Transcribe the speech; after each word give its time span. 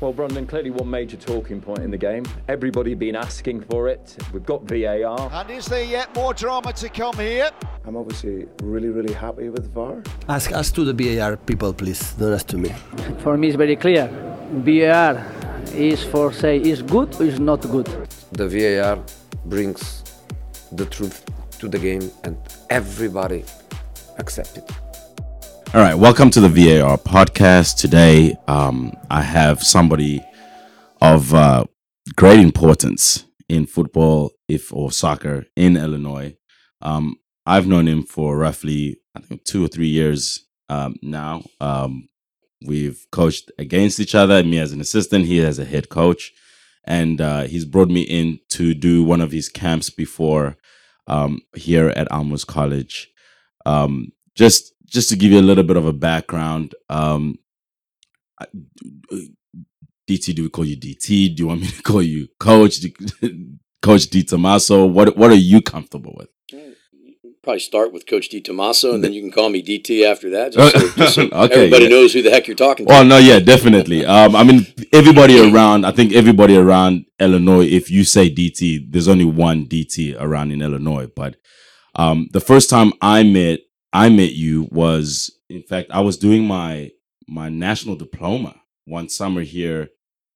Well, 0.00 0.12
Brandon, 0.12 0.46
clearly 0.46 0.70
one 0.70 0.88
major 0.88 1.16
talking 1.16 1.60
point 1.60 1.80
in 1.80 1.90
the 1.90 1.98
game. 1.98 2.24
Everybody 2.46 2.90
has 2.90 2.98
been 3.00 3.16
asking 3.16 3.62
for 3.62 3.88
it. 3.88 4.16
We've 4.32 4.46
got 4.46 4.62
VAR. 4.62 5.28
And 5.32 5.50
is 5.50 5.66
there 5.66 5.82
yet 5.82 6.14
more 6.14 6.32
drama 6.32 6.72
to 6.74 6.88
come 6.88 7.16
here? 7.16 7.50
I'm 7.84 7.96
obviously 7.96 8.46
really, 8.62 8.90
really 8.90 9.12
happy 9.12 9.48
with 9.48 9.74
VAR. 9.74 10.04
Ask 10.28 10.52
us 10.52 10.70
to 10.70 10.84
the 10.84 10.92
VAR 10.92 11.36
people, 11.36 11.72
please, 11.72 12.16
not 12.16 12.30
us 12.30 12.44
to 12.44 12.58
me. 12.58 12.72
For 13.24 13.36
me, 13.36 13.48
it's 13.48 13.56
very 13.56 13.74
clear. 13.74 14.06
VAR 14.52 15.26
is 15.74 16.04
for 16.04 16.32
say 16.32 16.58
is 16.58 16.80
good 16.80 17.20
or 17.20 17.24
is 17.24 17.40
not 17.40 17.62
good. 17.62 17.88
The 18.30 18.48
VAR 18.48 19.02
brings 19.46 20.04
the 20.70 20.86
truth 20.86 21.24
to 21.58 21.68
the 21.68 21.78
game, 21.78 22.08
and 22.22 22.36
everybody 22.70 23.42
accepts 24.20 24.58
it. 24.58 24.70
All 25.74 25.82
right, 25.82 25.94
welcome 25.94 26.30
to 26.30 26.40
the 26.40 26.48
VAR 26.48 26.96
podcast. 26.96 27.76
Today, 27.76 28.34
um, 28.48 28.96
I 29.10 29.20
have 29.20 29.62
somebody 29.62 30.24
of 31.02 31.34
uh, 31.34 31.64
great 32.16 32.40
importance 32.40 33.26
in 33.50 33.66
football, 33.66 34.30
if 34.48 34.72
or 34.72 34.90
soccer 34.90 35.44
in 35.56 35.76
Illinois. 35.76 36.34
Um, 36.80 37.16
I've 37.44 37.66
known 37.66 37.86
him 37.86 38.02
for 38.02 38.38
roughly, 38.38 38.96
I 39.14 39.20
think, 39.20 39.44
two 39.44 39.62
or 39.62 39.68
three 39.68 39.88
years 39.88 40.46
um, 40.70 40.96
now. 41.02 41.42
Um, 41.60 42.08
we've 42.64 43.06
coached 43.12 43.52
against 43.58 44.00
each 44.00 44.14
other. 44.14 44.42
Me 44.42 44.58
as 44.58 44.72
an 44.72 44.80
assistant, 44.80 45.26
he 45.26 45.44
as 45.44 45.58
a 45.58 45.66
head 45.66 45.90
coach, 45.90 46.32
and 46.84 47.20
uh, 47.20 47.42
he's 47.42 47.66
brought 47.66 47.90
me 47.90 48.00
in 48.00 48.40
to 48.52 48.72
do 48.72 49.04
one 49.04 49.20
of 49.20 49.32
his 49.32 49.50
camps 49.50 49.90
before 49.90 50.56
um, 51.06 51.42
here 51.54 51.90
at 51.90 52.10
Elmhurst 52.10 52.46
College. 52.46 53.10
Um, 53.66 54.12
just 54.34 54.72
just 54.88 55.08
to 55.10 55.16
give 55.16 55.32
you 55.32 55.40
a 55.40 55.42
little 55.42 55.64
bit 55.64 55.76
of 55.76 55.86
a 55.86 55.92
background, 55.92 56.74
um, 56.88 57.38
DT, 60.08 60.34
do 60.34 60.42
we 60.44 60.48
call 60.48 60.64
you 60.64 60.76
DT? 60.76 61.36
Do 61.36 61.42
you 61.42 61.46
want 61.48 61.60
me 61.60 61.68
to 61.68 61.82
call 61.90 62.02
you 62.02 62.28
Coach? 62.38 62.80
Coach 63.82 64.10
Di 64.10 64.24
Tomasso? 64.24 64.90
What 64.90 65.16
What 65.16 65.30
are 65.30 65.34
you 65.34 65.62
comfortable 65.62 66.14
with? 66.16 66.28
Probably 67.42 67.60
start 67.60 67.92
with 67.92 68.06
Coach 68.06 68.28
Di 68.28 68.42
Tomasso, 68.42 68.92
and 68.92 69.02
then 69.02 69.12
you 69.12 69.22
can 69.22 69.30
call 69.30 69.48
me 69.48 69.62
DT 69.62 70.04
after 70.04 70.28
that. 70.30 70.52
Just 70.52 70.96
so, 70.96 71.06
so 71.06 71.22
Okay, 71.32 71.54
everybody 71.54 71.84
yeah. 71.84 71.90
knows 71.90 72.12
who 72.12 72.20
the 72.20 72.30
heck 72.30 72.46
you're 72.46 72.56
talking 72.56 72.84
to. 72.84 72.90
Well, 72.90 73.04
no, 73.04 73.16
yeah, 73.16 73.38
definitely. 73.38 74.04
Um, 74.04 74.36
I 74.36 74.42
mean, 74.42 74.66
everybody 74.92 75.38
around, 75.40 75.86
I 75.86 75.92
think 75.92 76.12
everybody 76.12 76.56
around 76.56 77.06
Illinois, 77.18 77.64
if 77.64 77.90
you 77.90 78.04
say 78.04 78.28
DT, 78.28 78.90
there's 78.90 79.08
only 79.08 79.24
one 79.24 79.66
DT 79.66 80.16
around 80.20 80.50
in 80.50 80.60
Illinois. 80.60 81.06
But 81.06 81.36
um, 81.94 82.28
the 82.32 82.40
first 82.40 82.68
time 82.68 82.92
I 83.00 83.22
met, 83.22 83.60
I 83.92 84.08
met 84.08 84.32
you 84.32 84.68
was, 84.70 85.30
in 85.48 85.62
fact, 85.62 85.90
I 85.90 86.00
was 86.00 86.16
doing 86.16 86.46
my 86.46 86.90
my 87.26 87.48
national 87.48 87.96
diploma 87.96 88.54
one 88.84 89.08
summer 89.08 89.42
here 89.42 89.90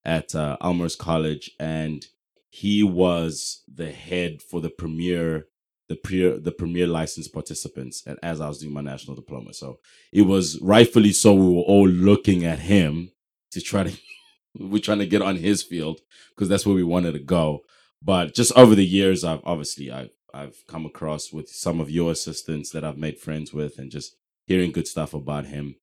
at 0.05 0.35
uh, 0.35 0.57
Elmhurst 0.61 0.99
College, 0.99 1.51
and 1.59 2.05
he 2.51 2.83
was 2.83 3.63
the 3.73 3.91
head 3.91 4.43
for 4.43 4.61
the 4.61 4.71
premier 4.71 5.47
the 5.89 5.97
premier 5.97 6.39
the 6.39 6.53
premier 6.53 6.87
licensed 6.87 7.33
participants 7.33 8.03
and 8.07 8.19
as 8.23 8.41
I 8.41 8.49
was 8.49 8.59
doing 8.59 8.73
my 8.73 8.81
national 8.81 9.17
diploma. 9.17 9.53
So 9.53 9.79
it 10.13 10.23
was 10.23 10.59
rightfully 10.61 11.13
so 11.13 11.35
we 11.35 11.47
were 11.47 11.63
all 11.63 11.89
looking 11.89 12.45
at 12.45 12.61
him 12.61 13.11
to 13.51 13.61
try 13.61 13.85
to 13.85 13.99
we're 14.59 14.81
trying 14.81 15.01
to 15.01 15.07
get 15.07 15.23
on 15.23 15.37
his 15.37 15.63
field 15.63 16.01
because 16.31 16.49
that's 16.49 16.65
where 16.67 16.75
we 16.75 16.83
wanted 16.85 17.13
to 17.13 17.19
go. 17.19 17.61
But 18.03 18.35
just 18.35 18.53
over 18.57 18.75
the 18.75 18.87
years 18.87 19.25
I've 19.25 19.41
obviously 19.45 19.91
I've 19.91 20.11
I've 20.35 20.65
come 20.69 20.87
across 20.87 21.33
with 21.33 21.49
some 21.49 21.81
of 21.81 21.91
your 21.91 22.13
assistants 22.13 22.71
that 22.71 22.85
I've 22.85 22.99
made 22.99 23.19
friends 23.19 23.53
with 23.53 23.79
and 23.79 23.91
just 23.91 24.17
hearing 24.47 24.73
good 24.73 24.89
stuff 24.89 25.15
about 25.15 25.47
him 25.47 25.77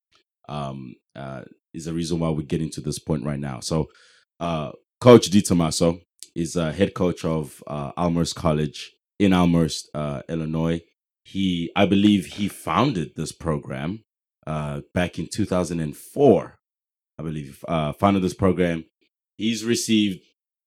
um 0.48 0.94
uh 1.16 1.42
is 1.72 1.84
the 1.84 1.92
reason 1.92 2.18
why 2.18 2.28
we're 2.30 2.42
getting 2.42 2.70
to 2.70 2.80
this 2.80 2.98
point 2.98 3.24
right 3.24 3.38
now. 3.38 3.60
So 3.60 3.88
uh 4.40 4.72
Coach 5.00 5.30
Di 5.30 5.40
Tomasso 5.40 6.00
is 6.34 6.56
uh, 6.56 6.72
head 6.72 6.94
coach 6.94 7.24
of 7.24 7.62
uh, 7.66 7.92
Elmhurst 7.96 8.34
College 8.34 8.92
in 9.18 9.32
Elmhurst, 9.32 9.88
uh, 9.94 10.22
Illinois. 10.28 10.82
He, 11.24 11.70
I 11.74 11.86
believe, 11.86 12.26
he 12.26 12.48
founded 12.48 13.12
this 13.16 13.32
program 13.32 14.04
uh, 14.46 14.82
back 14.94 15.18
in 15.18 15.28
2004. 15.28 16.58
I 17.18 17.22
believe 17.22 17.64
uh, 17.68 17.92
founded 17.92 18.22
this 18.22 18.34
program. 18.34 18.84
He's 19.36 19.64
received 19.64 20.20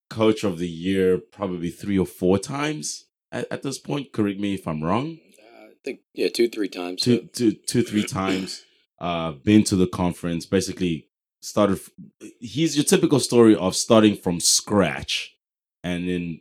Coach 0.10 0.44
of 0.44 0.58
the 0.58 0.70
Year 0.70 1.18
probably 1.18 1.70
three 1.70 1.98
or 1.98 2.06
four 2.06 2.38
times 2.38 3.06
at, 3.34 3.52
at 3.52 3.64
this 3.64 3.80
point. 3.80 4.14
Correct 4.14 4.40
me 4.40 4.54
if 4.54 4.68
I'm 4.68 4.84
wrong. 4.84 5.18
Uh, 5.38 5.66
I 5.66 5.74
think 5.84 6.00
yeah, 6.14 6.30
two 6.30 6.48
three 6.48 6.70
times. 6.70 7.02
Two, 7.02 7.28
two, 7.34 7.52
two, 7.52 7.84
three 7.84 8.06
times. 8.06 8.64
Uh, 9.00 9.32
been 9.32 9.66
to 9.66 9.76
the 9.76 9.88
conference. 9.88 10.46
Basically, 10.46 11.10
started. 11.42 11.78
He's 12.40 12.78
your 12.78 12.86
typical 12.86 13.20
story 13.20 13.54
of 13.54 13.76
starting 13.76 14.16
from 14.16 14.40
scratch 14.40 15.36
and 15.84 16.08
then 16.08 16.40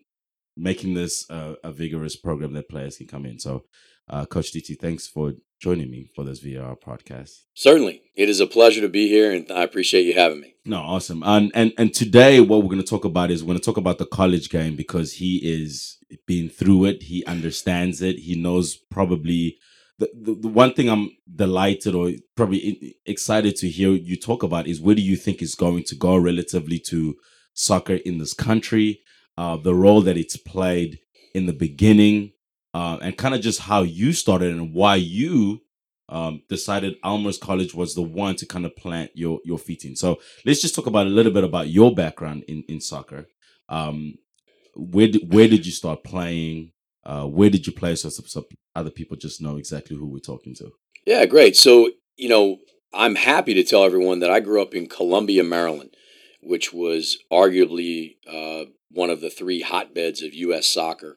making 0.56 0.94
this 0.94 1.28
uh, 1.28 1.54
a 1.64 1.72
vigorous 1.72 2.14
program 2.14 2.52
that 2.52 2.68
players 2.68 2.98
can 2.98 3.08
come 3.08 3.26
in. 3.26 3.40
So, 3.40 3.64
uh, 4.08 4.26
Coach 4.26 4.52
DT, 4.52 4.78
thanks 4.78 5.08
for 5.08 5.32
joining 5.62 5.88
me 5.88 6.10
for 6.12 6.24
this 6.24 6.40
VAR 6.40 6.74
podcast. 6.74 7.42
Certainly, 7.54 8.02
it 8.16 8.28
is 8.28 8.40
a 8.40 8.48
pleasure 8.48 8.80
to 8.80 8.88
be 8.88 9.06
here, 9.06 9.32
and 9.32 9.50
I 9.52 9.62
appreciate 9.62 10.02
you 10.02 10.14
having 10.14 10.40
me. 10.40 10.56
No, 10.64 10.78
awesome. 10.78 11.22
And 11.24 11.52
and 11.54 11.72
and 11.78 11.94
today, 11.94 12.40
what 12.40 12.62
we're 12.62 12.68
going 12.68 12.82
to 12.82 12.86
talk 12.86 13.04
about 13.04 13.30
is 13.30 13.42
we're 13.42 13.48
going 13.52 13.60
to 13.60 13.64
talk 13.64 13.76
about 13.76 13.98
the 13.98 14.06
college 14.06 14.50
game 14.50 14.74
because 14.74 15.14
he 15.14 15.36
is 15.36 15.98
been 16.26 16.48
through 16.48 16.86
it. 16.86 17.04
He 17.04 17.24
understands 17.26 18.02
it. 18.02 18.18
He 18.18 18.34
knows 18.34 18.76
probably 18.76 19.58
the, 19.98 20.10
the, 20.14 20.34
the 20.34 20.48
one 20.48 20.74
thing 20.74 20.90
I'm 20.90 21.10
delighted 21.34 21.94
or 21.94 22.10
probably 22.36 22.96
excited 23.06 23.56
to 23.56 23.68
hear 23.68 23.92
you 23.92 24.16
talk 24.16 24.42
about 24.42 24.66
is 24.66 24.80
where 24.80 24.96
do 24.96 25.02
you 25.02 25.16
think 25.16 25.40
is 25.40 25.54
going 25.54 25.84
to 25.84 25.94
go 25.94 26.16
relatively 26.16 26.80
to 26.90 27.16
soccer 27.54 27.94
in 27.94 28.18
this 28.18 28.34
country, 28.34 29.00
uh, 29.38 29.56
the 29.56 29.74
role 29.74 30.02
that 30.02 30.16
it's 30.16 30.36
played 30.36 30.98
in 31.34 31.46
the 31.46 31.52
beginning, 31.52 32.32
uh, 32.74 32.98
and 33.02 33.16
kind 33.16 33.34
of 33.34 33.40
just 33.40 33.60
how 33.60 33.82
you 33.82 34.12
started 34.12 34.52
and 34.52 34.74
why 34.74 34.96
you 34.96 35.60
um, 36.08 36.42
decided 36.48 36.96
Elmhurst 37.04 37.40
College 37.40 37.74
was 37.74 37.94
the 37.94 38.02
one 38.02 38.36
to 38.36 38.46
kind 38.46 38.66
of 38.66 38.76
plant 38.76 39.10
your 39.14 39.40
your 39.44 39.58
feet 39.58 39.84
in. 39.84 39.96
So 39.96 40.20
let's 40.44 40.60
just 40.60 40.74
talk 40.74 40.86
about 40.86 41.06
a 41.06 41.10
little 41.10 41.32
bit 41.32 41.44
about 41.44 41.68
your 41.68 41.94
background 41.94 42.44
in 42.48 42.64
in 42.68 42.80
soccer. 42.80 43.26
Um, 43.68 44.14
where 44.74 45.08
did, 45.08 45.32
where 45.32 45.48
did 45.48 45.64
you 45.66 45.72
start 45.72 46.04
playing? 46.04 46.72
Uh, 47.04 47.26
where 47.26 47.50
did 47.50 47.66
you 47.66 47.72
play 47.72 47.96
so, 47.96 48.08
so, 48.08 48.44
other 48.76 48.90
people 48.90 49.16
just 49.16 49.40
know 49.40 49.56
exactly 49.56 49.96
who 49.96 50.06
we're 50.06 50.18
talking 50.18 50.54
to? 50.54 50.70
Yeah, 51.06 51.24
great. 51.26 51.56
So 51.56 51.90
you 52.16 52.28
know, 52.28 52.58
I'm 52.92 53.14
happy 53.14 53.54
to 53.54 53.64
tell 53.64 53.84
everyone 53.84 54.20
that 54.20 54.30
I 54.30 54.40
grew 54.40 54.60
up 54.60 54.74
in 54.74 54.88
Columbia, 54.88 55.44
Maryland, 55.44 55.94
which 56.42 56.72
was 56.72 57.18
arguably 57.32 58.16
uh, 58.30 58.70
one 58.90 59.10
of 59.10 59.20
the 59.20 59.30
three 59.30 59.62
hotbeds 59.62 60.22
of 60.22 60.34
U.S. 60.34 60.66
soccer 60.66 61.16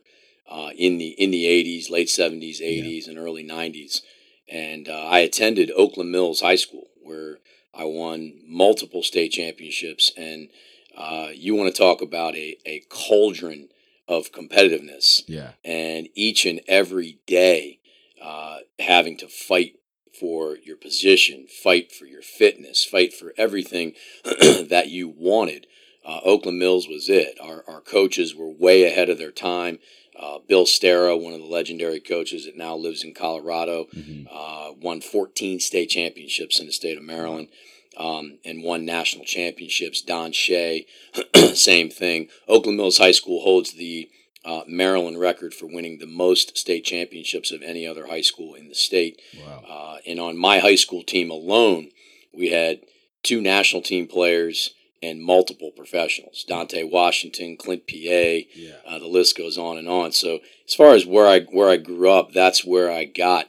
uh, 0.50 0.70
in 0.78 0.98
the 0.98 1.10
in 1.10 1.32
the 1.32 1.46
80s, 1.46 1.90
late 1.90 2.08
70s, 2.08 2.62
80s, 2.62 3.08
and 3.08 3.18
early 3.18 3.46
90s. 3.46 4.02
And 4.48 4.88
uh, 4.88 5.06
I 5.06 5.20
attended 5.20 5.72
Oakland 5.76 6.12
Mills 6.12 6.42
High 6.42 6.56
School, 6.56 6.88
where 7.02 7.40
I 7.74 7.86
won 7.86 8.40
multiple 8.48 9.02
state 9.02 9.32
championships. 9.32 10.12
And 10.16 10.50
uh, 10.96 11.30
you 11.34 11.56
want 11.56 11.74
to 11.74 11.78
talk 11.78 12.02
about 12.02 12.36
a, 12.36 12.58
a 12.66 12.84
cauldron 12.90 13.70
of 14.08 14.32
competitiveness 14.32 15.24
Yeah, 15.28 15.52
and 15.64 16.10
each 16.14 16.46
and 16.46 16.62
every 16.68 17.20
day 17.26 17.80
uh, 18.22 18.60
having 18.80 19.18
to 19.18 19.28
fight 19.28 19.78
for 20.20 20.58
your 20.64 20.78
position, 20.78 21.48
fight 21.48 21.92
for 21.92 22.06
your 22.06 22.22
fitness, 22.22 22.86
fight 22.86 23.14
for 23.14 23.34
everything 23.38 23.94
that 24.24 24.90
you 24.90 25.10
wanted. 25.10 25.68
Uh, 26.06 26.20
Oakland 26.24 26.60
Mills 26.60 26.88
was 26.88 27.10
it. 27.10 27.38
Our, 27.42 27.64
our 27.68 27.82
coaches 27.82 28.36
were 28.36 28.50
way 28.50 28.84
ahead 28.84 29.10
of 29.10 29.18
their 29.18 29.32
time. 29.32 29.80
Uh, 30.20 30.40
Bill 30.48 30.66
Stara, 30.66 31.20
one 31.22 31.34
of 31.34 31.40
the 31.40 31.46
legendary 31.46 32.00
coaches 32.00 32.46
that 32.46 32.56
now 32.58 32.76
lives 32.76 33.04
in 33.04 33.14
Colorado, 33.14 33.88
Mhm. 33.96 34.28
uh, 34.32 34.74
won 34.80 35.02
14 35.02 35.60
state 35.60 35.90
championships 35.90 36.60
in 36.60 36.66
the 36.68 36.72
state 36.74 36.98
of 36.98 37.04
Maryland 37.04 37.50
um, 37.98 38.40
and 38.46 38.64
won 38.64 38.86
national 38.86 39.26
championships. 39.26 40.02
Don 40.02 40.32
Shea, 40.32 40.86
same 41.54 41.90
thing. 41.90 42.30
Oakland 42.48 42.78
Mills 42.78 42.98
High 42.98 43.12
School 43.12 43.42
holds 43.42 43.74
the 43.74 44.10
uh, 44.44 44.62
Maryland 44.68 45.20
record 45.20 45.54
for 45.54 45.66
winning 45.66 45.98
the 45.98 46.06
most 46.06 46.56
state 46.58 46.86
championships 46.86 47.52
of 47.52 47.62
any 47.64 47.86
other 47.88 48.08
high 48.08 48.22
school 48.22 48.54
in 48.54 48.70
the 48.70 48.76
state. 48.76 49.20
wow. 49.40 49.64
Uh, 49.68 49.98
and 50.06 50.20
on 50.20 50.38
my 50.38 50.60
high 50.60 50.76
school 50.76 51.04
team 51.04 51.32
alone, 51.32 51.90
we 52.34 52.50
had 52.50 52.82
two 53.24 53.42
national 53.42 53.82
team 53.82 54.08
players 54.08 54.72
and 55.06 55.22
multiple 55.22 55.72
professionals 55.72 56.44
Dante 56.48 56.84
Washington, 56.84 57.58
Clint 57.58 57.86
Peay. 57.88 58.48
Yeah, 58.56 58.76
Uh, 58.86 59.00
the 59.00 59.08
list 59.08 59.38
goes 59.38 59.58
on 59.58 59.78
and 59.78 59.88
on. 59.88 60.12
So 60.12 60.40
as 60.68 60.74
far 60.76 60.94
as 60.94 61.06
where 61.06 61.28
I 61.28 61.42
where 61.42 61.70
I 61.70 61.78
grew 61.78 62.10
up, 62.10 62.32
that's 62.34 62.66
where 62.66 62.92
I 62.92 63.06
got 63.06 63.46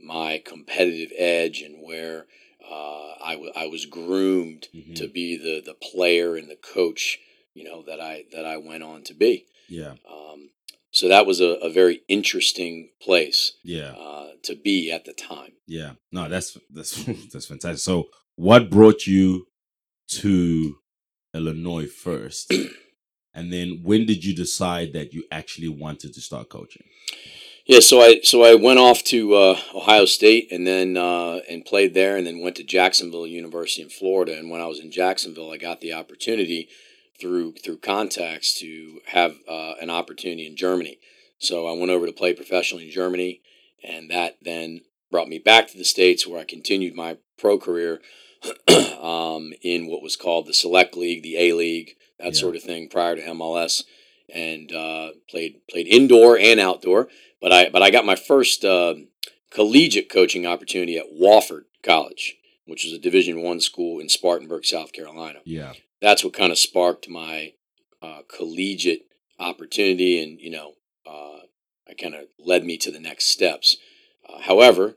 my 0.00 0.42
competitive 0.44 1.12
edge 1.16 1.60
and 1.60 1.82
where 1.82 2.26
uh, 2.70 3.14
I, 3.22 3.32
w- 3.34 3.52
I 3.56 3.66
was 3.66 3.84
groomed 3.86 4.68
Mhm. 4.74 4.94
to 4.96 5.08
be 5.08 5.36
the 5.36 5.60
the 5.60 5.74
player 5.74 6.36
and 6.36 6.48
the 6.48 6.56
coach, 6.74 7.18
you 7.54 7.64
know 7.64 7.82
that 7.82 8.00
I 8.00 8.24
that 8.32 8.44
I 8.44 8.56
went 8.56 8.82
on 8.82 9.02
to 9.04 9.14
be. 9.14 9.46
yeah, 9.68 9.94
Um, 10.10 10.50
so 10.92 11.06
that 11.08 11.26
was 11.26 11.40
a, 11.40 11.52
a 11.68 11.70
very 11.70 12.02
interesting 12.08 12.90
place 13.00 13.52
yeah, 13.62 13.92
uh, 14.06 14.30
to 14.44 14.54
be 14.56 14.90
at 14.92 15.04
the 15.04 15.12
time. 15.12 15.52
yeah. 15.66 15.92
No, 16.12 16.28
that's 16.28 16.56
that's 16.70 16.92
that's 17.32 17.46
fantastic. 17.46 17.78
So, 17.80 18.08
what 18.36 18.70
brought 18.70 19.06
you 19.06 19.46
to 20.08 20.76
Illinois 21.34 21.86
first, 21.86 22.52
and 23.34 23.52
then 23.52 23.80
when 23.82 24.06
did 24.06 24.24
you 24.24 24.34
decide 24.34 24.92
that 24.92 25.12
you 25.12 25.24
actually 25.30 25.68
wanted 25.68 26.12
to 26.14 26.20
start 26.20 26.48
coaching? 26.48 26.84
Yeah, 27.66 27.80
so 27.80 28.00
I 28.00 28.20
so 28.24 28.42
I 28.42 28.54
went 28.54 28.80
off 28.80 29.04
to 29.04 29.34
uh, 29.34 29.60
Ohio 29.74 30.04
State 30.04 30.50
and 30.50 30.66
then 30.66 30.96
uh, 30.96 31.40
and 31.48 31.64
played 31.64 31.94
there, 31.94 32.16
and 32.16 32.26
then 32.26 32.40
went 32.40 32.56
to 32.56 32.64
Jacksonville 32.64 33.26
University 33.26 33.82
in 33.82 33.90
Florida. 33.90 34.36
And 34.36 34.50
when 34.50 34.60
I 34.60 34.66
was 34.66 34.80
in 34.80 34.90
Jacksonville, 34.90 35.52
I 35.52 35.56
got 35.56 35.80
the 35.80 35.92
opportunity 35.92 36.68
through 37.20 37.52
through 37.62 37.78
contacts 37.78 38.58
to 38.60 39.00
have 39.06 39.36
uh, 39.48 39.74
an 39.80 39.90
opportunity 39.90 40.46
in 40.46 40.56
Germany. 40.56 40.98
So 41.38 41.66
I 41.66 41.78
went 41.78 41.90
over 41.90 42.06
to 42.06 42.12
play 42.12 42.32
professionally 42.32 42.86
in 42.86 42.90
Germany, 42.90 43.40
and 43.84 44.10
that 44.10 44.38
then 44.42 44.80
brought 45.10 45.28
me 45.28 45.38
back 45.38 45.68
to 45.68 45.78
the 45.78 45.84
states 45.84 46.26
where 46.26 46.40
I 46.40 46.44
continued 46.44 46.94
my 46.94 47.18
pro 47.38 47.58
career 47.58 48.00
um, 49.00 49.52
in 49.62 49.86
what 49.86 50.02
was 50.02 50.16
called 50.16 50.46
the 50.46 50.54
Select 50.54 50.96
League, 50.96 51.22
the 51.22 51.36
A 51.36 51.52
League, 51.52 51.96
that 52.18 52.34
Yeah. 52.34 52.40
sort 52.40 52.56
of 52.56 52.62
thing, 52.62 52.88
prior 52.88 53.16
to 53.16 53.22
MLS, 53.22 53.84
and 54.32 54.72
uh, 54.72 55.10
played 55.28 55.66
played 55.68 55.86
indoor 55.88 56.38
and 56.38 56.60
outdoor. 56.60 57.08
But 57.40 57.52
I 57.52 57.68
but 57.70 57.82
I 57.82 57.90
got 57.90 58.04
my 58.04 58.16
first 58.16 58.64
uh, 58.64 58.94
collegiate 59.50 60.08
coaching 60.08 60.46
opportunity 60.46 60.96
at 60.96 61.12
Wofford 61.12 61.64
College, 61.82 62.36
which 62.66 62.84
is 62.86 62.92
a 62.92 62.98
Division 62.98 63.42
One 63.42 63.60
school 63.60 63.98
in 64.00 64.08
Spartanburg, 64.08 64.64
South 64.64 64.92
Carolina 64.92 65.40
Yeah. 65.44 65.72
that's 66.00 66.22
what 66.24 66.32
kind 66.34 66.52
of 66.52 66.58
sparked 66.58 67.08
my 67.08 67.54
uh, 68.02 68.20
collegiate 68.28 69.06
opportunity 69.38 70.22
and 70.22 70.40
you 70.40 70.50
know 70.50 70.74
uh, 71.06 71.40
I 71.88 71.94
kind 72.00 72.14
of 72.14 72.26
led 72.38 72.64
me 72.64 72.76
to 72.78 72.90
the 72.90 73.00
next 73.00 73.26
steps. 73.26 73.76
Uh, 74.28 74.40
however, 74.42 74.96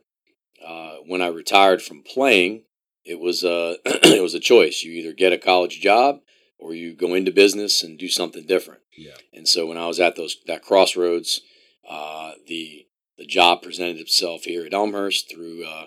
uh, 0.66 0.98
when 1.07 1.22
I 1.22 1.28
retired 1.28 1.81
from 1.81 2.04
playing, 2.04 2.63
it 3.06 3.20
was 3.20 3.44
a 3.44 3.78
it 3.86 4.22
was 4.22 4.34
a 4.34 4.40
choice. 4.40 4.84
You 4.84 4.92
either 4.94 5.14
get 5.14 5.34
a 5.34 5.38
college 5.38 5.80
job 5.82 6.20
or 6.58 6.74
you 6.74 6.94
go 6.94 7.14
into 7.14 7.32
business 7.32 7.84
and 7.84 8.00
do 8.00 8.08
something 8.08 8.46
different. 8.46 8.82
Yeah. 8.98 9.16
And 9.34 9.48
so 9.48 9.66
when 9.66 9.78
I 9.78 9.88
was 9.88 10.00
at 10.00 10.16
those 10.16 10.38
that 10.48 10.62
crossroads, 10.64 11.42
uh, 11.90 12.34
the 12.48 12.86
the 13.18 13.26
job 13.26 13.62
presented 13.62 13.98
itself 13.98 14.44
here 14.46 14.66
at 14.66 14.74
Elmhurst 14.74 15.30
through 15.32 15.66
uh, 15.66 15.86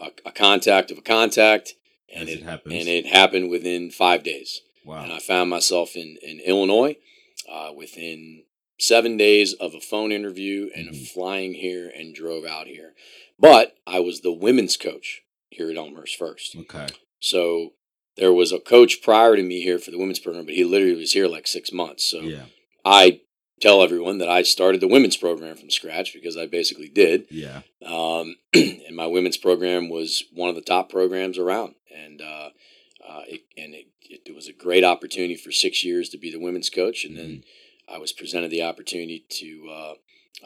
a, 0.00 0.10
a 0.26 0.32
contact 0.32 0.90
of 0.90 0.98
a 0.98 1.02
contact, 1.02 1.74
and 2.14 2.28
As 2.28 2.36
it 2.36 2.42
happens. 2.42 2.74
and 2.74 2.88
it 2.88 3.06
happened 3.06 3.50
within 3.50 3.90
five 3.90 4.22
days. 4.22 4.60
Wow. 4.84 5.02
And 5.02 5.12
I 5.12 5.18
found 5.18 5.50
myself 5.50 5.96
in 5.96 6.16
in 6.22 6.40
Illinois 6.40 6.96
uh, 7.50 7.70
within 7.74 8.44
seven 8.78 9.16
days 9.16 9.52
of 9.54 9.74
a 9.74 9.80
phone 9.80 10.12
interview 10.12 10.68
and 10.74 10.90
Mhm. 10.90 11.08
flying 11.08 11.54
here 11.54 11.88
and 11.94 12.14
drove 12.14 12.44
out 12.44 12.66
here. 12.66 12.92
But 13.38 13.76
I 13.86 14.00
was 14.00 14.20
the 14.20 14.32
women's 14.32 14.76
coach 14.76 15.22
here 15.54 15.70
at 15.70 15.76
Elmhurst 15.76 16.16
first. 16.16 16.56
okay. 16.56 16.88
So 17.20 17.72
there 18.16 18.32
was 18.32 18.52
a 18.52 18.60
coach 18.60 19.02
prior 19.02 19.34
to 19.36 19.42
me 19.42 19.62
here 19.62 19.78
for 19.78 19.90
the 19.90 19.98
women's 19.98 20.18
program, 20.18 20.44
but 20.44 20.54
he 20.54 20.64
literally 20.64 20.96
was 20.96 21.12
here 21.12 21.26
like 21.26 21.46
six 21.46 21.72
months. 21.72 22.04
So 22.04 22.20
Yeah. 22.20 22.46
I 22.84 23.20
tell 23.60 23.82
everyone 23.82 24.18
that 24.18 24.28
I 24.28 24.42
started 24.42 24.80
the 24.80 24.88
women's 24.88 25.16
program 25.16 25.56
from 25.56 25.70
scratch 25.70 26.12
because 26.12 26.36
I 26.36 26.46
basically 26.46 26.88
did. 26.88 27.26
Yeah. 27.30 27.62
Um, 27.84 28.36
and 28.54 28.94
my 28.94 29.06
women's 29.06 29.36
program 29.36 29.88
was 29.88 30.24
one 30.32 30.48
of 30.48 30.54
the 30.54 30.60
top 30.60 30.90
programs 30.90 31.38
around. 31.38 31.74
And, 31.94 32.20
uh, 32.20 32.50
uh, 33.08 33.22
it, 33.26 33.42
and 33.56 33.74
it, 33.74 33.86
it, 34.26 34.34
was 34.34 34.48
a 34.48 34.52
great 34.52 34.84
opportunity 34.84 35.36
for 35.36 35.52
six 35.52 35.84
years 35.84 36.08
to 36.10 36.18
be 36.18 36.30
the 36.30 36.40
women's 36.40 36.70
coach. 36.70 37.04
And 37.04 37.16
then 37.16 37.44
I 37.88 37.98
was 37.98 38.12
presented 38.12 38.50
the 38.50 38.62
opportunity 38.62 39.24
to, 39.28 39.68
uh, 39.70 39.94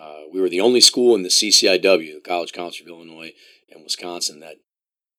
uh, 0.00 0.20
we 0.32 0.40
were 0.40 0.48
the 0.48 0.60
only 0.60 0.80
school 0.80 1.14
in 1.14 1.22
the 1.22 1.28
CCIW, 1.28 2.14
the 2.14 2.20
College 2.24 2.52
Council 2.52 2.84
of 2.84 2.90
Illinois 2.90 3.32
and 3.70 3.82
Wisconsin, 3.82 4.40
that 4.40 4.56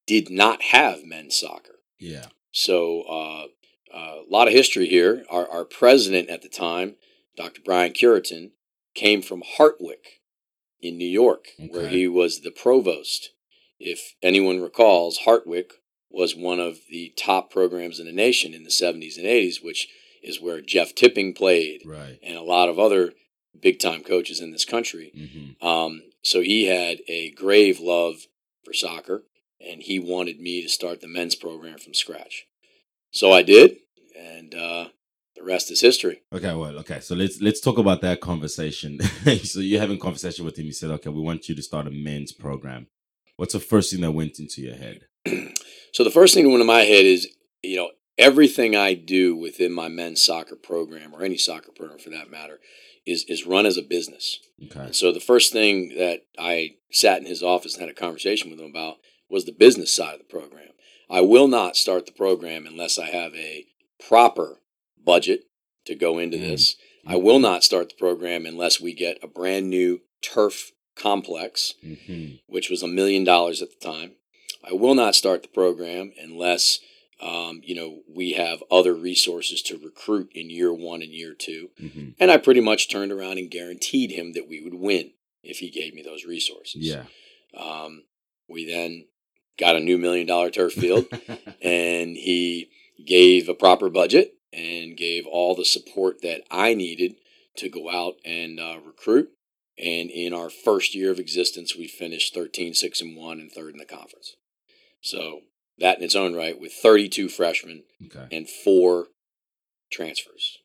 did 0.10 0.30
not 0.32 0.62
have 0.64 1.06
men's 1.06 1.38
soccer. 1.38 1.76
Yeah. 2.00 2.26
So 2.52 3.02
uh, 3.04 3.46
a 3.94 4.22
lot 4.28 4.48
of 4.48 4.54
history 4.54 4.88
here. 4.88 5.24
Our, 5.30 5.48
our 5.48 5.66
president 5.66 6.30
at 6.30 6.42
the 6.42 6.50
time, 6.50 6.96
Dr. 7.38 7.62
Brian 7.64 7.94
Cureton, 7.94 8.52
came 8.96 9.22
from 9.22 9.44
Hartwick 9.58 10.22
in 10.82 10.98
New 10.98 11.08
York, 11.08 11.50
where 11.70 11.88
he 11.90 12.08
was 12.08 12.42
the 12.42 12.52
provost. 12.52 13.30
If 13.80 14.16
anyone 14.24 14.60
recalls, 14.62 15.20
Hartwick 15.26 15.74
was 16.10 16.36
one 16.36 16.60
of 16.60 16.80
the 16.90 17.14
top 17.16 17.52
programs 17.52 18.00
in 18.00 18.08
the 18.08 18.12
nation 18.12 18.54
in 18.56 18.64
the 18.64 18.72
70s 18.72 19.16
and 19.18 19.28
80s, 19.28 19.64
which 19.64 19.88
is 20.24 20.42
where 20.42 20.60
Jeff 20.60 20.96
Tipping 20.96 21.34
played 21.36 21.84
Right. 21.86 22.18
and 22.24 22.36
a 22.36 22.42
lot 22.42 22.68
of 22.68 22.80
other 22.80 23.14
big 23.62 23.80
time 23.80 24.02
coaches 24.04 24.40
in 24.42 24.52
this 24.52 24.66
country. 24.66 25.12
Mm-hmm. 25.16 25.66
Um, 25.66 26.02
so 26.24 26.42
he 26.42 26.66
had 26.66 26.98
a 27.08 27.30
grave 27.32 27.80
love 27.80 28.28
for 28.66 28.74
soccer, 28.74 29.24
and 29.60 29.82
he 29.82 30.00
wanted 30.00 30.40
me 30.40 30.62
to 30.62 30.70
start 30.70 31.02
the 31.02 31.08
men's 31.08 31.36
program 31.36 31.78
from 31.78 31.94
scratch. 31.94 32.48
So 33.12 33.32
I 33.32 33.42
did, 33.42 33.78
and 34.18 34.54
uh, 34.54 34.90
the 35.36 35.44
rest 35.44 35.72
is 35.72 35.82
history. 35.82 36.22
Okay, 36.34 36.54
well, 36.54 36.78
okay. 36.80 37.00
So 37.00 37.16
let's 37.16 37.42
let's 37.42 37.62
talk 37.62 37.78
about 37.78 38.02
that 38.02 38.22
conversation. 38.22 39.00
so 39.44 39.60
you're 39.60 39.80
having 39.80 39.98
a 39.98 40.00
conversation 40.00 40.46
with 40.46 40.58
him. 40.58 40.66
He 40.66 40.72
said, 40.72 40.92
okay, 40.92 41.10
we 41.10 41.22
want 41.22 41.50
you 41.50 41.56
to 41.56 41.62
start 41.62 41.88
a 41.88 41.92
men's 41.92 42.32
program. 42.32 42.88
What's 43.38 43.54
the 43.54 43.60
first 43.60 43.92
thing 43.92 44.02
that 44.02 44.12
went 44.12 44.40
into 44.40 44.62
your 44.62 44.76
head? 44.76 45.02
So 45.92 46.04
the 46.04 46.12
first 46.12 46.36
thing 46.36 46.44
that 46.44 46.52
went 46.52 46.62
in 46.62 46.68
my 46.68 46.82
head 46.82 47.06
is, 47.06 47.28
you 47.64 47.76
know, 47.76 47.90
everything 48.16 48.76
I 48.76 48.94
do 48.94 49.36
within 49.36 49.74
my 49.74 49.88
men's 49.88 50.24
soccer 50.24 50.56
program 50.56 51.16
or 51.16 51.24
any 51.24 51.38
soccer 51.38 51.72
program 51.72 51.98
for 51.98 52.12
that 52.12 52.30
matter 52.30 52.60
is 53.06 53.24
is 53.28 53.48
run 53.48 53.66
as 53.66 53.78
a 53.78 53.82
business. 53.82 54.40
Okay. 54.66 54.80
And 54.80 54.96
so 54.96 55.12
the 55.12 55.20
first 55.20 55.52
thing 55.52 55.96
that 55.98 56.22
I 56.38 56.76
sat 56.92 57.20
in 57.20 57.26
his 57.26 57.42
office 57.42 57.74
and 57.74 57.82
had 57.82 57.90
a 57.90 57.94
conversation 57.94 58.52
with 58.52 58.60
him 58.60 58.70
about 58.70 58.98
was 59.30 59.46
the 59.46 59.52
business 59.52 59.94
side 59.96 60.14
of 60.14 60.20
the 60.20 60.26
program. 60.26 60.70
I 61.10 61.22
will 61.22 61.48
not 61.48 61.76
start 61.76 62.06
the 62.06 62.12
program 62.12 62.66
unless 62.68 62.98
I 63.00 63.08
have 63.10 63.34
a 63.36 63.66
proper 64.08 64.58
budget 65.04 65.46
to 65.86 65.96
go 65.96 66.18
into 66.20 66.38
Mm. 66.38 66.42
this. 66.42 66.76
I 67.06 67.16
will 67.16 67.40
not 67.40 67.64
start 67.64 67.90
the 67.90 67.96
program 67.96 68.46
unless 68.46 68.80
we 68.80 68.94
get 68.94 69.18
a 69.24 69.28
brand 69.28 69.70
new 69.70 70.02
turf 70.22 70.72
complex, 70.96 71.74
Mm-hmm. 71.84 72.36
which 72.48 72.70
was 72.70 72.84
a 72.84 72.88
million 72.88 73.24
dollars 73.24 73.62
at 73.62 73.70
the 73.72 73.86
time. 73.86 74.16
I 74.64 74.74
will 74.74 74.94
not 74.96 75.16
start 75.16 75.42
the 75.42 75.48
program 75.50 76.12
unless 76.22 76.80
um, 77.22 77.62
you 77.64 77.76
know 77.76 78.02
we 78.08 78.34
have 78.34 78.64
other 78.72 78.94
resources 78.94 79.62
to 79.64 79.78
recruit 79.78 80.30
in 80.34 80.50
year 80.50 80.74
one 80.74 81.02
and 81.02 81.12
year 81.12 81.34
two. 81.34 81.70
Mm-hmm. 81.82 82.10
And 82.20 82.30
I 82.32 82.38
pretty 82.38 82.62
much 82.62 82.90
turned 82.90 83.12
around 83.12 83.38
and 83.38 83.50
guaranteed 83.52 84.12
him 84.12 84.34
that 84.34 84.48
we 84.48 84.62
would 84.62 84.76
win 84.76 85.12
if 85.44 85.58
he 85.60 85.70
gave 85.70 85.94
me 85.94 86.02
those 86.02 86.24
resources. 86.26 86.82
Yeah. 86.86 87.06
Um, 87.58 88.04
we 88.48 88.66
then 88.66 89.06
got 89.60 89.76
a 89.76 89.80
new 89.80 89.98
million 89.98 90.26
dollar 90.26 90.50
turf 90.50 90.74
field, 90.74 91.06
and 91.62 92.16
he 92.16 92.70
gave 93.06 93.50
a 93.50 93.54
proper 93.54 93.90
budget 93.90 94.36
and 94.52 94.98
gave 94.98 95.26
all 95.28 95.56
the 95.56 95.66
support 95.66 96.22
that 96.22 96.42
I 96.50 96.74
needed 96.74 97.16
to 97.58 97.70
go 97.70 97.90
out 97.90 98.16
and 98.26 98.60
uh, 98.60 98.80
recruit. 98.86 99.30
And 99.78 100.10
in 100.10 100.34
our 100.34 100.50
first 100.50 100.94
year 100.94 101.12
of 101.12 101.20
existence, 101.20 101.76
we 101.76 101.88
finished 101.88 102.34
13, 102.34 102.74
6, 102.74 103.02
and 103.02 103.16
1 103.16 103.40
and 103.40 103.52
third 103.52 103.74
in 103.74 103.78
the 103.78 103.86
conference. 103.86 104.36
So 105.02 105.42
that 105.78 105.98
in 105.98 106.04
its 106.04 106.16
own 106.16 106.36
right, 106.36 106.60
with 106.60 106.74
32 106.74 107.30
freshmen 107.30 107.84
okay. 108.06 108.28
and 108.36 108.50
four 108.50 109.08
transfers. 109.92 110.59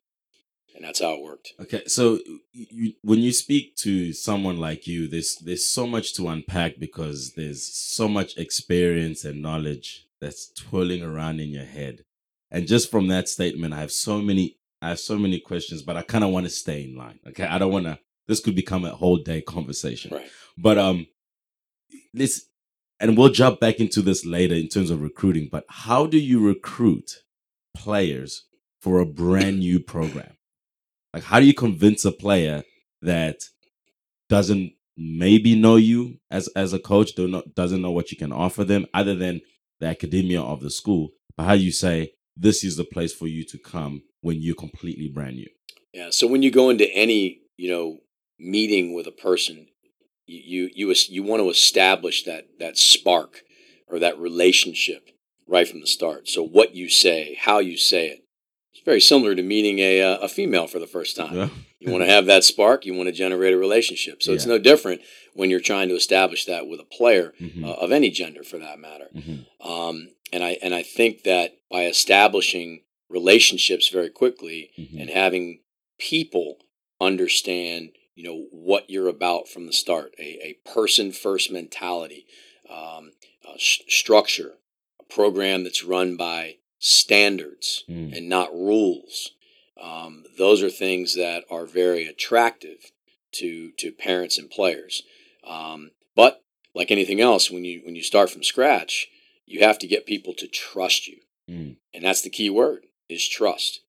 And 0.75 0.83
that's 0.83 1.01
how 1.01 1.13
it 1.13 1.21
worked. 1.23 1.53
Okay, 1.61 1.83
so 1.87 2.19
you, 2.51 2.93
when 3.01 3.19
you 3.19 3.31
speak 3.31 3.77
to 3.77 4.11
someone 4.11 4.57
like 4.57 4.85
you, 4.87 5.07
there's 5.07 5.37
there's 5.37 5.65
so 5.65 5.87
much 5.87 6.13
to 6.15 6.27
unpack 6.27 6.79
because 6.79 7.33
there's 7.35 7.63
so 7.63 8.09
much 8.09 8.35
experience 8.37 9.23
and 9.23 9.41
knowledge 9.41 10.05
that's 10.19 10.51
twirling 10.51 11.01
around 11.01 11.39
in 11.39 11.49
your 11.49 11.63
head, 11.63 12.03
and 12.51 12.67
just 12.67 12.91
from 12.91 13.07
that 13.07 13.29
statement, 13.29 13.73
I 13.73 13.79
have 13.79 13.91
so 13.91 14.21
many 14.21 14.57
I 14.81 14.89
have 14.89 14.99
so 14.99 15.17
many 15.17 15.39
questions, 15.39 15.81
but 15.81 15.95
I 15.95 16.01
kind 16.01 16.25
of 16.25 16.31
want 16.31 16.45
to 16.45 16.49
stay 16.49 16.83
in 16.83 16.95
line. 16.97 17.19
Okay, 17.25 17.45
I 17.45 17.57
don't 17.57 17.71
want 17.71 17.85
to. 17.85 17.97
This 18.27 18.41
could 18.41 18.55
become 18.55 18.83
a 18.83 18.89
whole 18.89 19.17
day 19.17 19.39
conversation, 19.41 20.11
Right. 20.13 20.29
but 20.57 20.77
um, 20.77 21.07
this, 22.13 22.47
and 22.99 23.17
we'll 23.17 23.29
jump 23.29 23.59
back 23.59 23.79
into 23.79 24.01
this 24.01 24.25
later 24.25 24.55
in 24.55 24.67
terms 24.67 24.89
of 24.89 25.01
recruiting. 25.01 25.47
But 25.51 25.63
how 25.69 26.05
do 26.05 26.17
you 26.19 26.45
recruit 26.45 27.23
players 27.75 28.45
for 28.81 28.99
a 28.99 29.05
brand 29.05 29.59
new 29.59 29.79
program? 29.79 30.34
Like, 31.15 31.23
how 31.23 31.39
do 31.39 31.45
you 31.45 31.53
convince 31.53 32.03
a 32.03 32.11
player 32.11 32.65
that 33.01 33.37
doesn't 34.27 34.73
maybe 34.97 35.55
know 35.55 35.77
you 35.77 36.17
as 36.29 36.49
as 36.57 36.73
a 36.73 36.79
coach, 36.79 37.15
do 37.15 37.25
not 37.25 37.55
doesn't 37.55 37.81
know 37.81 37.91
what 37.91 38.11
you 38.11 38.17
can 38.17 38.33
offer 38.33 38.65
them, 38.65 38.85
other 38.93 39.15
than 39.15 39.39
the 39.79 39.85
academia 39.85 40.41
of 40.41 40.59
the 40.59 40.69
school? 40.69 41.11
But 41.37 41.45
how 41.45 41.55
do 41.55 41.61
you 41.61 41.71
say 41.71 42.11
this 42.35 42.65
is 42.65 42.75
the 42.75 42.83
place 42.83 43.13
for 43.13 43.27
you 43.27 43.45
to 43.45 43.57
come 43.57 44.01
when 44.19 44.41
you're 44.41 44.55
completely 44.55 45.07
brand 45.07 45.37
new? 45.37 45.47
Yeah. 45.93 46.09
So 46.09 46.27
when 46.27 46.43
you 46.43 46.51
go 46.51 46.69
into 46.69 46.91
any, 46.93 47.39
you 47.55 47.71
know, 47.71 47.99
meeting 48.37 48.93
with 48.93 49.07
a 49.07 49.13
person, 49.13 49.67
you 50.25 50.69
you 50.75 50.89
you, 50.89 50.95
you 51.07 51.23
want 51.23 51.41
to 51.41 51.49
establish 51.49 52.25
that 52.25 52.47
that 52.59 52.77
spark 52.77 53.43
or 53.87 53.99
that 53.99 54.19
relationship 54.19 55.11
right 55.47 55.65
from 55.65 55.79
the 55.79 55.87
start. 55.87 56.27
So 56.27 56.43
what 56.43 56.75
you 56.75 56.89
say, 56.89 57.37
how 57.39 57.59
you 57.59 57.77
say 57.77 58.07
it, 58.07 58.24
very 58.85 59.01
similar 59.01 59.35
to 59.35 59.41
meeting 59.43 59.79
a 59.79 60.01
uh, 60.01 60.17
a 60.19 60.27
female 60.29 60.67
for 60.67 60.79
the 60.79 60.87
first 60.87 61.15
time. 61.15 61.35
Yeah. 61.35 61.49
You 61.79 61.91
want 61.91 62.03
to 62.03 62.09
have 62.09 62.25
that 62.27 62.43
spark. 62.43 62.85
You 62.85 62.93
want 62.95 63.07
to 63.07 63.13
generate 63.13 63.53
a 63.53 63.57
relationship. 63.57 64.23
So 64.23 64.31
it's 64.31 64.45
no 64.45 64.57
different 64.57 65.01
when 65.33 65.49
you're 65.51 65.59
trying 65.59 65.89
to 65.89 65.95
establish 65.95 66.45
that 66.45 66.67
with 66.67 66.79
a 66.79 66.83
player 66.85 67.33
Mhm. 67.39 67.63
uh, 67.63 67.73
of 67.73 67.91
any 67.91 68.09
gender, 68.09 68.43
for 68.43 68.57
that 68.57 68.79
matter. 68.79 69.09
Mhm. 69.15 69.45
Um, 69.59 70.09
and 70.33 70.43
I 70.43 70.57
and 70.63 70.73
I 70.73 70.81
think 70.83 71.23
that 71.23 71.57
by 71.69 71.85
establishing 71.85 72.81
relationships 73.09 73.89
very 73.89 74.09
quickly 74.09 74.71
Mhm. 74.77 75.01
and 75.01 75.09
having 75.09 75.59
people 75.99 76.57
understand 77.01 77.91
you 78.15 78.23
know 78.23 78.47
what 78.51 78.89
you're 78.89 79.09
about 79.09 79.47
from 79.49 79.65
the 79.67 79.73
start 79.73 80.13
a, 80.17 80.23
a 80.49 80.53
person 80.73 81.11
first 81.11 81.51
mentality 81.51 82.25
um, 82.69 83.11
uh, 83.47 83.53
s- 83.55 83.81
structure 83.89 84.53
a 84.99 85.03
program 85.13 85.63
that's 85.63 85.83
run 85.83 86.15
by 86.15 86.55
standards 86.79 87.83
Mm. 87.89 88.15
and 88.17 88.29
not 88.29 88.53
rules 88.53 89.31
um, 89.81 90.23
those 90.37 90.63
are 90.63 90.69
things 90.69 91.15
that 91.15 91.43
are 91.51 91.65
very 91.65 92.05
attractive 92.05 92.91
to 93.33 93.71
to 93.77 93.91
parents 93.91 94.37
and 94.37 94.49
players 94.49 95.03
um, 95.45 95.91
but 96.15 96.41
like 96.73 96.91
anything 96.91 97.19
else 97.21 97.51
when 97.51 97.65
you 97.65 97.81
when 97.85 97.95
you 97.95 98.03
start 98.03 98.29
from 98.29 98.43
scratch 98.43 99.07
you 99.45 99.59
have 99.61 99.77
to 99.79 99.87
get 99.87 100.05
people 100.05 100.33
to 100.33 100.47
trust 100.47 101.07
you 101.07 101.17
Mm. 101.49 101.75
and 101.93 102.03
that's 102.03 102.23
the 102.23 102.31
key 102.31 102.49
word 102.49 102.87
is 103.07 103.27
trust 103.27 103.81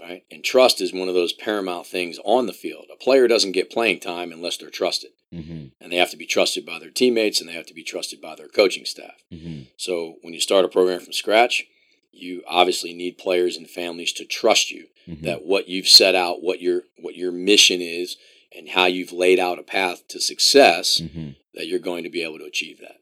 right 0.00 0.22
and 0.30 0.44
trust 0.44 0.80
is 0.80 0.92
one 0.92 1.08
of 1.08 1.14
those 1.14 1.32
paramount 1.32 1.84
things 1.88 2.20
on 2.24 2.46
the 2.46 2.52
field 2.52 2.86
a 2.92 2.96
player 2.96 3.26
doesn't 3.26 3.50
get 3.50 3.68
playing 3.68 3.98
time 3.98 4.30
unless 4.32 4.56
they're 4.56 4.70
trusted 4.70 5.10
Mm-hmm. 5.34 5.66
and 5.80 5.92
they 5.92 5.96
have 5.96 6.10
to 6.10 6.16
be 6.16 6.26
trusted 6.26 6.64
by 6.66 6.78
their 6.80 6.90
teammates 6.90 7.40
and 7.40 7.48
they 7.48 7.54
have 7.54 7.66
to 7.66 7.74
be 7.74 7.82
trusted 7.84 8.20
by 8.20 8.34
their 8.36 8.46
coaching 8.48 8.84
staff 8.84 9.16
Mm-hmm. 9.32 9.62
so 9.76 10.16
when 10.22 10.34
you 10.34 10.40
start 10.40 10.64
a 10.64 10.68
program 10.68 11.00
from 11.00 11.12
scratch 11.12 11.64
you 12.12 12.42
obviously 12.48 12.92
need 12.92 13.18
players 13.18 13.56
and 13.56 13.68
families 13.68 14.12
to 14.14 14.24
trust 14.24 14.70
you 14.70 14.86
Mm-hmm. 15.08 15.24
that 15.24 15.44
what 15.46 15.66
you've 15.66 15.88
set 15.88 16.14
out 16.14 16.42
what 16.42 16.60
your 16.60 16.82
what 16.98 17.16
your 17.16 17.32
mission 17.32 17.80
is 17.80 18.16
and 18.56 18.68
how 18.68 18.84
you've 18.84 19.12
laid 19.12 19.38
out 19.40 19.58
a 19.58 19.62
path 19.62 20.06
to 20.08 20.20
success 20.20 21.00
Mm-hmm. 21.00 21.30
that 21.54 21.66
you're 21.66 21.78
going 21.90 22.04
to 22.04 22.10
be 22.10 22.22
able 22.22 22.38
to 22.38 22.44
achieve 22.44 22.78
that 22.80 22.98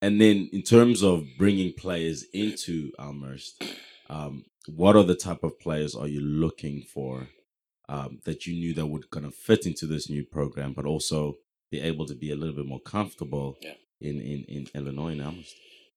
And 0.00 0.20
then 0.20 0.48
in 0.52 0.62
terms 0.62 1.02
of 1.02 1.24
bringing 1.38 1.72
players 1.72 2.24
into 2.32 2.92
Elmhurst, 2.98 3.62
um, 4.08 4.44
what 4.68 4.94
are 4.94 5.02
the 5.02 5.16
type 5.16 5.42
of 5.42 5.58
players 5.58 5.94
are 5.94 6.06
you 6.08 6.20
looking 6.20 6.82
for 6.94 7.28
um, 7.88 8.20
that 8.24 8.46
you 8.46 8.54
knew 8.54 8.72
that 8.74 8.86
would 8.86 9.10
kind 9.10 9.26
of 9.26 9.34
fit 9.34 9.66
into 9.66 9.86
this 9.86 10.08
new 10.08 10.24
program, 10.24 10.72
but 10.72 10.84
also 10.86 11.34
be 11.70 11.80
able 11.80 12.06
to 12.06 12.14
be 12.14 12.30
a 12.30 12.36
little 12.36 12.54
bit 12.54 12.66
more 12.66 12.80
comfortable 12.80 13.56
Yeah. 13.62 13.74
in, 14.00 14.20
in, 14.20 14.44
in 14.48 14.66
Illinois 14.74 15.12
and 15.12 15.20
Elmhurst? 15.22 15.56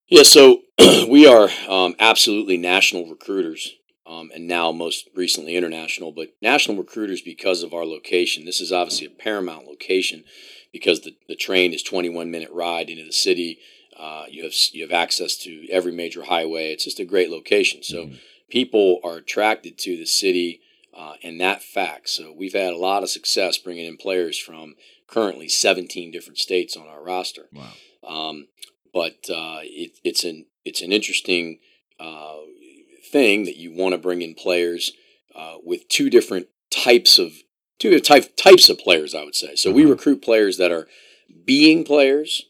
Yeah, 0.09 0.23
so 0.23 0.61
we 1.07 1.27
are 1.27 1.49
um, 1.67 1.95
absolutely 1.99 2.57
national 2.57 3.07
recruiters, 3.07 3.75
um, 4.07 4.31
and 4.33 4.47
now 4.47 4.71
most 4.71 5.07
recently 5.15 5.55
international, 5.55 6.11
but 6.11 6.29
national 6.41 6.77
recruiters 6.77 7.21
because 7.21 7.61
of 7.61 7.73
our 7.75 7.85
location. 7.85 8.43
This 8.45 8.59
is 8.59 8.71
obviously 8.71 9.05
a 9.05 9.11
paramount 9.11 9.67
location 9.67 10.23
because 10.73 11.01
the, 11.01 11.15
the 11.27 11.35
train 11.35 11.73
is 11.73 11.83
21 11.83 12.31
minute 12.31 12.49
ride 12.51 12.89
into 12.89 13.05
the 13.05 13.11
city. 13.13 13.59
Uh, 13.95 14.25
you 14.29 14.43
have 14.43 14.53
you 14.71 14.81
have 14.81 14.91
access 14.91 15.37
to 15.37 15.67
every 15.69 15.91
major 15.91 16.23
highway. 16.23 16.71
It's 16.71 16.85
just 16.85 16.99
a 16.99 17.05
great 17.05 17.29
location. 17.29 17.83
So 17.83 18.05
Mhm. 18.07 18.19
people 18.49 18.99
are 19.03 19.17
attracted 19.17 19.77
to 19.79 19.95
the 19.95 20.05
city 20.05 20.61
uh, 20.93 21.15
and 21.21 21.39
that 21.39 21.61
fact. 21.61 22.09
So 22.09 22.33
we've 22.35 22.53
had 22.53 22.73
a 22.73 22.77
lot 22.77 23.03
of 23.03 23.09
success 23.09 23.57
bringing 23.59 23.85
in 23.85 23.97
players 23.97 24.39
from 24.39 24.75
currently 25.07 25.49
17 25.49 26.09
different 26.11 26.39
states 26.39 26.75
on 26.75 26.87
our 26.87 27.03
roster. 27.03 27.49
Wow. 27.53 27.73
Um, 28.03 28.47
but 28.93 29.17
uh, 29.29 29.59
it, 29.63 29.97
it's 30.03 30.23
an 30.23 30.45
it's 30.65 30.81
an 30.81 30.91
interesting 30.91 31.59
uh, 31.99 32.37
thing 33.11 33.45
that 33.45 33.57
you 33.57 33.73
want 33.73 33.93
to 33.93 33.97
bring 33.97 34.21
in 34.21 34.33
players 34.35 34.91
uh, 35.35 35.55
with 35.63 35.87
two 35.89 36.09
different 36.09 36.47
types 36.71 37.17
of 37.19 37.31
two 37.79 37.99
type, 37.99 38.35
types 38.35 38.69
of 38.69 38.77
players. 38.77 39.15
I 39.15 39.23
would 39.23 39.35
say 39.35 39.55
so. 39.55 39.71
We 39.71 39.83
Mhm. 39.83 39.89
recruit 39.91 40.21
players 40.21 40.57
that 40.57 40.71
are 40.71 40.87
being 41.45 41.83
players 41.83 42.43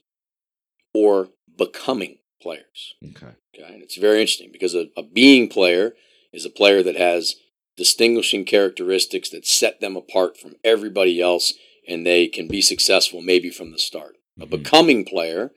or 0.93 1.29
becoming 1.58 2.17
players. 2.41 2.93
Okay. 3.03 3.34
Okay, 3.55 3.74
and 3.74 3.81
it's 3.84 3.98
very 3.98 4.22
interesting 4.22 4.51
because 4.51 4.75
a, 4.75 4.88
a 4.96 5.03
being 5.03 5.50
player 5.50 5.93
is 6.31 6.46
a 6.46 6.50
player 6.50 6.84
that 6.84 6.96
has 6.96 7.36
distinguishing 7.77 8.46
characteristics 8.46 9.29
that 9.29 9.46
set 9.48 9.79
them 9.79 9.96
apart 9.96 10.38
from 10.38 10.55
everybody 10.63 11.22
else, 11.22 11.53
and 11.88 12.05
they 12.05 12.27
can 12.27 12.48
be 12.48 12.62
successful 12.62 13.22
maybe 13.22 13.50
from 13.50 13.72
the 13.72 13.79
start. 13.79 14.17
A 14.39 14.46
Mhm. 14.46 14.50
becoming 14.50 15.05
player 15.05 15.51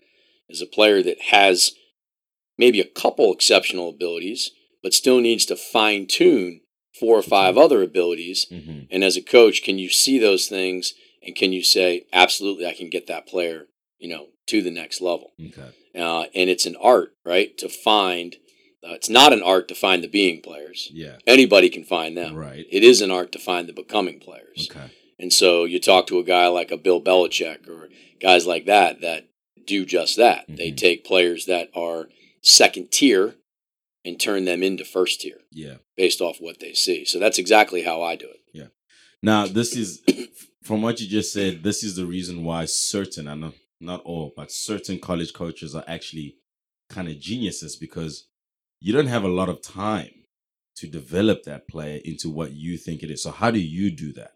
is 0.49 0.61
a 0.61 0.67
player 0.67 1.03
that 1.03 1.21
has 1.31 1.73
maybe 2.59 2.81
a 2.81 2.85
couple 2.85 3.33
exceptional 3.33 3.89
abilities, 3.89 4.51
but 4.83 4.95
still 4.95 5.21
needs 5.21 5.47
to 5.47 5.57
fine 5.57 6.07
tune 6.07 6.61
four 6.99 7.17
or 7.17 7.23
five 7.23 7.57
other 7.57 7.83
abilities. 7.83 8.47
Mm-hmm. 8.51 8.85
And 8.91 9.03
as 9.03 9.17
a 9.17 9.23
coach, 9.23 9.63
can 9.63 9.79
you 9.79 9.89
see 9.89 10.19
those 10.19 10.47
things 10.47 10.95
and 11.25 11.37
can 11.37 11.53
you 11.53 11.63
say, 11.63 12.07
absolutely, 12.13 12.67
I 12.67 12.75
can 12.75 12.91
get 12.91 13.07
that 13.07 13.27
player, 13.27 13.67
you 13.99 14.09
know, 14.09 14.27
to 14.49 14.63
the 14.63 14.71
next 14.71 15.01
level? 15.01 15.33
Okay. 15.41 15.71
uh, 15.99 16.25
and 16.35 16.51
it's 16.51 16.67
an 16.67 16.77
art, 16.81 17.15
right? 17.25 17.57
To 17.59 17.69
find, 17.69 18.37
uh, 18.85 18.93
it's 18.93 19.09
not 19.09 19.33
an 19.33 19.43
art 19.43 19.69
to 19.69 19.75
find 19.75 20.03
the 20.03 20.09
being 20.09 20.43
players. 20.43 20.89
Yeah. 20.93 21.17
Anybody 21.27 21.71
can 21.71 21.85
find 21.85 22.17
them. 22.17 22.35
Right. 22.35 22.67
It 22.71 22.83
is 22.83 23.01
an 23.01 23.11
art 23.11 23.33
to 23.33 23.39
find 23.39 23.69
the 23.69 23.73
becoming 23.73 24.19
players. 24.19 24.69
Okay. 24.71 24.91
And 25.19 25.33
so 25.33 25.65
you 25.65 25.79
talk 25.79 26.07
to 26.09 26.19
a 26.19 26.25
guy 26.25 26.49
like 26.49 26.71
a 26.71 26.77
Bill 26.77 27.01
Belichick 27.01 27.69
or 27.69 27.89
guys 28.21 28.47
like 28.47 28.67
that 28.67 29.01
that 29.01 29.29
do 29.67 29.85
just 29.85 30.17
that. 30.17 30.45
They 30.49 30.71
Mhm. 30.73 30.77
take 30.77 31.05
players 31.05 31.47
that 31.47 31.71
are 31.75 32.09
second 32.43 32.91
tier 32.91 33.37
and 34.05 34.19
turn 34.19 34.45
them 34.45 34.63
into 34.63 34.85
first 34.85 35.21
tier 35.21 35.41
Yeah. 35.53 35.79
based 35.97 36.21
off 36.21 36.41
what 36.41 36.59
they 36.59 36.73
see. 36.75 37.05
So 37.05 37.19
that's 37.19 37.39
exactly 37.39 37.83
how 37.83 38.03
I 38.03 38.17
do 38.17 38.29
it. 38.29 38.41
Yeah. 38.53 38.69
Now, 39.23 39.47
this 39.47 39.77
is 39.77 40.03
from 40.63 40.83
what 40.83 41.01
you 41.01 41.07
just 41.07 41.33
said. 41.33 41.63
This 41.63 41.85
is 41.85 41.95
the 41.97 42.07
reason 42.07 42.45
why 42.45 42.65
certain, 42.65 43.29
I 43.29 43.35
know 43.35 43.55
not 43.81 44.03
all, 44.05 44.33
but 44.37 44.51
certain 44.51 44.99
college 44.99 45.33
coaches 45.33 45.75
are 45.75 45.85
actually 45.87 46.37
kind 46.89 47.09
of 47.09 47.19
geniuses 47.21 47.77
because 47.77 48.27
you 48.81 48.93
don't 48.93 49.07
have 49.07 49.25
a 49.25 49.29
lot 49.29 49.49
of 49.49 49.63
time 49.63 50.25
to 50.77 50.87
develop 50.89 51.45
that 51.45 51.69
player 51.69 52.01
into 52.05 52.29
what 52.29 52.53
you 52.53 52.77
think 52.77 53.03
it 53.03 53.11
is. 53.11 53.23
So, 53.23 53.31
how 53.31 53.51
do 53.51 53.61
you 53.61 53.91
do 53.91 54.13
that? 54.15 54.33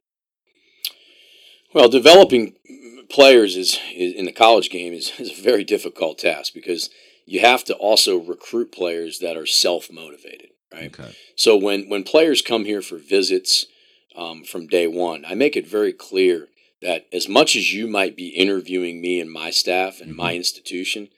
Well, 1.77 1.91
developing 1.91 2.55
players 3.11 3.55
is, 3.55 3.79
is 3.95 4.15
in 4.15 4.25
the 4.25 4.33
college 4.33 4.71
game 4.71 4.95
is, 4.95 5.13
is 5.19 5.39
a 5.39 5.43
very 5.43 5.63
difficult 5.63 6.19
task 6.19 6.55
because 6.55 6.89
you 7.27 7.41
have 7.41 7.65
to 7.65 7.75
also 7.75 8.17
recruit 8.17 8.73
players 8.73 9.19
that 9.19 9.37
are 9.37 9.45
self 9.45 9.93
motivated, 9.93 10.49
right? 10.73 10.99
Okay. 10.99 11.15
So 11.37 11.55
when 11.55 11.87
when 11.91 12.03
players 12.03 12.41
come 12.41 12.65
here 12.65 12.81
for 12.81 12.97
visits 12.97 13.67
um, 14.17 14.43
from 14.43 14.69
day 14.69 14.87
one, 14.87 15.27
I 15.29 15.35
make 15.35 15.55
it 15.55 15.69
very 15.69 15.93
clear 15.93 16.49
that 16.81 17.05
as 17.13 17.29
much 17.29 17.55
as 17.55 17.75
you 17.75 17.87
might 17.87 18.17
be 18.17 18.29
interviewing 18.29 19.03
me 19.03 19.21
and 19.21 19.31
my 19.31 19.51
staff 19.51 20.01
and 20.01 20.17
my 20.17 20.35
institution, 20.35 21.09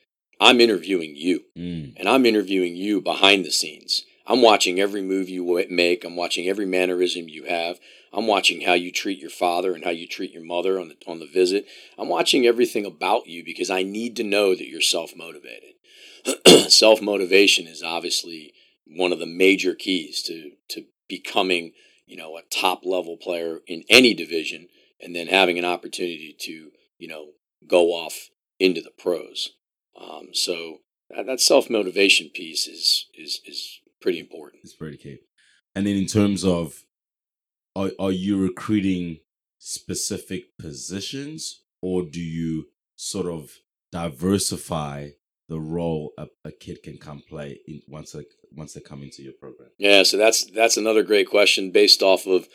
I'm 0.41 0.61
interviewing 0.61 1.15
you, 1.15 1.45
Mm. 1.57 1.95
and 1.97 2.09
I'm 2.09 2.27
interviewing 2.27 2.75
you 2.75 3.01
behind 3.01 3.45
the 3.45 3.53
scenes. 3.53 4.05
I'm 4.27 4.43
watching 4.43 4.81
every 4.81 5.03
move 5.03 5.29
you 5.29 5.65
make. 5.71 6.05
I'm 6.05 6.17
watching 6.17 6.49
every 6.49 6.67
mannerism 6.67 7.29
you 7.29 7.45
have. 7.45 7.79
I'm 8.13 8.27
watching 8.27 8.63
how 8.63 8.75
you 8.75 8.91
treat 8.91 9.19
your 9.19 9.31
father 9.31 9.75
and 9.75 9.85
how 9.85 9.91
you 9.91 10.07
treat 10.07 10.33
your 10.33 10.45
mother 10.45 10.81
on 10.81 10.89
the 10.89 10.97
on 11.07 11.19
the 11.19 11.27
visit. 11.27 11.67
I'm 11.99 12.09
watching 12.09 12.47
everything 12.47 12.85
about 12.85 13.27
you 13.27 13.45
because 13.45 13.71
I 13.71 13.83
need 13.83 14.17
to 14.17 14.25
know 14.25 14.55
that 14.55 14.69
you're 14.69 14.81
self 14.81 15.13
motivated. 15.17 15.75
self 16.71 17.01
motivation 17.01 17.67
is 17.67 17.83
obviously 17.83 18.53
one 18.87 19.13
of 19.13 19.19
the 19.19 19.27
major 19.27 19.75
keys 19.75 20.23
to 20.23 20.53
to 20.69 20.85
becoming 21.09 21.73
you 22.07 22.17
know 22.17 22.37
a 22.37 22.43
top 22.51 22.85
level 22.85 23.17
player 23.17 23.61
in 23.67 23.85
any 23.89 24.15
division, 24.15 24.69
and 25.01 25.15
then 25.15 25.27
having 25.27 25.59
an 25.59 25.65
opportunity 25.65 26.35
to 26.41 26.71
you 26.99 27.09
know 27.09 27.33
go 27.67 27.89
off 27.89 28.31
into 28.59 28.81
the 28.81 28.93
pros. 28.99 29.55
Um, 30.01 30.29
so 30.33 30.79
that, 31.11 31.27
that 31.27 31.41
self 31.41 31.69
motivation 31.69 32.31
piece 32.31 32.67
is 32.67 33.07
is 33.15 33.41
is 33.47 33.81
pretty 34.01 34.19
important. 34.19 34.63
It's 34.65 34.75
pretty 34.75 34.97
key. 34.97 35.19
And 35.75 35.87
then 35.87 35.97
in 35.97 36.07
terms 36.07 36.45
of, 36.45 36.85
are 37.79 37.91
are 37.99 38.13
you 38.13 38.37
recruiting 38.39 39.19
specific 39.59 40.43
positions, 40.59 41.63
or 41.83 42.03
do 42.03 42.21
you 42.21 42.67
sort 42.97 43.27
of 43.27 43.59
diversify 43.93 45.11
the 45.49 45.61
role 45.61 46.13
a, 46.19 46.27
a 46.45 46.53
kid 46.53 46.83
can 46.83 46.99
come 46.99 47.23
play 47.29 47.61
in 47.67 47.81
once 47.89 48.13
they 48.13 48.25
once 48.53 48.73
they 48.75 48.81
come 48.81 49.03
into 49.03 49.23
your 49.23 49.33
program? 49.33 49.71
Yeah, 49.79 50.03
so 50.03 50.17
that's 50.17 50.45
that's 50.45 50.77
another 50.77 51.03
great 51.03 51.29
question 51.29 51.71
based 51.71 52.03
off 52.03 52.27
of 52.27 52.49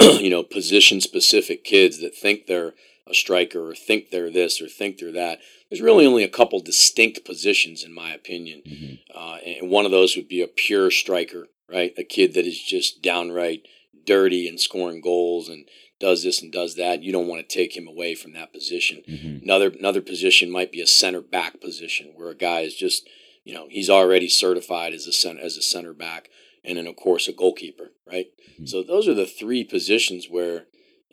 you 0.00 0.30
know 0.30 0.42
position 0.42 1.00
specific 1.00 1.64
kids 1.64 2.00
that 2.00 2.14
think 2.16 2.46
they're 2.46 2.72
a 3.06 3.14
striker 3.14 3.70
or 3.70 3.74
think 3.74 4.10
they're 4.10 4.30
this 4.30 4.60
or 4.62 4.68
think 4.68 4.98
they're 4.98 5.12
that. 5.12 5.38
There's 5.70 5.82
really 5.82 6.06
only 6.06 6.24
a 6.24 6.28
couple 6.28 6.60
distinct 6.60 7.24
positions 7.24 7.84
in 7.84 7.92
my 7.94 8.14
opinion, 8.14 8.62
Mhm. 8.66 8.98
uh, 9.14 9.36
and 9.44 9.70
one 9.70 9.84
of 9.84 9.90
those 9.90 10.16
would 10.16 10.28
be 10.28 10.40
a 10.40 10.48
pure 10.48 10.90
striker, 10.90 11.48
right? 11.68 11.92
A 11.98 12.04
kid 12.04 12.32
that 12.34 12.46
is 12.46 12.60
just 12.62 13.02
downright 13.02 13.62
dirty 14.06 14.46
and 14.48 14.60
scoring 14.60 15.00
goals 15.00 15.48
and 15.48 15.66
does 16.00 16.22
this 16.22 16.42
and 16.42 16.52
does 16.52 16.74
that. 16.76 17.02
You 17.02 17.12
don't 17.12 17.28
want 17.28 17.46
to 17.48 17.54
take 17.54 17.76
him 17.76 17.86
away 17.86 18.14
from 18.14 18.32
that 18.32 18.52
position. 18.52 19.02
Mhm. 19.08 19.42
Another 19.42 19.68
another 19.70 20.00
position 20.00 20.50
might 20.50 20.72
be 20.72 20.80
a 20.80 20.86
center 20.86 21.20
back 21.20 21.60
position 21.60 22.12
where 22.14 22.30
a 22.30 22.34
guy 22.36 22.60
is 22.60 22.74
just 22.74 23.08
you 23.44 23.54
know 23.54 23.68
he's 23.70 23.90
already 23.90 24.28
certified 24.28 24.92
as 24.94 25.06
a 25.06 25.12
center 25.12 25.40
as 25.40 25.56
a 25.56 25.62
center 25.62 25.92
back, 25.92 26.30
and 26.64 26.76
then 26.78 26.86
of 26.86 26.96
course 26.96 27.28
a 27.28 27.32
goalkeeper, 27.32 27.92
right? 28.06 28.30
Mhm. 28.60 28.68
So 28.68 28.82
those 28.82 29.06
are 29.08 29.14
the 29.14 29.26
three 29.26 29.64
positions 29.64 30.28
where 30.28 30.66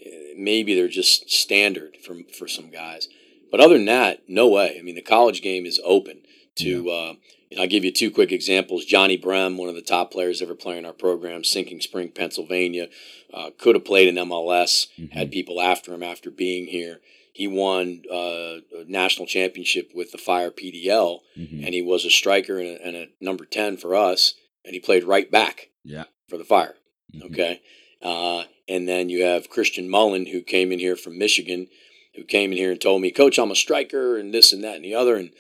eh, 0.04 0.34
maybe 0.36 0.74
they're 0.74 0.88
just 0.88 1.30
standard 1.30 1.98
for 1.98 2.24
for 2.34 2.48
some 2.48 2.70
guys, 2.72 3.08
but 3.52 3.60
other 3.60 3.76
than 3.76 3.86
that, 3.86 4.28
no 4.28 4.48
way. 4.48 4.78
I 4.80 4.82
mean, 4.82 4.96
the 4.96 5.02
college 5.02 5.42
game 5.42 5.66
is 5.66 5.80
open 5.84 6.22
to 6.56 6.90
uh, 6.90 7.14
I'll 7.58 7.68
give 7.68 7.84
you 7.84 7.92
two 7.92 8.12
quick 8.12 8.32
examples. 8.32 8.86
Johnny 8.86 9.18
Brem, 9.18 9.58
one 9.58 9.68
of 9.70 9.76
the 9.76 9.82
top 9.82 10.12
players 10.12 10.42
ever 10.42 10.56
playing 10.56 10.86
our 10.86 10.94
program, 10.94 11.44
Sinking 11.44 11.82
Spring, 11.82 12.10
Pennsylvania, 12.10 12.88
uh, 13.34 13.50
could 13.58 13.76
have 13.76 13.86
played 13.86 14.08
in 14.08 14.16
MLS, 14.16 14.88
Mm-hmm. 15.00 15.12
had 15.18 15.32
people 15.32 15.60
after 15.62 15.94
him 15.94 16.04
after 16.04 16.32
being 16.32 16.68
here. 16.68 17.02
He 17.34 17.48
won 17.48 18.04
uh, 18.12 18.16
a 18.16 18.86
national 18.88 19.26
championship 19.28 19.92
with 19.94 20.12
the 20.12 20.18
Fire 20.18 20.52
PDL, 20.52 21.20
Mhm. 21.38 21.66
and 21.66 21.74
he 21.74 21.82
was 21.82 22.06
a 22.06 22.10
striker 22.10 22.60
and 22.60 22.68
a, 22.78 22.86
and 22.88 22.96
a 22.96 23.08
number 23.20 23.46
10 23.46 23.78
for 23.78 23.96
us, 23.96 24.34
and 24.66 24.74
he 24.74 24.80
played 24.80 25.04
right 25.04 25.30
back 25.32 25.70
Yeah. 25.84 26.06
for 26.28 26.38
the 26.38 26.44
Fire. 26.46 26.76
Mhm. 27.14 27.24
Okay. 27.26 27.62
Uh, 28.02 28.44
and 28.68 28.88
then 28.88 29.10
you 29.10 29.24
have 29.24 29.50
Christian 29.50 29.90
Mullen, 29.90 30.28
who 30.28 30.42
came 30.42 30.72
in 30.72 30.80
here 30.80 30.96
from 30.96 31.18
Michigan, 31.18 31.68
who 32.16 32.24
came 32.24 32.52
in 32.52 32.58
here 32.58 32.72
and 32.72 32.80
told 32.82 33.02
me, 33.02 33.12
Coach, 33.12 33.38
I'm 33.38 33.52
a 33.52 33.56
striker 33.56 34.18
and 34.18 34.34
this 34.34 34.52
and 34.54 34.64
that 34.64 34.76
and 34.76 34.84
the 34.86 34.96
other. 34.96 35.16
And 35.16 35.32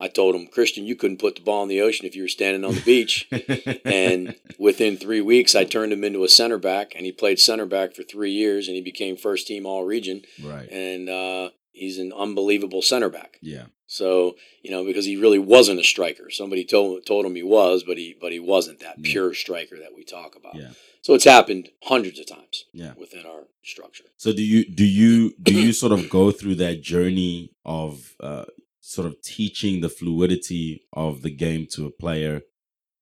I 0.00 0.08
told 0.08 0.34
him, 0.34 0.46
Christian, 0.46 0.84
you 0.86 0.94
couldn't 0.94 1.18
put 1.18 1.36
the 1.36 1.42
ball 1.42 1.62
in 1.64 1.68
the 1.68 1.80
ocean 1.80 2.06
if 2.06 2.14
you 2.14 2.22
were 2.22 2.28
standing 2.28 2.64
on 2.64 2.74
the 2.74 2.80
beach. 2.82 3.26
and 3.84 4.36
within 4.58 4.96
three 4.96 5.20
weeks, 5.20 5.54
I 5.54 5.64
turned 5.64 5.92
him 5.92 6.04
into 6.04 6.22
a 6.24 6.28
center 6.28 6.58
back, 6.58 6.92
and 6.94 7.04
he 7.04 7.12
played 7.12 7.40
center 7.40 7.66
back 7.66 7.94
for 7.94 8.02
three 8.04 8.30
years, 8.30 8.68
and 8.68 8.74
he 8.76 8.80
became 8.82 9.16
first 9.16 9.46
team 9.46 9.66
All 9.66 9.84
Region. 9.84 10.22
right. 10.44 10.68
And 10.70 11.08
uh, 11.08 11.50
he's 11.72 11.98
an 11.98 12.12
unbelievable 12.16 12.82
center 12.82 13.08
back. 13.08 13.38
Yeah. 13.42 13.66
So 13.90 14.36
you 14.62 14.70
know, 14.70 14.84
because 14.84 15.06
he 15.06 15.16
really 15.16 15.38
wasn't 15.38 15.80
a 15.80 15.84
striker. 15.84 16.28
Somebody 16.30 16.64
told 16.64 17.06
told 17.06 17.24
him 17.24 17.34
he 17.34 17.42
was, 17.42 17.82
but 17.84 17.96
he 17.96 18.14
but 18.20 18.32
he 18.32 18.38
wasn't 18.38 18.80
that 18.80 18.96
Yeah. 18.98 19.10
pure 19.12 19.32
striker 19.34 19.78
that 19.78 19.94
we 19.96 20.04
talk 20.04 20.36
about. 20.36 20.56
Yeah. 20.56 20.72
So 21.00 21.14
it's 21.14 21.24
happened 21.24 21.70
hundreds 21.84 22.18
of 22.20 22.26
times 22.26 22.66
Yeah. 22.74 22.92
within 22.98 23.24
our 23.24 23.44
structure. 23.64 24.04
So 24.18 24.34
do 24.34 24.42
you 24.42 24.66
do 24.68 24.84
you 24.84 25.32
do 25.42 25.54
you 25.54 25.72
sort 25.72 25.92
of 25.92 26.10
go 26.10 26.30
through 26.30 26.56
that 26.56 26.82
journey 26.82 27.52
of 27.64 28.14
uh, 28.20 28.44
sort 28.80 29.06
of 29.06 29.20
teaching 29.22 29.80
the 29.80 29.88
fluidity 29.88 30.82
of 30.92 31.22
the 31.22 31.30
game 31.30 31.66
to 31.72 31.86
a 31.86 31.90
player 31.90 32.42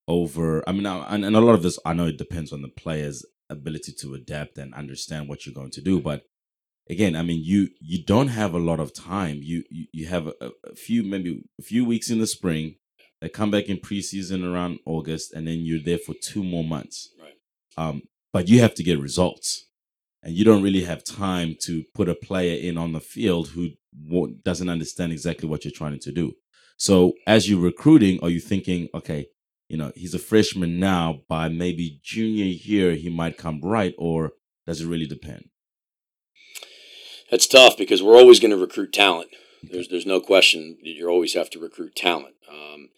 over? 0.09 0.69
I 0.69 0.73
mean, 0.73 0.87
I- 0.87 1.15
and, 1.15 1.25
and 1.25 1.37
a 1.37 1.41
lot 1.41 1.55
of 1.55 1.63
this 1.63 1.79
I 1.85 1.93
know 1.93 2.07
it 2.07 2.19
depends 2.19 2.53
on 2.53 2.63
the 2.63 2.69
player's 2.69 3.25
ability 3.51 3.93
to 4.01 4.15
adapt 4.15 4.59
and 4.59 4.75
understand 4.75 5.29
what 5.29 5.47
you're 5.47 5.55
going 5.55 5.71
to 5.71 5.81
do, 5.83 6.01
but 6.01 6.23
again, 6.89 7.17
I 7.17 7.23
mean, 7.23 7.43
you 7.45 7.69
you 7.81 8.05
don't 8.05 8.29
have 8.29 8.55
a 8.55 8.59
lot 8.59 8.81
of 8.81 8.95
time. 8.95 9.41
You 9.43 9.65
you, 9.71 9.87
you 9.93 10.07
have 10.07 10.27
a, 10.29 10.51
a 10.65 10.75
few 10.75 11.03
maybe 11.03 11.43
a 11.59 11.63
few 11.63 11.85
weeks 11.85 12.11
in 12.11 12.19
the 12.19 12.27
spring. 12.27 12.77
They 13.21 13.29
come 13.29 13.51
back 13.51 13.67
in 13.69 13.79
preseason 13.79 14.45
around 14.45 14.79
August, 14.85 15.33
and 15.33 15.49
then 15.49 15.61
you're 15.61 15.83
there 15.83 15.99
for 15.99 16.15
two 16.23 16.45
more 16.45 16.65
months. 16.65 17.11
Right. 17.21 17.35
Um, 17.77 18.03
but 18.33 18.49
you 18.49 18.61
have 18.61 18.75
to 18.75 18.83
get 18.83 19.01
results 19.01 19.67
and 20.23 20.35
you 20.35 20.45
don't 20.45 20.63
really 20.63 20.83
have 20.85 21.05
time 21.05 21.57
to 21.63 21.85
put 21.95 22.09
a 22.09 22.15
player 22.15 22.59
in 22.61 22.77
on 22.77 22.93
the 22.93 23.01
field 23.01 23.49
who 23.51 23.71
doesn't 24.45 24.69
understand 24.69 25.13
exactly 25.13 25.49
what 25.49 25.65
you're 25.65 25.73
trying 25.73 25.99
to 25.99 26.13
do. 26.13 26.33
So 26.77 27.15
as 27.27 27.49
you're 27.49 27.61
recruiting, 27.61 28.19
are 28.23 28.31
you 28.31 28.41
thinking, 28.41 28.89
okay, 28.95 29.27
you 29.69 29.77
know, 29.77 29.93
he's 29.95 30.15
a 30.15 30.19
freshman 30.19 30.79
now, 30.79 31.21
by 31.29 31.49
maybe 31.49 32.01
junior 32.03 32.45
year 32.45 32.95
he 32.95 33.09
might 33.09 33.39
come 33.39 33.61
right, 33.61 33.95
or 33.99 34.33
does 34.67 34.81
it 34.81 34.87
really 34.87 35.07
depend? 35.07 35.49
That's 37.31 37.47
tough 37.47 37.77
because 37.77 38.03
we're 38.03 38.17
always 38.17 38.39
going 38.39 38.53
to 38.53 38.57
recruit 38.57 38.93
talent. 38.93 39.31
There's 39.63 39.89
there's 39.89 40.07
no 40.07 40.21
question 40.21 40.79
that 40.83 40.91
you 40.91 41.09
always 41.09 41.35
have 41.35 41.51
to 41.51 41.59
recruit 41.59 41.97
talent. 41.97 42.37
Um, 42.49 42.91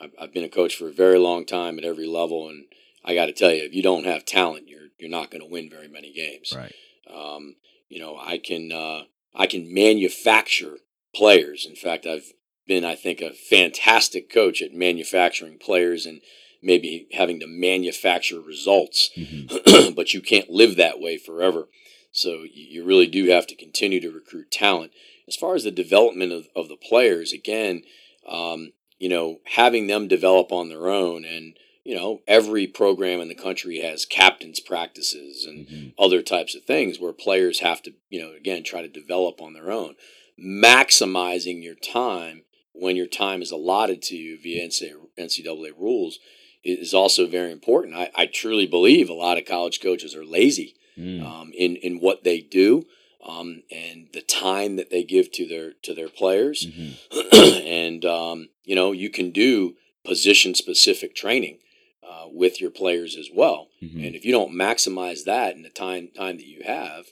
I've, 0.00 0.10
I've 0.18 0.32
been 0.32 0.44
a 0.44 0.48
coach 0.48 0.74
for 0.74 0.88
a 0.88 0.92
very 0.92 1.18
long 1.18 1.44
time 1.44 1.78
at 1.78 1.84
every 1.84 2.06
level, 2.06 2.48
and 2.48 2.64
I 3.04 3.14
got 3.14 3.26
to 3.26 3.32
tell 3.32 3.50
you, 3.50 3.62
if 3.64 3.74
you 3.74 3.82
don't 3.82 4.04
have 4.06 4.24
talent, 4.24 4.68
you're 4.68 4.88
you're 4.98 5.10
not 5.10 5.30
going 5.30 5.42
to 5.42 5.50
win 5.50 5.68
very 5.68 5.88
many 5.88 6.12
games. 6.12 6.54
Right. 6.56 6.72
Um, 7.12 7.56
you 7.88 8.00
know, 8.00 8.16
I 8.16 8.38
can 8.38 8.72
uh, 8.72 9.02
I 9.34 9.46
can 9.46 9.72
manufacture 9.72 10.78
players. 11.14 11.66
In 11.66 11.76
fact, 11.76 12.06
I've 12.06 12.32
been, 12.66 12.84
I 12.84 12.94
think, 12.94 13.20
a 13.20 13.32
fantastic 13.32 14.32
coach 14.32 14.62
at 14.62 14.72
manufacturing 14.72 15.58
players 15.58 16.06
and 16.06 16.20
maybe 16.62 17.08
having 17.12 17.40
to 17.40 17.46
manufacture 17.46 18.40
results. 18.40 19.10
Mhm. 19.16 19.94
but 19.96 20.14
you 20.14 20.20
can't 20.20 20.50
live 20.50 20.76
that 20.76 21.00
way 21.00 21.18
forever. 21.18 21.68
So 22.10 22.42
you 22.42 22.66
you 22.74 22.84
really 22.84 23.06
do 23.06 23.26
have 23.28 23.46
to 23.48 23.56
continue 23.56 24.00
to 24.00 24.10
recruit 24.10 24.50
talent. 24.50 24.92
As 25.26 25.36
far 25.36 25.54
as 25.54 25.64
the 25.64 25.70
development 25.70 26.32
of, 26.32 26.48
of 26.54 26.68
the 26.68 26.76
players, 26.76 27.32
again, 27.32 27.82
um, 28.26 28.72
you 28.98 29.08
know, 29.08 29.40
having 29.44 29.86
them 29.86 30.08
develop 30.08 30.52
on 30.52 30.68
their 30.68 30.88
own 30.88 31.24
and 31.24 31.56
you 31.84 31.94
know, 31.94 32.22
every 32.26 32.66
program 32.66 33.20
in 33.20 33.28
the 33.28 33.34
country 33.34 33.80
has 33.80 34.06
captains 34.06 34.58
practices 34.58 35.44
and 35.44 35.66
Mhm. 35.68 35.92
other 35.98 36.22
types 36.22 36.54
of 36.54 36.64
things 36.64 36.98
where 36.98 37.12
players 37.12 37.58
have 37.60 37.82
to, 37.82 37.92
you 38.08 38.20
know, 38.20 38.32
again, 38.32 38.62
try 38.62 38.80
to 38.82 38.88
develop 38.88 39.42
on 39.42 39.52
their 39.52 39.70
own. 39.70 39.94
Maximizing 40.38 41.62
your 41.62 41.74
time 41.74 42.42
when 42.72 42.96
your 42.96 43.06
time 43.06 43.42
is 43.42 43.50
allotted 43.50 44.00
to 44.02 44.16
you 44.16 44.38
via 44.38 44.64
NCAA 44.66 45.70
rules 45.78 46.18
is 46.64 46.94
also 46.94 47.26
very 47.26 47.52
important. 47.52 47.94
I, 47.94 48.10
I 48.14 48.26
truly 48.26 48.66
believe 48.66 49.08
a 49.10 49.14
lot 49.14 49.36
of 49.38 49.44
college 49.44 49.80
coaches 49.80 50.14
are 50.14 50.24
lazy 50.24 50.74
Mm. 50.98 51.22
um, 51.26 51.52
in 51.56 51.74
in 51.74 51.98
what 51.98 52.22
they 52.22 52.40
do 52.40 52.86
um, 53.20 53.64
and 53.68 54.06
the 54.12 54.20
time 54.22 54.76
that 54.76 54.90
they 54.90 55.02
give 55.02 55.32
to 55.32 55.44
their 55.44 55.72
to 55.82 55.92
their 55.92 56.08
players. 56.08 56.66
Mhm. 56.66 56.92
and 57.66 58.04
um, 58.04 58.48
you 58.64 58.76
know 58.76 58.92
you 58.92 59.10
can 59.10 59.30
do 59.32 59.76
position 60.04 60.54
specific 60.54 61.16
training 61.16 61.58
uh, 62.08 62.26
with 62.30 62.60
your 62.60 62.70
players 62.70 63.16
as 63.16 63.30
well. 63.32 63.70
Mhm. 63.82 64.06
And 64.06 64.14
if 64.16 64.24
you 64.24 64.32
don't 64.32 64.52
maximize 64.52 65.24
that 65.24 65.54
in 65.56 65.62
the 65.62 65.70
time 65.70 66.08
time 66.08 66.36
that 66.36 66.46
you 66.46 66.62
have, 66.64 67.06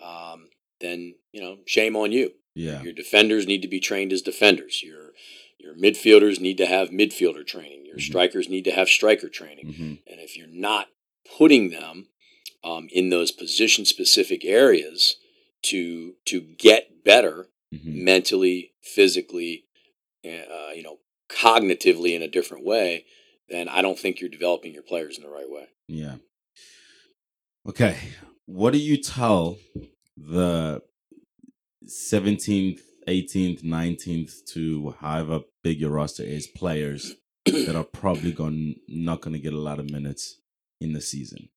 um, 0.00 0.50
then 0.80 1.14
you 1.32 1.40
know 1.40 1.58
shame 1.66 1.96
on 1.96 2.12
you. 2.12 2.34
Yeah. 2.54 2.82
Your 2.82 2.92
defenders 2.92 3.46
need 3.46 3.62
to 3.62 3.68
be 3.68 3.80
trained 3.80 4.12
as 4.12 4.22
defenders. 4.22 4.82
Your 4.82 5.14
your 5.58 5.74
midfielders 5.74 6.38
need 6.40 6.58
to 6.58 6.66
have 6.66 6.90
midfielder 6.90 7.46
training. 7.46 7.86
Your 7.86 7.96
Mhm. 7.96 8.02
strikers 8.02 8.48
need 8.48 8.64
to 8.64 8.72
have 8.72 8.88
striker 8.88 9.28
training. 9.28 9.66
Mhm. 9.66 9.98
And 10.06 10.20
if 10.20 10.36
you're 10.36 10.46
not 10.46 10.90
putting 11.24 11.70
them 11.70 12.08
um, 12.64 12.88
in 12.90 13.10
those 13.10 13.30
position 13.30 13.84
specific 13.84 14.44
areas 14.44 15.16
to 15.62 16.16
to 16.24 16.40
get 16.40 17.04
better 17.04 17.48
Mhm. 17.72 17.94
mentally, 18.02 18.72
physically, 18.80 19.64
uh, 20.24 20.72
you 20.74 20.82
know, 20.82 20.98
cognitively 21.28 22.12
in 22.14 22.22
a 22.22 22.28
different 22.28 22.64
way, 22.64 23.04
then 23.48 23.68
I 23.68 23.82
don't 23.82 23.98
think 23.98 24.20
you're 24.20 24.30
developing 24.30 24.72
your 24.72 24.82
players 24.82 25.16
in 25.16 25.24
the 25.24 25.30
right 25.30 25.48
way. 25.48 25.68
Yeah. 25.88 26.16
Okay. 27.68 27.96
What 28.46 28.72
do 28.72 28.78
you 28.78 28.96
tell 28.96 29.58
the 30.16 30.82
17th, 31.86 32.80
18th, 33.08 33.62
19th 33.62 34.44
to 34.52 34.94
however 35.00 35.40
big 35.62 35.80
your 35.80 35.90
roster 35.90 36.22
is 36.22 36.46
players 36.46 37.14
that 37.44 37.76
are 37.76 37.84
probably 37.84 38.32
going 38.32 38.76
not 38.88 39.20
going 39.20 39.34
to 39.34 39.42
get 39.42 39.52
a 39.52 39.58
lot 39.58 39.78
of 39.78 39.90
minutes 39.90 40.40
in 40.80 40.92
the 40.92 41.00
season? 41.00 41.48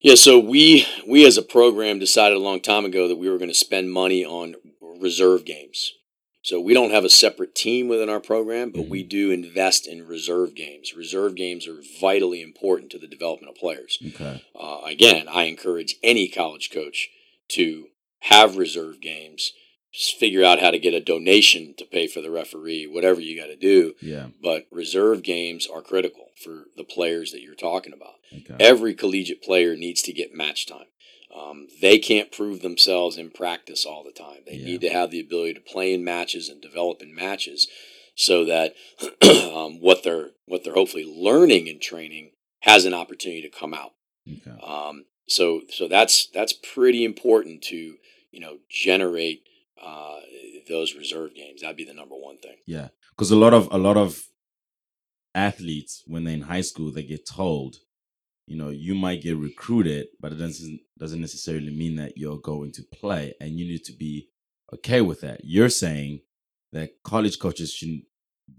Yeah, 0.00 0.14
so 0.14 0.38
we 0.38 0.86
we 1.06 1.26
as 1.26 1.36
a 1.36 1.42
program 1.42 1.98
decided 1.98 2.36
a 2.36 2.40
long 2.40 2.60
time 2.60 2.86
ago 2.86 3.06
that 3.06 3.18
we 3.18 3.28
were 3.28 3.36
going 3.36 3.50
to 3.50 3.54
spend 3.54 3.92
money 3.92 4.24
on 4.24 4.54
reserve 4.80 5.44
games. 5.44 5.92
So 6.42 6.60
we 6.60 6.72
don't 6.72 6.90
have 6.90 7.04
a 7.04 7.10
separate 7.10 7.54
team 7.54 7.88
within 7.88 8.08
our 8.08 8.20
program, 8.20 8.70
but 8.70 8.88
we 8.88 9.02
do 9.02 9.30
invest 9.30 9.86
in 9.86 10.06
reserve 10.06 10.54
games. 10.54 10.94
Reserve 10.96 11.34
games 11.34 11.68
are 11.68 11.82
vitally 12.00 12.40
important 12.40 12.90
to 12.92 12.98
the 12.98 13.06
development 13.06 13.50
of 13.50 13.60
players. 13.60 13.98
Okay. 14.06 14.42
Uh, 14.58 14.80
again, 14.84 15.28
I 15.28 15.44
encourage 15.44 15.96
any 16.02 16.28
college 16.28 16.70
coach 16.72 17.10
to 17.48 17.88
have 18.20 18.56
reserve 18.56 19.00
games. 19.00 19.52
Just 19.92 20.16
figure 20.16 20.44
out 20.44 20.60
how 20.60 20.70
to 20.70 20.78
get 20.78 20.94
a 20.94 21.00
donation 21.00 21.74
to 21.76 21.84
pay 21.84 22.06
for 22.06 22.20
the 22.20 22.30
referee, 22.30 22.86
whatever 22.86 23.20
you 23.20 23.38
got 23.38 23.48
to 23.48 23.56
do. 23.56 23.94
Yeah. 24.00 24.28
But 24.42 24.66
reserve 24.70 25.22
games 25.22 25.66
are 25.66 25.82
critical 25.82 26.28
for 26.42 26.66
the 26.76 26.84
players 26.84 27.32
that 27.32 27.42
you're 27.42 27.54
talking 27.54 27.92
about. 27.92 28.14
Okay. 28.32 28.56
Every 28.64 28.94
collegiate 28.94 29.42
player 29.42 29.74
needs 29.76 30.00
to 30.02 30.12
get 30.12 30.34
match 30.34 30.66
time. 30.66 30.86
Um, 31.36 31.68
they 31.80 31.98
can't 31.98 32.32
prove 32.32 32.60
themselves 32.60 33.16
in 33.16 33.30
practice 33.30 33.84
all 33.86 34.02
the 34.04 34.12
time. 34.12 34.42
They 34.46 34.56
Yeah. 34.56 34.64
need 34.66 34.80
to 34.82 34.88
have 34.90 35.10
the 35.10 35.20
ability 35.20 35.54
to 35.54 35.60
play 35.60 35.92
in 35.94 36.02
matches 36.02 36.48
and 36.48 36.60
develop 36.60 37.00
in 37.02 37.14
matches, 37.14 37.68
so 38.16 38.44
that 38.44 38.74
um, 39.22 39.80
what 39.80 40.02
they're 40.02 40.30
what 40.46 40.64
they're 40.64 40.74
hopefully 40.74 41.04
learning 41.04 41.66
in 41.68 41.78
training 41.80 42.32
has 42.60 42.84
an 42.84 42.94
opportunity 42.94 43.42
to 43.42 43.48
come 43.48 43.72
out. 43.74 43.92
Okay. 44.28 44.56
Um, 44.62 45.04
so 45.28 45.62
so 45.70 45.86
that's 45.88 46.26
that's 46.34 46.52
pretty 46.52 47.04
important 47.04 47.62
to 47.64 47.96
you 48.32 48.40
know 48.40 48.58
generate 48.68 49.42
uh, 49.80 50.18
those 50.68 50.94
reserve 50.94 51.34
games. 51.34 51.60
That'd 51.62 51.76
be 51.76 51.84
the 51.84 51.94
number 51.94 52.16
one 52.16 52.38
thing. 52.38 52.56
Yeah, 52.66 52.88
because 53.10 53.30
a 53.30 53.36
lot 53.36 53.54
of 53.54 53.68
a 53.70 53.78
lot 53.78 53.96
of 53.96 54.24
athletes 55.34 56.02
when 56.06 56.24
they're 56.24 56.34
in 56.34 56.42
high 56.42 56.60
school 56.60 56.90
they 56.92 57.02
get 57.04 57.26
told, 57.26 57.76
you 58.50 58.56
know, 58.56 58.70
you 58.70 58.94
might 58.96 59.22
get 59.22 59.36
recruited, 59.36 60.08
but 60.20 60.32
it 60.32 60.36
doesn't 60.44 60.80
doesn't 60.98 61.20
necessarily 61.20 61.70
mean 61.82 61.94
that 61.96 62.12
you're 62.20 62.38
going 62.52 62.72
to 62.72 62.82
play, 63.00 63.32
and 63.40 63.50
you 63.58 63.64
need 63.72 63.84
to 63.84 63.92
be 64.04 64.28
okay 64.74 65.00
with 65.00 65.20
that. 65.20 65.40
You're 65.44 65.68
saying 65.84 66.20
that 66.72 66.90
college 67.04 67.38
coaches 67.38 67.72
should 67.72 68.00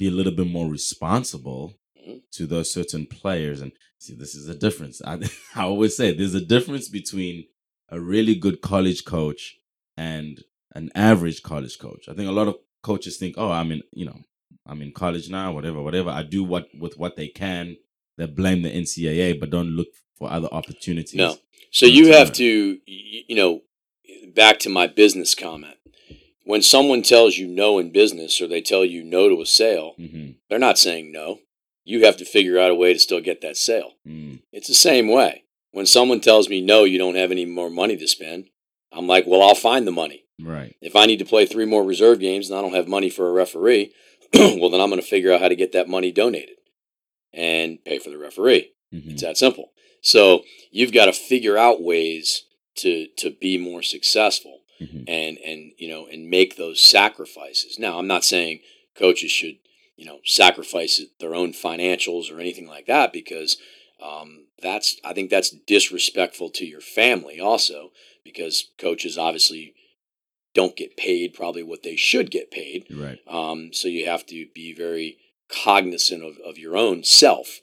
be 0.01 0.07
a 0.07 0.11
little 0.19 0.35
bit 0.39 0.47
more 0.47 0.69
responsible 0.69 1.63
Mhm. 1.99 2.21
to 2.37 2.47
those 2.47 2.71
certain 2.73 3.05
players, 3.05 3.59
and 3.61 3.71
see, 3.99 4.15
this 4.15 4.33
is 4.33 4.47
a 4.47 4.55
difference. 4.65 5.01
I, 5.05 5.19
I 5.55 5.63
always 5.71 5.95
say 5.97 6.07
there's 6.13 6.33
a 6.43 6.45
difference 6.55 6.87
between 6.89 7.45
a 7.89 7.99
really 7.99 8.35
good 8.35 8.61
college 8.61 9.03
coach 9.05 9.59
and 9.97 10.41
an 10.73 10.89
average 10.95 11.43
college 11.43 11.77
coach. 11.77 12.03
I 12.09 12.13
think 12.15 12.29
a 12.29 12.31
lot 12.39 12.47
of 12.47 12.55
coaches 12.81 13.17
think, 13.17 13.35
oh, 13.37 13.51
I 13.51 13.63
mean, 13.63 13.81
you 13.91 14.05
know, 14.05 14.19
I'm 14.65 14.81
in 14.81 14.93
college 14.93 15.29
now, 15.29 15.51
whatever, 15.53 15.81
whatever. 15.83 16.09
I 16.09 16.23
do 16.23 16.43
what 16.43 16.65
with 16.83 16.97
what 16.97 17.17
they 17.17 17.27
can. 17.27 17.75
They 18.17 18.25
blame 18.25 18.61
the 18.61 18.69
NCAA, 18.71 19.39
but 19.39 19.49
don't 19.49 19.69
look 19.69 19.87
for 20.17 20.31
other 20.31 20.49
opportunities. 20.51 21.15
No. 21.15 21.37
So 21.71 21.85
you 21.85 22.13
have 22.13 22.27
right. 22.27 22.35
to, 22.35 22.79
you 22.85 23.35
know, 23.35 23.61
back 24.35 24.59
to 24.59 24.69
my 24.69 24.87
business 24.87 25.35
comment. 25.35 25.75
When 26.43 26.61
someone 26.61 27.01
tells 27.01 27.37
you 27.37 27.47
no 27.47 27.79
in 27.79 27.91
business 27.91 28.41
or 28.41 28.47
they 28.47 28.61
tell 28.61 28.83
you 28.83 29.03
no 29.03 29.29
to 29.29 29.41
a 29.41 29.45
sale, 29.45 29.93
Mm-hmm. 29.99 30.31
they're 30.49 30.59
not 30.59 30.77
saying 30.77 31.11
no. 31.11 31.39
You 31.83 32.05
have 32.05 32.17
to 32.17 32.25
figure 32.25 32.59
out 32.59 32.71
a 32.71 32.75
way 32.75 32.93
to 32.93 32.99
still 32.99 33.21
get 33.21 33.41
that 33.41 33.57
sale. 33.57 33.93
Mm. 34.07 34.41
It's 34.51 34.67
the 34.67 34.73
same 34.73 35.07
way. 35.07 35.43
When 35.71 35.85
someone 35.85 36.19
tells 36.19 36.49
me 36.49 36.61
no, 36.61 36.83
you 36.83 36.97
don't 36.97 37.15
have 37.15 37.31
any 37.31 37.45
more 37.45 37.69
money 37.69 37.95
to 37.97 38.07
spend, 38.07 38.49
I'm 38.91 39.07
like, 39.07 39.25
well, 39.25 39.41
I'll 39.41 39.55
find 39.55 39.87
the 39.87 39.91
money. 39.91 40.25
Right. 40.39 40.75
If 40.81 40.95
I 40.95 41.05
need 41.05 41.19
to 41.19 41.25
play 41.25 41.45
three 41.45 41.65
more 41.65 41.83
reserve 41.83 42.19
games 42.19 42.49
and 42.49 42.59
I 42.59 42.61
don't 42.61 42.75
have 42.75 42.87
money 42.87 43.09
for 43.09 43.29
a 43.29 43.31
referee, 43.31 43.93
well, 44.33 44.69
then 44.69 44.81
I'm 44.81 44.89
going 44.89 45.01
to 45.01 45.07
figure 45.07 45.31
out 45.31 45.41
how 45.41 45.47
to 45.47 45.55
get 45.55 45.71
that 45.71 45.87
money 45.87 46.11
donated 46.11 46.57
and 47.33 47.83
pay 47.85 47.99
for 47.99 48.09
the 48.09 48.17
referee. 48.17 48.71
Mhm. 48.93 49.11
It's 49.13 49.21
that 49.21 49.37
simple. 49.37 49.71
So 50.01 50.43
you've 50.71 50.91
got 50.91 51.05
to 51.05 51.13
figure 51.13 51.57
out 51.57 51.81
ways 51.81 52.43
to 52.75 53.07
to 53.17 53.29
be 53.29 53.57
more 53.57 53.81
successful 53.83 54.61
Mhm. 54.81 55.03
and 55.07 55.37
and 55.39 55.73
you 55.77 55.87
know 55.89 56.07
and 56.07 56.29
make 56.29 56.55
those 56.55 56.79
sacrifices. 56.81 57.77
Now, 57.79 57.99
I'm 57.99 58.07
not 58.07 58.23
saying 58.25 58.61
coaches 58.95 59.31
should 59.31 59.57
you 59.95 60.05
know 60.05 60.19
sacrifice 60.25 61.01
their 61.19 61.35
own 61.35 61.53
financials 61.53 62.31
or 62.31 62.39
anything 62.39 62.67
like 62.67 62.85
that 62.87 63.13
because 63.13 63.57
um, 64.01 64.47
that's 64.59 64.99
I 65.03 65.13
think 65.13 65.29
that's 65.29 65.51
disrespectful 65.51 66.49
to 66.51 66.65
your 66.65 66.81
family 66.81 67.39
also 67.39 67.91
because 68.23 68.69
coaches 68.79 69.17
obviously 69.17 69.75
don't 70.53 70.75
get 70.75 70.97
paid 70.97 71.33
probably 71.33 71.63
what 71.63 71.83
they 71.83 71.95
should 71.95 72.29
get 72.31 72.49
paid. 72.51 72.85
Right. 72.89 73.19
Um, 73.27 73.71
so 73.73 73.87
you 73.87 74.05
have 74.07 74.25
to 74.27 74.47
be 74.53 74.73
very 74.73 75.17
cognizant 75.51 76.23
of, 76.23 76.37
of 76.45 76.57
your 76.57 76.77
own 76.77 77.03
self. 77.03 77.59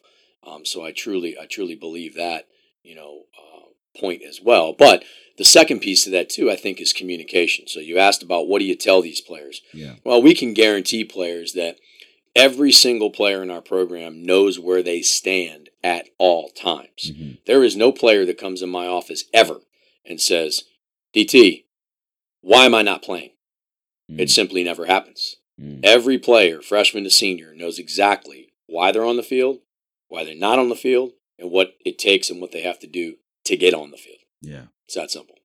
Um, 0.46 0.64
so 0.64 0.84
I 0.84 0.92
truly, 0.92 1.36
I 1.38 1.46
truly 1.46 1.74
believe 1.74 2.14
that, 2.14 2.46
you 2.82 2.94
know, 2.94 3.22
uh, 3.38 3.98
point 4.00 4.22
as 4.22 4.40
well. 4.42 4.72
But 4.72 5.04
the 5.36 5.44
second 5.44 5.80
piece 5.80 6.06
of 6.06 6.12
that 6.12 6.28
too, 6.30 6.50
I 6.50 6.56
think, 6.56 6.80
is 6.80 6.92
communication. 6.92 7.66
So 7.68 7.80
you 7.80 7.98
asked 7.98 8.22
about 8.22 8.48
what 8.48 8.60
do 8.60 8.64
you 8.64 8.74
tell 8.76 9.02
these 9.02 9.20
players? 9.20 9.60
Yeah. 9.72 9.94
Well, 10.04 10.22
we 10.22 10.34
can 10.34 10.54
guarantee 10.54 11.04
players 11.04 11.52
that 11.54 11.76
every 12.36 12.72
single 12.72 13.10
player 13.10 13.42
in 13.42 13.50
our 13.50 13.60
program 13.60 14.22
knows 14.22 14.58
where 14.58 14.82
they 14.82 15.02
stand 15.02 15.70
at 15.82 16.08
all 16.18 16.50
times. 16.50 17.10
Mhm. 17.12 17.38
There 17.46 17.64
is 17.64 17.76
no 17.76 17.90
player 17.92 18.24
that 18.26 18.38
comes 18.38 18.62
in 18.62 18.68
my 18.68 18.86
office 18.86 19.24
ever 19.34 19.62
and 20.04 20.20
says, 20.20 20.64
DT, 21.14 21.64
why 22.40 22.64
am 22.64 22.74
I 22.74 22.82
not 22.82 23.02
playing? 23.02 23.30
It 24.08 24.28
Mm. 24.28 24.30
simply 24.30 24.64
never 24.64 24.86
happens. 24.86 25.36
Mm. 25.60 25.80
Every 25.82 26.18
player, 26.18 26.60
freshman 26.60 27.04
to 27.04 27.10
senior, 27.10 27.54
knows 27.54 27.78
exactly 27.78 28.52
why 28.66 28.92
they're 28.92 29.04
on 29.04 29.16
the 29.16 29.22
field, 29.22 29.58
why 30.08 30.24
they're 30.24 30.34
not 30.34 30.58
on 30.58 30.68
the 30.68 30.76
field, 30.76 31.12
and 31.38 31.50
what 31.50 31.74
it 31.84 31.98
takes 31.98 32.30
and 32.30 32.40
what 32.40 32.52
they 32.52 32.62
have 32.62 32.78
to 32.80 32.86
do 32.86 33.16
to 33.44 33.56
get 33.56 33.74
on 33.74 33.90
the 33.90 33.96
field. 33.96 34.18
Yeah. 34.40 34.66
It's 34.86 34.94
that 34.94 35.10
simple. 35.10 35.38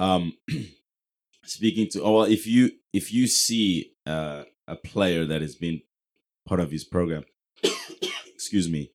Um, 0.00 0.32
speaking 1.44 1.86
to 1.90 2.02
oh, 2.02 2.12
well, 2.12 2.24
if 2.24 2.46
you 2.46 2.70
if 2.94 3.12
you 3.12 3.26
see 3.26 3.92
uh, 4.06 4.44
a 4.66 4.76
player 4.76 5.26
that 5.26 5.42
has 5.42 5.54
been 5.54 5.82
part 6.48 6.58
of 6.58 6.70
his 6.70 6.84
program, 6.84 7.24
excuse 8.34 8.68
me. 8.68 8.92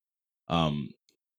Um, 0.48 0.90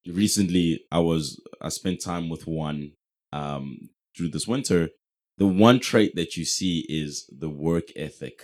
recently, 0.07 0.85
I 0.93 1.01
was 1.01 1.43
I 1.61 1.71
spent 1.71 2.01
time 2.01 2.29
with 2.29 2.47
one 2.47 2.93
um 3.33 3.91
through 4.17 4.29
this 4.29 4.47
winter. 4.47 4.91
The 5.39 5.47
one 5.47 5.81
trait 5.81 6.15
that 6.17 6.37
you 6.37 6.45
see 6.45 6.87
is 6.89 7.29
the 7.37 7.51
work 7.51 7.89
ethic 7.95 8.43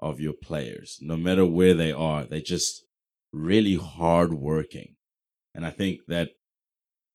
of 0.00 0.20
your 0.20 0.32
players. 0.32 0.98
No 1.00 1.16
matter 1.16 1.46
where 1.46 1.74
they 1.74 1.92
are, 1.92 2.24
they're 2.24 2.40
just 2.40 2.84
really 3.32 3.76
hard 3.76 4.34
working, 4.34 4.96
and 5.54 5.64
I 5.66 5.70
think 5.70 6.00
that 6.08 6.30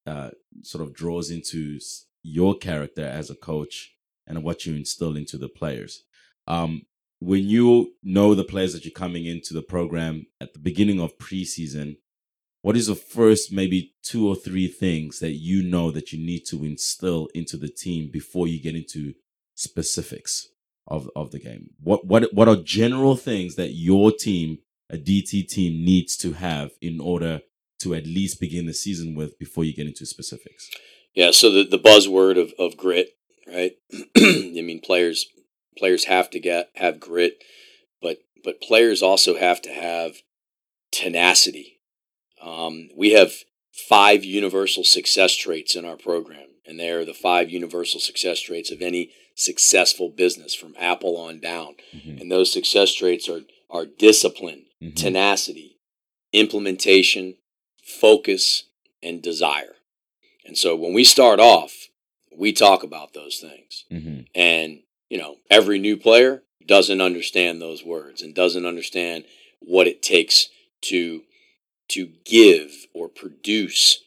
uh, 0.05 0.31
sort 0.63 0.83
of 0.83 0.93
draws 0.93 1.29
into 1.29 1.79
your 2.23 2.55
character 2.55 3.05
as 3.05 3.29
a 3.29 3.35
coach 3.35 3.93
and 4.27 4.43
what 4.43 4.65
you 4.65 4.75
instill 4.75 5.17
into 5.17 5.37
the 5.37 5.49
players. 5.49 6.03
Um, 6.47 6.83
when 7.19 7.45
you 7.45 7.93
know 8.03 8.35
the 8.35 8.43
players 8.43 8.73
that 8.73 8.83
you're 8.83 8.91
coming 8.91 9.25
into 9.25 9.53
the 9.53 9.61
program 9.61 10.25
at 10.41 10.53
the 10.53 10.59
beginning 10.59 10.99
of 10.99 11.17
preseason, 11.17 11.97
what 12.63 12.77
is 12.77 12.87
the 12.87 12.95
first 12.95 13.51
maybe 13.51 13.93
two 14.01 14.25
or 14.27 14.35
three 14.35 14.69
things 14.69 15.19
that 15.19 15.33
you 15.33 15.61
know 15.61 15.91
that 15.91 16.13
you 16.13 16.25
need 16.25 16.45
to 16.45 16.63
instill 16.63 17.27
into 17.35 17.57
the 17.57 17.67
team 17.67 18.09
before 18.11 18.47
you 18.47 18.59
get 18.59 18.73
into 18.73 19.13
specifics 19.53 20.47
of, 20.87 21.09
of 21.13 21.31
the 21.31 21.39
game? 21.39 21.71
What 21.81 22.07
what 22.07 22.33
what 22.33 22.47
are 22.47 22.55
general 22.55 23.17
things 23.17 23.55
that 23.55 23.73
your 23.73 24.11
team, 24.11 24.59
a 24.89 24.97
DT 24.97 25.49
team, 25.49 25.83
needs 25.83 26.15
to 26.17 26.33
have 26.33 26.71
in 26.81 27.01
order 27.01 27.41
to 27.81 27.93
at 27.93 28.07
least 28.07 28.39
begin 28.39 28.65
the 28.65 28.73
season 28.73 29.13
with 29.13 29.37
before 29.37 29.65
you 29.65 29.75
get 29.75 29.87
into 29.87 30.05
specifics? 30.05 30.69
Yeah. 31.13 31.31
So 31.31 31.51
the, 31.51 31.65
the 31.65 31.77
buzzword 31.77 32.41
of, 32.41 32.53
of 32.57 32.77
grit, 32.77 33.09
right? 33.45 33.73
I 34.17 34.61
mean, 34.63 34.79
players 34.79 35.27
players 35.77 36.05
have 36.05 36.29
to 36.29 36.39
get 36.39 36.69
have 36.75 37.01
grit, 37.01 37.43
but 38.01 38.19
but 38.41 38.61
players 38.61 39.03
also 39.03 39.35
have 39.37 39.61
to 39.63 39.69
have 39.69 40.13
tenacity. 40.93 41.72
Um, 42.43 42.89
we 42.95 43.11
have 43.11 43.33
five 43.71 44.23
universal 44.23 44.83
success 44.83 45.35
traits 45.35 45.75
in 45.75 45.85
our 45.85 45.95
program, 45.95 46.49
and 46.65 46.79
they 46.79 46.89
are 46.89 47.05
the 47.05 47.13
five 47.13 47.49
universal 47.49 47.99
success 47.99 48.39
traits 48.39 48.69
of 48.69 48.81
any 48.81 49.11
successful 49.35 50.09
business 50.09 50.53
from 50.53 50.75
Apple 50.77 51.17
on 51.17 51.39
down. 51.39 51.75
Mhm. 51.95 52.21
And 52.21 52.31
those 52.31 52.51
success 52.51 52.93
traits 52.93 53.27
are 53.29 53.45
are 53.69 53.87
discipline, 53.87 54.67
Mhm. 54.83 54.95
tenacity, 54.95 55.79
implementation, 56.31 57.37
focus, 57.81 58.65
and 59.01 59.19
desire. 59.19 59.77
And 60.45 60.55
so 60.55 60.75
when 60.75 60.93
we 60.93 61.03
start 61.03 61.39
off, 61.39 61.89
we 62.31 62.53
talk 62.53 62.83
about 62.83 63.13
those 63.13 63.39
things. 63.39 63.85
Mhm. 63.91 64.27
And, 64.35 64.83
you 65.09 65.17
know, 65.17 65.39
every 65.49 65.79
new 65.79 65.97
player 65.97 66.43
doesn't 66.63 67.01
understand 67.01 67.59
those 67.59 67.83
words 67.83 68.21
and 68.21 68.35
doesn't 68.35 68.65
understand 68.67 69.25
what 69.59 69.87
it 69.87 70.03
takes 70.03 70.49
to 70.81 71.23
to 71.89 72.11
give 72.25 72.71
or 72.93 73.07
produce 73.09 73.99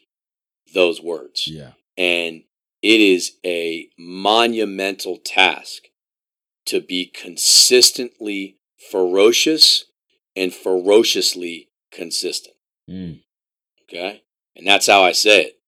those 0.75 1.01
words. 1.01 1.47
Yeah. 1.47 1.73
And 1.97 2.43
it 2.83 3.01
is 3.01 3.37
a 3.45 3.89
monumental 3.99 5.17
task 5.17 5.85
to 6.67 6.81
be 6.81 7.07
consistently 7.07 8.59
ferocious 8.91 9.85
and 10.35 10.53
ferociously 10.53 11.71
consistent. 11.93 12.57
Mm. 12.89 13.23
Okay. 13.85 14.23
And 14.55 14.67
that's 14.67 14.87
how 14.87 15.03
I 15.03 15.13
say 15.13 15.45
it. 15.45 15.59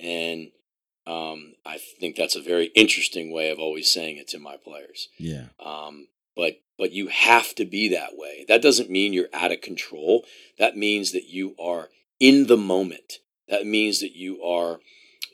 And 0.00 0.50
um, 1.06 1.54
I 1.66 1.78
think 1.98 2.16
that's 2.16 2.36
a 2.36 2.42
very 2.42 2.66
interesting 2.74 3.32
way 3.32 3.50
of 3.50 3.58
always 3.58 3.90
saying 3.90 4.16
it 4.16 4.28
to 4.28 4.38
my 4.38 4.56
players. 4.56 5.08
Yeah. 5.18 5.46
Um, 5.64 6.08
but 6.36 6.60
but 6.78 6.92
you 6.92 7.08
have 7.08 7.54
to 7.56 7.64
be 7.64 7.88
that 7.88 8.16
way. 8.16 8.44
That 8.48 8.62
doesn't 8.62 8.90
mean 8.90 9.12
you're 9.12 9.28
out 9.34 9.52
of 9.52 9.60
control. 9.60 10.24
That 10.58 10.76
means 10.76 11.12
that 11.12 11.28
you 11.28 11.54
are 11.60 11.88
in 12.18 12.46
the 12.46 12.56
moment. 12.56 13.18
That 13.48 13.66
means 13.66 14.00
that 14.00 14.16
you 14.16 14.42
are 14.42 14.80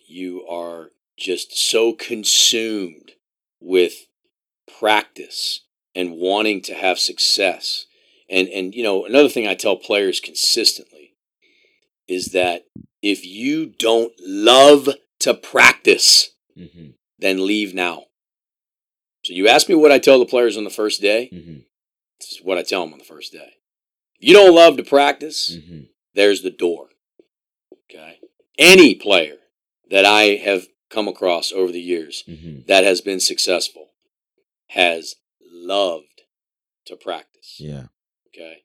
you 0.08 0.44
are 0.46 0.90
just 1.16 1.56
so 1.56 1.92
consumed 1.92 3.12
with 3.60 4.06
practice 4.78 5.60
and 5.94 6.16
wanting 6.16 6.60
to 6.62 6.74
have 6.74 6.98
success. 6.98 7.86
And 8.28 8.48
and 8.48 8.74
you 8.74 8.82
know, 8.82 9.04
another 9.04 9.28
thing 9.28 9.46
I 9.46 9.54
tell 9.54 9.76
players 9.76 10.20
consistently 10.20 11.14
is 12.08 12.26
that 12.32 12.66
if 13.02 13.24
you 13.24 13.66
don't 13.66 14.12
love 14.20 14.88
to 15.20 15.34
practice, 15.34 16.30
Mm-hmm. 16.58 16.92
then 17.18 17.46
leave 17.46 17.74
now. 17.74 18.05
So 19.26 19.32
you 19.34 19.48
ask 19.48 19.68
me 19.68 19.74
what 19.74 19.90
I 19.90 19.98
tell 19.98 20.20
the 20.20 20.24
players 20.26 20.56
on 20.56 20.62
the 20.62 20.70
first 20.70 21.00
day. 21.00 21.28
Mm-hmm. 21.32 21.58
This 22.20 22.30
is 22.32 22.40
what 22.44 22.58
I 22.58 22.62
tell 22.62 22.82
them 22.84 22.92
on 22.92 22.98
the 23.00 23.04
first 23.04 23.32
day. 23.32 23.54
If 24.20 24.28
you 24.28 24.34
don't 24.34 24.54
love 24.54 24.76
to 24.76 24.84
practice, 24.84 25.56
Mm-hmm. 25.56 25.80
there's 26.14 26.42
the 26.42 26.50
door. 26.50 26.90
Okay. 27.90 28.20
Any 28.56 28.94
player 28.94 29.38
that 29.90 30.04
I 30.04 30.36
have 30.36 30.66
come 30.90 31.08
across 31.08 31.50
over 31.50 31.72
the 31.72 31.80
years 31.80 32.22
Mm-hmm. 32.28 32.66
that 32.68 32.84
has 32.84 33.00
been 33.00 33.18
successful 33.20 33.88
has 34.68 35.16
loved 35.44 36.22
to 36.86 36.94
practice. 36.94 37.56
Yeah. 37.58 37.86
Okay. 38.28 38.58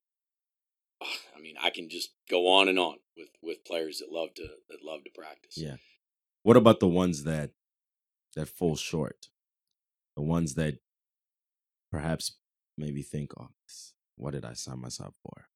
I 1.01 1.41
mean, 1.41 1.55
I 1.59 1.71
can 1.71 1.89
just 1.89 2.11
go 2.29 2.47
on 2.47 2.67
and 2.67 2.77
on 2.77 2.97
with 3.17 3.29
with 3.41 3.65
players 3.65 3.97
that 3.97 4.11
love 4.11 4.35
to 4.35 4.43
that 4.69 4.83
love 4.83 5.03
to 5.05 5.09
practice. 5.09 5.57
Yeah. 5.57 5.77
What 6.43 6.55
about 6.57 6.79
the 6.79 6.87
ones 6.87 7.23
that 7.23 7.49
that 8.35 8.47
fall 8.47 8.75
short? 8.75 9.27
The 10.15 10.23
ones 10.23 10.55
that 10.55 10.75
perhaps 11.91 12.37
maybe 12.77 13.01
think, 13.01 13.31
"Oh, 13.39 13.49
what 14.15 14.31
did 14.31 14.45
I 14.45 14.53
sign 14.53 14.79
myself 14.79 15.15
for?" 15.23 15.47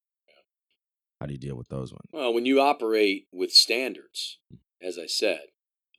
How 1.19 1.27
do 1.27 1.33
you 1.33 1.39
deal 1.39 1.55
with 1.55 1.69
those 1.69 1.91
ones? 1.91 2.09
Well, 2.11 2.33
when 2.33 2.45
you 2.45 2.59
operate 2.59 3.27
with 3.31 3.51
standards, 3.51 4.39
as 4.81 4.97
I 4.97 5.05
said, 5.05 5.47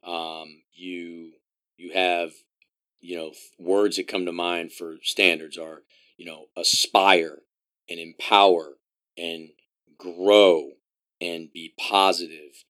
um, 0.02 0.62
you 0.72 1.34
you 1.76 1.92
have 1.92 2.32
you 3.00 3.16
know 3.16 3.32
words 3.58 3.96
that 3.96 4.08
come 4.08 4.26
to 4.26 4.32
mind 4.32 4.72
for 4.72 4.96
standards 5.02 5.56
are 5.56 5.82
you 6.16 6.24
know, 6.24 6.46
aspire 6.56 7.38
and 7.88 8.00
empower 8.00 8.74
and 9.16 9.50
grow 9.98 10.70
and 11.20 11.52
be 11.52 11.74
positive. 11.78 12.64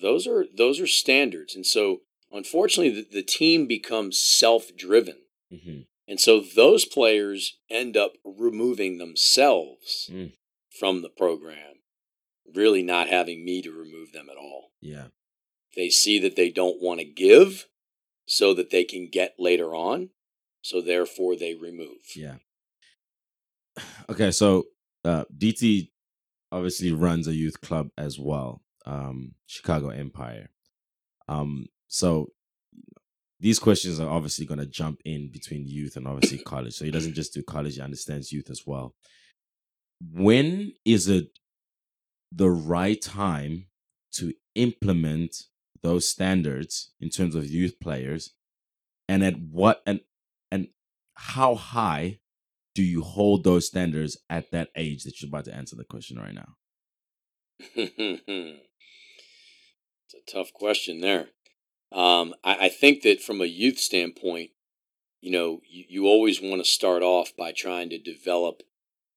Those 0.00 0.26
are 0.26 0.44
those 0.56 0.80
are 0.80 0.86
standards. 0.86 1.54
And 1.54 1.66
so 1.66 1.98
unfortunately 2.30 3.02
the, 3.02 3.08
the 3.10 3.22
team 3.22 3.66
becomes 3.66 4.20
self-driven. 4.20 5.18
Mhm. 5.52 5.86
And 6.06 6.20
so 6.20 6.40
those 6.40 6.84
players 6.84 7.58
end 7.68 7.96
up 7.96 8.14
removing 8.24 8.98
themselves 8.98 10.08
Mm. 10.10 10.32
from 10.70 11.02
the 11.02 11.10
program, 11.10 11.82
really 12.46 12.82
not 12.82 13.08
having 13.08 13.44
me 13.44 13.60
to 13.62 13.70
remove 13.72 14.12
them 14.12 14.28
at 14.30 14.36
all. 14.36 14.72
Yeah. 14.80 15.08
They 15.76 15.90
see 15.90 16.18
that 16.20 16.34
they 16.36 16.50
don't 16.50 16.80
want 16.80 17.00
to 17.00 17.04
give 17.06 17.68
so 18.26 18.54
that 18.54 18.70
they 18.70 18.84
can 18.84 19.08
get 19.08 19.34
later 19.38 19.74
on. 19.74 20.10
So 20.62 20.80
therefore 20.80 21.36
they 21.36 21.54
remove. 21.54 22.02
Yeah. 22.16 22.38
Okay, 24.08 24.30
so 24.30 24.68
uh, 25.04 25.24
DT 25.36 25.92
obviously 26.50 26.92
runs 26.92 27.28
a 27.28 27.34
youth 27.34 27.60
club 27.60 27.90
as 27.96 28.18
well, 28.18 28.64
um, 28.86 29.34
Chicago 29.46 29.90
Empire. 29.90 30.50
Um, 31.28 31.66
so 31.86 32.32
these 33.40 33.58
questions 33.58 34.00
are 34.00 34.08
obviously 34.08 34.46
going 34.46 34.60
to 34.60 34.66
jump 34.66 35.00
in 35.04 35.30
between 35.30 35.66
youth 35.66 35.96
and 35.96 36.06
obviously 36.06 36.38
college. 36.46 36.74
So 36.74 36.84
he 36.84 36.90
doesn't 36.90 37.14
just 37.14 37.34
do 37.34 37.42
college; 37.42 37.76
he 37.76 37.80
understands 37.80 38.32
youth 38.32 38.50
as 38.50 38.62
well. 38.66 38.94
When 40.00 40.72
is 40.84 41.08
it 41.08 41.30
the 42.32 42.50
right 42.50 43.00
time 43.00 43.66
to 44.14 44.32
implement 44.54 45.34
those 45.82 46.08
standards 46.08 46.92
in 47.00 47.10
terms 47.10 47.34
of 47.34 47.46
youth 47.46 47.78
players, 47.80 48.34
and 49.08 49.24
at 49.24 49.38
what 49.38 49.82
and 49.86 50.00
and 50.50 50.68
how 51.14 51.54
high 51.54 52.20
do 52.74 52.82
you 52.82 53.02
hold 53.02 53.42
those 53.42 53.66
standards 53.66 54.16
at 54.30 54.50
that 54.52 54.68
age 54.76 55.02
that 55.02 55.20
you're 55.20 55.28
about 55.28 55.44
to 55.44 55.54
answer 55.54 55.74
the 55.74 55.84
question 55.84 56.16
right 56.18 56.34
now? 56.34 56.54
it's 57.74 58.60
a 60.14 60.32
tough 60.32 60.52
question 60.52 61.00
there. 61.00 61.28
Um, 61.92 62.34
I, 62.44 62.66
I 62.66 62.68
think 62.68 63.02
that 63.02 63.22
from 63.22 63.40
a 63.40 63.46
youth 63.46 63.78
standpoint, 63.78 64.50
you 65.20 65.32
know, 65.32 65.60
you, 65.68 65.84
you 65.88 66.06
always 66.06 66.40
want 66.40 66.62
to 66.62 66.70
start 66.70 67.02
off 67.02 67.32
by 67.36 67.52
trying 67.52 67.90
to 67.90 67.98
develop 67.98 68.62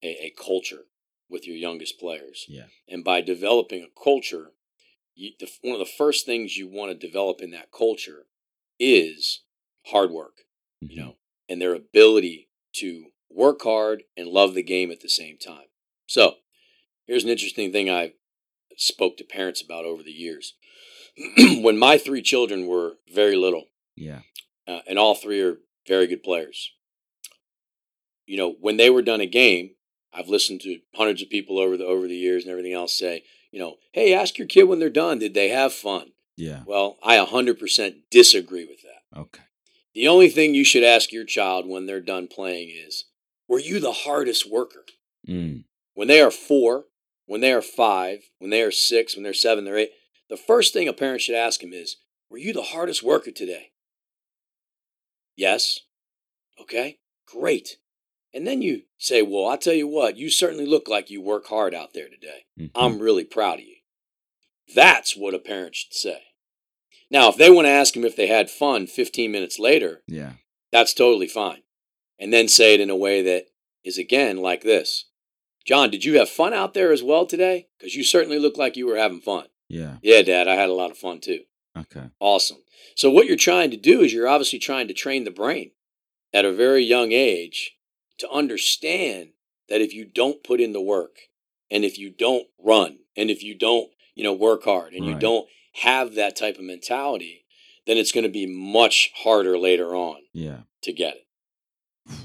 a, 0.04 0.08
a 0.08 0.34
culture 0.38 0.86
with 1.30 1.48
your 1.48 1.56
youngest 1.56 2.00
players. 2.00 2.46
Yeah. 2.48 2.66
And 2.88 3.04
by 3.04 3.22
developing 3.22 3.84
a 3.84 4.04
culture, 4.04 4.52
you, 5.16 5.32
the, 5.40 5.50
one 5.62 5.74
of 5.74 5.80
the 5.80 5.94
first 5.98 6.26
things 6.26 6.58
you 6.58 6.68
want 6.68 6.92
to 6.92 7.08
develop 7.08 7.42
in 7.42 7.52
that 7.52 7.72
culture 7.72 8.26
is 8.80 9.42
hard 9.88 10.12
work, 10.12 10.42
you 10.80 11.00
know, 11.00 11.16
and 11.48 11.62
their 11.62 11.74
ability 11.74 12.50
to 12.74 13.06
work 13.30 13.62
hard 13.64 14.04
and 14.18 14.28
love 14.28 14.54
the 14.54 14.64
game 14.64 14.92
at 14.92 15.02
the 15.02 15.10
same 15.10 15.38
time. 15.38 15.68
So, 16.08 16.36
here's 17.06 17.24
an 17.24 17.30
interesting 17.30 17.72
thing 17.72 17.90
I 17.90 18.14
spoke 18.76 19.18
to 19.18 19.24
parents 19.24 19.62
about 19.62 19.86
over 19.86 20.04
the 20.04 20.12
years. 20.12 20.56
when 21.64 21.78
my 21.78 21.98
three 21.98 22.22
children 22.22 22.68
were 22.68 22.94
very 23.14 23.36
little, 23.36 23.66
Yeah. 23.96 24.20
uh, 24.68 24.80
and 24.88 24.98
all 25.00 25.16
three 25.16 25.42
are 25.42 25.58
very 25.88 26.08
good 26.08 26.24
players. 26.24 26.72
You 28.26 28.38
know, 28.38 28.56
when 28.60 28.78
they 28.78 28.90
were 28.90 29.02
done 29.02 29.22
a 29.22 29.26
game, 29.26 29.72
I've 30.14 30.30
listened 30.30 30.62
to 30.62 30.80
hundreds 30.96 31.22
of 31.22 31.30
people 31.30 31.58
over 31.60 31.78
the 31.78 31.86
over 31.86 32.08
the 32.08 32.16
years 32.16 32.44
and 32.44 32.52
everything 32.52 32.74
else 32.74 32.98
say, 32.98 33.24
you 33.52 33.60
know, 33.60 33.76
hey, 33.94 34.14
ask 34.14 34.38
your 34.38 34.48
kid 34.48 34.64
when 34.64 34.80
they're 34.80 34.90
done, 34.90 35.20
did 35.20 35.34
they 35.34 35.50
have 35.50 35.74
fun? 35.74 36.12
Yeah. 36.38 36.64
Well, 36.66 36.98
I 37.04 37.18
100% 37.18 37.94
disagree 38.10 38.66
with 38.66 38.82
that. 38.84 39.20
Okay. 39.20 39.44
The 39.94 40.08
only 40.08 40.30
thing 40.30 40.54
you 40.56 40.64
should 40.64 40.84
ask 40.84 41.12
your 41.12 41.26
child 41.26 41.68
when 41.68 41.86
they're 41.86 42.00
done 42.00 42.28
playing 42.28 42.70
is, 42.70 43.06
were 43.50 43.60
you 43.60 43.80
the 43.80 43.92
hardest 43.92 44.50
worker? 44.50 44.86
Mm. 45.28 45.66
When 45.94 46.08
they 46.08 46.22
are 46.22 46.32
four, 46.32 46.86
when 47.26 47.42
they 47.42 47.52
are 47.52 47.62
five, 47.62 48.20
when 48.40 48.50
they 48.50 48.62
are 48.62 48.72
six, 48.72 49.16
when 49.16 49.24
they're 49.24 49.34
seven, 49.34 49.66
they're 49.66 49.78
eight, 49.78 49.92
the 50.32 50.38
first 50.38 50.72
thing 50.72 50.88
a 50.88 50.94
parent 50.94 51.20
should 51.20 51.36
ask 51.36 51.62
him 51.62 51.74
is, 51.74 51.98
were 52.30 52.38
you 52.38 52.54
the 52.54 52.63
hardest 52.63 53.04
worker 53.04 53.32
today? 53.32 53.74
Yes. 55.36 55.82
Okay, 56.60 57.00
great. 57.28 57.78
And 58.34 58.48
then 58.48 58.62
you 58.62 58.84
say, 58.98 59.22
well, 59.22 59.48
I'll 59.48 59.58
tell 59.58 59.74
you 59.74 59.89
what, 59.89 60.15
you 60.15 60.30
certainly 60.30 60.65
look 60.65 60.88
like 60.88 61.10
you 61.10 61.22
work 61.22 61.48
hard 61.48 61.76
out 61.76 61.94
there 61.94 62.08
today. 62.08 62.46
Mhm. 62.58 62.72
I'm 62.74 63.00
really 63.00 63.26
proud 63.26 63.60
of 63.60 63.65
you. 63.65 63.76
That's 64.74 65.17
what 65.17 65.34
a 65.34 65.39
parent 65.39 65.76
should 65.76 65.94
say. 65.94 66.24
Now, 67.10 67.28
if 67.28 67.36
they 67.36 67.50
want 67.50 67.65
to 67.65 67.70
ask 67.72 67.94
him 67.94 68.06
if 68.06 68.15
they 68.15 68.28
had 68.28 68.50
fun 68.50 68.88
15 68.88 69.34
minutes 69.34 69.60
later, 69.60 70.02
Yeah. 70.08 70.36
that's 70.72 70.94
totally 70.94 71.28
fine. 71.28 71.63
And 72.17 72.32
then 72.32 72.48
say 72.48 72.74
it 72.74 72.80
in 72.80 72.89
a 72.89 72.96
way 72.96 73.22
that 73.22 73.48
is 73.84 73.98
again 73.98 74.38
like 74.38 74.62
this 74.62 75.06
John, 75.65 75.91
did 75.91 76.04
you 76.06 76.17
have 76.17 76.30
fun 76.30 76.54
out 76.54 76.74
there 76.74 76.91
as 76.91 77.04
well 77.04 77.26
today? 77.28 77.67
Because 77.78 77.96
you 77.96 78.04
certainly 78.04 78.39
look 78.39 78.58
like 78.58 78.76
you 78.78 78.88
were 78.88 78.98
having 78.98 79.22
fun. 79.22 79.48
Yeah. 79.72 79.98
Yeah, 80.02 80.22
Dad, 80.22 80.48
I 80.48 80.56
had 80.56 80.70
a 80.70 80.74
lot 80.74 80.92
of 80.92 80.98
fun 80.98 81.20
too. 81.22 81.42
Okay. 81.78 82.10
Awesome. 82.20 82.58
So, 82.96 83.10
what 83.10 83.26
you're 83.28 83.38
trying 83.38 83.72
to 83.72 83.78
do 83.78 84.02
is 84.02 84.14
you're 84.14 84.28
obviously 84.28 84.60
trying 84.60 84.88
to 84.90 84.94
train 84.94 85.24
the 85.24 85.32
brain 85.32 85.72
at 86.34 86.44
a 86.46 86.52
very 86.54 86.84
young 86.84 87.12
age 87.14 87.78
to 88.20 88.30
understand 88.30 89.30
that 89.70 89.82
if 89.82 89.94
you 89.94 90.06
don't 90.06 90.44
put 90.44 90.60
in 90.60 90.74
the 90.74 90.82
work 90.82 91.16
and 91.70 91.86
if 91.86 91.98
you 91.98 92.10
don't 92.10 92.48
run 92.60 93.00
and 93.16 93.30
if 93.30 93.42
you 93.42 93.56
don't, 93.58 93.90
you 94.16 94.24
know, 94.24 94.34
work 94.34 94.64
hard 94.66 94.94
and 94.94 95.06
you 95.06 95.16
don't 95.18 95.48
have 95.76 96.16
that 96.16 96.36
type 96.36 96.58
of 96.58 96.64
mentality, 96.66 97.46
then 97.88 97.98
it's 97.98 98.12
going 98.12 98.26
to 98.26 98.30
be 98.30 98.46
much 98.46 99.12
harder 99.16 99.58
later 99.58 99.96
on 99.96 100.18
Yeah. 100.34 100.64
to 100.84 100.92
get 100.92 101.16
it. 101.16 102.18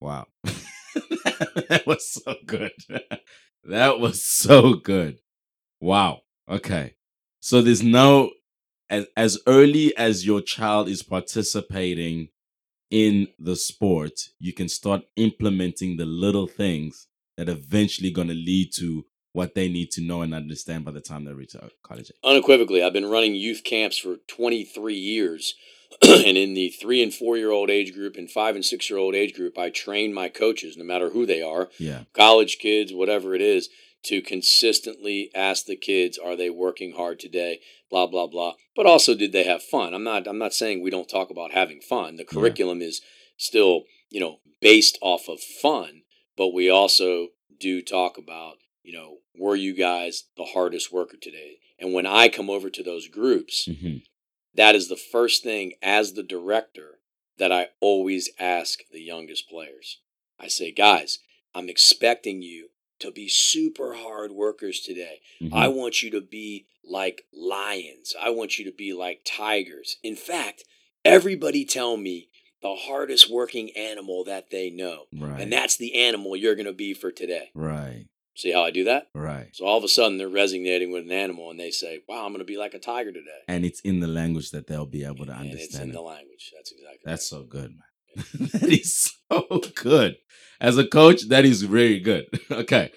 Wow. 0.00 0.26
that 0.44 1.84
was 1.86 2.10
so 2.12 2.34
good. 2.44 2.72
that 3.64 4.00
was 4.00 4.24
so 4.24 4.74
good. 4.74 5.20
Wow. 5.82 6.22
Okay. 6.48 6.94
So 7.40 7.60
there's 7.60 7.82
no 7.82 8.30
as 8.88 9.06
as 9.16 9.38
early 9.46 9.94
as 9.96 10.24
your 10.24 10.40
child 10.40 10.88
is 10.88 11.02
participating 11.02 12.28
in 12.90 13.28
the 13.38 13.56
sport, 13.56 14.28
you 14.38 14.52
can 14.52 14.68
start 14.68 15.02
implementing 15.16 15.96
the 15.96 16.04
little 16.04 16.46
things 16.46 17.08
that 17.36 17.48
eventually 17.48 18.10
going 18.10 18.28
to 18.28 18.34
lead 18.34 18.72
to 18.74 19.06
what 19.32 19.54
they 19.54 19.68
need 19.68 19.90
to 19.90 20.02
know 20.02 20.20
and 20.22 20.34
understand 20.34 20.84
by 20.84 20.90
the 20.92 21.00
time 21.00 21.24
they 21.24 21.32
reach 21.32 21.56
out 21.56 21.72
college 21.82 22.10
age. 22.10 22.16
Unequivocally, 22.22 22.82
I've 22.82 22.92
been 22.92 23.10
running 23.10 23.34
youth 23.34 23.62
camps 23.64 23.96
for 23.98 24.16
23 24.28 24.94
years. 24.94 25.54
and 26.02 26.38
in 26.38 26.54
the 26.54 26.68
three 26.68 27.02
and 27.02 27.12
four 27.12 27.36
year 27.36 27.50
old 27.50 27.70
age 27.70 27.92
group 27.92 28.16
and 28.16 28.30
five 28.30 28.54
and 28.54 28.64
six 28.64 28.88
year 28.88 28.98
old 28.98 29.14
age 29.14 29.34
group, 29.34 29.58
I 29.58 29.70
train 29.70 30.14
my 30.14 30.28
coaches, 30.28 30.76
no 30.76 30.84
matter 30.84 31.10
who 31.10 31.26
they 31.26 31.42
are, 31.42 31.70
Yeah. 31.78 32.04
college 32.14 32.58
kids, 32.58 32.92
whatever 32.94 33.34
it 33.34 33.42
is, 33.42 33.68
to 34.04 34.20
consistently 34.20 35.30
ask 35.34 35.66
the 35.66 35.76
kids, 35.76 36.18
are 36.18 36.36
they 36.36 36.50
working 36.50 36.92
hard 36.92 37.20
today? 37.20 37.60
Blah 37.90 38.06
blah 38.06 38.26
blah. 38.26 38.54
But 38.74 38.86
also, 38.86 39.14
did 39.14 39.32
they 39.32 39.44
have 39.44 39.62
fun? 39.62 39.94
I'm 39.94 40.04
not. 40.04 40.26
I'm 40.26 40.38
not 40.38 40.54
saying 40.54 40.82
we 40.82 40.90
don't 40.90 41.08
talk 41.08 41.30
about 41.30 41.52
having 41.52 41.80
fun. 41.80 42.16
The 42.16 42.24
curriculum 42.24 42.82
is 42.82 43.00
still, 43.36 43.84
you 44.10 44.20
know, 44.20 44.38
based 44.60 44.98
off 45.00 45.28
of 45.28 45.40
fun, 45.40 46.02
but 46.36 46.54
we 46.54 46.70
also 46.70 47.28
do 47.58 47.82
talk 47.82 48.18
about, 48.18 48.56
you 48.82 48.92
know, 48.92 49.18
were 49.36 49.56
you 49.56 49.74
guys 49.74 50.24
the 50.36 50.44
hardest 50.44 50.92
worker 50.92 51.16
today? 51.20 51.58
And 51.78 51.92
when 51.92 52.06
I 52.06 52.28
come 52.28 52.48
over 52.50 52.70
to 52.70 52.82
those 52.82 53.08
groups, 53.08 53.68
hmm 53.68 53.98
that 54.54 54.74
is 54.74 54.88
the 54.88 54.96
first 54.96 55.42
thing 55.42 55.72
as 55.82 56.12
the 56.12 56.22
director 56.22 56.98
that 57.38 57.52
I 57.52 57.68
always 57.80 58.30
ask 58.38 58.80
the 58.90 59.00
youngest 59.00 59.48
players. 59.48 60.00
I 60.38 60.48
say, 60.48 60.72
guys, 60.72 61.20
I'm 61.54 61.68
expecting 61.68 62.42
you 62.42 62.68
to 63.02 63.12
be 63.12 63.28
super 63.28 63.94
hard 63.94 64.32
workers 64.32 64.80
today. 64.80 65.20
Mm-hmm. 65.40 65.54
I 65.54 65.68
want 65.68 66.02
you 66.02 66.10
to 66.12 66.20
be 66.20 66.66
like 66.84 67.22
lions. 67.32 68.14
I 68.20 68.30
want 68.30 68.58
you 68.58 68.64
to 68.64 68.72
be 68.72 68.92
like 68.92 69.20
tigers. 69.24 69.98
In 70.02 70.16
fact, 70.16 70.64
everybody 71.04 71.64
tell 71.64 71.96
me 71.96 72.28
the 72.62 72.74
hardest 72.74 73.30
working 73.30 73.70
animal 73.76 74.24
that 74.24 74.50
they 74.50 74.70
know. 74.70 75.04
Right. 75.16 75.40
And 75.40 75.52
that's 75.52 75.76
the 75.76 75.94
animal 75.94 76.36
you're 76.36 76.54
going 76.54 76.66
to 76.66 76.72
be 76.72 76.94
for 76.94 77.10
today. 77.10 77.50
right. 77.54 78.06
See 78.34 78.50
how 78.50 78.62
I 78.62 78.70
do 78.70 78.84
that? 78.84 79.08
Right. 79.14 79.48
So 79.52 79.66
all 79.66 79.76
of 79.76 79.84
a 79.84 79.88
sudden 79.88 80.16
they're 80.16 80.26
resonating 80.26 80.90
with 80.90 81.04
an 81.04 81.12
animal 81.12 81.50
and 81.50 81.60
they 81.60 81.70
say, 81.70 82.00
wow, 82.08 82.24
I'm 82.24 82.32
going 82.32 82.38
to 82.38 82.46
be 82.46 82.56
like 82.56 82.72
a 82.72 82.78
tiger 82.78 83.12
today. 83.12 83.42
And 83.46 83.62
it's 83.62 83.80
in 83.80 84.00
the 84.00 84.06
language 84.06 84.52
that 84.52 84.66
they'll 84.66 84.86
be 84.86 85.04
able 85.04 85.26
to 85.26 85.32
and 85.32 85.50
it's 85.50 85.54
understand. 85.54 85.84
in 85.84 85.90
it. 85.90 85.92
the 85.92 86.00
language. 86.00 86.50
That's 86.56 86.72
exactly 86.72 87.00
That's 87.04 87.26
so 87.28 87.42
good, 87.42 87.72
man. 87.72 87.82
that 88.34 88.68
is 88.68 89.10
so 89.30 89.60
good. 89.74 90.16
As 90.60 90.78
a 90.78 90.86
coach, 90.86 91.28
that 91.28 91.44
is 91.44 91.62
very 91.62 91.98
good. 92.00 92.26
okay. 92.50 92.92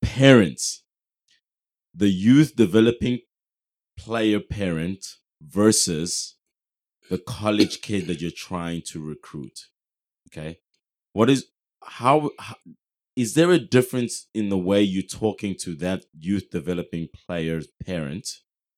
Parents, 0.00 0.84
the 1.94 2.08
youth 2.08 2.54
developing 2.54 3.20
player 3.96 4.40
parent 4.40 5.04
versus 5.42 6.36
the 7.10 7.18
college 7.18 7.80
kid 7.80 8.06
that 8.06 8.20
you're 8.20 8.30
trying 8.30 8.82
to 8.82 9.04
recruit. 9.04 9.66
Okay. 10.28 10.58
What 11.12 11.30
is, 11.30 11.46
how, 11.82 12.30
how 12.38 12.56
is 13.16 13.34
there 13.34 13.50
a 13.50 13.58
difference 13.58 14.28
in 14.34 14.48
the 14.48 14.58
way 14.58 14.82
you're 14.82 15.02
talking 15.02 15.56
to 15.62 15.74
that 15.76 16.04
youth 16.16 16.50
developing 16.50 17.08
player's 17.26 17.66
parent 17.84 18.28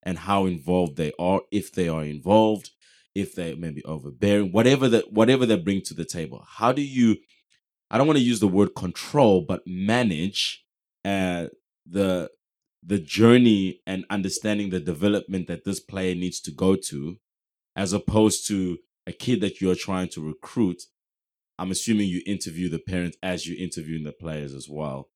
and 0.03 0.17
how 0.21 0.47
involved 0.47 0.97
they 0.97 1.13
are, 1.19 1.43
if 1.53 1.73
they 1.73 1.89
are 1.89 2.05
involved? 2.05 2.71
If 3.15 3.35
they 3.35 3.55
maybe 3.55 3.85
overbearing, 3.85 4.53
whatever 4.53 4.89
that 4.89 5.13
whatever 5.13 5.47
they 5.47 5.57
bring 5.57 5.83
to 5.83 5.95
the 5.95 6.05
table. 6.05 6.45
How 6.47 6.73
do 6.73 6.83
you? 6.83 7.17
I 7.91 7.99
don't 7.99 8.07
want 8.07 8.19
to 8.19 8.25
use 8.25 8.41
the 8.41 8.49
word 8.49 8.75
control, 8.75 9.45
but 9.47 9.63
manage 9.67 10.65
uh, 11.05 11.47
the 11.87 12.31
the 12.83 12.99
journey 12.99 13.81
and 13.87 14.07
understanding 14.11 14.71
the 14.71 14.81
development 14.81 15.49
that 15.49 15.65
this 15.65 15.81
player 15.81 16.15
needs 16.15 16.41
to 16.41 16.51
go 16.51 16.77
to, 16.77 17.19
as 17.77 17.93
opposed 17.93 18.47
to 18.49 18.79
a 19.07 19.13
kid 19.13 19.41
that 19.41 19.61
you're 19.61 19.75
trying 19.75 20.09
to 20.09 20.27
recruit. 20.27 20.83
I'm 21.59 21.71
assuming 21.71 22.09
you 22.09 22.23
interview 22.25 22.71
the 22.71 22.79
parents 22.79 23.19
as 23.23 23.47
you're 23.47 23.63
interviewing 23.63 24.05
the 24.05 24.13
players 24.13 24.55
as 24.55 24.67
well. 24.69 25.11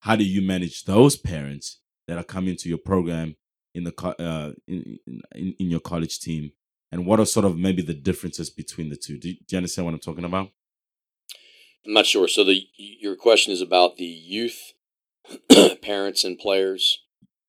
How 0.00 0.14
do 0.14 0.24
you 0.24 0.40
manage 0.40 0.84
those 0.84 1.16
parents 1.16 1.80
that 2.06 2.18
are 2.18 2.24
coming 2.24 2.56
to 2.56 2.68
your 2.68 2.78
program 2.78 3.34
in 3.74 3.84
the 3.84 4.06
uh, 4.18 4.52
in, 4.66 4.98
in 5.34 5.54
in 5.58 5.70
your 5.70 5.80
college 5.80 6.20
team, 6.20 6.52
and 6.90 7.06
what 7.06 7.20
are 7.20 7.26
sort 7.26 7.46
of 7.46 7.56
maybe 7.56 7.82
the 7.82 7.94
differences 7.94 8.50
between 8.50 8.88
the 8.88 8.96
two? 8.96 9.18
Do 9.18 9.28
you, 9.28 9.34
do 9.34 9.44
you 9.50 9.58
understand 9.58 9.86
what 9.86 9.94
I'm 9.94 10.00
talking 10.00 10.24
about? 10.24 10.50
I'm 11.86 11.92
not 11.92 12.06
sure. 12.06 12.28
So 12.28 12.44
the 12.44 12.62
your 12.76 13.16
question 13.16 13.52
is 13.52 13.60
about 13.60 13.96
the 13.96 14.04
youth 14.04 14.72
parents 15.82 16.24
and 16.24 16.38
players 16.38 17.02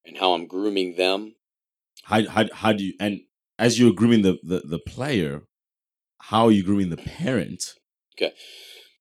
and 0.06 0.18
how 0.18 0.34
I'm 0.34 0.48
grooming 0.48 0.96
them. 0.96 1.36
How 2.04 2.28
how 2.28 2.46
how 2.54 2.74
do 2.74 2.84
you 2.84 2.94
and 3.00 3.22
as 3.58 3.80
you're 3.80 3.94
grooming 3.94 4.22
the 4.22 4.40
the, 4.44 4.62
the 4.66 4.80
player, 4.80 5.44
how 6.20 6.46
are 6.46 6.52
you 6.52 6.64
grooming 6.64 6.90
the 6.90 6.98
parent? 6.98 7.76
Okay, 8.16 8.34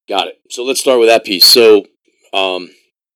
got 0.09 0.29
it. 0.29 0.41
So 0.51 0.65
let's 0.65 0.81
start 0.81 0.99
with 0.99 1.09
that 1.09 1.25
piece. 1.25 1.47
So 1.47 1.87
um, 2.33 2.71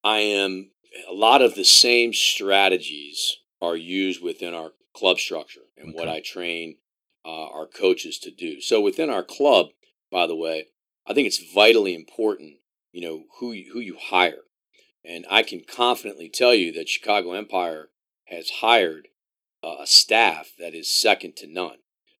I 0.05 0.19
am 0.19 0.71
a 1.09 1.13
lot 1.15 1.43
of 1.43 1.55
the 1.55 1.65
same 1.65 2.13
strategies 2.13 3.37
are 3.61 3.77
used 3.77 4.23
within 4.23 4.55
our 4.55 4.73
club 4.95 5.19
structure 5.19 5.63
and 5.77 5.95
what 5.95 6.09
I 6.09 6.21
train 6.21 6.77
uh, 7.25 7.47
our 7.49 7.67
coaches 7.67 8.19
to 8.19 8.31
do. 8.31 8.61
So 8.61 8.81
within 8.81 9.11
our 9.11 9.23
club, 9.23 9.67
by 10.11 10.27
the 10.27 10.37
way, 10.37 10.67
I 11.07 11.15
think 11.15 11.27
it's 11.27 11.53
vitally 11.53 11.95
important, 11.95 12.55
you 12.93 13.01
know, 13.01 13.25
who 13.39 13.53
you, 13.53 13.73
who 13.73 13.81
you 13.81 13.97
hire, 14.01 14.43
and 15.05 15.25
I 15.31 15.43
can 15.43 15.63
confidently 15.65 16.29
tell 16.29 16.55
you 16.55 16.73
that 16.73 16.89
Chicago 16.89 17.33
Empire 17.33 17.89
has 18.27 18.51
hired 18.61 19.09
uh, 19.65 19.77
a 19.81 19.87
staff 19.87 20.53
that 20.59 20.75
is 20.75 20.93
second 20.93 21.37
to 21.37 21.47
none. 21.47 21.79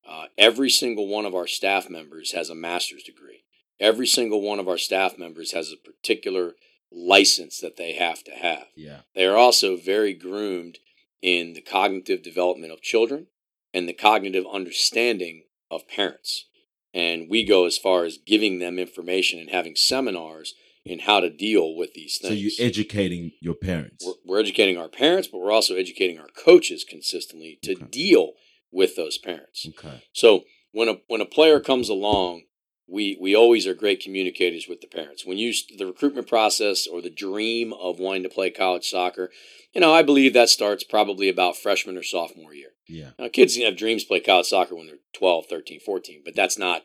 Uh, 0.09 0.27
every 0.37 0.71
single 0.71 1.07
one 1.07 1.25
of 1.25 1.35
our 1.35 1.47
staff 1.47 1.89
members 1.89 2.33
has 2.33 2.51
a 2.51 2.55
master's 2.55 3.05
degree. 3.05 3.45
Every 3.79 4.07
single 4.07 4.43
one 4.43 4.59
of 4.59 4.69
our 4.69 4.79
staff 4.79 5.17
members 5.17 5.53
has 5.53 5.73
a 5.73 5.77
particular 5.77 6.55
license 6.91 7.61
that 7.61 7.77
they 7.77 7.93
have 7.95 8.23
to 8.25 8.33
have. 8.33 8.67
Yeah. 8.77 9.01
They 9.15 9.27
are 9.27 9.37
also 9.37 9.77
very 9.77 10.13
groomed 10.13 10.79
in 11.21 11.55
the 11.55 11.61
cognitive 11.61 12.23
development 12.23 12.73
of 12.73 12.83
children 12.83 13.29
and 13.75 13.89
the 13.89 13.93
cognitive 13.93 14.45
understanding 14.53 15.45
of 15.71 15.89
parents. 15.89 16.47
And 16.95 17.29
we 17.31 17.45
go 17.45 17.65
as 17.65 17.79
far 17.79 18.05
as 18.05 18.19
giving 18.19 18.59
them 18.59 18.79
information 18.79 19.39
and 19.39 19.51
having 19.51 19.77
seminars 19.77 20.55
in 20.85 21.01
how 21.01 21.21
to 21.21 21.31
deal 21.31 21.75
with 21.77 21.95
these 21.95 22.19
things. 22.19 22.35
So 22.35 22.39
you're 22.39 22.69
educating 22.69 23.33
your 23.41 23.55
parents. 23.55 24.05
we're, 24.05 24.15
we're 24.27 24.41
educating 24.41 24.77
our 24.77 24.89
parents, 24.89 25.29
but 25.29 25.39
we're 25.39 25.53
also 25.53 25.75
educating 25.77 26.19
our 26.19 26.29
coaches 26.37 26.85
consistently 26.85 27.59
to 27.63 27.73
Okay. 27.73 27.87
deal 27.91 28.33
with 28.71 28.97
those 28.97 29.17
parents. 29.17 29.67
Okay. 29.69 30.03
So 30.13 30.45
when 30.73 30.89
a 30.89 30.97
when 31.07 31.21
a 31.21 31.27
player 31.27 31.61
comes 31.61 31.89
along, 31.89 32.43
we 32.89 33.17
we 33.21 33.35
always 33.35 33.67
are 33.67 33.75
great 33.75 34.01
communicators 34.03 34.67
with 34.69 34.81
the 34.81 34.87
parents. 34.89 35.25
When 35.25 35.39
you 35.39 35.53
the 35.79 35.87
recruitment 35.87 36.27
process 36.27 36.87
or 36.87 37.01
the 37.01 37.11
dream 37.11 37.73
of 37.75 37.99
wanting 38.01 38.25
to 38.25 38.29
play 38.29 38.51
college 38.51 38.89
soccer, 38.89 39.31
you 39.75 39.81
know, 39.81 39.95
I 39.95 40.03
believe 40.03 40.33
that 40.35 40.49
starts 40.49 40.83
probably 40.85 41.29
about 41.29 41.57
freshman 41.57 41.97
or 41.97 42.03
sophomore 42.03 42.55
year. 42.55 42.71
Yeah. 42.93 43.11
Now, 43.19 43.29
kids 43.29 43.57
can 43.57 43.65
have 43.65 43.77
dreams 43.77 44.03
to 44.03 44.09
play 44.09 44.21
college 44.21 44.47
soccer 44.47 44.75
when 44.77 44.87
they're 44.87 44.97
12, 45.15 45.47
13, 45.47 45.81
14, 45.81 46.23
but 46.25 46.37
that's 46.37 46.59
not 46.59 46.83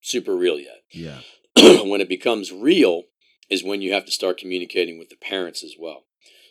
super 0.00 0.36
real 0.36 0.58
yet. 0.58 0.82
Yeah. 0.90 1.20
when 1.84 2.00
it 2.00 2.08
becomes 2.08 2.52
real 2.52 3.04
is 3.48 3.62
when 3.62 3.82
you 3.82 3.92
have 3.92 4.04
to 4.06 4.12
start 4.12 4.38
communicating 4.38 4.98
with 4.98 5.10
the 5.10 5.16
parents 5.16 5.62
as 5.62 5.74
well. 5.78 6.04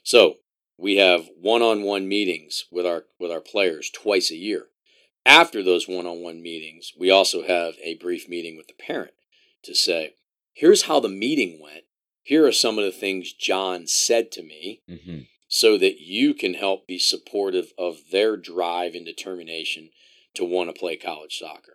So 0.03 0.35
we 0.77 0.95
have 0.97 1.29
one-on-one 1.39 2.07
meetings 2.07 2.65
with 2.71 2.85
our 2.85 3.05
with 3.19 3.31
our 3.31 3.41
players 3.41 3.89
twice 3.89 4.31
a 4.31 4.35
year. 4.35 4.67
After 5.25 5.61
those 5.61 5.87
one-on-one 5.87 6.41
meetings, 6.41 6.93
we 6.97 7.11
also 7.11 7.45
have 7.45 7.75
a 7.83 7.95
brief 7.95 8.27
meeting 8.27 8.57
with 8.57 8.67
the 8.67 8.73
parent 8.73 9.13
to 9.63 9.75
say, 9.75 10.15
"Here's 10.53 10.83
how 10.83 10.99
the 10.99 11.09
meeting 11.09 11.59
went. 11.61 11.83
Here 12.23 12.45
are 12.47 12.51
some 12.51 12.79
of 12.79 12.85
the 12.85 12.91
things 12.91 13.33
John 13.33 13.85
said 13.85 14.31
to 14.33 14.43
me." 14.43 14.81
hmm 14.87 15.19
so 15.53 15.77
that 15.77 15.99
you 15.99 16.33
can 16.33 16.53
help 16.53 16.87
be 16.87 16.97
supportive 16.97 17.73
of 17.77 17.97
their 18.09 18.37
drive 18.37 18.95
and 18.95 19.05
determination 19.05 19.89
to 20.33 20.45
want 20.45 20.73
to 20.73 20.79
play 20.79 20.95
college 20.95 21.37
soccer. 21.37 21.73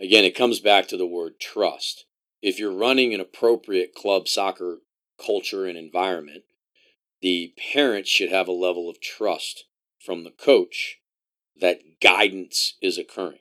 Again, 0.00 0.24
it 0.24 0.34
comes 0.34 0.58
back 0.58 0.88
to 0.88 0.96
the 0.96 1.06
word 1.06 1.38
trust. 1.40 2.04
If 2.42 2.58
you're 2.58 2.76
running 2.76 3.14
an 3.14 3.20
appropriate 3.20 3.94
club 3.94 4.26
soccer 4.26 4.78
culture 5.24 5.66
and 5.66 5.78
environment, 5.78 6.42
the 7.22 7.54
parents 7.72 8.10
should 8.10 8.32
have 8.32 8.48
a 8.48 8.52
level 8.52 8.90
of 8.90 9.00
trust 9.00 9.66
from 10.04 10.24
the 10.24 10.32
coach 10.32 10.98
that 11.60 12.00
guidance 12.02 12.74
is 12.82 12.98
occurring. 12.98 13.38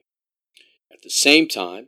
At 0.93 1.01
the 1.01 1.09
same 1.09 1.47
time, 1.47 1.87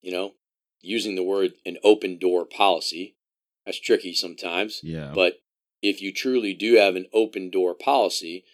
you 0.00 0.12
know, 0.12 0.34
using 0.80 1.16
the 1.16 1.24
word 1.24 1.54
an 1.66 1.78
open 1.82 2.18
door 2.18 2.44
policy, 2.44 3.16
that's 3.64 3.80
tricky 3.80 4.14
sometimes. 4.14 4.80
Yeah. 4.84 5.10
But 5.12 5.40
if 5.82 6.00
you 6.00 6.12
truly 6.12 6.54
do 6.54 6.74
have 6.76 6.96
an 6.96 7.06
open 7.12 7.50
door 7.50 7.74
policy 7.74 8.44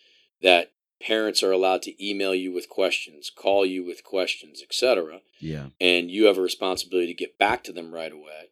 that 0.43 0.73
parents 1.01 1.43
are 1.43 1.53
allowed 1.53 1.83
to 1.83 2.05
email 2.05 2.35
you 2.35 2.53
with 2.53 2.69
questions, 2.69 3.31
call 3.35 3.67
you 3.67 3.85
with 3.85 4.05
questions, 4.05 4.63
etc., 4.63 5.21
yeah. 5.41 5.67
and 5.81 6.11
you 6.11 6.27
have 6.27 6.39
a 6.39 6.43
responsibility 6.43 7.09
to 7.09 7.15
get 7.15 7.39
back 7.39 7.65
to 7.65 7.73
them 7.73 7.93
right 7.93 8.13
away, 8.13 8.51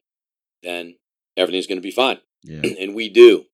then 0.62 0.96
everything's 1.36 1.66
going 1.66 1.78
to 1.78 1.82
be 1.82 1.90
fine. 1.90 2.18
Yeah. 2.42 2.62
and 2.80 2.94
we 2.94 3.08
do. 3.08 3.46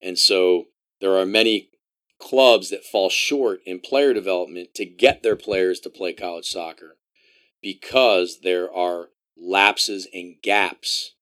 And 0.00 0.18
so 0.18 0.66
there 1.00 1.16
are 1.16 1.26
many 1.26 1.70
clubs 2.18 2.70
that 2.70 2.84
fall 2.84 3.10
short 3.10 3.60
in 3.66 3.80
player 3.80 4.12
development 4.12 4.74
to 4.74 4.84
get 4.84 5.22
their 5.22 5.36
players 5.36 5.80
to 5.80 5.90
play 5.90 6.12
college 6.12 6.48
soccer 6.48 6.96
because 7.60 8.40
there 8.42 8.72
are 8.72 9.08
lapses 9.36 10.06
and 10.12 10.36
gaps 10.42 11.14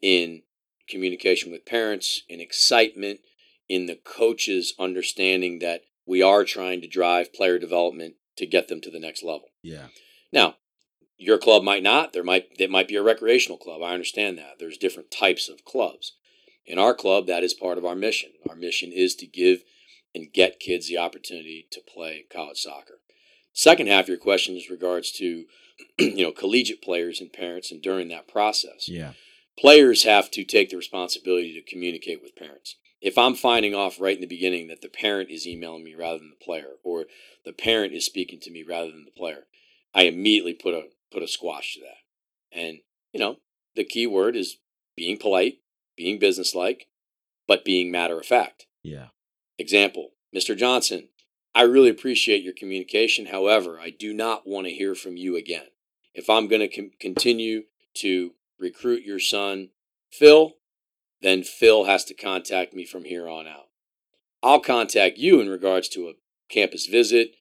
in 0.00 0.42
communication 0.88 1.50
with 1.50 1.66
parents, 1.66 2.22
in 2.28 2.40
excitement, 2.40 3.20
in 3.68 3.86
the 3.86 3.96
coaches 3.96 4.74
understanding 4.78 5.58
that 5.60 5.82
we 6.06 6.22
are 6.22 6.44
trying 6.44 6.80
to 6.80 6.88
drive 6.88 7.32
player 7.32 7.58
development 7.58 8.14
to 8.36 8.46
get 8.46 8.68
them 8.68 8.80
to 8.80 8.90
the 8.90 9.00
next 9.00 9.22
level. 9.22 9.48
Yeah. 9.62 9.88
Now, 10.32 10.56
your 11.16 11.38
club 11.38 11.62
might 11.62 11.82
not. 11.82 12.12
There 12.12 12.24
might 12.24 12.48
it 12.58 12.70
might 12.70 12.88
be 12.88 12.96
a 12.96 13.02
recreational 13.02 13.58
club. 13.58 13.82
I 13.82 13.92
understand 13.92 14.38
that. 14.38 14.58
There's 14.58 14.76
different 14.76 15.10
types 15.10 15.48
of 15.48 15.64
clubs. 15.64 16.14
In 16.66 16.78
our 16.78 16.94
club, 16.94 17.26
that 17.26 17.44
is 17.44 17.54
part 17.54 17.78
of 17.78 17.84
our 17.84 17.94
mission. 17.94 18.30
Our 18.48 18.56
mission 18.56 18.92
is 18.92 19.14
to 19.16 19.26
give 19.26 19.62
and 20.14 20.32
get 20.32 20.60
kids 20.60 20.88
the 20.88 20.98
opportunity 20.98 21.66
to 21.70 21.80
play 21.80 22.26
college 22.32 22.58
soccer. 22.58 22.98
Second 23.52 23.88
half 23.88 24.04
of 24.04 24.08
your 24.08 24.18
question 24.18 24.56
is 24.56 24.70
regards 24.70 25.12
to 25.12 25.44
you 25.98 26.24
know 26.24 26.32
collegiate 26.32 26.82
players 26.82 27.20
and 27.20 27.32
parents 27.32 27.70
and 27.70 27.82
during 27.82 28.08
that 28.08 28.28
process 28.28 28.88
Yeah. 28.88 29.12
Players 29.62 30.02
have 30.02 30.28
to 30.28 30.42
take 30.42 30.70
the 30.70 30.76
responsibility 30.76 31.54
to 31.54 31.70
communicate 31.70 32.20
with 32.20 32.34
parents. 32.34 32.74
If 33.00 33.16
I'm 33.16 33.36
finding 33.36 33.76
off 33.76 34.00
right 34.00 34.16
in 34.16 34.20
the 34.20 34.26
beginning 34.26 34.66
that 34.68 34.82
the 34.82 34.88
parent 34.88 35.30
is 35.30 35.46
emailing 35.46 35.84
me 35.84 35.94
rather 35.94 36.18
than 36.18 36.30
the 36.30 36.44
player, 36.44 36.72
or 36.82 37.04
the 37.44 37.52
parent 37.52 37.92
is 37.92 38.04
speaking 38.04 38.40
to 38.40 38.50
me 38.50 38.64
rather 38.68 38.90
than 38.90 39.04
the 39.04 39.16
player, 39.16 39.44
I 39.94 40.02
immediately 40.02 40.54
put 40.54 40.74
a 40.74 40.88
put 41.12 41.22
a 41.22 41.28
squash 41.28 41.74
to 41.74 41.80
that. 41.80 42.58
And 42.58 42.78
you 43.12 43.20
know, 43.20 43.36
the 43.76 43.84
key 43.84 44.04
word 44.04 44.34
is 44.34 44.56
being 44.96 45.16
polite, 45.16 45.58
being 45.96 46.18
businesslike, 46.18 46.88
but 47.46 47.64
being 47.64 47.92
matter 47.92 48.18
of 48.18 48.26
fact. 48.26 48.66
Yeah. 48.82 49.08
Example, 49.58 50.10
Mr. 50.34 50.56
Johnson, 50.56 51.08
I 51.54 51.62
really 51.62 51.90
appreciate 51.90 52.42
your 52.42 52.54
communication. 52.54 53.26
However, 53.26 53.78
I 53.78 53.90
do 53.90 54.12
not 54.12 54.42
want 54.44 54.66
to 54.66 54.72
hear 54.72 54.96
from 54.96 55.16
you 55.16 55.36
again. 55.36 55.66
If 56.14 56.28
I'm 56.28 56.48
going 56.48 56.60
to 56.60 56.68
com- 56.68 56.90
continue 56.98 57.62
to 57.98 58.32
recruit 58.62 59.02
your 59.04 59.18
son, 59.18 59.70
Phil, 60.10 60.54
then 61.20 61.42
Phil 61.42 61.84
has 61.84 62.04
to 62.06 62.14
contact 62.14 62.72
me 62.72 62.86
from 62.86 63.04
here 63.04 63.28
on 63.28 63.46
out. 63.46 63.66
I'll 64.42 64.60
contact 64.60 65.18
you 65.18 65.40
in 65.40 65.48
regards 65.48 65.88
to 65.90 66.08
a 66.08 66.14
campus 66.48 66.86
visit, 66.86 67.36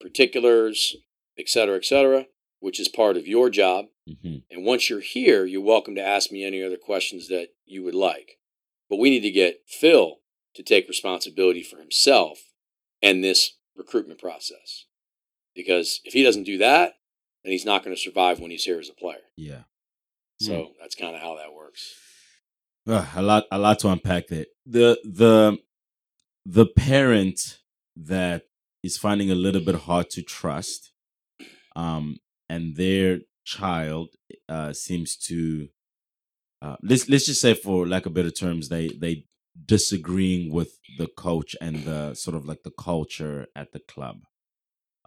particulars, 0.00 0.96
et 1.38 1.48
cetera, 1.48 1.76
et 1.76 1.84
cetera, 1.84 2.26
which 2.60 2.78
is 2.78 2.88
part 2.88 3.16
of 3.16 3.26
your 3.26 3.50
job. 3.50 3.86
hmm 4.06 4.38
And 4.50 4.64
once 4.64 4.88
you're 4.88 5.00
here, 5.00 5.44
you're 5.44 5.60
welcome 5.60 5.94
to 5.96 6.06
ask 6.06 6.30
me 6.30 6.44
any 6.44 6.62
other 6.62 6.78
questions 6.78 7.28
that 7.28 7.48
you 7.66 7.82
would 7.82 7.94
like. 7.94 8.38
But 8.88 8.98
we 8.98 9.10
need 9.10 9.20
to 9.20 9.30
get 9.30 9.62
Phil 9.66 10.16
to 10.54 10.62
take 10.62 10.88
responsibility 10.88 11.62
for 11.62 11.78
himself 11.78 12.38
and 13.02 13.22
this 13.22 13.56
recruitment 13.76 14.20
process. 14.20 14.86
Because 15.54 16.00
if 16.04 16.12
he 16.12 16.22
doesn't 16.22 16.44
do 16.44 16.58
that, 16.58 16.94
then 17.44 17.52
he's 17.52 17.64
not 17.64 17.84
going 17.84 17.94
to 17.94 18.00
survive 18.00 18.40
when 18.40 18.50
he's 18.50 18.64
here 18.64 18.80
as 18.80 18.88
a 18.88 18.94
player. 18.94 19.30
Yeah. 19.36 19.62
So 20.40 20.72
that's 20.80 20.94
kind 20.94 21.14
of 21.14 21.22
how 21.22 21.36
that 21.36 21.52
works. 21.54 21.94
Uh, 22.88 23.06
a 23.14 23.22
lot 23.22 23.44
a 23.52 23.58
lot 23.58 23.78
to 23.80 23.88
unpack 23.88 24.28
there. 24.28 24.46
The 24.66 24.98
the 25.04 25.58
the 26.46 26.66
parent 26.66 27.58
that 27.96 28.44
is 28.82 28.96
finding 28.96 29.30
a 29.30 29.34
little 29.34 29.60
bit 29.60 29.74
hard 29.74 30.08
to 30.10 30.22
trust 30.22 30.92
um, 31.76 32.18
and 32.48 32.76
their 32.76 33.20
child 33.44 34.10
uh, 34.48 34.72
seems 34.72 35.16
to 35.16 35.68
uh, 36.62 36.76
let's 36.82 37.08
let's 37.08 37.26
just 37.26 37.40
say 37.40 37.54
for 37.54 37.86
lack 37.86 38.06
of 38.06 38.14
better 38.14 38.30
terms, 38.30 38.68
they 38.68 38.88
they 38.88 39.24
disagreeing 39.66 40.52
with 40.52 40.78
the 40.98 41.06
coach 41.06 41.56
and 41.60 41.84
the 41.84 42.14
sort 42.14 42.36
of 42.36 42.44
like 42.46 42.62
the 42.62 42.70
culture 42.70 43.46
at 43.56 43.72
the 43.72 43.80
club. 43.80 44.24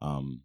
Um, 0.02 0.42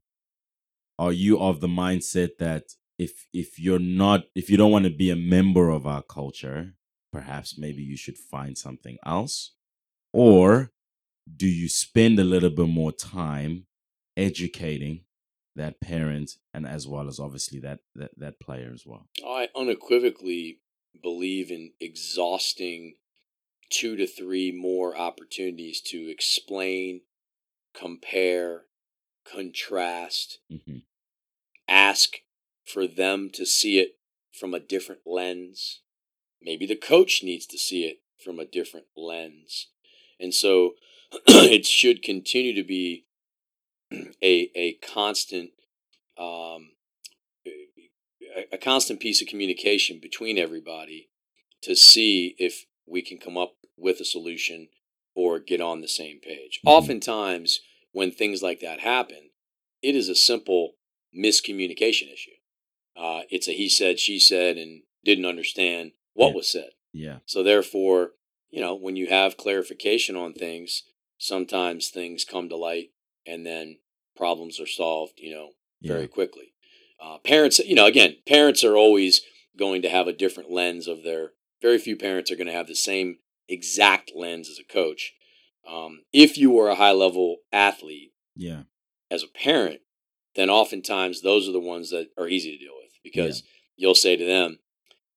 are 0.98 1.12
you 1.12 1.38
of 1.40 1.60
the 1.60 1.68
mindset 1.68 2.38
that 2.38 2.64
if 2.98 3.26
if 3.32 3.58
you're 3.58 3.78
not 3.78 4.24
if 4.34 4.50
you 4.50 4.56
don't 4.56 4.72
want 4.72 4.84
to 4.84 4.90
be 4.90 5.10
a 5.10 5.16
member 5.16 5.68
of 5.70 5.86
our 5.86 6.02
culture, 6.02 6.74
perhaps 7.12 7.56
maybe 7.56 7.82
you 7.82 7.96
should 7.96 8.18
find 8.18 8.58
something 8.58 8.98
else, 9.06 9.52
or 10.12 10.72
do 11.36 11.46
you 11.46 11.68
spend 11.68 12.18
a 12.18 12.24
little 12.24 12.50
bit 12.50 12.68
more 12.68 12.92
time 12.92 13.66
educating 14.16 15.04
that 15.54 15.80
parent 15.80 16.32
and 16.54 16.66
as 16.66 16.86
well 16.86 17.08
as 17.08 17.20
obviously 17.20 17.60
that 17.60 17.80
that, 17.94 18.10
that 18.18 18.40
player 18.40 18.70
as 18.74 18.84
well? 18.84 19.06
I 19.24 19.48
unequivocally 19.54 20.60
believe 21.00 21.50
in 21.50 21.72
exhausting 21.80 22.94
two 23.70 23.96
to 23.96 24.06
three 24.06 24.50
more 24.50 24.96
opportunities 24.96 25.80
to 25.82 26.10
explain, 26.10 27.02
compare, 27.74 28.62
contrast, 29.24 30.38
hmm 30.50 30.78
ask 31.68 32.16
for 32.72 32.86
them 32.86 33.30
to 33.34 33.46
see 33.46 33.78
it 33.78 33.96
from 34.32 34.54
a 34.54 34.60
different 34.60 35.02
lens. 35.06 35.80
Maybe 36.40 36.66
the 36.66 36.76
coach 36.76 37.22
needs 37.22 37.46
to 37.46 37.58
see 37.58 37.84
it 37.84 38.00
from 38.22 38.38
a 38.38 38.44
different 38.44 38.86
lens. 38.96 39.68
And 40.20 40.34
so 40.34 40.74
it 41.26 41.66
should 41.66 42.02
continue 42.02 42.54
to 42.54 42.62
be 42.62 43.06
a, 44.22 44.50
a 44.54 44.74
constant 44.74 45.50
um, 46.18 46.72
a, 47.46 48.54
a 48.54 48.58
constant 48.58 49.00
piece 49.00 49.22
of 49.22 49.28
communication 49.28 49.98
between 50.00 50.36
everybody 50.38 51.08
to 51.62 51.74
see 51.74 52.34
if 52.38 52.66
we 52.86 53.02
can 53.02 53.18
come 53.18 53.36
up 53.36 53.54
with 53.76 54.00
a 54.00 54.04
solution 54.04 54.68
or 55.14 55.38
get 55.38 55.60
on 55.60 55.80
the 55.80 55.88
same 55.88 56.20
page. 56.20 56.60
Mhm. 56.64 56.70
Oftentimes, 56.70 57.60
when 57.92 58.10
things 58.10 58.42
like 58.42 58.60
that 58.60 58.80
happen, 58.80 59.30
it 59.82 59.94
is 59.94 60.08
a 60.08 60.14
simple 60.14 60.74
miscommunication 61.16 62.12
issue. 62.12 62.37
Uh, 62.98 63.22
it's 63.30 63.48
a 63.48 63.52
he 63.52 63.68
said, 63.68 63.98
she 63.98 64.18
said, 64.18 64.56
and 64.56 64.82
didn't 65.04 65.24
understand 65.26 65.92
what 66.14 66.30
Yeah. 66.30 66.34
was 66.34 66.50
said. 66.50 66.70
yeah 66.92 67.18
So 67.26 67.42
therefore, 67.42 68.12
you 68.50 68.60
know, 68.60 68.74
when 68.74 68.96
you 68.96 69.06
have 69.06 69.36
clarification 69.36 70.16
on 70.16 70.32
things, 70.32 70.82
sometimes 71.18 71.88
things 71.88 72.24
come 72.24 72.48
to 72.48 72.56
light, 72.56 72.90
and 73.26 73.46
then 73.46 73.78
problems 74.16 74.58
are 74.58 74.66
solved. 74.66 75.14
You 75.18 75.34
know, 75.34 75.48
yeah 75.80 75.92
very 75.94 76.08
quickly. 76.08 76.54
Uh, 77.00 77.18
parents, 77.18 77.60
you 77.60 77.76
know, 77.76 77.86
again, 77.86 78.16
parents 78.26 78.64
are 78.64 78.76
always 78.76 79.22
going 79.56 79.82
to 79.82 79.88
have 79.88 80.08
a 80.08 80.12
different 80.12 80.50
lens 80.50 80.88
of 80.88 81.04
their. 81.04 81.32
Very 81.62 81.78
few 81.78 81.96
parents 81.96 82.30
are 82.30 82.36
going 82.36 82.46
to 82.48 82.52
have 82.52 82.68
the 82.68 82.74
same 82.74 83.18
exact 83.48 84.12
lens 84.14 84.48
as 84.48 84.58
a 84.58 84.64
coach. 84.72 85.14
Um, 85.68 86.02
if 86.12 86.38
you 86.38 86.50
were 86.50 86.68
a 86.68 86.76
high 86.76 86.92
level 86.92 87.38
athlete 87.52 88.12
yeah 88.34 88.62
as 89.10 89.22
a 89.22 89.28
parent, 89.28 89.80
then 90.34 90.50
oftentimes 90.50 91.20
those 91.20 91.48
are 91.48 91.52
the 91.52 91.60
ones 91.60 91.90
that 91.90 92.08
are 92.16 92.28
easy 92.28 92.52
to 92.52 92.64
deal 92.64 92.74
with 92.80 92.87
because 93.02 93.42
you'll 93.76 93.94
say 93.94 94.16
to 94.16 94.24
them, 94.24 94.58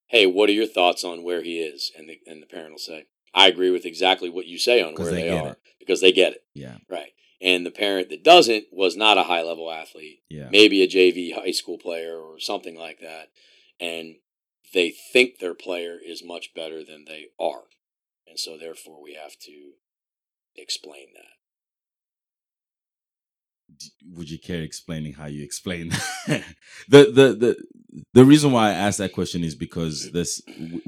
"Hey, 0.08 0.26
what 0.26 0.50
are 0.50 0.54
your 0.54 0.68
thoughts 0.68 1.04
on 1.04 1.24
where 1.24 1.42
he 1.42 1.60
is?" 1.62 1.92
And 1.98 2.10
the 2.10 2.20
and 2.26 2.42
the 2.42 2.48
parent 2.48 2.72
will 2.72 2.80
say, 2.80 3.06
"I 3.34 3.48
agree 3.48 3.70
with 3.70 3.86
exactly 3.86 4.30
what 4.30 4.46
you 4.46 4.58
say 4.58 4.82
on 4.82 4.96
where 4.96 5.12
they 5.12 5.24
they, 5.24 5.30
are 5.30 5.50
it. 5.50 5.60
because 5.80 6.02
they 6.02 6.12
get 6.12 6.34
it." 6.34 6.44
yeah 6.54 6.78
Right. 6.90 7.14
And 7.44 7.66
the 7.66 7.72
parent 7.72 8.10
that 8.10 8.24
doesn't 8.24 8.66
was 8.72 8.96
not 8.96 9.18
a 9.18 9.24
high 9.24 9.42
level 9.42 9.72
athlete 9.72 10.22
yeah 10.30 10.50
maybe 10.52 10.84
a 10.84 10.88
JV 10.88 11.34
high 11.34 11.52
school 11.52 11.78
player 11.78 12.18
or 12.18 12.40
something 12.40 12.76
like 12.76 13.00
that, 13.00 13.30
and 13.80 14.16
they 14.74 14.92
think 14.92 15.40
their 15.40 15.56
player 15.56 15.98
is 16.04 16.24
much 16.24 16.54
better 16.54 16.84
than 16.84 17.06
they 17.06 17.28
are, 17.40 17.64
and 18.28 18.40
so 18.40 18.58
therefore 18.58 19.02
we 19.02 19.16
have 19.16 19.38
to 19.40 19.74
explain 20.56 21.08
that. 21.16 21.41
Would 24.16 24.30
you 24.30 24.40
care 24.40 24.62
explaining 24.62 25.14
how 25.14 25.28
you 25.28 25.44
explain 25.44 25.90
the 26.28 26.44
the 26.90 27.36
the 27.40 27.56
the 28.14 28.26
reason 28.26 28.52
why 28.52 28.70
I 28.70 28.74
asked 28.74 29.00
that 29.00 29.14
question 29.14 29.44
is 29.44 29.56
because 29.56 30.12
this 30.12 30.42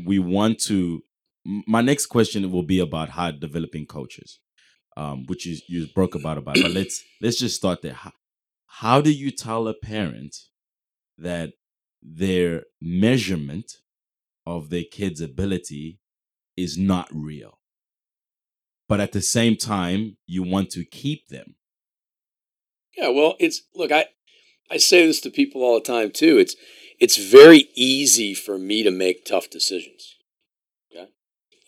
we 0.06 0.20
want 0.20 0.60
to. 0.62 1.04
My 1.46 1.82
next 1.82 2.08
question 2.08 2.52
will 2.52 2.64
be 2.64 2.80
about 2.80 3.10
how 3.10 3.32
developing 3.32 3.86
cultures 3.86 4.40
um, 4.98 5.26
which 5.28 5.48
is 5.48 5.64
you 5.68 5.88
broke 5.88 6.16
about 6.16 6.38
about. 6.38 6.58
But 6.62 6.72
let's 6.72 7.04
let's 7.22 7.40
just 7.40 7.56
start 7.56 7.82
there. 7.82 7.94
How, 7.94 8.12
how 8.68 9.02
do 9.02 9.12
you 9.12 9.32
tell 9.32 9.68
a 9.68 9.74
parent 9.74 10.36
that 11.18 11.52
their 12.02 12.64
measurement 12.82 13.78
of 14.46 14.70
their 14.70 14.84
kid's 14.92 15.22
ability 15.22 16.00
is 16.58 16.78
not 16.78 17.08
real, 17.12 17.60
but 18.90 19.00
at 19.00 19.12
the 19.12 19.22
same 19.22 19.56
time 19.58 20.18
you 20.28 20.44
want 20.44 20.70
to 20.72 20.86
keep 20.86 21.28
them? 21.30 21.56
Yeah, 22.98 23.10
well, 23.10 23.36
it's 23.40 23.62
look, 23.76 23.92
I 23.92 24.06
I 24.70 24.78
say 24.78 25.06
this 25.06 25.22
to 25.22 25.30
people 25.30 25.62
all 25.64 25.76
the 25.76 25.82
time 25.82 26.12
too. 26.12 26.38
It's 26.38 26.56
it's 27.00 27.18
very 27.18 27.70
easy 27.76 28.34
for 28.34 28.58
me 28.58 28.84
to 28.84 28.92
make 28.92 29.26
tough 29.26 29.50
decisions. 29.50 30.16
Okay, 30.92 31.10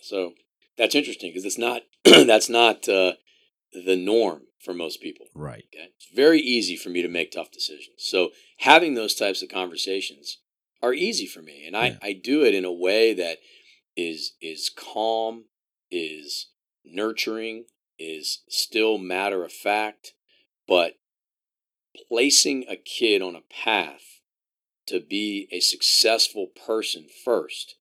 so 0.02 0.34
that's 0.78 0.96
interesting 0.96 1.32
because 1.32 1.46
it's 1.46 1.58
not 1.58 1.82
that's 2.04 2.50
not 2.50 2.88
uh, 2.88 3.14
the 3.74 3.96
norm 3.96 4.44
for 4.64 4.74
most 4.74 5.02
people. 5.02 5.28
Right. 5.36 5.66
Okay. 5.74 5.90
It's 5.96 6.08
very 6.14 6.40
easy 6.40 6.76
for 6.76 6.90
me 6.90 7.02
to 7.02 7.08
make 7.08 7.32
tough 7.32 7.52
decisions. 7.52 7.98
So 8.00 8.30
having 8.60 8.96
those 8.96 9.16
types 9.16 9.44
of 9.44 9.50
conversations 9.50 10.40
are 10.82 10.94
easy 10.94 11.28
for 11.28 11.42
me. 11.42 11.66
And 11.66 11.78
I, 11.78 11.88
Yeah. 11.88 11.98
I 12.02 12.14
do 12.14 12.44
it 12.44 12.56
in 12.56 12.66
a 12.66 12.74
way 12.74 13.14
that 13.14 13.38
is 13.96 14.34
is 14.42 14.70
calm, 14.76 15.46
is 15.92 16.50
nurturing, 16.84 17.66
is 17.98 18.44
still 18.50 18.98
matter 18.98 19.44
of 19.44 19.54
fact, 19.54 20.14
but 20.68 20.96
placing 22.08 22.66
a 22.70 22.76
kid 22.76 23.22
on 23.22 23.36
a 23.36 23.42
path 23.64 24.20
to 24.88 25.00
be 25.00 25.48
a 25.52 25.60
successful 25.60 26.48
person 26.66 27.08
first 27.24 27.76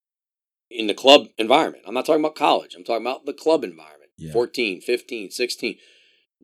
in 0.71 0.87
the 0.87 0.95
club 0.95 1.27
environment. 1.39 1.85
I'm 1.87 1.95
not 1.95 2.07
talking 2.07 2.23
about 2.25 2.35
college. 2.35 2.75
I'm 2.75 2.85
talking 2.85 3.05
about 3.05 3.27
the 3.27 3.33
club 3.35 3.63
environment. 3.65 4.11
Yeah. 4.17 4.33
14, 4.33 4.81
15, 4.81 5.31
16 5.31 5.77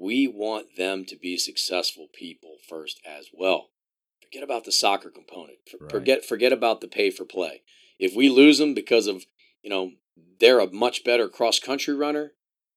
we 0.00 0.26
want 0.26 0.76
them 0.76 1.04
to 1.04 1.14
be 1.16 1.36
successful 1.36 2.08
people 2.14 2.56
first 2.66 2.98
as 3.06 3.26
well. 3.34 3.68
Forget 4.24 4.42
about 4.42 4.64
the 4.64 4.72
soccer 4.72 5.10
component. 5.10 5.58
For- 5.70 5.76
Right. 5.78 5.90
Forget 5.90 6.24
forget 6.24 6.52
about 6.52 6.80
the 6.80 6.88
pay 6.88 7.10
for 7.10 7.24
play. 7.26 7.62
If 7.98 8.14
we 8.16 8.28
lose 8.30 8.58
them 8.58 8.72
because 8.72 9.06
of 9.06 9.26
you 9.62 9.68
know 9.70 9.92
they're 10.38 10.60
a 10.60 10.72
much 10.72 11.04
better 11.04 11.28
cross 11.28 11.58
country 11.58 11.94
runner, 11.94 12.32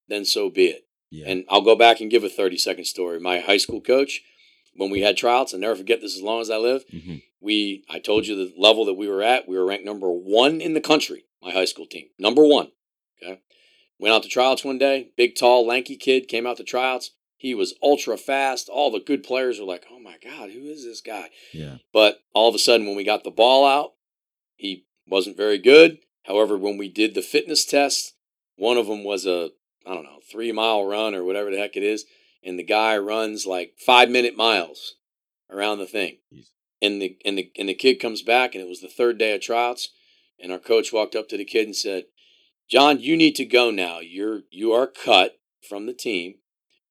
then 0.10 0.26
so 0.26 0.50
be 0.50 0.66
it. 0.68 0.86
Yeah. 1.12 1.30
And 1.30 1.46
I'll 1.50 1.62
go 1.62 1.76
back 1.76 2.02
and 2.02 2.12
give 2.12 2.24
a 2.26 2.30
thirty 2.30 2.58
second 2.58 2.86
story. 2.86 3.20
My 3.20 3.40
high 3.40 3.58
school 3.58 3.80
coach, 3.82 4.22
when 4.76 4.90
we 4.90 5.02
had 5.02 5.18
tryouts, 5.18 5.54
I'll 5.54 5.60
never 5.60 5.76
forget 5.76 6.02
this 6.02 6.16
as 6.16 6.22
long 6.22 6.42
as 6.42 6.50
I 6.50 6.58
live. 6.58 6.86
Mhm. 6.88 7.22
We 7.40 7.84
I 7.90 8.00
told 8.00 8.28
you 8.28 8.36
the 8.36 8.54
level 8.58 8.86
that 8.86 8.94
we 8.94 9.08
were 9.08 9.22
at. 9.24 9.48
We 9.48 9.58
were 9.58 9.66
ranked 9.66 9.86
number 9.86 10.12
one 10.12 10.62
in 10.62 10.74
the 10.74 10.82
country. 10.82 11.26
My 11.42 11.52
high 11.52 11.66
school 11.66 11.86
team, 11.86 12.10
number 12.18 12.46
one. 12.46 12.72
Okay. 13.22 13.40
Went 14.00 14.16
out 14.16 14.24
to 14.24 14.30
tryouts 14.30 14.64
one 14.64 14.78
day. 14.78 15.10
Big, 15.16 15.36
tall, 15.36 15.66
lanky 15.66 15.96
kid 15.96 16.28
came 16.28 16.48
out 16.48 16.58
to 16.58 16.64
tryouts. 16.64 17.12
He 17.38 17.54
was 17.54 17.76
ultra 17.84 18.18
fast. 18.18 18.70
All 18.70 18.90
the 18.90 19.00
good 19.02 19.24
players 19.24 19.60
were 19.60 19.66
like, 19.66 19.86
"Oh 19.92 20.00
my 20.00 20.18
god, 20.24 20.52
who 20.52 20.66
is 20.66 20.86
this 20.86 21.02
guy?" 21.02 21.30
Yeah. 21.54 21.78
But 21.92 22.22
all 22.34 22.48
of 22.48 22.56
a 22.56 22.60
sudden, 22.60 22.88
when 22.88 22.96
we 22.96 23.04
got 23.04 23.24
the 23.26 23.32
ball 23.32 23.66
out, 23.66 23.96
he 24.56 24.86
wasn't 25.06 25.36
very 25.36 25.58
good. 25.58 26.00
However, 26.24 26.58
when 26.58 26.78
we 26.78 26.88
did 26.88 27.14
the 27.14 27.22
fitness 27.22 27.66
test, 27.66 28.14
one 28.56 28.78
of 28.78 28.88
them 28.88 29.04
was 29.04 29.26
a 29.26 29.52
I 29.86 29.94
don't 29.94 30.06
know 30.06 30.22
three 30.32 30.54
mile 30.54 30.86
run 30.86 31.14
or 31.14 31.26
whatever 31.26 31.52
the 31.52 31.58
heck 31.58 31.76
it 31.76 31.84
is, 31.84 32.06
and 32.44 32.60
the 32.60 32.64
guy 32.64 32.98
runs 32.98 33.46
like 33.46 33.76
five 33.78 34.10
minute 34.10 34.36
miles 34.36 34.96
around 35.50 35.80
the 35.80 35.86
thing. 35.86 36.18
And 36.82 37.02
the 37.02 37.18
and 37.24 37.38
the 37.38 37.52
and 37.58 37.70
the 37.70 37.74
kid 37.74 37.96
comes 37.96 38.22
back, 38.22 38.54
and 38.54 38.64
it 38.64 38.68
was 38.68 38.82
the 38.82 38.90
third 38.90 39.18
day 39.18 39.34
of 39.34 39.42
tryouts, 39.42 39.90
and 40.40 40.52
our 40.52 40.60
coach 40.60 40.92
walked 40.92 41.16
up 41.16 41.30
to 41.30 41.38
the 41.38 41.46
kid 41.46 41.66
and 41.66 41.76
said, 41.76 42.06
"John, 42.70 43.00
you 43.00 43.16
need 43.16 43.36
to 43.36 43.46
go 43.46 43.72
now. 43.72 44.00
You're 44.00 44.42
you 44.52 44.74
are 44.74 44.88
cut 44.88 45.40
from 45.68 45.86
the 45.86 45.94
team. 45.94 46.36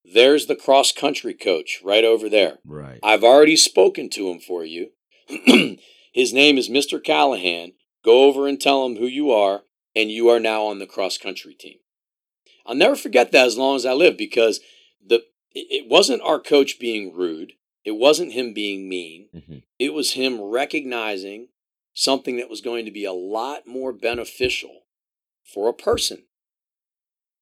There's 0.04 0.46
the 0.46 0.56
cross 0.56 0.92
country 0.92 1.34
coach 1.34 1.80
right 1.84 2.04
over 2.04 2.30
there." 2.30 2.58
Right. 2.64 3.00
I've 3.02 3.24
already 3.24 3.56
spoken 3.56 4.08
to 4.10 4.30
him 4.30 4.40
for 4.40 4.64
you. 4.64 4.92
His 6.12 6.32
name 6.32 6.56
is 6.56 6.70
Mr. 6.70 7.02
Callahan. 7.02 7.72
Go 8.02 8.24
over 8.24 8.48
and 8.48 8.60
tell 8.60 8.86
him 8.86 8.96
who 8.96 9.06
you 9.06 9.30
are, 9.30 9.62
and 9.94 10.10
you 10.10 10.28
are 10.30 10.40
now 10.40 10.64
on 10.64 10.78
the 10.78 10.86
cross 10.86 11.18
country 11.18 11.54
team. 11.54 11.78
I'll 12.64 12.74
never 12.74 12.96
forget 12.96 13.32
that 13.32 13.46
as 13.46 13.58
long 13.58 13.76
as 13.76 13.84
I 13.84 13.92
live 13.92 14.16
because 14.16 14.60
the 15.04 15.22
it 15.54 15.66
it 15.84 15.88
wasn't 15.88 16.22
our 16.22 16.40
coach 16.40 16.78
being 16.78 17.14
rude. 17.14 17.54
It 17.84 17.92
wasn't 17.92 18.32
him 18.32 18.52
being 18.52 18.88
mean. 18.88 19.28
Mhm. 19.34 19.62
It 19.78 19.92
was 19.92 20.12
him 20.12 20.40
recognizing 20.40 21.48
something 21.94 22.36
that 22.36 22.48
was 22.48 22.60
going 22.60 22.84
to 22.84 22.90
be 22.90 23.04
a 23.04 23.12
lot 23.12 23.66
more 23.66 23.92
beneficial 23.92 24.86
for 25.44 25.68
a 25.68 25.74
person. 25.74 26.24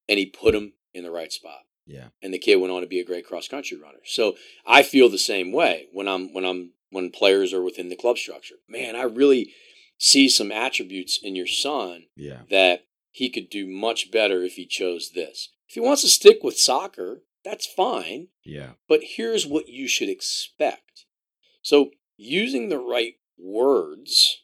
And 0.09 0.19
he 0.19 0.25
put 0.25 0.55
him 0.55 0.73
in 0.93 1.03
the 1.03 1.11
right 1.11 1.31
spot 1.31 1.65
Yeah. 1.87 2.09
and 2.21 2.33
the 2.33 2.39
kid 2.39 2.57
went 2.57 2.73
on 2.73 2.81
to 2.81 2.87
be 2.87 2.99
a 2.99 3.05
great 3.05 3.25
cross 3.25 3.47
country 3.47 3.77
runner. 3.77 4.01
So 4.03 4.35
I 4.65 4.83
feel 4.83 5.07
the 5.09 5.17
same 5.17 5.51
way 5.51 5.87
when 5.91 6.07
I'm 6.07 6.33
when 6.33 6.43
I'm 6.45 6.73
when 6.89 7.11
players 7.11 7.53
are 7.53 7.63
within 7.63 7.87
the 7.89 7.95
club 7.95 8.17
structure. 8.17 8.55
Man, 8.67 8.95
I 8.97 9.03
really 9.03 9.53
see 9.97 10.27
some 10.27 10.51
attributes 10.51 11.17
in 11.21 11.35
your 11.35 11.47
son 11.47 12.07
Yeah. 12.17 12.41
that 12.49 12.85
he 13.11 13.29
could 13.29 13.49
do 13.49 13.65
much 13.67 14.11
better 14.11 14.43
if 14.43 14.55
he 14.55 14.65
chose 14.65 15.11
this. 15.11 15.49
If 15.69 15.75
he 15.75 15.79
wants 15.79 16.01
to 16.01 16.09
stick 16.09 16.43
with 16.43 16.57
soccer, 16.57 17.23
that's 17.43 17.65
fine, 17.65 18.27
Yeah. 18.43 18.73
but 18.87 19.01
here's 19.03 19.45
what 19.47 19.67
you 19.67 19.87
should 19.87 20.09
expect. 20.09 21.05
So, 21.61 21.91
using 22.17 22.69
the 22.69 22.79
right 22.79 23.15
words 23.37 24.43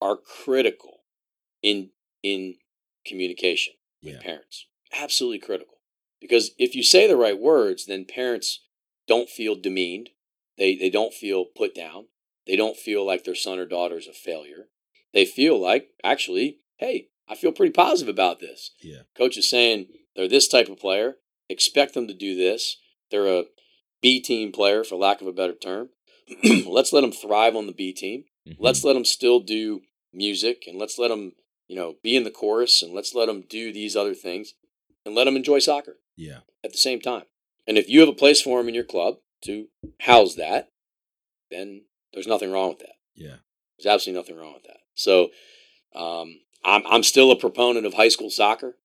are 0.00 0.16
critical 0.16 1.04
in 1.62 1.90
in 2.22 2.56
communication 3.06 3.74
with 4.02 4.14
Yeah. 4.14 4.22
parents. 4.22 4.66
Absolutely 4.92 5.38
critical. 5.40 5.80
Because 6.20 6.52
if 6.58 6.74
you 6.74 6.82
say 6.82 7.06
the 7.06 7.16
right 7.16 7.38
words, 7.38 7.84
then 7.86 8.06
parents 8.06 8.60
don't 9.06 9.28
feel 9.28 9.54
demeaned. 9.54 10.10
They 10.56 10.74
they 10.74 10.88
don't 10.90 11.12
feel 11.12 11.44
put 11.44 11.74
down. 11.74 12.08
They 12.46 12.56
don't 12.56 12.76
feel 12.78 13.04
like 13.04 13.24
their 13.24 13.34
son 13.34 13.58
or 13.58 13.66
daughter 13.66 13.98
is 13.98 14.06
a 14.06 14.12
failure. 14.12 14.70
They 15.12 15.24
feel 15.26 15.58
like 15.58 15.90
actually, 16.02 16.60
hey, 16.78 17.10
I 17.28 17.34
feel 17.34 17.52
pretty 17.52 17.72
positive 17.72 18.08
about 18.12 18.40
this. 18.40 18.72
Yeah. 18.80 19.02
Coach 19.14 19.36
is 19.36 19.48
saying 19.48 19.88
they're 20.14 20.28
this 20.28 20.48
type 20.48 20.68
of 20.68 20.78
player. 20.78 21.18
Expect 21.48 21.94
them 21.94 22.06
to 22.08 22.14
do 22.14 22.34
this. 22.34 22.78
They're 23.10 23.26
a 23.26 23.44
B 24.02 24.20
team 24.20 24.52
player, 24.52 24.84
for 24.84 24.96
lack 24.96 25.20
of 25.20 25.26
a 25.26 25.32
better 25.32 25.54
term. 25.54 25.90
let's 26.66 26.92
let 26.92 27.02
them 27.02 27.12
thrive 27.12 27.54
on 27.56 27.66
the 27.66 27.72
B 27.72 27.92
team. 27.92 28.24
Mhm. 28.48 28.56
Let's 28.58 28.84
let 28.84 28.94
them 28.94 29.04
still 29.04 29.40
do 29.40 29.82
music, 30.12 30.64
and 30.66 30.78
let's 30.78 30.98
let 30.98 31.08
them, 31.08 31.32
you 31.68 31.76
know, 31.76 31.96
be 32.02 32.16
in 32.16 32.24
the 32.24 32.30
chorus, 32.30 32.82
and 32.82 32.92
let's 32.92 33.14
let 33.14 33.26
them 33.26 33.42
do 33.48 33.72
these 33.72 33.96
other 33.96 34.14
things, 34.14 34.54
and 35.04 35.14
let 35.14 35.24
them 35.24 35.36
enjoy 35.36 35.58
soccer 35.58 35.98
Yeah. 36.16 36.40
at 36.62 36.72
the 36.72 36.78
same 36.78 37.00
time. 37.00 37.24
And 37.66 37.78
if 37.78 37.88
you 37.88 38.00
have 38.00 38.08
a 38.08 38.12
place 38.14 38.40
for 38.42 38.58
them 38.58 38.68
in 38.68 38.74
your 38.74 38.84
club 38.84 39.20
to 39.44 39.68
house 40.00 40.34
that, 40.36 40.70
then 41.50 41.86
there's 42.12 42.26
nothing 42.26 42.50
wrong 42.50 42.70
with 42.70 42.78
that. 42.80 42.96
Yeah. 43.14 43.38
There's 43.78 43.86
absolutely 43.92 44.20
nothing 44.20 44.36
wrong 44.36 44.54
with 44.54 44.64
that. 44.64 44.80
So 44.94 45.30
um, 45.94 46.40
I'm 46.64 46.82
I'm 46.86 47.02
still 47.02 47.30
a 47.30 47.36
proponent 47.36 47.86
of 47.86 47.94
high 47.94 48.08
school 48.08 48.30
soccer. 48.30 48.78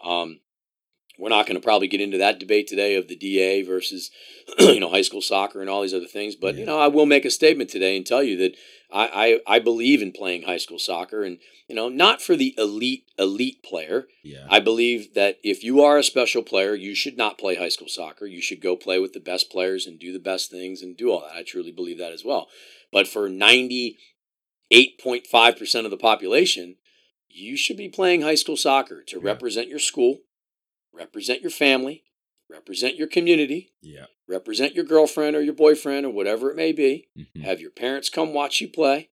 Um, 0.00 0.40
we're 1.18 1.28
not 1.28 1.46
going 1.46 1.60
to 1.60 1.64
probably 1.64 1.86
get 1.88 2.00
into 2.00 2.18
that 2.18 2.38
debate 2.40 2.66
today 2.66 2.96
of 2.96 3.06
the 3.08 3.16
DA 3.16 3.62
versus 3.62 4.10
you 4.58 4.80
know 4.80 4.90
high 4.90 5.02
school 5.02 5.22
soccer 5.22 5.60
and 5.60 5.70
all 5.70 5.82
these 5.82 5.94
other 5.94 6.06
things. 6.06 6.34
But 6.34 6.56
you 6.56 6.66
know 6.66 6.78
I 6.78 6.88
will 6.88 7.06
make 7.06 7.24
a 7.24 7.30
statement 7.30 7.70
today 7.70 7.96
and 7.96 8.04
tell 8.06 8.22
you 8.22 8.36
that 8.38 8.56
I, 8.90 9.40
I 9.46 9.56
I 9.56 9.58
believe 9.60 10.02
in 10.02 10.12
playing 10.12 10.42
high 10.42 10.58
school 10.58 10.78
soccer 10.78 11.22
and 11.22 11.38
you 11.68 11.74
know 11.74 11.88
not 11.88 12.20
for 12.20 12.36
the 12.36 12.54
elite 12.58 13.04
elite 13.18 13.62
player. 13.62 14.06
Yeah. 14.22 14.46
I 14.50 14.60
believe 14.60 15.14
that 15.14 15.38
if 15.42 15.64
you 15.64 15.82
are 15.82 15.96
a 15.98 16.02
special 16.02 16.42
player, 16.42 16.74
you 16.74 16.94
should 16.94 17.16
not 17.16 17.38
play 17.38 17.54
high 17.56 17.68
school 17.70 17.88
soccer. 17.88 18.26
You 18.26 18.42
should 18.42 18.60
go 18.60 18.76
play 18.76 18.98
with 18.98 19.12
the 19.12 19.20
best 19.20 19.50
players 19.50 19.86
and 19.86 19.98
do 19.98 20.12
the 20.12 20.18
best 20.18 20.50
things 20.50 20.82
and 20.82 20.96
do 20.96 21.10
all 21.10 21.20
that. 21.20 21.34
I 21.36 21.42
truly 21.42 21.72
believe 21.72 21.98
that 21.98 22.12
as 22.12 22.24
well. 22.24 22.48
But 22.92 23.08
for 23.08 23.28
98.5% 23.28 25.84
of 25.84 25.90
the 25.90 25.96
population, 25.96 26.76
you 27.28 27.56
should 27.56 27.76
be 27.76 27.88
playing 27.88 28.22
high 28.22 28.34
school 28.36 28.56
soccer 28.56 29.02
to 29.08 29.16
Yeah. 29.16 29.22
represent 29.24 29.68
your 29.68 29.78
school, 29.78 30.20
represent 30.94 31.42
your 31.42 31.50
family, 31.50 32.04
represent 32.48 32.96
your 32.96 33.08
community, 33.08 33.72
yeah. 33.82 34.06
represent 34.28 34.74
your 34.74 34.84
girlfriend 34.84 35.36
or 35.36 35.42
your 35.42 35.54
boyfriend 35.54 36.06
or 36.06 36.10
whatever 36.10 36.50
it 36.50 36.56
may 36.56 36.72
be. 36.72 37.08
Mhm. 37.16 37.42
Have 37.42 37.60
your 37.60 37.70
parents 37.70 38.08
come 38.08 38.32
watch 38.32 38.60
you 38.60 38.68
play, 38.68 39.10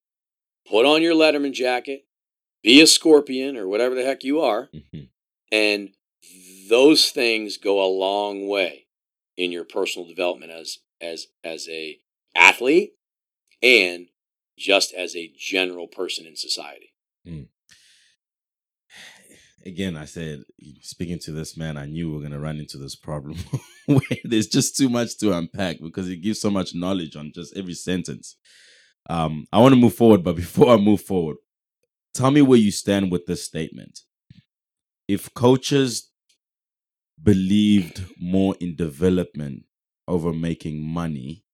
put 0.65 0.85
on 0.85 1.01
your 1.01 1.13
Letterman 1.13 1.51
jacket, 1.51 2.07
be 2.61 2.81
a 2.81 2.87
scorpion 2.87 3.57
or 3.57 3.67
whatever 3.67 3.95
the 3.95 4.03
heck 4.03 4.23
you 4.23 4.39
are. 4.39 4.69
Mhm. 4.73 5.09
And 5.51 5.93
those 6.69 7.11
things 7.11 7.57
go 7.57 7.83
a 7.83 7.85
long 7.85 8.47
way 8.47 8.87
in 9.35 9.51
your 9.51 9.65
personal 9.65 10.07
development 10.07 10.51
as 10.51 10.79
as 11.01 11.27
as 11.43 11.67
a 11.67 11.99
athlete 12.33 12.93
and 13.61 14.09
just 14.57 14.93
as 14.93 15.15
a 15.15 15.33
general 15.37 15.87
person 15.87 16.25
in 16.25 16.35
society. 16.35 16.93
Again, 19.65 19.95
I 19.95 20.05
said, 20.05 20.43
speaking 20.81 21.19
to 21.19 21.31
this 21.31 21.55
man, 21.55 21.77
I 21.77 21.85
knew 21.85 22.11
we 22.11 22.17
are 22.17 22.19
going 22.19 22.33
to 22.33 22.39
run 22.39 22.59
into 22.59 22.77
this 22.77 22.95
problem 22.95 23.37
where 23.85 24.01
there's 24.25 24.47
just 24.47 24.75
too 24.75 24.89
much 24.89 25.17
to 25.19 25.37
unpack 25.37 25.77
because 25.81 26.09
it 26.09 26.17
gives 26.17 26.41
so 26.41 26.49
much 26.49 26.75
knowledge 26.75 27.15
on 27.15 27.31
just 27.33 27.55
every 27.55 27.73
sentence. 27.73 28.35
Um, 29.09 29.45
I 29.53 29.59
want 29.59 29.73
to 29.73 29.79
move 29.79 29.95
forward, 29.95 30.23
but 30.23 30.35
before 30.35 30.69
I 30.69 30.77
move 30.77 31.01
forward, 31.01 31.37
tell 32.13 32.31
me 32.31 32.41
where 32.41 32.59
you 32.59 32.71
stand 32.71 33.11
with 33.11 33.25
this 33.25 33.43
statement. 33.43 34.01
If 35.07 35.33
coaches 35.33 36.11
believed 37.21 38.03
more 38.19 38.55
in 38.59 38.75
development 38.75 39.63
over 40.07 40.33
making 40.33 40.81
money, 40.81 41.45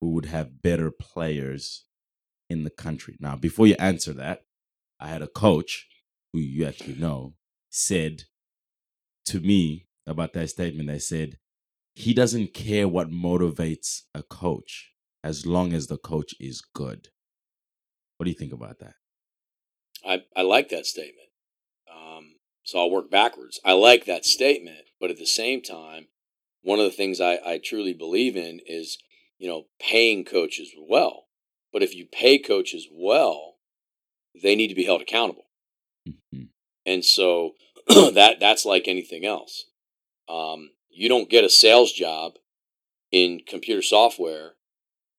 we 0.00 0.10
would 0.10 0.26
have 0.26 0.62
better 0.62 0.90
players 0.90 1.84
in 2.48 2.64
the 2.64 2.70
country. 2.70 3.16
Now, 3.20 3.34
before 3.34 3.66
you 3.66 3.74
answer 3.78 4.12
that, 4.14 4.42
I 5.00 5.08
had 5.08 5.22
a 5.22 5.28
coach 5.28 5.88
who 6.32 6.40
you 6.40 6.66
actually 6.66 6.94
know 6.94 7.34
said 7.70 8.24
to 9.26 9.40
me 9.40 9.86
about 10.06 10.32
that 10.32 10.50
statement. 10.50 10.90
I 10.90 10.98
said, 10.98 11.38
he 11.94 12.14
doesn't 12.14 12.54
care 12.54 12.88
what 12.88 13.10
motivates 13.10 14.02
a 14.14 14.22
coach 14.22 14.92
as 15.22 15.46
long 15.46 15.72
as 15.72 15.86
the 15.86 15.98
coach 15.98 16.34
is 16.40 16.62
good. 16.74 17.08
What 18.16 18.24
do 18.24 18.30
you 18.30 18.36
think 18.36 18.52
about 18.52 18.78
that? 18.80 18.94
I, 20.06 20.22
I 20.36 20.42
like 20.42 20.68
that 20.70 20.86
statement. 20.86 21.28
Um, 21.90 22.36
so 22.64 22.78
I'll 22.78 22.90
work 22.90 23.10
backwards. 23.10 23.60
I 23.64 23.72
like 23.72 24.06
that 24.06 24.24
statement, 24.24 24.86
but 25.00 25.10
at 25.10 25.18
the 25.18 25.26
same 25.26 25.62
time, 25.62 26.08
one 26.62 26.78
of 26.78 26.84
the 26.84 26.90
things 26.90 27.20
I, 27.20 27.38
I 27.44 27.60
truly 27.62 27.92
believe 27.92 28.36
in 28.36 28.60
is, 28.66 28.98
you 29.38 29.48
know, 29.48 29.64
paying 29.80 30.24
coaches 30.24 30.70
well. 30.88 31.26
But 31.72 31.82
if 31.82 31.94
you 31.94 32.06
pay 32.10 32.38
coaches 32.38 32.88
well, 32.90 33.56
they 34.40 34.54
need 34.54 34.68
to 34.68 34.74
be 34.74 34.84
held 34.84 35.02
accountable. 35.02 35.46
Mhm. 36.08 36.48
And 36.86 37.04
so 37.04 37.54
that 37.88 38.36
that's 38.40 38.64
like 38.64 38.88
anything 38.88 39.24
else. 39.24 39.66
Um, 40.28 40.70
you 40.90 41.08
don't 41.08 41.30
get 41.30 41.44
a 41.44 41.50
sales 41.50 41.92
job 41.92 42.34
in 43.10 43.40
computer 43.46 43.82
software 43.82 44.52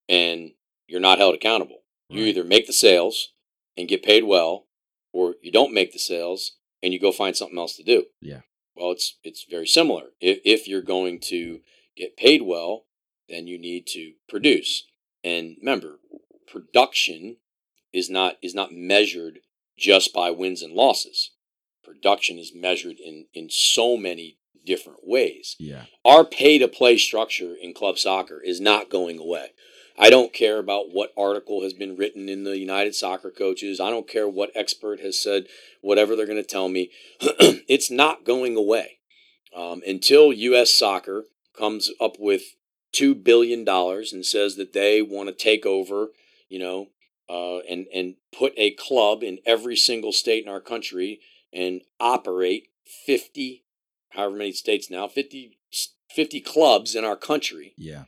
and 0.09 0.51
you're 0.88 0.99
not 0.99 1.17
held 1.19 1.36
accountable. 1.36 1.79
You 2.09 2.25
either 2.25 2.43
make 2.43 2.67
the 2.67 2.73
sales 2.73 3.29
and 3.75 3.88
get 3.88 4.03
paid 4.03 4.23
well, 4.23 4.67
or 5.13 5.36
you 5.41 5.51
don't 5.51 5.73
make 5.73 5.93
the 5.93 5.99
sales 5.99 6.57
and 6.84 6.93
you 6.93 6.99
go 6.99 7.11
find 7.11 7.36
something 7.36 7.57
else 7.57 7.75
to 7.77 7.84
do. 7.84 8.05
Yeah. 8.21 8.41
Well, 8.75 8.91
it's 8.91 9.17
it's 9.23 9.45
very 9.49 9.65
similar. 9.65 10.09
If 10.21 10.39
if 10.45 10.67
you're 10.67 10.84
going 10.84 11.19
to 11.21 11.61
get 11.95 12.17
paid 12.17 12.43
well, 12.43 12.86
then 13.29 13.47
you 13.47 13.57
need 13.57 13.88
to 13.88 14.13
produce. 14.29 14.86
And 15.23 15.55
remember, 15.59 15.99
production 16.47 17.38
is 17.91 18.09
not 18.09 18.38
is 18.43 18.53
not 18.53 18.71
measured 18.71 19.39
just 19.78 20.13
by 20.13 20.32
wins 20.32 20.61
and 20.61 20.74
losses. 20.74 21.32
Production 21.84 22.38
is 22.38 22.53
measured 22.55 22.97
in 22.99 23.26
in 23.34 23.49
so 23.49 23.97
many 23.97 24.38
different 24.65 24.99
ways. 25.03 25.55
Yeah. 25.59 25.86
Our 26.05 26.24
pay 26.24 26.57
to 26.57 26.67
play 26.67 26.97
structure 26.97 27.53
in 27.59 27.74
club 27.74 27.97
soccer 27.97 28.41
is 28.41 28.61
not 28.61 28.89
going 28.89 29.19
away. 29.19 29.49
I 29.97 30.09
don't 30.09 30.34
care 30.34 30.57
about 30.57 30.91
what 30.91 31.13
article 31.17 31.61
has 31.61 31.74
been 31.74 31.95
written 31.95 32.28
in 32.28 32.43
the 32.45 32.57
United 32.57 32.95
Soccer 32.95 33.30
Coaches. 33.30 33.80
I 33.80 33.91
don't 33.91 34.07
care 34.07 34.28
what 34.28 34.51
expert 34.55 34.99
has 35.01 35.21
said 35.21 35.45
whatever 35.82 36.15
they're 36.15 36.26
going 36.26 36.41
to 36.41 36.43
tell 36.43 36.67
me. 36.67 36.89
it's 37.21 37.91
not 37.91 38.26
going 38.26 38.55
away 38.55 38.99
um, 39.55 39.84
until 39.86 40.34
U.S. 40.34 40.74
Soccer 40.74 41.26
comes 41.55 41.91
up 42.01 42.15
with 42.17 42.55
two 42.91 43.13
billion 43.13 43.63
dollars 43.63 44.11
and 44.13 44.26
says 44.26 44.55
that 44.55 44.74
they 44.74 45.01
want 45.01 45.30
to 45.30 45.36
take 45.36 45.65
over, 45.65 46.07
you 46.49 46.59
know, 46.59 46.88
uh, 47.30 47.59
and 47.69 47.88
and 47.93 48.15
put 48.38 48.53
a 48.57 48.71
club 48.71 49.24
in 49.24 49.39
every 49.45 49.76
single 49.76 50.11
state 50.11 50.43
in 50.43 50.49
our 50.51 50.61
country 50.61 51.19
and 51.51 51.82
operate 51.99 52.67
fifty, 53.05 53.63
however 54.09 54.36
many 54.38 54.51
states 54.51 54.89
now, 54.89 55.07
50, 55.07 55.57
50 56.09 56.41
clubs 56.41 56.95
in 56.95 57.03
our 57.05 57.15
country 57.15 57.74
Yeah. 57.78 58.05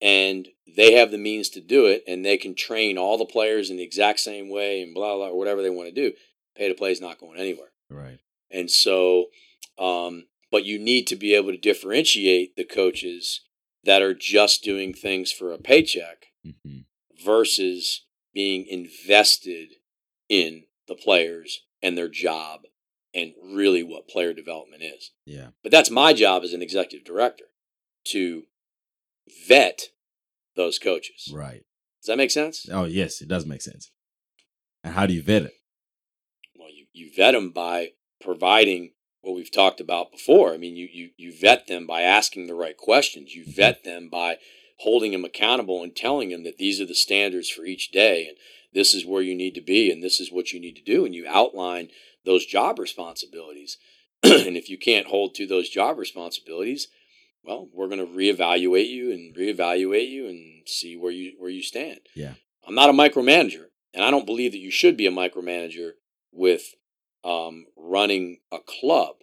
and 0.00 0.48
they 0.76 0.94
have 0.94 1.10
the 1.10 1.18
means 1.18 1.48
to 1.50 1.60
do 1.60 1.86
it 1.86 2.04
and 2.06 2.24
they 2.24 2.36
can 2.36 2.54
train 2.54 2.96
all 2.96 3.18
the 3.18 3.24
players 3.24 3.70
in 3.70 3.76
the 3.76 3.82
exact 3.82 4.20
same 4.20 4.48
way 4.48 4.82
and 4.82 4.94
blah 4.94 5.16
blah 5.16 5.28
or 5.28 5.38
whatever 5.38 5.62
they 5.62 5.70
want 5.70 5.88
to 5.88 5.94
do 5.94 6.16
pay 6.56 6.68
to 6.68 6.74
play 6.74 6.92
is 6.92 7.00
not 7.00 7.18
going 7.18 7.38
anywhere 7.38 7.72
Right. 7.90 8.20
and 8.50 8.70
so 8.70 9.26
um, 9.78 10.26
but 10.52 10.64
you 10.64 10.78
need 10.78 11.06
to 11.08 11.16
be 11.16 11.34
able 11.34 11.50
to 11.52 11.56
differentiate 11.58 12.54
the 12.56 12.64
coaches 12.64 13.40
that 13.84 14.02
are 14.02 14.14
just 14.14 14.62
doing 14.62 14.92
things 14.94 15.32
for 15.32 15.52
a 15.52 15.58
paycheck 15.58 16.26
hmm 16.44 16.80
versus 17.24 18.06
being 18.32 18.66
invested 18.66 19.70
in 20.28 20.64
the 20.86 20.94
players 20.94 21.64
and 21.82 21.96
their 21.96 22.08
job 22.08 22.62
and 23.12 23.32
really 23.42 23.82
what 23.82 24.08
player 24.08 24.32
development 24.32 24.82
is 24.82 25.10
Yeah. 25.26 25.48
but 25.62 25.72
that's 25.72 25.90
my 25.90 26.12
job 26.12 26.44
as 26.44 26.52
an 26.52 26.62
executive 26.62 27.04
director 27.04 27.46
to 28.04 28.44
vet 29.48 29.88
those 30.56 30.78
coaches. 30.78 31.30
Right. 31.32 31.64
Does 32.00 32.06
that 32.06 32.16
make 32.16 32.30
sense? 32.30 32.66
Oh, 32.70 32.84
yes, 32.84 33.20
it 33.20 33.28
does 33.28 33.46
make 33.46 33.62
sense. 33.62 33.90
And 34.82 34.94
how 34.94 35.06
do 35.06 35.14
you 35.14 35.22
vet 35.22 35.42
it? 35.42 35.52
Well, 36.56 36.70
you, 36.70 36.86
you 36.92 37.10
vet 37.14 37.34
them 37.34 37.50
by 37.50 37.90
providing 38.20 38.92
what 39.20 39.34
we've 39.34 39.52
talked 39.52 39.80
about 39.80 40.12
before. 40.12 40.54
I 40.54 40.56
mean, 40.56 40.76
you, 40.76 40.88
you, 40.90 41.10
you 41.16 41.32
vet 41.38 41.66
them 41.66 41.86
by 41.86 42.02
asking 42.02 42.46
the 42.46 42.54
right 42.54 42.76
questions. 42.76 43.34
You 43.34 43.42
mm-hmm. 43.42 43.52
vet 43.52 43.84
them 43.84 44.08
by 44.08 44.38
holding 44.80 45.12
him 45.12 45.24
accountable 45.24 45.82
and 45.82 45.94
telling 45.94 46.30
him 46.30 46.42
that 46.44 46.58
these 46.58 46.80
are 46.80 46.86
the 46.86 46.94
standards 46.94 47.48
for 47.48 47.64
each 47.64 47.90
day 47.90 48.26
and 48.26 48.36
this 48.72 48.94
is 48.94 49.06
where 49.06 49.22
you 49.22 49.34
need 49.34 49.54
to 49.54 49.60
be 49.60 49.90
and 49.90 50.02
this 50.02 50.20
is 50.20 50.30
what 50.30 50.52
you 50.52 50.60
need 50.60 50.76
to 50.76 50.82
do. 50.82 51.04
And 51.04 51.14
you 51.14 51.26
outline 51.28 51.88
those 52.24 52.46
job 52.46 52.78
responsibilities. 52.78 53.78
And 54.22 54.56
if 54.56 54.68
you 54.68 54.78
can't 54.78 55.06
hold 55.06 55.34
to 55.36 55.46
those 55.46 55.70
job 55.70 55.98
responsibilities 55.98 56.88
well 57.42 57.68
we're 57.72 57.88
going 57.88 57.98
to 57.98 58.06
reevaluate 58.12 58.88
you 58.88 59.12
and 59.12 59.34
reevaluate 59.34 60.08
you 60.08 60.28
and 60.28 60.66
see 60.66 60.96
where 60.96 61.12
you 61.12 61.32
where 61.38 61.50
you 61.50 61.62
stand. 61.62 62.00
Yeah. 62.14 62.34
i'm 62.66 62.74
not 62.74 62.90
a 62.90 62.94
micromanager 62.94 63.66
and 63.94 64.04
i 64.04 64.10
don't 64.10 64.26
believe 64.26 64.52
that 64.52 64.58
you 64.58 64.70
should 64.70 64.96
be 64.96 65.06
a 65.06 65.12
micromanager 65.12 65.92
with 66.32 66.74
um, 67.24 67.66
running 67.76 68.38
a 68.50 68.58
club 68.58 69.16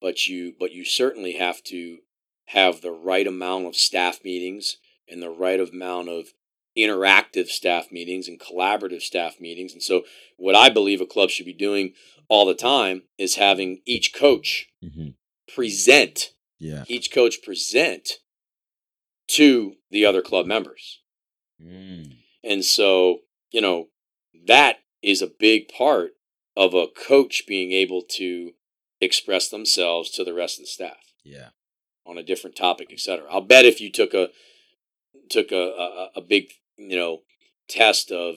but 0.00 0.26
you 0.26 0.54
but 0.58 0.72
you 0.72 0.84
certainly 0.84 1.32
have 1.32 1.62
to 1.64 1.98
have 2.46 2.80
the 2.80 2.92
right 2.92 3.26
amount 3.26 3.66
of 3.66 3.76
staff 3.76 4.20
meetings 4.24 4.78
and 5.12 5.22
the 5.22 5.30
right 5.30 5.60
amount 5.60 6.08
of 6.08 6.28
interactive 6.76 7.48
staff 7.48 7.92
meetings 7.92 8.28
and 8.28 8.40
collaborative 8.40 9.02
staff 9.02 9.40
meetings. 9.40 9.72
And 9.72 9.82
so, 9.82 10.02
what 10.36 10.54
I 10.54 10.70
believe 10.70 11.00
a 11.00 11.06
club 11.06 11.30
should 11.30 11.46
be 11.46 11.52
doing 11.52 11.92
all 12.28 12.46
the 12.46 12.54
time 12.54 13.02
is 13.18 13.36
having 13.36 13.82
each 13.84 14.14
coach 14.14 14.68
hmm 14.80 15.10
present, 15.54 16.30
Yeah. 16.58 16.84
each 16.88 17.12
coach 17.12 17.42
present 17.42 18.08
to 19.28 19.74
the 19.90 20.06
other 20.06 20.22
club 20.22 20.46
members. 20.46 21.00
Mm. 21.60 22.16
And 22.42 22.64
so, 22.64 23.18
you 23.50 23.60
know, 23.60 23.88
that 24.46 24.76
is 25.02 25.20
a 25.20 25.26
big 25.26 25.68
part 25.68 26.12
of 26.56 26.74
a 26.74 26.86
coach 26.86 27.42
being 27.46 27.72
able 27.72 28.02
to 28.02 28.52
express 29.00 29.48
themselves 29.48 30.10
to 30.12 30.24
the 30.24 30.32
rest 30.34 30.58
of 30.58 30.64
the 30.64 30.68
staff 30.68 31.12
Yeah. 31.24 31.50
on 32.06 32.16
a 32.18 32.22
different 32.22 32.56
topic, 32.56 32.88
et 32.90 33.00
cetera. 33.00 33.26
I'll 33.30 33.40
bet 33.42 33.64
if 33.66 33.80
you 33.80 33.90
took 33.90 34.14
a 34.14 34.30
took 35.32 35.52
a 35.52 35.56
a, 35.56 36.10
a 36.16 36.20
big 36.20 36.52
you 36.76 36.96
know 36.96 37.22
test 37.68 38.10
of 38.12 38.36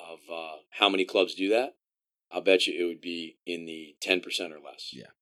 of 0.00 0.18
uh, 0.32 0.56
how 0.70 0.88
many 0.88 1.04
clubs 1.04 1.34
do 1.34 1.48
that, 1.50 1.74
I'll 2.30 2.40
bet 2.42 2.66
you 2.66 2.74
it 2.74 2.88
would 2.88 3.00
be 3.00 3.38
in 3.46 3.64
the 3.66 3.94
ten 4.00 4.20
percent 4.20 4.52
or 4.52 4.58
less. 4.58 4.90
Yeah. 4.92 5.12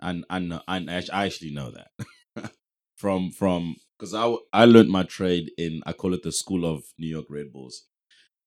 and 0.00 0.24
I 0.28 0.38
know, 0.40 0.62
I 0.68 0.78
I 1.12 1.26
actually 1.26 1.52
know 1.52 1.72
that 1.72 2.52
from 2.96 3.30
from 3.30 3.76
because 3.98 4.14
I 4.14 4.34
I 4.52 4.64
learned 4.64 4.90
my 4.90 5.04
trade 5.04 5.50
in 5.56 5.82
I 5.86 5.92
call 5.92 6.14
it 6.14 6.22
the 6.22 6.32
school 6.32 6.64
of 6.64 6.84
New 6.98 7.08
York 7.08 7.26
Red 7.30 7.52
Bulls, 7.52 7.84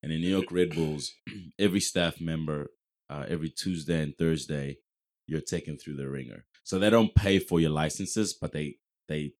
and 0.02 0.12
in 0.12 0.20
New 0.20 0.28
York 0.28 0.50
Red 0.50 0.74
Bulls, 0.74 1.12
every 1.58 1.80
staff 1.80 2.20
member 2.20 2.68
uh, 3.08 3.24
every 3.28 3.50
Tuesday 3.50 4.02
and 4.02 4.16
Thursday, 4.16 4.78
you're 5.26 5.40
taken 5.40 5.76
through 5.76 5.96
the 5.96 6.08
wringer. 6.08 6.44
So 6.64 6.78
they 6.78 6.90
don't 6.90 7.14
pay 7.14 7.38
for 7.38 7.58
your 7.60 7.70
licenses, 7.70 8.36
but 8.40 8.52
they 8.52 8.76
they 9.08 9.32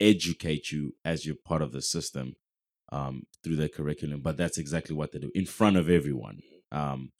educate 0.00 0.70
you 0.70 0.94
as 1.04 1.24
you're 1.26 1.36
part 1.44 1.62
of 1.62 1.72
the 1.72 1.82
system 1.82 2.34
um, 2.92 3.24
through 3.42 3.56
their 3.56 3.68
curriculum. 3.68 4.20
But 4.20 4.36
that's 4.36 4.58
exactly 4.58 4.94
what 4.94 5.12
they 5.12 5.18
do 5.18 5.30
in 5.34 5.46
front 5.46 5.76
of 5.76 5.88
everyone. 5.88 6.40
Um, 6.72 7.10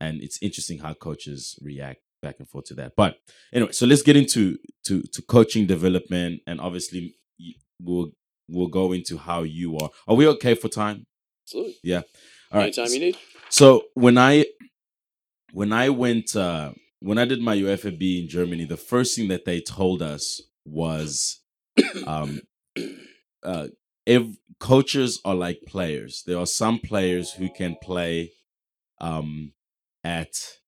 and 0.00 0.22
it's 0.22 0.38
interesting 0.42 0.78
how 0.78 0.94
coaches 0.94 1.58
react 1.62 2.00
back 2.22 2.36
and 2.38 2.48
forth 2.48 2.66
to 2.66 2.74
that. 2.74 2.92
But 2.96 3.16
anyway, 3.52 3.72
so 3.72 3.86
let's 3.86 4.02
get 4.02 4.16
into 4.16 4.58
to 4.84 5.02
to 5.02 5.22
coaching 5.22 5.66
development, 5.66 6.40
and 6.46 6.60
obviously 6.60 7.16
we'll 7.80 8.12
we'll 8.48 8.68
go 8.68 8.92
into 8.92 9.18
how 9.18 9.42
you 9.42 9.76
are. 9.78 9.90
Are 10.08 10.16
we 10.16 10.26
okay 10.28 10.54
for 10.54 10.68
time? 10.68 11.06
Absolutely. 11.46 11.76
Yeah. 11.82 12.02
All 12.52 12.60
right. 12.60 12.76
Anytime 12.76 12.92
you 12.94 13.00
need. 13.00 13.18
So 13.48 13.84
when 13.94 14.18
I 14.18 14.46
when 15.52 15.72
I 15.72 15.88
went 15.88 16.36
uh 16.36 16.72
when 17.00 17.18
I 17.18 17.24
did 17.24 17.40
my 17.40 17.56
UEFA 17.56 17.98
B 17.98 18.20
in 18.20 18.28
Germany, 18.28 18.64
the 18.64 18.76
first 18.76 19.16
thing 19.16 19.28
that 19.28 19.44
they 19.44 19.60
told 19.60 20.02
us 20.02 20.40
was 20.64 21.39
um 22.06 22.40
uh 23.42 23.68
if 24.06 24.24
coaches 24.58 25.20
are 25.24 25.34
like 25.34 25.60
players. 25.66 26.22
There 26.26 26.38
are 26.38 26.46
some 26.46 26.78
players 26.78 27.32
who 27.32 27.48
can 27.50 27.76
play 27.82 28.32
um 29.00 29.52
at 30.04 30.58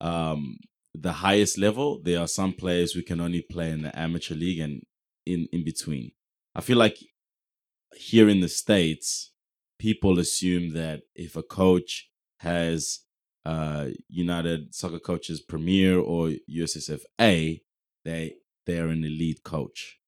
um 0.00 0.58
the 0.94 1.12
highest 1.12 1.58
level. 1.58 2.00
There 2.02 2.20
are 2.20 2.28
some 2.28 2.52
players 2.52 2.92
who 2.92 3.02
can 3.02 3.20
only 3.20 3.42
play 3.42 3.70
in 3.70 3.82
the 3.82 3.98
amateur 3.98 4.34
league 4.34 4.60
and 4.60 4.82
in 5.26 5.48
in 5.52 5.64
between. 5.64 6.12
I 6.54 6.60
feel 6.60 6.78
like 6.78 6.98
here 7.96 8.28
in 8.28 8.40
the 8.40 8.48
states 8.48 9.32
people 9.78 10.18
assume 10.18 10.74
that 10.74 11.02
if 11.14 11.36
a 11.36 11.42
coach 11.42 12.10
has 12.40 13.00
uh 13.46 13.88
United 14.08 14.74
Soccer 14.74 14.98
Coaches 14.98 15.40
Premier 15.40 15.98
or 15.98 16.32
USSF 16.50 17.00
A, 17.20 17.62
they 18.04 18.34
they 18.66 18.78
are 18.78 18.88
an 18.88 19.04
elite 19.04 19.42
coach. 19.44 19.99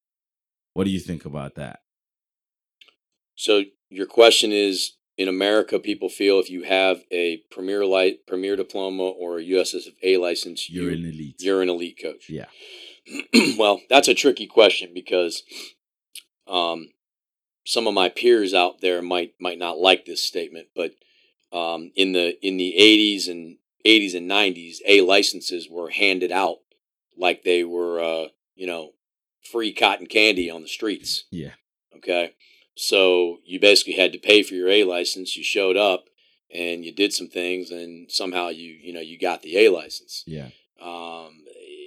What 0.75 0.85
do 0.85 0.91
you 0.91 1.01
think 1.01 1.25
about 1.25 1.55
that? 1.57 1.81
So 3.35 3.65
your 3.91 4.07
question 4.07 4.53
is 4.53 4.93
in 5.19 5.29
America, 5.29 5.79
people 5.79 6.09
feel 6.09 6.39
if 6.39 6.51
you 6.51 6.63
have 6.63 7.03
a 7.11 7.39
premier 7.51 7.85
light, 7.85 8.27
premier 8.27 8.57
diploma, 8.57 9.03
or 9.03 9.39
a 9.39 9.43
USSFA 9.45 10.19
license, 10.19 10.71
You're 10.71 10.91
you, 10.91 10.99
an 10.99 11.05
elite. 11.05 11.37
you're 11.39 11.63
an 11.63 11.69
elite 11.69 11.99
coach. 12.03 12.29
Yeah. 12.31 12.47
well, 13.59 13.81
that's 13.91 14.09
a 14.09 14.15
tricky 14.15 14.47
question 14.47 14.91
because 14.95 15.43
um, 16.47 16.89
some 17.65 17.87
of 17.87 17.95
my 17.95 18.09
peers 18.09 18.55
out 18.55 18.81
there 18.81 19.03
might 19.03 19.35
might 19.41 19.59
not 19.59 19.79
like 19.79 20.05
this 20.05 20.23
statement, 20.23 20.69
but 20.75 20.93
um, 21.53 21.91
in 21.95 22.13
the 22.13 22.35
in 22.47 22.57
the 22.57 22.75
80s 22.79 23.29
and 23.29 23.59
80s 23.85 24.17
and 24.17 24.31
90s, 24.31 24.77
A 24.87 25.01
licenses 25.03 25.69
were 25.71 25.91
handed 25.91 26.33
out 26.33 26.59
like 27.19 27.43
they 27.43 27.65
were 27.65 28.01
uh, 28.01 28.29
you 28.55 28.67
know 28.67 28.93
free 29.43 29.73
cotton 29.73 30.07
candy 30.07 30.51
on 30.51 30.63
the 30.63 30.69
streets. 30.69 31.25
Yeah. 31.31 31.53
Okay. 31.97 32.33
So 32.75 33.39
you 33.45 33.61
basically 33.61 33.95
had 33.95 34.13
to 34.13 34.19
pay 34.19 34.43
for 34.43 34.55
your 34.55 34.69
A 34.69 34.85
license. 34.85 35.37
You 35.37 35.45
showed 35.45 35.77
up 35.77 36.05
and 36.53 36.85
you 36.85 36.93
did 36.93 37.13
some 37.13 37.29
things, 37.29 37.71
and 37.71 38.11
somehow 38.11 38.49
you 38.49 38.77
you 38.83 38.93
know 38.93 39.01
you 39.01 39.19
got 39.19 39.43
the 39.43 39.59
A 39.59 39.69
license. 39.71 40.23
Yeah. 40.27 40.49
Um, 40.81 41.45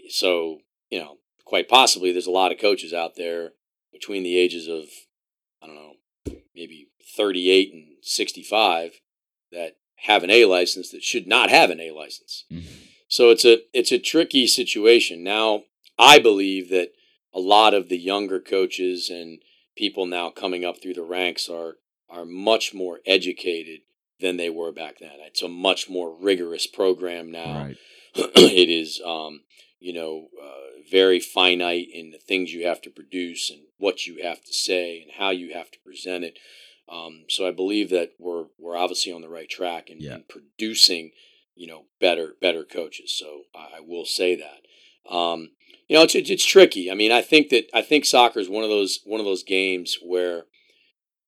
so 0.09 0.59
you 0.89 0.99
know, 0.99 1.17
quite 1.43 1.67
possibly, 1.67 2.11
there's 2.11 2.27
a 2.27 2.31
lot 2.31 2.51
of 2.51 2.59
coaches 2.59 2.93
out 2.93 3.15
there 3.15 3.51
between 3.91 4.23
the 4.23 4.37
ages 4.37 4.67
of 4.67 4.85
I 5.61 5.67
don't 5.67 5.75
know, 5.75 5.93
maybe 6.55 6.89
38 7.17 7.73
and 7.73 7.85
65 8.01 8.99
that 9.51 9.77
have 10.05 10.23
an 10.23 10.29
A 10.29 10.45
license 10.45 10.91
that 10.91 11.03
should 11.03 11.27
not 11.27 11.49
have 11.49 11.69
an 11.69 11.79
A 11.79 11.91
license. 11.91 12.45
Mhm. 12.51 12.63
So 13.07 13.29
it's 13.29 13.45
a 13.45 13.59
it's 13.73 13.91
a 13.91 13.99
tricky 13.99 14.47
situation. 14.47 15.23
Now, 15.23 15.63
I 15.97 16.19
believe 16.19 16.69
that 16.69 16.91
a 17.35 17.39
lot 17.39 17.73
of 17.73 17.89
the 17.89 17.97
younger 17.97 18.39
coaches 18.39 19.09
and 19.09 19.39
people 19.77 20.05
now 20.07 20.29
coming 20.29 20.63
up 20.65 20.81
through 20.81 20.93
the 20.95 21.03
ranks 21.03 21.47
are 21.49 21.75
are 22.09 22.25
much 22.25 22.73
more 22.73 22.99
educated 23.05 23.81
than 24.21 24.37
they 24.37 24.49
were 24.49 24.71
back 24.71 24.99
then. 24.99 25.11
It's 25.25 25.41
a 25.41 25.49
much 25.49 25.89
more 25.89 26.15
rigorous 26.15 26.65
program 26.67 27.31
now 27.31 27.65
Right. 27.65 27.77
it 28.15 28.69
is 28.69 29.01
um, 29.05 29.41
you 29.79 29.91
know 29.93 30.27
uh, 30.41 30.81
very 30.89 31.19
finite 31.19 31.87
in 31.91 32.11
the 32.11 32.17
things 32.19 32.53
you 32.53 32.65
have 32.65 32.81
to 32.83 32.89
produce 32.89 33.49
and 33.49 33.61
what 33.77 34.05
you 34.07 34.23
have 34.23 34.43
to 34.45 34.53
say 34.53 35.01
and 35.01 35.11
how 35.17 35.31
you 35.31 35.53
have 35.53 35.69
to 35.71 35.79
present 35.85 36.23
it 36.23 36.37
um, 36.87 37.25
so 37.27 37.45
i 37.47 37.51
believe 37.51 37.89
that 37.89 38.11
we're 38.19 38.45
we're 38.57 38.77
obviously 38.77 39.11
on 39.11 39.21
the 39.21 39.27
right 39.29 39.49
track 39.49 39.89
in, 39.89 39.99
Yeah. 39.99 40.15
in 40.15 40.23
producing 40.29 41.11
you 41.55 41.67
know 41.67 41.85
better 41.99 42.35
better 42.39 42.63
coaches 42.63 43.11
so 43.17 43.41
i, 43.55 43.77
I 43.77 43.79
will 43.81 44.05
say 44.05 44.35
that 44.35 45.13
um, 45.13 45.49
you 45.87 45.95
know 45.95 46.03
it's, 46.03 46.15
it's 46.15 46.29
it's 46.29 46.45
tricky 46.45 46.89
i 46.91 46.93
mean 46.93 47.11
i 47.11 47.21
think 47.21 47.49
that 47.49 47.69
i 47.73 47.81
think 47.81 48.05
soccer 48.05 48.39
is 48.39 48.49
one 48.49 48.63
of 48.63 48.69
those 48.69 48.99
one 49.05 49.19
of 49.19 49.25
those 49.25 49.43
games 49.43 49.97
where 50.01 50.43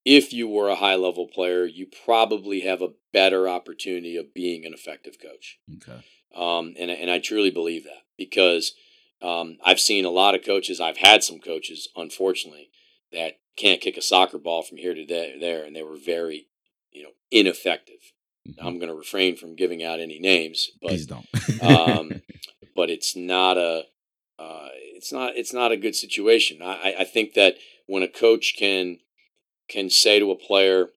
if 0.05 0.31
you 0.31 0.47
were 0.47 0.69
a 0.69 0.75
high 0.75 0.95
level 0.95 1.27
player 1.27 1.65
you 1.65 1.85
probably 2.05 2.61
have 2.61 2.81
a 2.81 2.93
better 3.13 3.47
opportunity 3.47 4.15
of 4.15 4.33
being 4.33 4.65
an 4.65 4.73
effective 4.73 5.17
coach 5.21 5.59
Okay. 5.77 6.03
um, 6.35 6.73
and 6.79 6.89
and 6.91 7.09
I 7.11 7.19
truly 7.19 7.51
believe 7.51 7.83
that 7.83 8.03
because 8.17 8.73
um, 9.19 9.57
I've 9.65 9.79
seen 9.79 10.05
a 10.05 10.11
lot 10.11 10.35
of 10.35 10.45
coaches. 10.45 10.79
I've 10.79 10.97
had 10.97 11.23
some 11.23 11.39
coaches, 11.39 11.89
unfortunately, 11.95 12.69
that 13.11 13.39
can't 13.55 13.81
kick 13.81 13.97
a 13.97 14.01
soccer 14.03 14.37
ball 14.37 14.61
from 14.61 14.77
here 14.77 14.93
to 14.93 15.03
there, 15.07 15.39
there 15.39 15.63
and 15.65 15.75
they 15.75 15.81
were 15.81 15.97
very, 15.97 16.45
you 16.91 17.01
know, 17.01 17.09
ineffective. 17.31 18.13
Mhm. 18.47 18.53
I'm 18.61 18.77
going 18.77 18.89
to 18.89 18.95
refrain 18.95 19.35
from 19.35 19.55
giving 19.55 19.81
out 19.83 19.99
any 19.99 20.19
names, 20.19 20.69
but 20.79 20.89
Please 20.89 21.07
don't. 21.07 21.27
um, 21.59 22.21
but 22.75 22.91
it's 22.91 23.15
not 23.15 23.57
a 23.57 23.85
uh, 24.39 24.67
it's 24.95 25.11
not 25.11 25.35
it's 25.35 25.53
not 25.53 25.71
a 25.71 25.77
good 25.77 25.95
situation. 25.95 26.61
I, 26.61 26.95
I- 26.99 27.03
think 27.03 27.33
that 27.33 27.55
when 27.87 28.03
a 28.03 28.07
coach 28.07 28.55
can 28.57 28.99
can 29.69 29.89
say 29.89 30.19
to 30.19 30.31
a 30.31 30.35
player, 30.35 30.89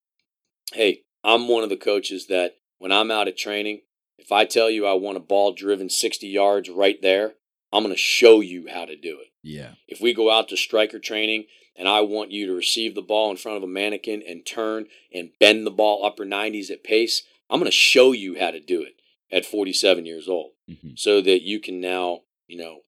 "Hey, 0.73 1.03
I'm 1.25 1.49
one 1.49 1.63
of 1.63 1.71
the 1.71 1.77
coaches 1.77 2.27
that 2.29 2.57
when 2.79 2.93
I'm 2.93 3.11
out 3.11 3.29
at 3.29 3.37
training, 3.37 3.83
if 4.19 4.31
I 4.33 4.45
tell 4.45 4.71
you 4.71 4.87
I 4.87 4.93
want 4.95 5.17
a 5.17 5.21
ball 5.21 5.53
driven 5.53 5.89
60 5.91 6.27
yards 6.27 6.69
right 6.71 7.01
there, 7.03 7.35
I'm 7.73 7.83
going 7.83 7.95
to 7.95 7.99
show 8.01 8.41
you 8.41 8.69
how 8.73 8.85
to 8.85 8.97
do 8.97 9.19
it. 9.21 9.29
yeah. 9.43 9.73
If 9.89 10.01
we 10.01 10.13
go 10.15 10.31
out 10.31 10.49
to 10.49 10.57
striker 10.57 10.99
training 10.99 11.45
and 11.77 11.89
I 11.89 12.01
want 12.03 12.31
you 12.31 12.47
to 12.47 12.53
receive 12.55 12.95
the 12.95 13.03
ball 13.03 13.31
in 13.31 13.37
front 13.37 13.57
of 13.59 13.63
a 13.63 13.67
mannequin 13.67 14.23
and 14.27 14.45
turn 14.47 14.87
and 15.13 15.31
bend 15.39 15.67
the 15.67 15.71
ball 15.71 16.05
upper 16.05 16.25
90s 16.25 16.71
at 16.71 16.85
pace, 16.85 17.23
I'm 17.49 17.59
going 17.61 17.71
to 17.71 17.77
show 17.77 18.13
you 18.13 18.39
how 18.39 18.51
to 18.51 18.61
do 18.61 18.83
it 18.83 18.95
at 19.33 19.45
47 19.47 20.05
years 20.07 20.29
old 20.29 20.53
Mhm. 20.69 20.99
so 20.99 21.21
that 21.21 21.43
you 21.43 21.61
can 21.61 21.81
now, 21.81 22.23
you 22.47 22.57
know, 22.59 22.81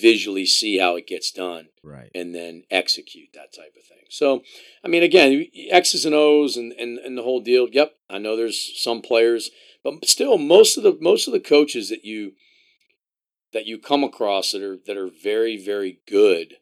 visually 0.00 0.46
see 0.46 0.78
how 0.78 0.96
it 0.96 1.06
gets 1.06 1.30
done 1.30 1.68
Right. 1.82 2.10
and 2.14 2.34
then 2.34 2.64
execute 2.70 3.28
that 3.34 3.52
type 3.52 3.74
of 3.76 3.84
thing. 3.84 4.04
So, 4.10 4.42
I 4.84 4.88
mean, 4.88 5.02
again, 5.02 5.46
X's 5.70 6.04
and 6.04 6.14
O's 6.14 6.56
and, 6.56 6.72
and, 6.72 6.98
and 6.98 7.16
the 7.16 7.22
whole 7.22 7.40
deal. 7.40 7.68
Yep, 7.70 7.94
I 8.08 8.18
know 8.18 8.36
there's 8.36 8.72
some 8.80 9.00
players, 9.02 9.50
but 9.82 10.04
still, 10.06 10.36
most 10.38 10.76
of 10.76 10.82
the 10.82 10.96
most 11.00 11.26
of 11.26 11.32
the 11.32 11.40
coaches 11.40 11.88
that 11.88 12.04
you 12.04 12.32
that 13.52 13.66
you 13.66 13.78
come 13.78 14.04
across 14.04 14.52
that 14.52 14.62
are 14.62 14.78
that 14.86 14.96
are 14.96 15.10
very 15.22 15.56
very 15.56 16.00
good 16.08 16.54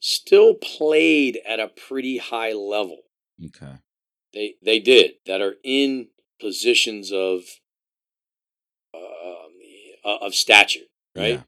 still 0.00 0.54
played 0.54 1.38
at 1.46 1.60
a 1.60 1.68
pretty 1.68 2.18
high 2.18 2.52
level. 2.52 2.98
Okay. 3.46 3.76
They 4.32 4.54
they 4.62 4.78
did 4.78 5.12
that 5.26 5.40
are 5.40 5.54
in 5.64 6.08
positions 6.40 7.12
of 7.12 7.42
um, 8.94 9.52
uh, 10.04 10.18
of 10.26 10.34
stature, 10.34 10.86
right? 11.16 11.34
Yeah. 11.34 11.42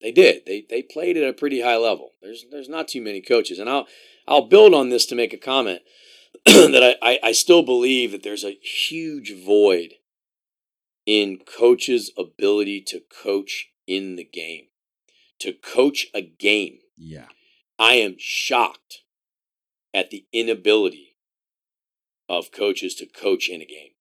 They 0.00 0.12
did. 0.12 0.46
They 0.46 0.64
they 0.68 0.82
played 0.82 1.16
at 1.16 1.28
a 1.28 1.32
pretty 1.32 1.60
high 1.60 1.76
level. 1.76 2.12
There's 2.22 2.44
there's 2.50 2.68
not 2.68 2.88
too 2.88 3.02
many 3.02 3.20
coaches, 3.20 3.58
and 3.58 3.68
I'll 3.68 3.86
I'll 4.26 4.46
build 4.46 4.74
on 4.74 4.88
this 4.88 5.06
to 5.06 5.14
make 5.14 5.32
a 5.32 5.38
comment 5.38 5.82
that 6.46 6.96
I, 7.02 7.12
I 7.12 7.18
I 7.24 7.32
still 7.32 7.62
believe 7.62 8.12
that 8.12 8.22
there's 8.22 8.44
a 8.44 8.58
huge 8.62 9.34
void 9.34 9.94
in 11.06 11.38
coaches' 11.38 12.12
ability 12.16 12.80
to 12.82 13.00
coach 13.00 13.70
in 13.86 14.16
the 14.16 14.24
game, 14.24 14.66
to 15.40 15.52
coach 15.52 16.06
a 16.14 16.22
game. 16.22 16.78
Yeah. 16.96 17.26
I 17.78 17.94
am 17.94 18.16
shocked 18.18 19.02
at 19.92 20.10
the 20.10 20.26
inability 20.32 21.16
of 22.28 22.52
coaches 22.52 22.94
to 22.96 23.06
coach 23.06 23.48
in 23.48 23.60
a 23.60 23.66
game 23.66 23.92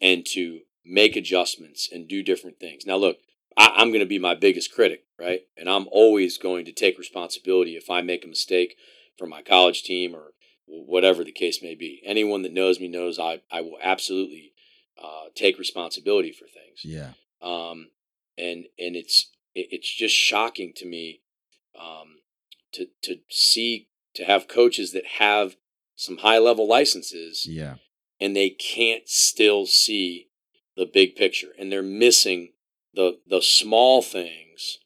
and 0.00 0.26
to 0.26 0.60
make 0.84 1.16
adjustments 1.16 1.88
and 1.90 2.08
do 2.08 2.22
different 2.22 2.58
things. 2.58 2.84
Now, 2.84 2.96
look, 2.96 3.18
I, 3.58 3.72
I'm 3.76 3.88
going 3.88 4.00
to 4.00 4.06
be 4.06 4.18
my 4.18 4.34
biggest 4.34 4.72
critic, 4.72 5.04
right? 5.18 5.40
And 5.56 5.68
I'm 5.68 5.86
always 5.90 6.38
going 6.38 6.64
to 6.66 6.72
take 6.72 6.98
responsibility 6.98 7.76
if 7.76 7.90
I 7.90 8.00
make 8.00 8.24
a 8.24 8.28
mistake 8.28 8.76
for 9.18 9.26
my 9.26 9.42
college 9.42 9.82
team 9.82 10.14
or 10.14 10.32
whatever 10.66 11.24
the 11.24 11.32
case 11.32 11.62
may 11.62 11.74
be. 11.74 12.00
Anyone 12.04 12.42
that 12.42 12.52
knows 12.52 12.78
me 12.78 12.88
knows 12.88 13.18
I, 13.18 13.42
I 13.50 13.60
will 13.62 13.78
absolutely 13.82 14.52
uh, 15.02 15.28
take 15.34 15.58
responsibility 15.58 16.32
for 16.32 16.46
things 16.46 16.82
Yeah. 16.84 17.12
um, 17.42 17.90
and 18.36 18.66
and 18.78 18.96
it's 18.96 19.30
it, 19.54 19.68
it's 19.70 19.92
just 19.94 20.14
shocking 20.14 20.72
to 20.76 20.86
me 20.86 21.20
um, 21.78 22.18
to 22.72 22.86
to 23.02 23.16
see 23.30 23.88
to 24.14 24.24
have 24.24 24.48
coaches 24.48 24.92
that 24.92 25.04
have 25.18 25.56
some 25.94 26.18
high 26.18 26.38
level 26.38 26.66
licenses 26.66 27.46
Yeah. 27.46 27.76
and 28.20 28.34
they 28.34 28.50
can't 28.50 29.08
still 29.08 29.66
see 29.66 30.28
the 30.76 30.86
big 30.86 31.14
picture 31.16 31.52
and 31.58 31.70
they're 31.70 31.82
missing 31.82 32.52
the 32.94 33.18
the 33.26 33.42
small 33.42 34.02
things 34.02 34.78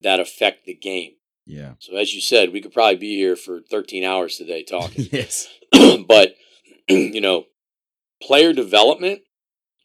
that 0.00 0.20
affect 0.20 0.64
the 0.64 0.74
game. 0.74 1.12
Yeah. 1.46 1.74
So 1.78 1.96
as 1.96 2.14
you 2.14 2.20
said, 2.20 2.52
we 2.52 2.60
could 2.60 2.72
probably 2.72 2.96
be 2.96 3.16
here 3.16 3.34
for 3.34 3.60
13 3.70 4.04
hours 4.04 4.36
today 4.36 4.62
talking. 4.62 5.08
yes. 5.12 5.48
but 5.72 6.34
you 6.88 7.20
know, 7.20 7.44
player 8.22 8.52
development 8.52 9.22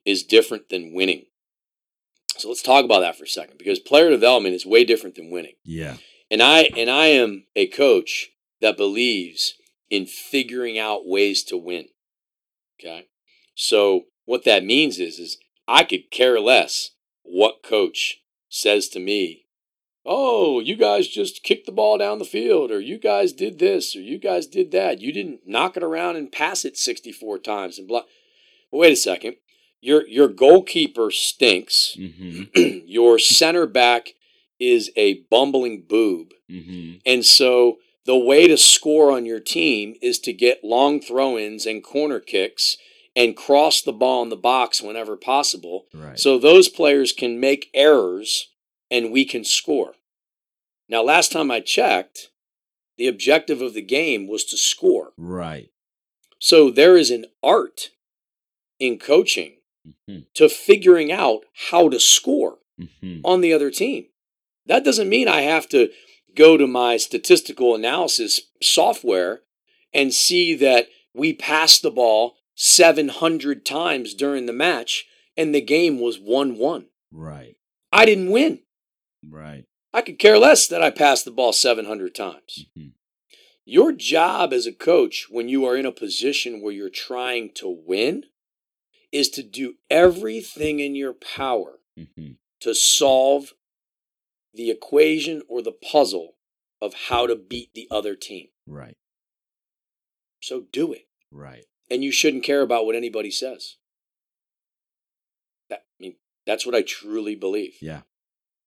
is 0.05 0.23
different 0.23 0.69
than 0.69 0.93
winning. 0.93 1.25
So 2.37 2.49
let's 2.49 2.63
talk 2.63 2.83
about 2.83 3.01
that 3.01 3.15
for 3.15 3.23
a 3.23 3.27
second 3.27 3.57
because 3.57 3.79
player 3.79 4.09
development 4.09 4.55
is 4.55 4.65
way 4.65 4.83
different 4.83 5.15
than 5.15 5.31
winning. 5.31 5.53
Yeah. 5.63 5.97
And 6.29 6.41
I 6.41 6.69
and 6.75 6.89
I 6.89 7.07
am 7.07 7.45
a 7.55 7.67
coach 7.67 8.29
that 8.61 8.77
believes 8.77 9.53
in 9.89 10.05
figuring 10.05 10.79
out 10.79 11.07
ways 11.07 11.43
to 11.43 11.57
win. 11.57 11.85
Okay? 12.79 13.07
So 13.55 14.05
what 14.25 14.43
that 14.45 14.65
means 14.65 14.99
is 14.99 15.19
is 15.19 15.37
I 15.67 15.83
could 15.83 16.11
care 16.11 16.39
less 16.39 16.91
what 17.23 17.63
coach 17.63 18.21
says 18.49 18.87
to 18.89 18.99
me, 18.99 19.45
"Oh, 20.05 20.59
you 20.59 20.75
guys 20.75 21.07
just 21.07 21.43
kicked 21.43 21.65
the 21.65 21.71
ball 21.71 21.97
down 21.97 22.19
the 22.19 22.25
field 22.25 22.71
or 22.71 22.79
you 22.79 22.97
guys 22.97 23.33
did 23.33 23.59
this 23.59 23.95
or 23.95 24.01
you 24.01 24.17
guys 24.17 24.47
did 24.47 24.71
that. 24.71 25.01
You 25.01 25.11
didn't 25.11 25.47
knock 25.47 25.75
it 25.77 25.83
around 25.83 26.17
and 26.17 26.31
pass 26.31 26.65
it 26.65 26.77
64 26.77 27.39
times 27.39 27.79
and 27.79 27.87
blah." 27.87 28.03
Well, 28.71 28.81
wait 28.81 28.93
a 28.93 28.97
second. 28.97 29.35
Your 29.81 30.07
your 30.07 30.27
goalkeeper 30.27 31.11
stinks. 31.11 31.95
Mm-hmm. 31.97 32.81
your 32.87 33.19
center 33.19 33.65
back 33.65 34.13
is 34.59 34.91
a 34.95 35.21
bumbling 35.29 35.83
boob. 35.87 36.29
Mm-hmm. 36.49 36.97
And 37.05 37.25
so 37.25 37.79
the 38.05 38.17
way 38.17 38.47
to 38.47 38.57
score 38.57 39.11
on 39.11 39.25
your 39.25 39.39
team 39.39 39.95
is 40.01 40.19
to 40.19 40.33
get 40.33 40.63
long 40.63 41.01
throw 41.01 41.37
ins 41.37 41.65
and 41.65 41.83
corner 41.83 42.19
kicks 42.19 42.77
and 43.15 43.35
cross 43.37 43.81
the 43.81 43.93
ball 43.93 44.23
in 44.23 44.29
the 44.29 44.35
box 44.35 44.81
whenever 44.81 45.15
possible. 45.15 45.85
Right. 45.93 46.17
So 46.19 46.37
those 46.39 46.67
players 46.69 47.11
can 47.11 47.39
make 47.39 47.69
errors 47.73 48.49
and 48.89 49.11
we 49.11 49.25
can 49.25 49.43
score. 49.43 49.93
Now, 50.89 51.01
last 51.03 51.31
time 51.31 51.49
I 51.51 51.59
checked, 51.59 52.29
the 52.97 53.07
objective 53.07 53.61
of 53.61 53.73
the 53.73 53.81
game 53.81 54.27
was 54.27 54.43
to 54.45 54.57
score. 54.57 55.13
right. 55.17 55.69
So 56.39 56.69
there 56.69 56.97
is 56.97 57.09
an 57.09 57.25
art 57.41 57.89
in 58.79 58.99
coaching 58.99 59.57
Mm-hmm. 59.85 60.19
to 60.35 60.47
figuring 60.47 61.11
out 61.11 61.41
how 61.71 61.89
to 61.89 61.99
score 61.99 62.59
Mm-hmm. 62.79 63.19
on 63.25 63.41
the 63.41 63.51
other 63.51 63.69
team. 63.69 64.05
That 64.65 64.85
doesn't 64.85 65.09
mean 65.09 65.27
I 65.27 65.41
have 65.41 65.67
to 65.69 65.89
go 66.35 66.55
to 66.55 66.65
my 66.65 66.95
statistical 66.95 67.75
analysis 67.75 68.39
software 68.61 69.41
and 69.93 70.13
see 70.13 70.55
that 70.55 70.87
we 71.13 71.33
passed 71.33 71.81
the 71.81 71.91
ball 71.91 72.35
700 72.55 73.65
times 73.65 74.13
during 74.13 74.45
the 74.45 74.53
match 74.53 75.05
and 75.35 75.53
the 75.53 75.61
game 75.61 75.99
was 75.99 76.19
1 76.19 76.57
1. 76.57 76.87
Right. 77.11 77.55
I 77.91 78.05
didn't 78.05 78.31
win. 78.31 78.59
Right. 79.27 79.65
I 79.93 80.01
could 80.01 80.19
care 80.19 80.37
less 80.37 80.67
that 80.67 80.81
I 80.81 80.89
passed 80.89 81.25
the 81.25 81.31
ball 81.31 81.53
700 81.53 82.15
times. 82.15 82.65
Mm-hmm. 82.77 82.89
Your 83.65 83.91
job 83.93 84.51
as 84.51 84.65
a 84.65 84.73
coach, 84.73 85.27
when 85.29 85.47
you 85.47 85.65
are 85.65 85.77
in 85.77 85.85
a 85.85 85.91
position 85.91 86.61
where 86.61 86.73
you're 86.73 86.89
trying 86.89 87.51
to 87.55 87.69
win, 87.69 88.23
is 89.11 89.29
to 89.29 89.43
do 89.43 89.75
everything 89.89 90.79
in 90.79 90.95
your 90.95 91.13
power 91.13 91.79
Mm-hmm. 91.97 92.31
to 92.61 92.73
solve 92.73 93.53
the 94.51 94.71
equation 94.71 95.43
or 95.47 95.61
the 95.61 95.71
puzzle 95.71 96.33
of 96.81 96.95
how 97.07 97.27
to 97.27 97.35
beat 97.35 97.69
the 97.75 97.87
other 97.91 98.15
team. 98.15 98.47
Right. 98.65 98.97
So 100.41 100.63
do 100.71 100.91
it. 100.91 101.07
Right. 101.31 101.65
And 101.89 102.03
you 102.03 102.11
shouldn't 102.11 102.43
care 102.43 102.61
about 102.61 102.85
what 102.85 102.95
anybody 102.95 103.29
says. 103.31 103.75
That, 105.69 105.79
I 105.79 106.03
mean, 106.03 106.15
that's 106.45 106.65
what 106.65 106.75
I 106.75 106.81
truly 106.81 107.35
believe. 107.35 107.75
Yeah. 107.81 108.01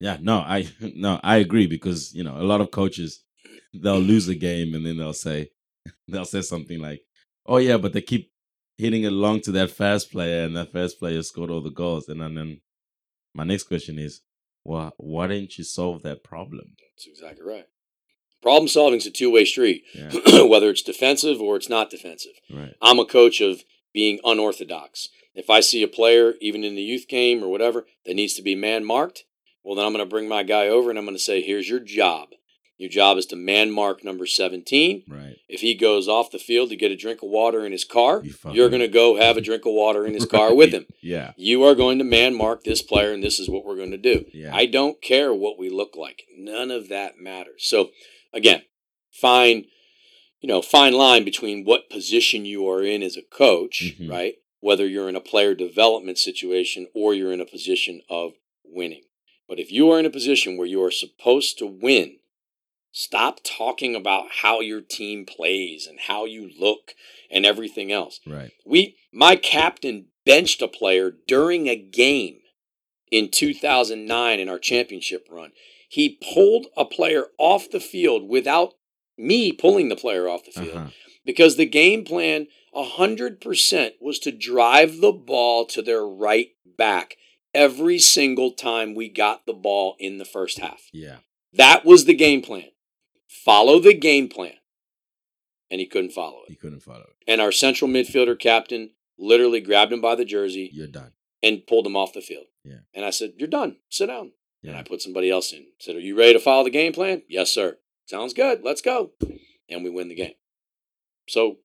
Yeah. 0.00 0.18
No, 0.20 0.38
I 0.38 0.68
no, 0.80 1.20
I 1.22 1.36
agree 1.36 1.66
because 1.66 2.14
you 2.14 2.24
know 2.24 2.36
a 2.36 2.44
lot 2.44 2.60
of 2.60 2.70
coaches 2.70 3.24
they'll 3.74 3.98
lose 3.98 4.28
a 4.28 4.34
game 4.34 4.74
and 4.74 4.86
then 4.86 4.98
they'll 4.98 5.12
say 5.12 5.50
they'll 6.08 6.24
say 6.24 6.42
something 6.42 6.80
like, 6.80 7.02
"Oh 7.46 7.58
yeah, 7.58 7.78
but 7.78 7.92
they 7.92 8.02
keep 8.02 8.30
hitting 8.78 9.04
it 9.04 9.10
long 9.12 9.40
to 9.42 9.52
that 9.52 9.70
fast 9.70 10.12
player 10.12 10.44
and 10.44 10.56
that 10.56 10.72
fast 10.72 10.98
player 10.98 11.22
scored 11.22 11.50
all 11.50 11.62
the 11.62 11.70
goals." 11.70 12.08
And 12.08 12.20
then, 12.20 12.34
then 12.34 12.60
my 13.34 13.44
next 13.44 13.64
question 13.64 13.98
is, 13.98 14.20
well, 14.64 14.92
why 14.96 15.28
didn't 15.28 15.56
you 15.58 15.64
solve 15.64 16.02
that 16.02 16.24
problem? 16.24 16.74
That's 16.80 17.06
exactly 17.06 17.44
right. 17.44 17.66
Problem 18.46 18.68
solving 18.68 18.98
is 18.98 19.06
a 19.06 19.10
two 19.10 19.28
way 19.28 19.44
street, 19.44 19.82
Yeah. 19.92 20.42
whether 20.44 20.70
it's 20.70 20.82
defensive 20.82 21.40
or 21.40 21.56
it's 21.56 21.68
not 21.68 21.90
defensive. 21.90 22.34
Right. 22.48 22.74
I'm 22.80 23.00
a 23.00 23.04
coach 23.04 23.40
of 23.40 23.64
being 23.92 24.20
unorthodox. 24.22 25.08
If 25.34 25.50
I 25.50 25.58
see 25.58 25.82
a 25.82 25.88
player, 25.88 26.34
even 26.40 26.62
in 26.62 26.76
the 26.76 26.82
youth 26.82 27.08
game 27.08 27.42
or 27.42 27.48
whatever, 27.48 27.86
that 28.04 28.14
needs 28.14 28.34
to 28.34 28.42
be 28.42 28.54
man 28.54 28.84
marked, 28.84 29.24
well, 29.64 29.74
then 29.74 29.84
I'm 29.84 29.92
going 29.92 30.04
to 30.04 30.08
bring 30.08 30.28
my 30.28 30.44
guy 30.44 30.68
over 30.68 30.90
and 30.90 30.96
I'm 30.98 31.04
going 31.04 31.16
to 31.16 31.22
say, 31.22 31.42
here's 31.42 31.68
your 31.68 31.80
job. 31.80 32.28
Your 32.78 32.88
job 32.88 33.18
is 33.18 33.26
to 33.26 33.36
man 33.36 33.72
mark 33.72 34.04
number 34.04 34.26
17. 34.26 35.02
Right. 35.08 35.36
If 35.48 35.62
he 35.62 35.74
goes 35.74 36.06
off 36.06 36.30
the 36.30 36.38
field 36.38 36.68
to 36.68 36.76
get 36.76 36.92
a 36.92 36.96
drink 36.96 37.24
of 37.24 37.30
water 37.30 37.66
in 37.66 37.72
his 37.72 37.84
car, 37.84 38.20
you 38.22 38.34
you're 38.52 38.68
going 38.68 38.80
to 38.80 38.86
go 38.86 39.16
have 39.16 39.36
a 39.36 39.40
drink 39.40 39.66
of 39.66 39.72
water 39.72 40.06
in 40.06 40.14
his 40.14 40.26
car 40.36 40.54
with 40.54 40.72
him. 40.72 40.86
Yeah. 41.02 41.32
You 41.36 41.64
are 41.64 41.74
going 41.74 41.98
to 41.98 42.04
man 42.04 42.36
mark 42.36 42.62
this 42.62 42.82
player, 42.82 43.12
and 43.12 43.24
this 43.24 43.40
is 43.40 43.48
what 43.50 43.64
we're 43.64 43.76
going 43.76 43.90
to 43.90 43.96
do. 43.96 44.26
Yeah. 44.32 44.54
I 44.54 44.66
don't 44.66 45.02
care 45.02 45.34
what 45.34 45.58
we 45.58 45.68
look 45.68 45.96
like. 45.96 46.22
None 46.36 46.70
of 46.70 46.88
that 46.90 47.18
matters. 47.18 47.64
So, 47.64 47.90
again, 48.36 48.62
fine, 49.10 49.64
you 50.40 50.48
know, 50.48 50.62
fine 50.62 50.92
line 50.92 51.24
between 51.24 51.64
what 51.64 51.90
position 51.90 52.44
you 52.44 52.68
are 52.68 52.82
in 52.82 53.02
as 53.02 53.16
a 53.16 53.22
coach, 53.22 53.94
Mhm. 53.98 54.10
right? 54.10 54.34
Whether 54.60 54.86
you're 54.86 55.08
in 55.08 55.16
a 55.16 55.20
player 55.20 55.54
development 55.54 56.18
situation 56.18 56.88
or 56.94 57.14
you're 57.14 57.32
in 57.32 57.40
a 57.40 57.46
position 57.46 58.02
of 58.08 58.34
winning. 58.64 59.04
But 59.48 59.58
if 59.58 59.72
you 59.72 59.90
are 59.90 59.98
in 59.98 60.06
a 60.06 60.10
position 60.10 60.56
where 60.56 60.66
you 60.66 60.82
are 60.82 60.90
supposed 60.90 61.58
to 61.58 61.66
win, 61.66 62.18
stop 62.92 63.40
talking 63.44 63.94
about 63.94 64.26
how 64.42 64.60
your 64.60 64.80
team 64.80 65.24
plays 65.24 65.86
and 65.86 66.00
how 66.00 66.24
you 66.24 66.50
look 66.58 66.94
and 67.30 67.46
everything 67.46 67.90
else. 67.92 68.20
Right. 68.26 68.52
We 68.64 68.96
my 69.12 69.36
captain 69.36 70.08
benched 70.24 70.60
a 70.62 70.68
player 70.68 71.10
during 71.10 71.68
a 71.68 71.76
game 71.76 72.40
in 73.10 73.30
2009 73.30 74.40
in 74.40 74.48
our 74.48 74.58
championship 74.58 75.28
run. 75.30 75.52
He 75.88 76.18
pulled 76.34 76.66
a 76.76 76.84
player 76.84 77.26
off 77.38 77.70
the 77.70 77.80
field 77.80 78.28
without 78.28 78.74
me 79.16 79.52
pulling 79.52 79.88
the 79.88 79.96
player 79.96 80.28
off 80.28 80.44
the 80.44 80.50
field 80.52 80.76
Uh-huh. 80.76 80.90
because 81.24 81.56
the 81.56 81.66
game 81.66 82.04
plan 82.04 82.48
100% 82.74 83.92
was 84.00 84.18
to 84.20 84.32
drive 84.32 85.00
the 85.00 85.12
ball 85.12 85.64
to 85.66 85.82
their 85.82 86.06
right 86.06 86.48
back 86.64 87.16
every 87.54 87.98
single 87.98 88.50
time 88.52 88.94
we 88.94 89.08
got 89.08 89.46
the 89.46 89.52
ball 89.54 89.96
in 89.98 90.18
the 90.18 90.24
first 90.24 90.58
half. 90.58 90.88
Yeah. 90.92 91.18
That 91.54 91.84
was 91.86 92.04
the 92.04 92.14
game 92.14 92.42
plan. 92.42 92.68
Follow 93.28 93.78
the 93.78 93.94
game 93.94 94.28
plan. 94.28 94.54
And 95.70 95.80
he 95.80 95.86
couldn't 95.86 96.12
follow 96.12 96.40
it. 96.46 96.50
He 96.50 96.56
couldn't 96.56 96.80
follow 96.82 97.00
it. 97.00 97.16
And 97.26 97.40
our 97.40 97.50
central 97.52 97.90
midfielder 97.90 98.38
captain 98.38 98.90
literally 99.18 99.60
grabbed 99.60 99.92
him 99.92 100.00
by 100.00 100.14
the 100.14 100.24
jersey 100.24 100.70
You're 100.72 100.86
done. 100.86 101.12
and 101.42 101.66
pulled 101.66 101.86
him 101.86 101.96
off 101.96 102.12
the 102.12 102.20
field. 102.20 102.46
Yeah. 102.64 102.80
And 102.94 103.04
I 103.04 103.10
said, 103.10 103.32
You're 103.38 103.48
done. 103.48 103.76
Sit 103.88 104.06
down. 104.06 104.32
And 104.66 104.76
I 104.76 104.82
put 104.82 105.00
somebody 105.00 105.30
else 105.30 105.52
in. 105.52 105.66
Said, 105.78 105.96
Are 105.96 106.00
you 106.00 106.18
ready 106.18 106.32
to 106.32 106.40
follow 106.40 106.64
the 106.64 106.70
game 106.70 106.92
plan? 106.92 107.22
Yes, 107.28 107.50
sir. 107.50 107.78
Sounds 108.06 108.34
good. 108.34 108.60
Let's 108.64 108.80
go. 108.82 109.12
And 109.68 109.84
we 109.84 109.90
win 109.90 110.08
the 110.08 110.14
game. 110.14 110.34
So 111.28 111.58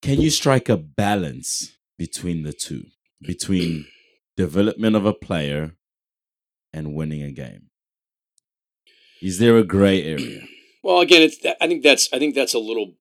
Can 0.00 0.20
you 0.20 0.30
strike 0.30 0.68
a 0.68 0.76
balance 0.76 1.76
between 1.98 2.42
the 2.42 2.52
two? 2.52 2.84
Between 3.20 3.86
development 4.36 4.96
of 4.96 5.04
a 5.06 5.12
player 5.14 5.76
and 6.72 6.94
winning 6.94 7.22
a 7.22 7.30
game? 7.30 7.68
Is 9.20 9.38
there 9.38 9.56
a 9.56 9.64
gray 9.64 10.02
area? 10.02 10.42
Well, 10.84 10.98
again, 10.98 11.22
it's. 11.22 11.38
I 11.60 11.68
think 11.68 11.84
that's. 11.84 12.08
I 12.12 12.18
think 12.18 12.34
that's 12.34 12.54
a 12.54 12.58
little 12.58 12.94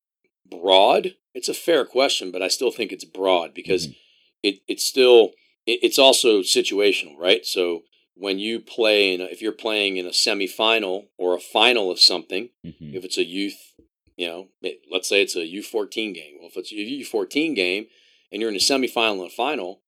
broad. 0.48 1.16
It's 1.34 1.50
a 1.50 1.54
fair 1.56 1.84
question, 1.84 2.30
but 2.32 2.44
I 2.44 2.48
still 2.48 2.70
think 2.70 2.92
it's 2.92 3.04
broad 3.04 3.56
because 3.56 3.88
Mhm. 3.88 3.96
it. 4.44 4.56
It's 4.68 4.86
still. 4.86 5.32
It, 5.66 5.80
it's 5.82 5.98
also 5.98 6.42
situational, 6.42 7.18
right? 7.18 7.44
So 7.44 7.82
when 8.16 8.40
you 8.40 8.60
play 8.60 9.14
in, 9.14 9.22
a, 9.22 9.26
if 9.26 9.42
you're 9.42 9.52
playing 9.52 9.98
in 9.98 10.06
a 10.06 10.10
semifinal 10.10 11.08
or 11.18 11.36
a 11.36 11.40
final 11.40 11.90
of 11.92 12.00
something, 12.00 12.50
Mhm. 12.66 12.94
if 12.96 13.04
it's 13.06 13.18
a 13.18 13.24
youth, 13.26 13.74
you 14.18 14.28
know, 14.28 14.50
it- 14.62 14.82
let's 14.92 15.08
say 15.08 15.22
it's 15.22 15.36
a 15.36 15.46
U 15.46 15.64
fourteen 15.64 16.14
game. 16.14 16.38
Well, 16.40 16.50
if 16.50 16.58
it's 16.58 16.72
a 16.72 16.76
U 16.76 17.06
fourteen 17.06 17.54
game 17.54 17.88
and 18.32 18.42
you're 18.42 18.50
in 18.52 18.56
a 18.56 18.60
semifinal 18.60 19.22
and 19.22 19.28
a 19.28 19.30
final, 19.30 19.82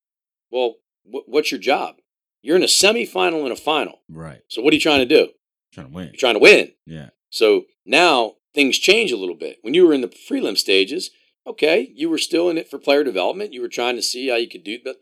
well, 0.49 0.77
wh- 1.03 1.27
what's 1.27 1.51
your 1.51 1.59
job? 1.59 1.97
You're 2.41 2.55
in 2.57 2.63
a 2.63 2.67
semifinal 2.67 3.43
and 3.43 3.51
a 3.51 3.55
final. 3.55 4.01
Right. 4.09 4.41
So 4.47 4.61
what 4.61 4.73
are 4.73 4.75
you 4.75 4.81
trying 4.81 5.07
to 5.07 5.15
do? 5.15 5.33
Trying 5.71 5.87
to 5.87 5.93
win. 5.93 6.05
You're 6.07 6.15
trying 6.15 6.35
to 6.35 6.39
win. 6.39 6.73
Yeah. 6.85 7.09
So 7.29 7.65
now 7.85 8.37
things 8.53 8.77
change 8.79 9.11
a 9.11 9.17
little 9.17 9.35
bit. 9.35 9.59
When 9.61 9.73
you 9.73 9.85
were 9.87 9.93
in 9.93 10.01
the 10.01 10.07
prelim 10.07 10.57
stages, 10.57 11.11
okay, 11.47 11.91
you 11.95 12.09
were 12.09 12.17
still 12.17 12.49
in 12.49 12.57
it 12.57 12.69
for 12.69 12.77
player 12.79 13.03
development. 13.03 13.53
You 13.53 13.61
were 13.61 13.69
trying 13.69 13.95
to 13.95 14.01
see 14.01 14.27
how 14.27 14.35
you 14.35 14.47
could 14.47 14.63
do. 14.63 14.79
But 14.83 15.01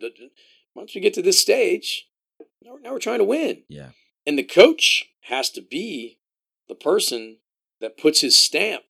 once 0.73 0.93
we 0.95 1.01
get 1.01 1.13
to 1.15 1.21
this 1.21 1.39
stage, 1.39 2.07
now, 2.63 2.77
now 2.81 2.91
we're 2.91 2.99
trying 2.99 3.19
to 3.19 3.25
win. 3.25 3.63
Yeah. 3.67 3.89
And 4.25 4.37
the 4.37 4.43
coach 4.43 5.09
has 5.23 5.49
to 5.51 5.61
be 5.61 6.19
the 6.67 6.75
person 6.75 7.37
that 7.79 7.97
puts 7.97 8.21
his 8.21 8.35
stamp, 8.35 8.83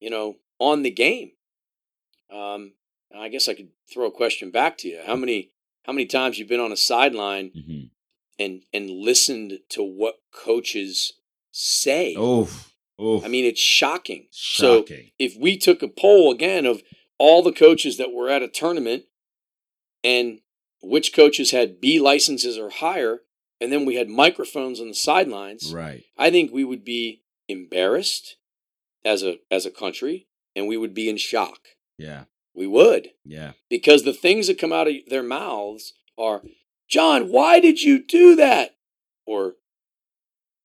you 0.00 0.10
know, 0.10 0.36
on 0.58 0.82
the 0.82 0.90
game. 0.90 1.32
Um, 2.32 2.72
I 3.16 3.28
guess 3.28 3.48
I 3.48 3.54
could 3.54 3.68
throw 3.92 4.06
a 4.06 4.10
question 4.10 4.50
back 4.50 4.76
to 4.78 4.88
you. 4.88 5.00
How 5.06 5.16
many 5.16 5.52
how 5.84 5.92
many 5.92 6.06
times 6.06 6.38
you've 6.38 6.48
been 6.48 6.60
on 6.60 6.72
a 6.72 6.76
sideline 6.76 7.52
hmm 7.54 7.82
and 8.38 8.64
and 8.74 8.90
listened 8.90 9.60
to 9.70 9.82
what 9.82 10.16
coaches 10.32 11.14
say? 11.52 12.14
Oh. 12.18 12.48
Oh. 12.98 13.22
I 13.22 13.28
mean, 13.28 13.44
it's 13.44 13.60
shocking. 13.60 14.26
So 14.30 14.80
shocking. 14.80 15.10
if 15.18 15.36
we 15.38 15.56
took 15.56 15.82
a 15.82 15.88
poll 15.88 16.32
again 16.32 16.66
of 16.66 16.82
all 17.18 17.42
the 17.42 17.52
coaches 17.52 17.96
that 17.98 18.12
were 18.12 18.28
at 18.28 18.42
a 18.42 18.48
tournament 18.48 19.04
and 20.02 20.40
which 20.88 21.12
coaches 21.12 21.50
had 21.50 21.80
B 21.80 21.98
licenses 21.98 22.58
or 22.58 22.70
higher, 22.70 23.20
and 23.60 23.72
then 23.72 23.84
we 23.84 23.96
had 23.96 24.08
microphones 24.08 24.80
on 24.80 24.88
the 24.88 24.94
sidelines, 24.94 25.72
right. 25.72 26.04
I 26.16 26.30
think 26.30 26.52
we 26.52 26.64
would 26.64 26.84
be 26.84 27.22
embarrassed 27.48 28.36
as 29.04 29.22
a 29.22 29.36
as 29.50 29.64
a 29.64 29.70
country 29.70 30.26
and 30.54 30.66
we 30.66 30.76
would 30.76 30.94
be 30.94 31.08
in 31.08 31.16
shock. 31.16 31.60
Yeah. 31.98 32.24
We 32.54 32.66
would. 32.66 33.08
Yeah. 33.24 33.52
Because 33.68 34.02
the 34.02 34.14
things 34.14 34.46
that 34.46 34.58
come 34.58 34.72
out 34.72 34.88
of 34.88 34.94
their 35.08 35.22
mouths 35.22 35.92
are, 36.18 36.42
John, 36.88 37.30
why 37.30 37.60
did 37.60 37.82
you 37.82 38.02
do 38.02 38.34
that? 38.36 38.70
Or 39.26 39.54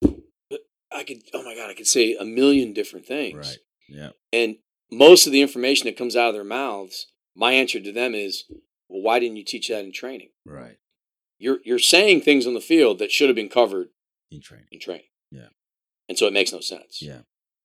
I 0.03 1.03
could 1.03 1.19
oh 1.33 1.43
my 1.43 1.55
god, 1.55 1.69
I 1.69 1.73
could 1.73 1.87
say 1.87 2.15
a 2.19 2.25
million 2.25 2.73
different 2.73 3.05
things. 3.05 3.37
Right. 3.37 3.57
Yeah. 3.89 4.09
And 4.31 4.57
most 4.91 5.25
of 5.25 5.33
the 5.33 5.41
information 5.41 5.85
that 5.85 5.97
comes 5.97 6.15
out 6.15 6.29
of 6.29 6.33
their 6.33 6.43
mouths, 6.43 7.07
my 7.35 7.53
answer 7.53 7.79
to 7.79 7.91
them 7.91 8.13
is, 8.13 8.43
well, 8.91 9.01
why 9.01 9.19
didn't 9.19 9.37
you 9.37 9.43
teach 9.45 9.69
that 9.69 9.85
in 9.85 9.91
training? 9.93 10.29
Right. 10.45 10.77
You're 11.39 11.59
you're 11.63 11.79
saying 11.79 12.21
things 12.21 12.45
on 12.45 12.53
the 12.53 12.61
field 12.61 12.99
that 12.99 13.11
should 13.11 13.29
have 13.29 13.35
been 13.35 13.49
covered 13.49 13.87
In 14.29 14.41
training. 14.41 14.67
in 14.71 14.79
training. 14.79 15.05
Yeah. 15.31 15.47
And 16.09 16.17
so 16.17 16.27
it 16.27 16.33
makes 16.33 16.51
no 16.51 16.59
sense. 16.59 17.01
Yeah. 17.01 17.21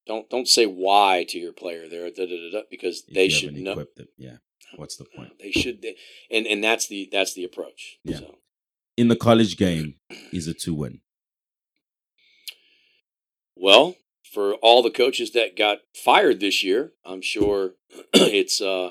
Don't 0.07 0.31
don't 0.31 0.49
say 0.49 0.67
why 0.67 1.25
to 1.29 1.39
your 1.39 1.53
player 1.53 1.89
there 1.89 2.09
da, 2.11 2.27
da, 2.27 2.37
da, 2.37 2.51
da, 2.53 2.63
because 2.71 3.03
If 3.09 3.15
they 3.15 3.29
should 3.29 3.55
know. 3.55 3.75
them. 3.75 4.09
Yeah. 4.17 4.37
What's 4.77 4.97
the 4.97 5.05
point? 5.05 5.33
They 5.41 5.53
should, 5.53 5.83
they, 5.83 5.97
and 6.31 6.47
and 6.47 6.63
that's 6.63 6.87
the 6.89 7.09
that's 7.11 7.35
the 7.35 7.45
approach. 7.45 7.99
Yeah. 8.05 8.19
So. 8.19 8.39
In 8.97 9.09
the 9.09 9.17
college 9.17 9.57
game, 9.57 9.97
is 10.33 10.49
it 10.49 10.59
to 10.61 10.75
win? 10.75 11.01
Well, 13.55 13.97
for 14.25 14.55
all 14.55 14.83
the 14.83 14.91
coaches 14.91 15.33
that 15.33 15.57
got 15.57 15.79
fired 15.95 16.41
this 16.41 16.63
year, 16.63 16.93
I'm 17.05 17.23
sure 17.23 17.75
it's 18.15 18.61
uh, 18.61 18.91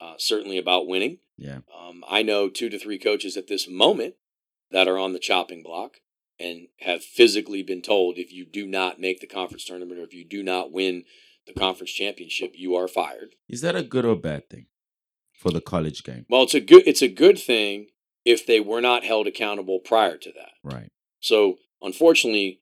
uh, 0.00 0.14
certainly 0.18 0.58
about 0.58 0.86
winning. 0.86 1.18
Yeah. 1.40 1.60
Um, 1.76 2.04
I 2.08 2.22
know 2.22 2.48
two 2.48 2.68
to 2.68 2.78
three 2.78 2.98
coaches 2.98 3.36
at 3.36 3.48
this 3.48 3.68
moment 3.68 4.14
that 4.70 4.86
are 4.86 4.98
on 4.98 5.12
the 5.12 5.18
chopping 5.18 5.62
block 5.62 5.94
and 6.38 6.68
have 6.80 7.02
physically 7.02 7.62
been 7.62 7.82
told 7.82 8.18
if 8.18 8.32
you 8.32 8.46
do 8.46 8.66
not 8.66 9.00
make 9.00 9.20
the 9.20 9.26
conference 9.26 9.64
tournament 9.64 9.98
or 9.98 10.04
if 10.04 10.14
you 10.14 10.24
do 10.24 10.42
not 10.42 10.70
win 10.70 11.04
the 11.46 11.52
conference 11.52 11.90
championship, 11.90 12.52
you 12.54 12.74
are 12.74 12.86
fired. 12.86 13.34
Is 13.48 13.62
that 13.62 13.74
a 13.74 13.82
good 13.82 14.04
or 14.04 14.16
bad 14.16 14.48
thing 14.48 14.66
for 15.34 15.50
the 15.50 15.60
college 15.60 16.04
game? 16.04 16.26
Well, 16.28 16.42
it's 16.42 16.54
a 16.54 16.60
good 16.60 16.82
it's 16.86 17.02
a 17.02 17.08
good 17.08 17.38
thing 17.38 17.88
if 18.24 18.46
they 18.46 18.60
were 18.60 18.80
not 18.80 19.04
held 19.04 19.26
accountable 19.26 19.80
prior 19.80 20.18
to 20.18 20.30
that. 20.32 20.52
Right. 20.62 20.90
So, 21.20 21.56
unfortunately, 21.80 22.60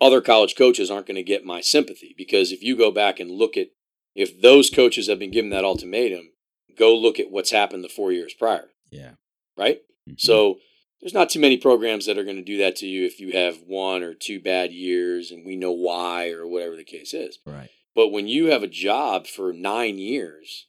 other 0.00 0.20
college 0.20 0.54
coaches 0.56 0.90
aren't 0.90 1.06
going 1.06 1.16
to 1.16 1.22
get 1.22 1.44
my 1.44 1.60
sympathy 1.60 2.14
because 2.16 2.52
if 2.52 2.62
you 2.62 2.76
go 2.76 2.90
back 2.90 3.20
and 3.20 3.30
look 3.30 3.56
at 3.56 3.68
if 4.14 4.40
those 4.40 4.68
coaches 4.68 5.08
have 5.08 5.18
been 5.18 5.30
given 5.30 5.50
that 5.50 5.64
ultimatum, 5.64 6.30
go 6.76 6.94
look 6.96 7.18
at 7.20 7.30
what's 7.30 7.50
happened 7.50 7.84
the 7.84 7.88
four 7.88 8.12
years 8.12 8.34
prior, 8.34 8.70
Yeah. 8.90 9.14
right? 9.56 9.82
Mhm. 10.08 10.20
So, 10.20 10.60
there's 11.00 11.14
not 11.14 11.30
too 11.30 11.40
many 11.40 11.56
programs 11.56 12.06
that 12.06 12.16
are 12.16 12.22
going 12.24 12.36
to 12.36 12.42
do 12.42 12.58
that 12.58 12.76
to 12.76 12.86
you 12.86 13.04
if 13.04 13.18
you 13.18 13.32
have 13.32 13.62
one 13.62 14.02
or 14.04 14.14
two 14.14 14.38
bad 14.38 14.72
years 14.72 15.30
and 15.32 15.44
we 15.44 15.56
know 15.56 15.72
why 15.72 16.28
or 16.30 16.46
whatever 16.46 16.76
the 16.76 16.84
case 16.84 17.12
is. 17.12 17.38
right. 17.44 17.70
But 17.94 18.08
when 18.08 18.26
you 18.28 18.46
have 18.46 18.62
a 18.62 18.68
job 18.68 19.26
for 19.26 19.52
nine 19.52 19.98
years 19.98 20.66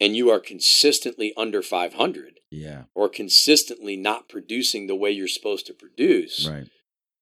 and 0.00 0.16
you 0.16 0.30
are 0.30 0.40
consistently 0.40 1.32
under 1.36 1.60
500 1.62 2.40
Yeah. 2.50 2.84
or 2.94 3.08
consistently 3.08 3.96
not 3.96 4.28
producing 4.28 4.86
the 4.86 4.96
way 4.96 5.10
you're 5.10 5.28
supposed 5.28 5.66
to 5.66 5.74
produce, 5.74 6.46
Right. 6.48 6.66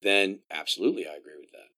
then 0.02 0.40
absolutely 0.50 1.06
I 1.06 1.16
agree 1.16 1.36
with 1.40 1.50
that. 1.50 1.70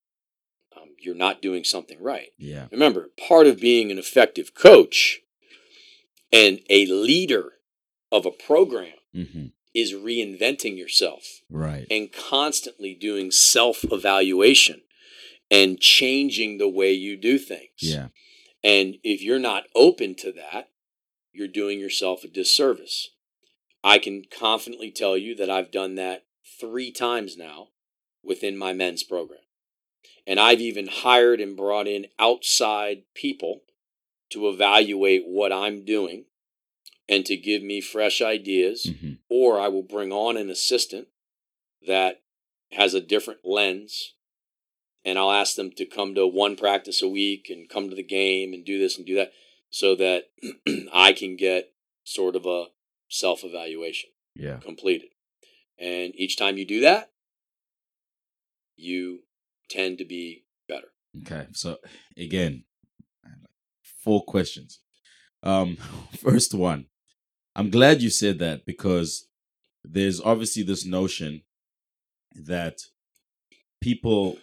Um, 0.80 0.94
you're 1.00 1.14
not 1.14 1.40
doing 1.42 1.64
something 1.64 1.98
right. 1.98 2.32
Yeah. 2.38 2.68
Remember, 2.70 3.08
part 3.16 3.46
of 3.46 3.58
being 3.58 3.90
an 3.90 3.98
effective 3.98 4.52
coach 4.54 5.22
and 6.32 6.60
a 6.68 6.86
leader 6.86 7.52
of 8.12 8.26
a 8.26 8.30
program 8.30 8.94
hmm 9.12 9.46
is 9.74 9.92
reinventing 9.92 10.76
yourself 10.76 11.42
Right. 11.50 11.86
and 11.90 12.10
constantly 12.12 12.94
doing 12.94 13.30
self 13.30 13.84
evaluation 13.84 14.80
and 15.50 15.78
changing 15.78 16.58
the 16.58 16.68
way 16.68 16.92
you 16.92 17.16
do 17.16 17.38
things. 17.38 17.78
Yeah. 17.80 18.08
And 18.64 18.96
if 19.04 19.22
you're 19.22 19.38
not 19.38 19.64
open 19.76 20.14
to 20.16 20.32
that, 20.32 20.70
you're 21.32 21.46
doing 21.48 21.78
yourself 21.78 22.24
a 22.24 22.28
disservice. 22.28 23.10
I 23.84 23.98
can 23.98 24.24
confidently 24.36 24.90
tell 24.90 25.16
you 25.16 25.34
that 25.36 25.50
I've 25.50 25.70
done 25.70 25.94
that 25.94 26.24
three 26.60 26.90
times 26.90 27.36
now 27.36 27.68
within 28.24 28.56
my 28.58 28.72
men's 28.72 29.04
program. 29.04 29.40
And 30.26 30.40
I've 30.40 30.60
even 30.60 30.88
hired 30.88 31.40
and 31.40 31.56
brought 31.56 31.86
in 31.86 32.06
outside 32.18 33.02
people 33.14 33.60
to 34.30 34.48
evaluate 34.48 35.22
what 35.26 35.52
I'm 35.52 35.84
doing 35.84 36.24
and 37.08 37.24
to 37.26 37.36
give 37.36 37.62
me 37.62 37.80
fresh 37.80 38.20
ideas, 38.20 38.90
hmm 39.00 39.12
or 39.30 39.60
I 39.60 39.68
will 39.68 39.82
bring 39.82 40.10
on 40.10 40.38
an 40.38 40.48
assistant 40.48 41.08
that 41.86 42.22
has 42.72 42.94
a 42.94 43.00
different 43.00 43.40
lens 43.44 44.14
and 45.04 45.18
I'll 45.18 45.30
ask 45.30 45.54
them 45.54 45.70
to 45.72 45.84
come 45.84 46.14
to 46.14 46.26
one 46.26 46.56
practice 46.56 47.02
a 47.02 47.08
week 47.08 47.48
and 47.50 47.68
come 47.68 47.90
to 47.90 47.96
the 47.96 48.02
game 48.02 48.52
and 48.52 48.64
do 48.64 48.78
this 48.78 48.96
and 48.96 49.06
do 49.06 49.14
that 49.16 49.32
so 49.70 49.94
that 49.96 50.30
I 50.92 51.12
can 51.12 51.36
get 51.36 51.72
sort 52.04 52.36
of 52.36 52.46
a 52.46 52.66
self 53.08 53.44
evaluation 53.44 54.10
Yeah. 54.34 54.58
completed. 54.60 55.08
And 55.78 56.12
each 56.16 56.36
time 56.36 56.58
you 56.58 56.64
do 56.64 56.80
that, 56.80 57.10
you 58.76 59.20
tend 59.68 59.98
to 59.98 60.04
be 60.04 60.44
better. 60.68 60.88
Okay. 61.22 61.46
So 61.52 61.78
again, 62.16 62.24
I 62.24 62.36
have 62.38 62.56
like 62.56 62.67
four 64.08 64.24
questions. 64.24 64.80
Um, 65.42 65.76
first 66.18 66.54
one, 66.54 66.86
I'm 67.54 67.68
glad 67.68 68.00
you 68.00 68.08
said 68.08 68.38
that 68.38 68.64
because 68.64 69.28
there's 69.84 70.18
obviously 70.18 70.62
this 70.62 70.86
notion 70.86 71.42
that 72.34 72.78
people 73.82 74.38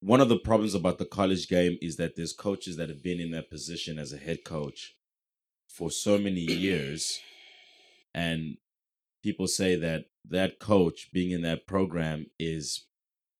one 0.00 0.20
of 0.20 0.28
the 0.28 0.38
problems 0.38 0.74
about 0.74 0.98
the 0.98 1.04
college 1.04 1.48
game 1.48 1.78
is 1.80 1.96
that 1.96 2.16
there's 2.16 2.32
coaches 2.32 2.76
that 2.76 2.88
have 2.88 3.02
been 3.02 3.20
in 3.20 3.30
that 3.30 3.50
position 3.50 3.98
as 3.98 4.12
a 4.12 4.16
head 4.16 4.38
coach 4.44 4.96
for 5.68 5.90
so 5.90 6.18
many 6.18 6.40
years 6.40 7.20
and 8.14 8.56
people 9.22 9.46
say 9.46 9.76
that 9.76 10.06
that 10.28 10.58
coach 10.58 11.10
being 11.12 11.30
in 11.30 11.42
that 11.42 11.66
program 11.66 12.26
is 12.38 12.86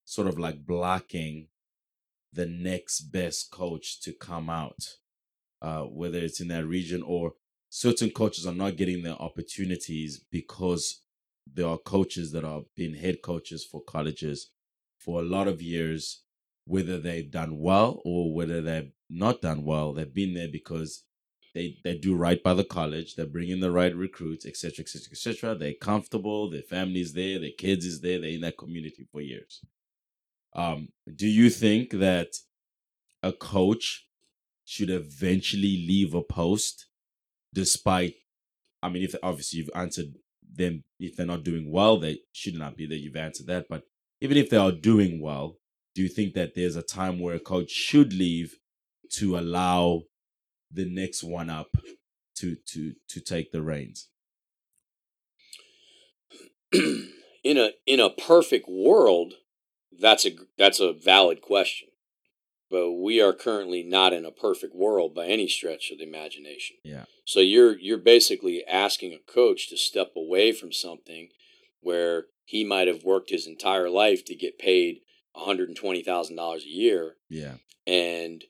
sort 0.05 0.29
of 0.29 0.39
like 0.39 0.67
blocking 0.67 1.49
the 2.35 2.47
next 2.47 3.13
best 3.13 3.51
coach 3.51 4.01
to 4.03 4.13
come 4.13 4.51
out, 4.51 4.97
uh, 5.63 5.83
whether 5.83 6.19
it's 6.19 6.41
in 6.41 6.49
that 6.49 6.67
region 6.67 7.03
or 7.03 7.35
certain 7.71 8.11
coaches 8.11 8.47
are 8.47 8.55
not 8.55 8.77
getting 8.77 9.03
their 9.03 9.15
opportunities 9.15 10.19
because 10.31 11.03
there 11.53 11.69
are 11.69 11.79
coaches 11.79 12.33
that 12.33 12.45
are 12.45 12.63
being 12.77 12.95
head 12.95 13.23
coaches 13.23 13.65
for 13.65 13.83
colleges 13.83 14.51
for 14.99 15.21
a 15.21 15.25
lot 15.25 15.47
of 15.49 15.61
years, 15.61 16.23
whether 16.67 16.99
they've 16.99 17.31
done 17.31 17.59
well 17.59 18.01
or 18.05 18.33
whether 18.35 18.61
they've 18.63 18.93
not 19.11 19.43
done 19.43 19.65
well. 19.65 19.93
They've 19.93 20.13
been 20.13 20.35
there 20.35 20.49
because 20.49 21.05
they 21.55 21.77
they 21.85 21.97
do 21.97 22.17
right 22.17 22.43
by 22.43 22.55
the 22.55 22.65
college. 22.65 23.15
They 23.15 23.25
bring 23.27 23.49
in 23.51 23.61
the 23.61 23.71
right 23.71 23.95
recruits, 23.95 24.47
etc., 24.47 24.83
etc., 24.83 25.11
etc. 25.13 25.55
They're 25.55 25.75
comfortable. 25.75 26.51
Their 26.51 26.63
family's 26.63 27.13
there. 27.13 27.39
Their 27.39 27.51
kids 27.57 27.85
is 27.85 28.01
there. 28.01 28.21
They're 28.21 28.31
in 28.31 28.41
that 28.41 28.59
community 28.59 29.07
for 29.11 29.21
years. 29.21 29.61
Um, 30.55 30.89
do 31.15 31.27
you 31.27 31.51
think 31.51 31.91
that 31.91 32.29
a 33.23 33.33
coach 33.33 34.07
should 34.65 34.91
eventually 34.91 35.85
leave 35.87 36.15
a 36.15 36.23
post, 36.23 36.87
despite? 37.53 38.15
I 38.83 38.89
mean, 38.89 39.03
if 39.03 39.15
obviously 39.23 39.59
you've 39.59 39.71
answered 39.75 40.15
them, 40.57 40.85
if 41.01 41.17
they're 41.17 41.27
not 41.27 41.45
doing 41.45 41.71
well, 41.71 41.99
they 41.99 42.21
should 42.33 42.55
not 42.55 42.77
be 42.77 42.87
there. 42.87 42.99
You've 42.99 43.17
answered 43.17 43.47
that, 43.47 43.67
but 43.69 43.83
even 44.21 44.37
if 44.37 44.51
they 44.51 44.57
are 44.57 44.73
doing 44.73 45.21
well, 45.21 45.59
do 45.95 46.03
you 46.03 46.09
think 46.09 46.35
that 46.35 46.55
there's 46.55 46.77
a 46.77 46.83
time 46.83 47.19
where 47.19 47.35
a 47.35 47.41
coach 47.41 47.71
should 47.71 48.13
leave 48.13 48.57
to 49.13 49.39
allow 49.39 50.03
the 50.71 50.85
next 50.85 51.23
one 51.23 51.51
up 51.51 51.77
to 52.37 52.57
to 52.67 52.95
to 53.09 53.21
take 53.21 53.53
the 53.53 53.63
reins? 53.63 54.09
in 56.73 57.59
a 57.59 57.71
in 57.87 58.01
a 58.01 58.11
perfect 58.11 58.69
world, 58.69 59.35
that's 60.01 60.27
a 60.27 60.31
that's 60.59 60.81
a 60.81 60.93
valid 60.93 61.41
question. 61.41 61.89
But 62.71 62.93
we 62.93 63.21
are 63.21 63.33
currently 63.33 63.83
not 63.83 64.13
in 64.13 64.25
a 64.25 64.31
perfect 64.31 64.75
world 64.75 65.15
by 65.15 65.27
any 65.27 65.47
stretch 65.47 65.91
of 65.91 65.99
the 65.99 66.05
imagination. 66.05 66.77
Yeah. 66.83 67.05
So 67.25 67.41
you're 67.41 67.79
you're 67.79 67.99
basically 67.99 68.65
asking 68.67 69.13
a 69.13 69.33
coach 69.33 69.69
to 69.69 69.77
step 69.77 70.13
away 70.17 70.53
from 70.53 70.73
something 70.73 71.29
where 71.81 72.25
he 72.45 72.65
might 72.65 72.89
have 72.89 73.05
worked 73.05 73.31
his 73.31 73.47
entire 73.47 73.89
life 73.91 74.25
to 74.25 74.35
get 74.35 74.59
paid 74.59 75.01
$120,000 75.37 76.57
a 76.57 76.69
year 76.69 77.17
Yeah. 77.29 77.55
and 77.87 78.45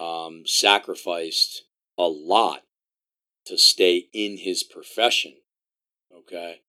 um, 0.00 0.42
sacrificed 0.46 1.64
a 1.98 2.04
lot 2.04 2.62
to 3.46 3.58
stay 3.58 4.08
in 4.12 4.38
his 4.38 4.62
profession. 4.62 5.34
Okay. 6.14 6.60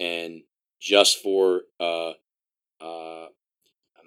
And 0.00 0.42
just 0.80 1.22
for, 1.22 1.62
uh, 1.78 2.12
uh, 2.80 3.28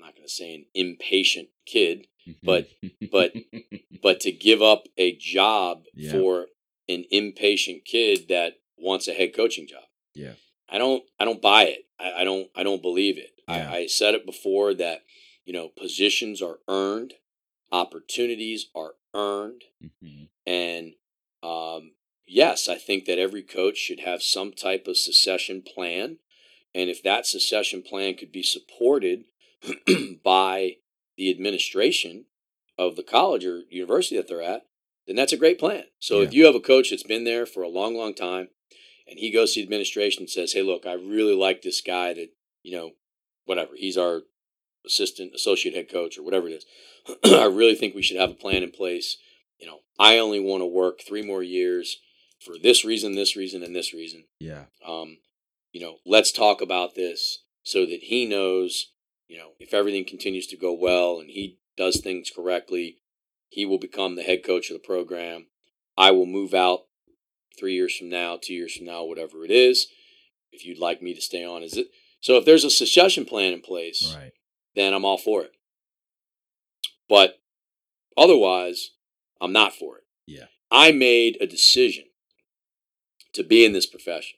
not 0.06 0.16
going 0.16 0.28
to 0.28 0.32
say 0.34 0.54
an 0.56 0.66
impatient 0.74 1.50
kid, 1.66 2.08
But- 2.44 2.70
but- 3.12 3.34
but 4.02 4.20
to 4.22 4.32
give 4.32 4.62
up 4.62 4.88
a 4.98 5.16
job 5.16 5.86
Yeah. 5.94 6.12
for 6.12 6.48
an 6.88 7.06
impatient 7.12 7.86
kid 7.86 8.28
that 8.30 8.60
wants 8.78 9.08
a 9.08 9.14
head 9.14 9.34
coaching 9.36 9.68
job. 9.68 9.84
Yeah. 10.14 10.34
I 10.70 10.78
don't 10.78 11.04
I 11.20 11.26
don't 11.26 11.42
buy 11.42 11.64
it. 11.66 11.86
I, 12.00 12.22
I 12.22 12.24
don't 12.24 12.50
I 12.56 12.64
don't 12.64 12.82
believe 12.82 13.18
it. 13.18 13.32
Yeah. 13.48 13.70
I, 13.72 13.76
I 13.78 13.88
said 13.88 14.14
it 14.16 14.26
before 14.26 14.74
that, 14.76 15.02
you 15.46 15.54
know, 15.54 15.68
positions 15.70 16.42
are 16.42 16.60
earned, 16.68 17.14
opportunities 17.72 18.68
are 18.76 18.94
earned, 19.14 19.64
Mhm. 19.84 20.30
and 20.46 20.94
um, 21.44 21.94
yes, 22.26 22.68
I 22.68 22.76
think 22.76 23.06
that 23.06 23.20
every 23.20 23.44
coach 23.44 23.78
should 23.78 24.00
have 24.00 24.24
some 24.24 24.52
type 24.52 24.88
of 24.88 24.98
secession 24.98 25.62
plan. 25.62 26.18
And 26.74 26.90
if 26.90 27.02
that 27.04 27.26
secession 27.28 27.84
plan 27.84 28.16
could 28.16 28.32
be 28.32 28.44
supported 28.44 29.26
by 30.24 30.78
the 31.18 31.32
administration 31.32 32.26
of 32.78 32.96
the 32.96 33.04
college 33.04 33.46
or 33.46 33.62
university 33.70 34.18
that 34.18 34.28
they're 34.28 34.42
at, 34.42 34.64
then 35.08 35.16
that's 35.16 35.34
a 35.34 35.38
great 35.38 35.60
plan. 35.60 35.84
So 36.00 36.22
if 36.22 36.34
you 36.34 36.46
have 36.46 36.56
a 36.56 36.60
coach 36.60 36.90
that's 36.90 37.04
been 37.04 37.24
there 37.24 37.46
for 37.46 37.64
a 37.64 37.70
long, 37.70 37.96
long 37.96 38.14
time, 38.14 38.50
and 39.08 39.20
he 39.20 39.32
goes 39.32 39.54
to 39.54 39.60
the 39.60 39.64
administration 39.64 40.24
and 40.24 40.30
says, 40.30 40.54
"Hey, 40.54 40.64
look, 40.64 40.86
I 40.86 40.94
really 40.94 41.36
like 41.36 41.62
this 41.62 41.80
guy 41.80 42.14
that 42.16 42.30
you 42.66 42.76
know, 42.76 42.92
whatever 43.46 43.72
he's 43.76 43.98
our 43.98 44.24
assistant, 44.86 45.34
associate 45.36 45.76
head 45.76 45.90
coach, 45.90 46.18
or 46.18 46.24
whatever 46.24 46.50
it 46.50 46.54
is. 46.54 46.66
I 47.26 47.46
really 47.46 47.76
think 47.76 47.94
we 47.94 48.02
should 48.02 48.20
have 48.20 48.32
a 48.32 48.36
plan 48.36 48.64
in 48.64 48.72
place. 48.72 49.18
You 49.60 49.68
know, 49.68 49.80
I 50.00 50.18
only 50.18 50.40
want 50.40 50.62
to 50.62 50.66
work 50.66 51.00
three 51.02 51.22
more 51.22 51.44
years 51.44 51.98
for 52.44 52.56
this 52.62 52.84
reason, 52.84 53.16
this 53.16 53.36
reason, 53.36 53.64
and 53.64 53.76
this 53.76 53.94
reason. 53.94 54.26
yeah. 54.40 54.66
Um, 54.86 55.18
you 55.72 55.82
know, 55.82 55.98
let's 56.06 56.32
talk 56.32 56.62
about 56.62 56.96
this 56.96 57.44
so 57.64 57.86
that 57.86 58.00
he 58.04 58.26
knows, 58.26 58.92
you 59.28 59.38
know, 59.38 59.52
if 59.60 59.74
everything 59.74 60.06
continues 60.06 60.48
to 60.48 60.58
go 60.58 60.74
well 60.74 61.20
and 61.20 61.30
he 61.30 61.58
does 61.78 62.00
things 62.00 62.32
correctly, 62.34 63.00
he 63.50 63.66
will 63.66 63.80
become 63.80 64.16
the 64.16 64.24
head 64.24 64.44
coach 64.44 64.70
of 64.70 64.76
the 64.76 64.86
program. 64.86 65.48
I 65.98 66.12
will 66.12 66.26
move 66.26 66.54
out 66.54 66.82
three 67.58 67.74
years 67.74 67.96
from 67.96 68.10
now, 68.10 68.38
two 68.42 68.54
years 68.54 68.76
from 68.76 68.86
now, 68.86 69.04
whatever 69.06 69.46
it 69.46 69.52
is. 69.52 69.88
If 70.52 70.66
you'd 70.66 70.80
like 70.80 71.02
me 71.02 71.14
to 71.14 71.22
stay 71.22 71.44
on, 71.46 71.64
is 71.64 71.78
it? 71.78 71.88
So 72.22 72.38
if 72.38 72.46
there's 72.46 72.64
a 72.64 72.70
succession 72.70 73.26
plan 73.26 73.54
in 73.54 73.62
place, 73.62 74.14
Right. 74.16 74.32
then 74.76 74.94
I'm 74.94 75.06
all 75.06 75.18
for 75.18 75.44
it. 75.44 75.52
But 77.08 77.40
otherwise, 78.18 78.92
I'm 79.40 79.54
not 79.54 79.74
for 79.74 79.98
it. 79.98 80.04
Yeah. 80.26 80.46
I 80.72 80.92
made 80.92 81.38
a 81.40 81.48
decision 81.48 82.06
to 83.34 83.44
be 83.44 83.64
in 83.66 83.74
this 83.74 83.86
profession. 83.86 84.38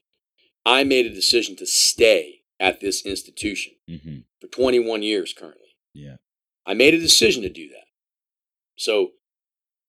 I 0.65 0.83
made 0.83 1.05
a 1.05 1.13
decision 1.13 1.55
to 1.57 1.65
stay 1.65 2.36
at 2.59 2.79
this 2.79 3.05
institution 3.05 3.73
Mm-hmm. 3.89 4.17
for 4.41 4.47
21 4.47 5.03
years 5.03 5.33
currently. 5.33 5.75
Yeah. 5.93 6.17
I 6.65 6.73
made 6.73 6.93
a 6.93 6.99
decision 6.99 7.41
to 7.43 7.49
do 7.49 7.69
that. 7.69 7.85
So 8.75 9.11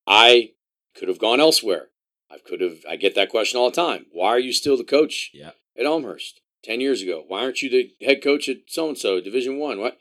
I 0.06 0.52
could 0.94 1.08
have 1.08 1.18
gone 1.18 1.40
elsewhere. 1.40 1.88
I 2.30 2.38
could 2.38 2.60
have 2.60 2.78
I 2.88 2.96
get 2.96 3.14
that 3.14 3.30
question 3.30 3.58
all 3.58 3.70
the 3.70 3.76
time. 3.76 4.06
Why 4.12 4.28
are 4.28 4.38
you 4.38 4.52
still 4.52 4.76
the 4.76 4.84
coach 4.84 5.30
Yeah. 5.34 5.52
at 5.76 5.86
Elmhurst 5.86 6.40
10 6.62 6.80
years 6.80 7.02
ago? 7.02 7.24
Why 7.26 7.40
aren't 7.42 7.62
you 7.62 7.68
the 7.70 7.92
head 8.04 8.22
coach 8.22 8.48
at 8.48 8.58
so 8.68 8.88
and 8.88 8.98
so 8.98 9.20
Division 9.20 9.58
1? 9.58 9.80
What? 9.80 9.98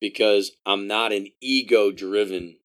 Because 0.00 0.52
I'm 0.66 0.86
not 0.86 1.12
an 1.12 1.28
ego-driven 1.40 2.56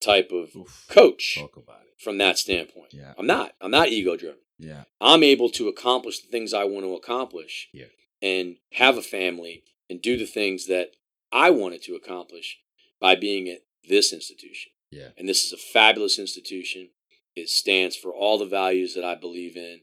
type 0.00 0.30
of 0.32 0.54
Oof. 0.56 0.86
coach 0.88 1.36
Talk 1.38 1.56
about 1.56 1.80
it. 1.82 2.00
from 2.02 2.18
that 2.18 2.38
standpoint. 2.38 2.92
Yeah. 2.92 3.14
I'm 3.18 3.26
not. 3.26 3.52
I'm 3.60 3.70
not 3.70 3.88
ego-driven. 3.88 4.38
Yeah. 4.58 4.84
I'm 5.00 5.22
able 5.22 5.48
to 5.50 5.68
accomplish 5.68 6.20
the 6.20 6.28
things 6.28 6.54
I 6.54 6.64
want 6.64 6.84
to 6.84 6.94
accomplish 6.94 7.68
Yeah. 7.72 7.86
And 8.24 8.56
have 8.72 8.96
a 8.96 9.02
family 9.02 9.62
and 9.90 10.00
do 10.00 10.16
the 10.16 10.26
things 10.26 10.66
that 10.66 10.92
I 11.30 11.50
wanted 11.50 11.82
to 11.82 11.94
accomplish 11.94 12.58
by 13.00 13.14
being 13.14 13.48
at 13.48 13.60
this 13.88 14.12
institution. 14.12 14.72
Yeah. 14.90 15.08
And 15.18 15.28
this 15.28 15.44
is 15.44 15.52
a 15.52 15.56
fabulous 15.58 16.18
institution. 16.18 16.88
It 17.36 17.48
stands 17.50 17.96
for 17.96 18.12
all 18.14 18.38
the 18.38 18.46
values 18.46 18.94
that 18.94 19.04
I 19.04 19.14
believe 19.14 19.56
in, 19.56 19.80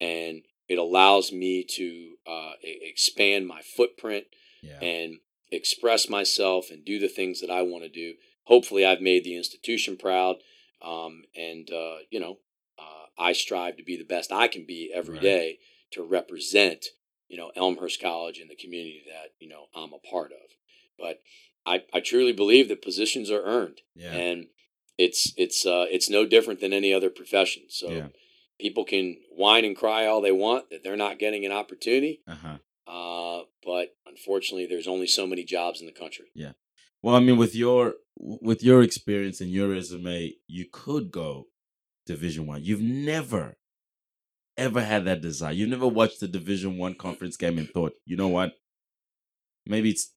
and 0.00 0.42
it 0.68 0.78
allows 0.78 1.32
me 1.32 1.64
to 1.64 2.14
uh, 2.26 2.52
expand 2.62 3.46
my 3.48 3.60
footprint 3.76 4.26
Yeah. 4.62 4.78
and 4.80 5.18
express 5.50 6.08
myself 6.08 6.70
and 6.70 6.84
do 6.84 6.98
the 7.00 7.08
things 7.08 7.40
that 7.40 7.50
I 7.50 7.62
want 7.62 7.82
to 7.84 7.88
do. 7.90 8.14
Hopefully, 8.44 8.84
I've 8.86 9.00
made 9.00 9.24
the 9.24 9.36
institution 9.36 9.96
proud, 9.96 10.36
um, 10.82 11.24
and 11.34 11.68
uh, 11.72 11.96
you 12.10 12.20
know, 12.20 12.38
uh, 12.78 13.06
I 13.18 13.32
strive 13.32 13.76
to 13.78 13.82
be 13.82 13.96
the 13.96 14.04
best 14.14 14.30
I 14.30 14.46
can 14.48 14.64
be 14.64 14.92
every 14.94 15.14
Right. 15.14 15.22
day 15.22 15.58
to 15.92 16.02
represent, 16.04 16.86
you 17.30 17.36
know, 17.38 17.50
Elmhurst 17.56 18.00
College 18.02 18.38
and 18.40 18.50
the 18.50 18.56
community 18.56 19.02
that 19.06 19.30
you 19.38 19.48
know 19.48 19.66
I'm 19.74 19.92
a 19.94 19.98
part 20.10 20.32
of. 20.32 20.48
But 20.98 21.22
I, 21.64 21.84
I 21.94 22.00
truly 22.00 22.32
believe 22.32 22.68
that 22.68 22.82
positions 22.82 23.30
are 23.30 23.42
earned, 23.44 23.80
Yeah. 23.94 24.12
and 24.12 24.46
it's 24.98 25.32
it's 25.36 25.64
uh, 25.64 25.86
it's 25.90 26.10
no 26.10 26.26
different 26.26 26.60
than 26.60 26.72
any 26.72 26.92
other 26.92 27.08
profession. 27.08 27.62
So 27.68 27.90
Yeah. 27.90 28.08
people 28.58 28.84
can 28.84 29.16
whine 29.30 29.64
and 29.64 29.76
cry 29.76 30.06
all 30.06 30.20
they 30.20 30.32
want 30.32 30.68
that 30.70 30.82
they're 30.82 30.96
not 31.06 31.18
getting 31.18 31.46
an 31.46 31.52
opportunity. 31.52 32.20
Uh 32.26 32.34
huh. 32.44 32.58
Uh, 32.90 33.44
but 33.64 33.94
unfortunately, 34.06 34.66
there's 34.66 34.88
only 34.88 35.06
so 35.06 35.26
many 35.26 35.44
jobs 35.44 35.80
in 35.80 35.86
the 35.86 35.92
country. 35.92 36.26
Yeah. 36.34 36.52
Well, 37.02 37.14
I 37.14 37.20
mean, 37.20 37.36
with 37.38 37.54
your 37.54 37.94
with 38.18 38.62
your 38.62 38.82
experience 38.82 39.40
and 39.40 39.50
your 39.50 39.68
resume, 39.68 40.34
you 40.48 40.66
could 40.70 41.10
go 41.12 41.46
Division 42.06 42.46
One. 42.46 42.64
You've 42.64 42.82
never 42.82 43.56
ever 44.60 44.82
had 44.82 45.06
that 45.06 45.22
desire. 45.22 45.52
You've 45.52 45.70
never 45.70 45.88
watched 45.88 46.20
the 46.20 46.28
Division 46.28 46.76
One 46.76 46.94
conference 46.94 47.36
game 47.36 47.58
and 47.58 47.68
thought, 47.68 47.94
you 48.04 48.16
know 48.16 48.28
what? 48.28 48.52
Maybe 49.66 49.90
it's 49.90 50.12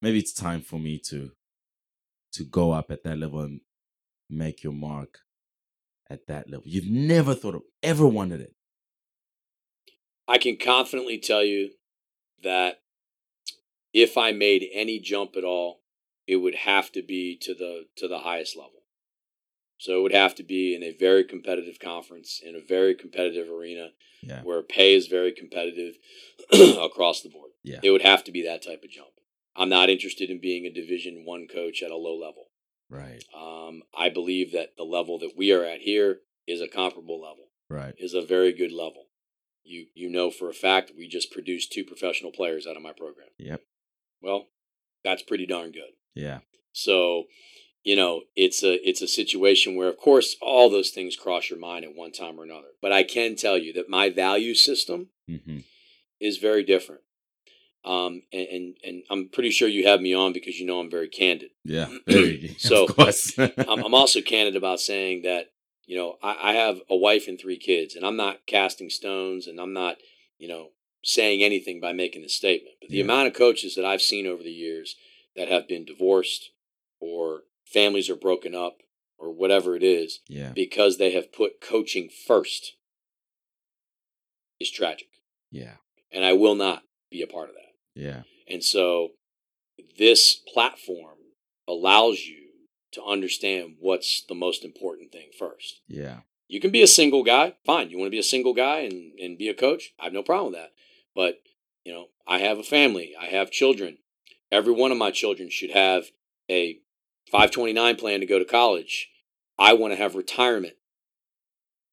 maybe 0.00 0.18
it's 0.18 0.32
time 0.32 0.62
for 0.62 0.78
me 0.78 0.98
to 1.10 1.32
to 2.34 2.44
go 2.44 2.72
up 2.72 2.90
at 2.90 3.02
that 3.04 3.18
level 3.18 3.40
and 3.40 3.60
make 4.30 4.62
your 4.62 4.72
mark 4.72 5.18
at 6.08 6.26
that 6.28 6.48
level. 6.48 6.64
You've 6.66 6.88
never 6.90 7.34
thought 7.34 7.56
of 7.56 7.62
ever 7.82 8.06
wanted 8.06 8.40
it. 8.40 8.54
I 10.28 10.38
can 10.38 10.56
confidently 10.56 11.18
tell 11.18 11.42
you 11.44 11.72
that 12.42 12.76
if 13.92 14.16
I 14.16 14.32
made 14.32 14.64
any 14.72 15.00
jump 15.00 15.36
at 15.36 15.44
all, 15.44 15.80
it 16.26 16.36
would 16.36 16.54
have 16.54 16.92
to 16.92 17.02
be 17.02 17.36
to 17.42 17.54
the 17.54 17.86
to 17.96 18.08
the 18.08 18.20
highest 18.20 18.56
level. 18.56 18.81
So 19.82 19.98
it 19.98 20.02
would 20.02 20.12
have 20.14 20.36
to 20.36 20.44
be 20.44 20.76
in 20.76 20.84
a 20.84 20.92
very 20.96 21.24
competitive 21.24 21.80
conference 21.80 22.40
in 22.40 22.54
a 22.54 22.60
very 22.60 22.94
competitive 22.94 23.48
arena 23.48 23.88
Yeah. 24.22 24.42
where 24.44 24.62
pay 24.62 24.94
is 24.94 25.08
very 25.08 25.32
competitive 25.32 25.96
across 26.80 27.20
the 27.22 27.28
board. 27.30 27.50
Yeah. 27.64 27.80
It 27.82 27.90
would 27.90 28.02
have 28.02 28.22
to 28.24 28.30
be 28.30 28.42
that 28.44 28.62
type 28.62 28.84
of 28.84 28.90
jump. 28.90 29.08
I'm 29.56 29.68
not 29.68 29.90
interested 29.90 30.30
in 30.30 30.40
being 30.40 30.66
a 30.66 30.72
Division 30.72 31.24
One 31.24 31.48
coach 31.52 31.82
at 31.82 31.90
a 31.90 31.96
low 31.96 32.14
level. 32.16 32.44
Right. 32.88 33.24
Um, 33.36 33.82
I 33.98 34.08
believe 34.08 34.52
that 34.52 34.76
the 34.76 34.84
level 34.84 35.18
that 35.18 35.32
we 35.36 35.50
are 35.50 35.64
at 35.64 35.80
here 35.80 36.20
is 36.46 36.60
a 36.60 36.68
comparable 36.68 37.20
level, 37.20 37.48
Right. 37.68 37.94
is 37.98 38.14
a 38.14 38.22
very 38.22 38.52
good 38.52 38.70
level. 38.70 39.06
You 39.64 39.86
you 39.94 40.08
know 40.08 40.30
for 40.30 40.48
a 40.48 40.54
fact 40.54 40.92
we 40.96 41.08
just 41.08 41.32
produced 41.32 41.72
two 41.72 41.82
professional 41.84 42.30
players 42.30 42.68
out 42.68 42.76
of 42.76 42.82
my 42.84 42.92
program. 42.92 43.30
Yep. 43.38 43.62
Well, 44.20 44.46
that's 45.02 45.22
pretty 45.24 45.46
darn 45.46 45.72
good. 45.72 45.92
Yeah. 46.14 46.40
So, 46.72 47.24
you 47.84 47.96
know, 47.96 48.22
it's 48.36 48.62
a 48.62 48.74
it's 48.88 49.02
a 49.02 49.08
situation 49.08 49.74
where, 49.74 49.88
of 49.88 49.96
course, 49.96 50.36
all 50.40 50.70
those 50.70 50.90
things 50.90 51.16
cross 51.16 51.50
your 51.50 51.58
mind 51.58 51.84
at 51.84 51.94
one 51.96 52.12
time 52.12 52.38
or 52.38 52.44
another. 52.44 52.68
But 52.80 52.92
I 52.92 53.02
can 53.02 53.34
tell 53.36 53.58
you 53.58 53.72
that 53.74 53.88
my 53.88 54.10
value 54.10 54.54
system 54.54 55.08
Mm-hmm. 55.30 55.58
is 56.20 56.38
very 56.38 56.62
different. 56.64 57.02
Um, 57.84 58.22
and, 58.32 58.46
and 58.48 58.76
and 58.84 59.02
I'm 59.10 59.28
pretty 59.28 59.50
sure 59.50 59.68
you 59.68 59.86
have 59.86 60.00
me 60.00 60.14
on 60.14 60.32
because 60.32 60.58
you 60.58 60.66
know 60.66 60.78
I'm 60.80 60.90
very 60.90 61.08
candid. 61.08 61.50
Yeah. 61.64 61.88
Very. 62.06 62.54
So. 62.58 62.86
I'm, 63.68 63.82
I'm 63.84 63.94
also 63.94 64.20
candid 64.20 64.56
about 64.56 64.80
saying 64.80 65.22
that 65.22 65.46
you 65.86 65.96
know 65.96 66.16
I, 66.22 66.50
I 66.50 66.52
have 66.54 66.80
a 66.88 66.96
wife 66.96 67.26
and 67.28 67.40
three 67.40 67.58
kids, 67.58 67.94
and 67.96 68.04
I'm 68.04 68.16
not 68.16 68.46
casting 68.46 68.90
stones, 68.90 69.46
and 69.46 69.58
I'm 69.60 69.72
not 69.72 69.96
you 70.38 70.48
know 70.48 70.68
saying 71.02 71.42
anything 71.42 71.80
by 71.80 71.92
making 71.92 72.22
this 72.22 72.34
statement. 72.34 72.76
But 72.80 72.90
the 72.90 72.98
Yeah. 72.98 73.04
amount 73.04 73.28
of 73.28 73.34
coaches 73.34 73.74
that 73.74 73.84
I've 73.84 74.02
seen 74.02 74.26
over 74.26 74.42
the 74.42 74.52
years 74.52 74.94
that 75.36 75.48
have 75.48 75.66
been 75.66 75.84
divorced, 75.84 76.50
or 77.00 77.42
families 77.72 78.10
are 78.10 78.16
broken 78.16 78.54
up, 78.54 78.78
or 79.18 79.32
whatever 79.32 79.76
it 79.76 79.82
is, 79.82 80.20
yeah. 80.28 80.52
because 80.54 80.98
they 80.98 81.12
have 81.12 81.32
put 81.32 81.60
coaching 81.60 82.08
first, 82.26 82.72
is 84.60 84.70
tragic, 84.70 85.08
Yeah. 85.50 85.76
and 86.10 86.24
I 86.24 86.32
will 86.32 86.54
not 86.54 86.82
be 87.10 87.22
a 87.22 87.26
part 87.26 87.48
of 87.48 87.54
that. 87.54 88.00
Yeah. 88.00 88.22
And 88.48 88.62
so 88.64 89.10
this 89.98 90.34
platform 90.34 91.18
allows 91.68 92.20
you 92.20 92.38
to 92.92 93.02
understand 93.04 93.76
what's 93.80 94.22
the 94.28 94.34
most 94.34 94.64
important 94.64 95.12
thing 95.12 95.30
first. 95.38 95.80
Yeah. 95.88 96.20
You 96.48 96.60
can 96.60 96.70
be 96.70 96.82
a 96.82 96.86
single 96.86 97.22
guy, 97.22 97.54
fine. 97.64 97.88
You 97.90 97.98
want 97.98 98.08
to 98.08 98.10
be 98.10 98.18
a 98.18 98.22
single 98.22 98.52
guy 98.52 98.80
and, 98.80 99.18
and 99.18 99.38
be 99.38 99.48
a 99.48 99.54
coach? 99.54 99.92
I 99.98 100.04
have 100.04 100.12
no 100.12 100.22
problem 100.22 100.52
with 100.52 100.60
that. 100.60 100.72
But, 101.14 101.40
you 101.84 101.92
know, 101.92 102.06
I 102.26 102.38
have 102.38 102.58
a 102.58 102.62
family, 102.62 103.14
I 103.18 103.26
have 103.26 103.50
children. 103.50 103.98
Every 104.50 104.72
one 104.72 104.92
of 104.92 104.98
my 104.98 105.10
children 105.10 105.48
should 105.48 105.70
have 105.70 106.04
a 106.50 106.78
529 107.30 107.96
plan 107.96 108.20
to 108.20 108.26
go 108.26 108.38
to 108.38 108.44
college. 108.44 109.08
I 109.58 109.72
want 109.74 109.92
to 109.92 109.96
have 109.96 110.14
retirement. 110.14 110.74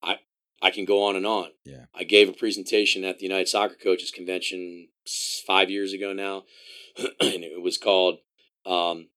I 0.02 0.18
I 0.62 0.72
can 0.72 0.86
go 0.86 1.04
on 1.04 1.16
and 1.16 1.26
on. 1.26 1.50
Yeah. 1.64 1.86
I 1.96 2.04
gave 2.04 2.30
a 2.30 2.34
presentation 2.34 3.04
at 3.04 3.20
the 3.20 3.26
United 3.26 3.48
Soccer 3.48 3.76
Coaches 3.82 4.12
Convention 4.12 4.90
five 5.46 5.70
years 5.70 5.94
ago 5.94 6.14
now, 6.14 6.44
and 6.98 7.44
it 7.44 7.62
was 7.62 7.78
called 7.78 8.20
um, 8.66 9.08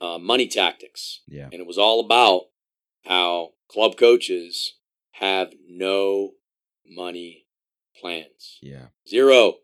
uh, 0.00 0.18
Money 0.18 0.48
Tactics. 0.48 1.20
Yeah. 1.26 1.44
And 1.44 1.54
it 1.54 1.66
was 1.66 1.78
all 1.78 2.00
about 2.00 2.42
how 3.04 3.50
club 3.68 3.96
coaches 3.96 4.74
have 5.12 5.52
no 5.68 6.32
money 6.86 7.46
plans. 8.00 8.58
Yeah. 8.60 8.86
Zero. 9.08 9.54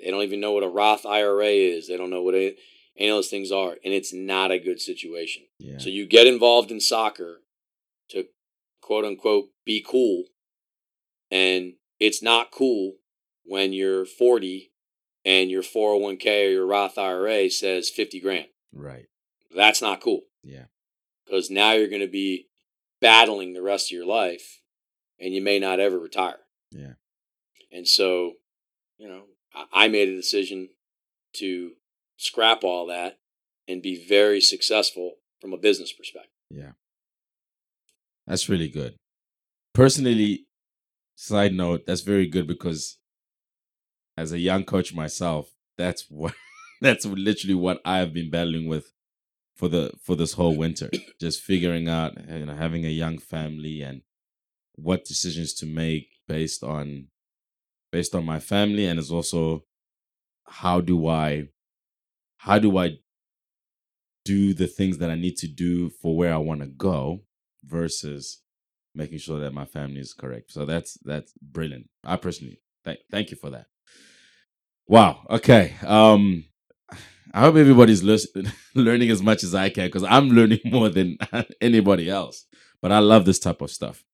They 0.00 0.10
don't 0.10 0.22
even 0.22 0.40
know 0.40 0.52
what 0.52 0.62
a 0.62 0.68
Roth 0.68 1.04
IRA 1.04 1.46
is. 1.46 1.88
They 1.88 1.96
don't 1.96 2.10
know 2.10 2.22
what 2.22 2.34
any, 2.34 2.54
any 2.98 3.08
of 3.10 3.16
those 3.16 3.28
things 3.28 3.52
are. 3.52 3.76
And 3.84 3.94
it's 3.94 4.12
not 4.12 4.50
a 4.50 4.58
good 4.58 4.80
situation. 4.80 5.44
Yeah. 5.58 5.78
So 5.78 5.88
you 5.88 6.06
get 6.06 6.26
involved 6.26 6.70
in 6.70 6.80
soccer 6.80 7.42
to 8.10 8.24
quote 8.82 9.04
unquote 9.04 9.50
be 9.64 9.84
cool. 9.86 10.24
And 11.30 11.74
it's 12.00 12.22
not 12.22 12.50
cool 12.50 12.94
when 13.44 13.72
you're 13.72 14.04
40 14.04 14.72
and 15.24 15.50
your 15.50 15.62
401k 15.62 16.46
or 16.46 16.50
your 16.50 16.66
Roth 16.66 16.98
IRA 16.98 17.50
says 17.50 17.90
50 17.90 18.20
grand. 18.20 18.46
Right. 18.72 19.06
That's 19.54 19.80
not 19.82 20.00
cool 20.00 20.22
Yeah. 20.42 20.64
because 21.24 21.50
now 21.50 21.72
you're 21.72 21.88
going 21.88 22.00
to 22.02 22.06
be 22.06 22.48
battling 23.00 23.52
the 23.52 23.62
rest 23.62 23.88
of 23.90 23.96
your 23.96 24.06
life 24.06 24.60
and 25.20 25.34
you 25.34 25.42
may 25.42 25.58
not 25.58 25.80
ever 25.80 25.98
retire. 25.98 26.38
Yeah. 26.70 26.94
And 27.72 27.86
so, 27.86 28.34
you 28.98 29.08
know, 29.08 29.24
I 29.72 29.88
made 29.88 30.08
a 30.08 30.16
decision 30.16 30.70
to 31.34 31.72
scrap 32.18 32.64
all 32.64 32.86
that 32.88 33.18
and 33.66 33.80
be 33.80 34.04
very 34.06 34.40
successful 34.40 35.14
from 35.40 35.54
a 35.54 35.56
business 35.56 35.92
perspective. 35.92 36.30
Yeah. 36.50 36.72
That's 38.26 38.48
really 38.48 38.68
good. 38.68 38.96
Personally, 39.72 40.46
side 41.14 41.54
note, 41.54 41.86
that's 41.86 42.02
very 42.02 42.26
good 42.26 42.46
because 42.46 42.98
as 44.16 44.32
a 44.32 44.38
young 44.38 44.64
coach 44.64 44.92
myself, 44.92 45.48
that's 45.78 46.06
what 46.10 46.34
that's 46.82 47.06
literally 47.06 47.54
what 47.54 47.80
I've 47.84 48.12
been 48.12 48.30
battling 48.30 48.68
with 48.68 48.92
for 49.56 49.68
the 49.68 49.92
for 50.02 50.16
this 50.16 50.34
whole 50.34 50.56
winter. 50.56 50.90
Just 51.20 51.40
figuring 51.40 51.88
out, 51.88 52.12
you 52.28 52.46
know, 52.46 52.54
having 52.54 52.84
a 52.84 52.90
young 52.90 53.18
family 53.18 53.80
and 53.80 54.02
what 54.74 55.04
decisions 55.04 55.54
to 55.54 55.66
make 55.66 56.08
based 56.26 56.62
on 56.62 57.08
based 57.90 58.14
on 58.14 58.24
my 58.24 58.38
family 58.38 58.84
and 58.84 58.98
it's 58.98 59.10
also 59.10 59.64
how 60.46 60.80
do 60.80 61.08
I 61.08 61.48
how 62.38 62.58
do 62.60 62.78
I 62.78 62.98
do 64.24 64.54
the 64.54 64.66
things 64.68 64.98
that 64.98 65.10
I 65.10 65.16
need 65.16 65.36
to 65.38 65.48
do 65.48 65.90
for 65.90 66.16
where 66.16 66.34
I 66.34 66.38
want 66.38 66.60
to 66.60 66.66
go 66.68 67.22
versus 67.64 68.40
making 68.94 69.18
sure 69.18 69.40
that 69.40 69.52
my 69.54 69.64
family 69.66 70.00
is 70.00 70.14
correct. 70.14 70.52
So 70.52 70.66
that's 70.66 70.98
that's 71.04 71.32
brilliant. 71.42 71.88
I 72.04 72.16
personally 72.16 72.60
thank 72.84 73.00
thank 73.10 73.30
you 73.30 73.36
for 73.38 73.50
that. 73.50 73.66
Wow. 74.86 75.26
Okay. 75.30 75.74
Um 75.86 76.44
I 77.34 77.40
hope 77.40 77.56
everybody's 77.56 78.02
lis- 78.02 78.28
learning 78.74 79.10
as 79.10 79.22
much 79.22 79.44
as 79.44 79.54
I 79.54 79.70
can 79.70 79.86
because 79.88 80.04
I'm 80.04 80.30
learning 80.30 80.60
more 80.66 80.88
than 80.88 81.18
anybody 81.60 82.10
else. 82.10 82.46
But 82.82 82.92
I 82.92 83.00
love 83.00 83.24
this 83.24 83.38
type 83.38 83.60
of 83.60 83.70
stuff. 83.70 84.04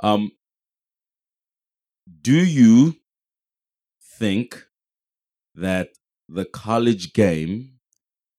Um, 0.00 0.32
do 2.22 2.34
you 2.34 2.96
think 4.18 4.64
that 5.54 5.90
the 6.28 6.44
college 6.44 7.12
game 7.12 7.78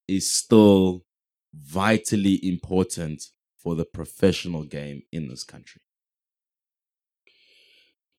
is 0.07 0.31
still 0.31 1.05
vitally 1.53 2.39
important 2.47 3.23
for 3.57 3.75
the 3.75 3.85
professional 3.85 4.63
game 4.63 5.03
in 5.11 5.27
this 5.27 5.43
country? 5.43 5.81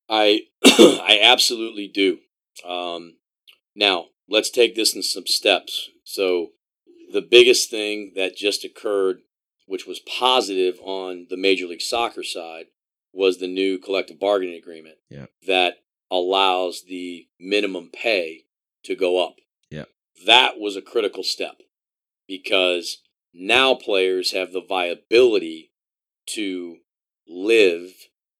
I 0.08 0.42
I 0.64 1.20
absolutely 1.22 1.88
do. 1.88 2.18
Um, 2.64 3.16
now 3.74 4.06
let's 4.28 4.50
take 4.50 4.74
this 4.74 4.94
in 4.94 5.02
some 5.02 5.26
steps. 5.26 5.88
So 6.04 6.48
the 7.12 7.22
biggest 7.22 7.70
thing 7.70 8.12
that 8.16 8.36
just 8.36 8.64
occurred, 8.64 9.20
which 9.66 9.86
was 9.86 10.00
positive 10.00 10.78
on 10.82 11.26
the 11.30 11.36
Major 11.36 11.66
League 11.66 11.80
Soccer 11.80 12.22
side, 12.22 12.66
was 13.12 13.38
the 13.38 13.46
new 13.48 13.78
collective 13.78 14.18
bargaining 14.20 14.56
agreement 14.56 14.96
Yeah. 15.08 15.26
that 15.46 15.78
allows 16.10 16.82
the 16.82 17.26
minimum 17.38 17.90
pay 17.92 18.44
to 18.84 18.94
go 18.94 19.24
up. 19.24 19.36
That 20.26 20.58
was 20.58 20.76
a 20.76 20.82
critical 20.82 21.22
step 21.22 21.62
because 22.26 22.98
now 23.32 23.74
players 23.74 24.32
have 24.32 24.52
the 24.52 24.60
viability 24.62 25.70
to 26.26 26.78
live 27.28 27.90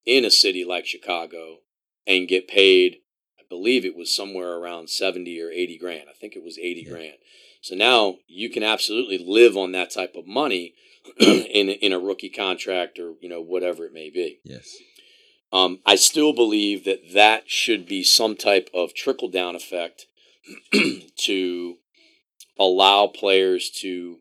in 0.04 0.24
a 0.24 0.30
city 0.30 0.64
like 0.64 0.86
Chicago 0.86 1.58
and 2.06 2.28
get 2.28 2.48
paid, 2.48 2.96
I 3.38 3.42
believe 3.48 3.84
it 3.84 3.96
was 3.96 4.14
somewhere 4.14 4.56
around 4.56 4.90
70 4.90 5.40
or 5.40 5.50
80 5.50 5.78
grand. 5.78 6.04
I 6.08 6.12
think 6.12 6.34
it 6.34 6.42
was 6.42 6.58
80 6.58 6.82
Yeah. 6.82 6.90
grand. 6.90 7.14
So 7.62 7.74
now 7.74 8.16
you 8.26 8.48
can 8.50 8.62
absolutely 8.62 9.18
live 9.18 9.56
on 9.56 9.72
that 9.72 9.90
type 9.92 10.14
of 10.16 10.26
money 10.26 10.74
in 11.20 11.68
in 11.68 11.92
a 11.92 11.98
rookie 11.98 12.28
contract 12.30 12.98
or 12.98 13.14
you 13.20 13.28
know 13.28 13.40
whatever 13.40 13.84
it 13.86 13.92
may 13.92 14.10
be. 14.10 14.38
Yes. 14.44 14.76
Um, 15.52 15.80
I 15.84 15.96
still 15.96 16.32
believe 16.32 16.84
that 16.84 17.12
that 17.12 17.50
should 17.50 17.86
be 17.86 18.02
some 18.04 18.36
type 18.36 18.70
of 18.72 18.94
trickle 18.94 19.28
down 19.28 19.56
effect 19.56 20.06
to 21.16 21.76
allow 22.58 23.06
players 23.06 23.70
to 23.70 24.18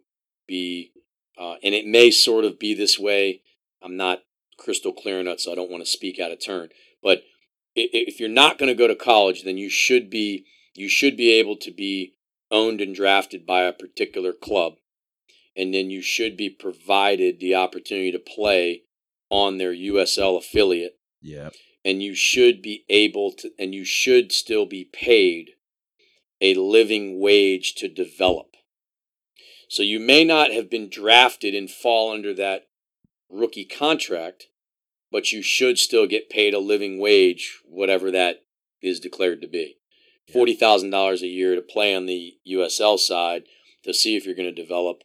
be, 0.48 0.92
uh, 1.38 1.56
and 1.64 1.74
it 1.76 1.86
may 1.86 2.12
sort 2.12 2.46
of 2.46 2.60
be 2.60 2.74
this 2.74 3.00
way. 3.00 3.42
I'm 3.82 3.98
not 3.98 4.24
crystal 4.58 4.94
clear 4.94 5.20
it, 5.20 5.40
so 5.40 5.52
I 5.52 5.56
don't 5.56 5.72
want 5.72 5.84
to 5.84 5.90
speak 5.90 6.20
out 6.20 6.32
of 6.32 6.44
turn. 6.44 6.70
But 7.02 7.24
if 7.76 8.20
you're 8.20 8.30
not 8.30 8.58
going 8.58 8.68
to 8.68 8.76
go 8.76 8.88
to 8.88 8.96
college, 8.96 9.44
then 9.44 9.58
you 9.58 9.70
should 9.70 10.10
be 10.10 10.46
you 10.76 10.90
should 10.90 11.18
be 11.18 11.32
able 11.32 11.56
to 11.58 11.72
be 11.72 12.14
owned 12.52 12.82
and 12.82 12.96
drafted 12.96 13.46
by 13.46 13.62
a 13.64 13.74
particular 13.74 14.34
club, 14.34 14.74
and 15.56 15.74
then 15.74 15.90
you 15.90 16.02
should 16.02 16.36
be 16.36 16.50
provided 16.50 17.40
the 17.40 17.56
opportunity 17.56 18.12
to 18.12 18.20
play 18.20 18.84
on 19.30 19.58
their 19.58 19.74
USL 19.74 20.38
affiliate 20.38 20.98
Yeah. 21.22 21.52
and 21.86 22.02
you 22.02 22.16
should 22.16 22.62
be 22.62 22.84
able 22.90 23.32
to 23.34 23.52
and 23.60 23.74
you 23.76 23.86
should 23.86 24.32
still 24.32 24.66
be 24.66 24.86
paid 24.86 25.52
a 26.42 26.54
living 26.56 27.20
wage 27.20 27.76
to 27.76 27.88
develop 27.88 28.56
so 29.70 29.84
you 29.84 30.00
may 30.00 30.24
not 30.24 30.52
have 30.52 30.70
been 30.70 30.90
drafted 30.90 31.54
and 31.54 31.70
fall 31.70 32.12
under 32.12 32.34
that 32.34 32.68
rookie 33.30 33.66
contract 33.66 34.46
but 35.12 35.32
you 35.32 35.42
should 35.42 35.78
still 35.78 36.08
get 36.08 36.30
paid 36.30 36.54
a 36.54 36.60
living 36.60 37.00
wage 37.00 37.60
whatever 37.66 38.10
that 38.12 38.44
is 38.82 39.00
declared 39.00 39.42
to 39.42 39.48
be 39.48 39.76
forty 40.32 40.54
thousand 40.54 40.90
dollars 40.92 41.22
a 41.22 41.28
year 41.28 41.56
to 41.56 41.62
play 41.62 41.94
on 41.96 42.06
the 42.06 42.34
USL 42.48 42.98
side 42.98 43.44
to 43.84 43.94
see 43.94 44.16
if 44.16 44.26
you're 44.26 44.36
going 44.36 44.54
to 44.54 44.62
develop. 44.62 45.04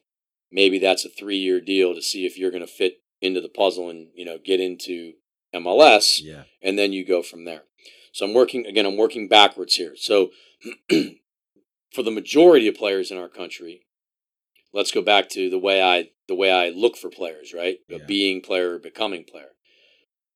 Maybe 0.53 0.79
that's 0.79 1.05
a 1.05 1.09
three 1.09 1.39
year 1.39 1.61
deal 1.61 1.95
to 1.95 2.03
see 2.03 2.27
if 2.27 2.37
you're 2.39 2.51
going 2.51 2.67
to 2.67 2.73
fit 2.73 2.99
into 3.21 3.41
the 3.41 3.49
puzzle 3.49 3.89
and 3.89 4.09
you 4.15 4.25
know 4.25 4.39
get 4.45 4.61
into 4.61 5.15
MLS, 5.55 6.21
Yeah. 6.23 6.43
and 6.63 6.79
then 6.79 6.93
you 6.93 7.05
go 7.07 7.23
from 7.23 7.45
there. 7.45 7.63
So 8.13 8.27
I'm 8.27 8.35
working 8.35 8.67
again. 8.67 8.85
I'm 8.87 8.97
working 8.97 9.27
backwards 9.29 9.77
here. 9.77 9.95
So 9.97 10.31
for 11.95 12.03
the 12.03 12.11
majority 12.11 12.67
of 12.67 12.75
players 12.75 13.13
in 13.13 13.19
our 13.19 13.29
country, 13.29 13.87
let's 14.73 14.91
go 14.91 15.01
back 15.01 15.29
to 15.31 15.49
the 15.49 15.59
way 15.59 15.81
I 15.81 16.11
the 16.27 16.35
way 16.35 16.51
I 16.51 16.71
look 16.71 16.97
for 16.97 17.09
players, 17.09 17.55
right? 17.55 17.79
Yeah. 17.89 17.99
Being 18.07 18.41
player, 18.41 18.79
becoming 18.79 19.25
player. 19.25 19.51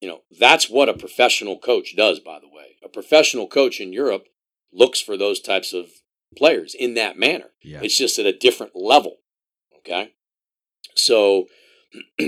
You 0.01 0.09
know, 0.09 0.21
that's 0.39 0.71
what 0.71 0.89
a 0.89 0.95
professional 0.95 1.59
coach 1.59 1.97
does, 1.97 2.21
by 2.21 2.39
the 2.39 2.47
way. 2.47 2.77
A 2.85 2.89
professional 2.89 3.49
coach 3.49 3.81
in 3.81 3.93
Europe 3.93 4.27
looks 4.73 5.01
for 5.01 5.17
those 5.17 5.41
types 5.41 5.73
of 5.73 5.87
players 6.37 6.77
in 6.79 6.95
that 6.95 7.19
manner. 7.19 7.51
Yeah. 7.63 7.81
It's 7.83 7.99
just 7.99 8.19
at 8.19 8.27
a 8.27 8.37
different 8.37 8.77
level. 8.77 9.17
Okay. 9.79 10.13
So 10.95 11.47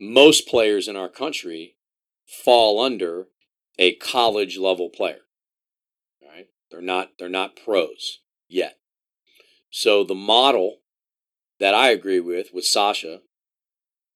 most 0.00 0.46
players 0.46 0.88
in 0.88 0.96
our 0.96 1.08
country 1.08 1.76
fall 2.26 2.84
under 2.84 3.28
a 3.78 3.94
college 3.94 4.58
level 4.58 4.90
player. 4.90 5.20
All 6.22 6.28
right. 6.28 6.48
They're 6.70 6.82
not 6.82 7.12
they're 7.18 7.30
not 7.30 7.56
pros 7.56 8.18
yet. 8.50 8.76
So 9.70 10.04
the 10.04 10.14
model 10.14 10.78
that 11.58 11.74
I 11.74 11.90
agree 11.90 12.20
with 12.20 12.48
with 12.52 12.64
Sasha 12.64 13.20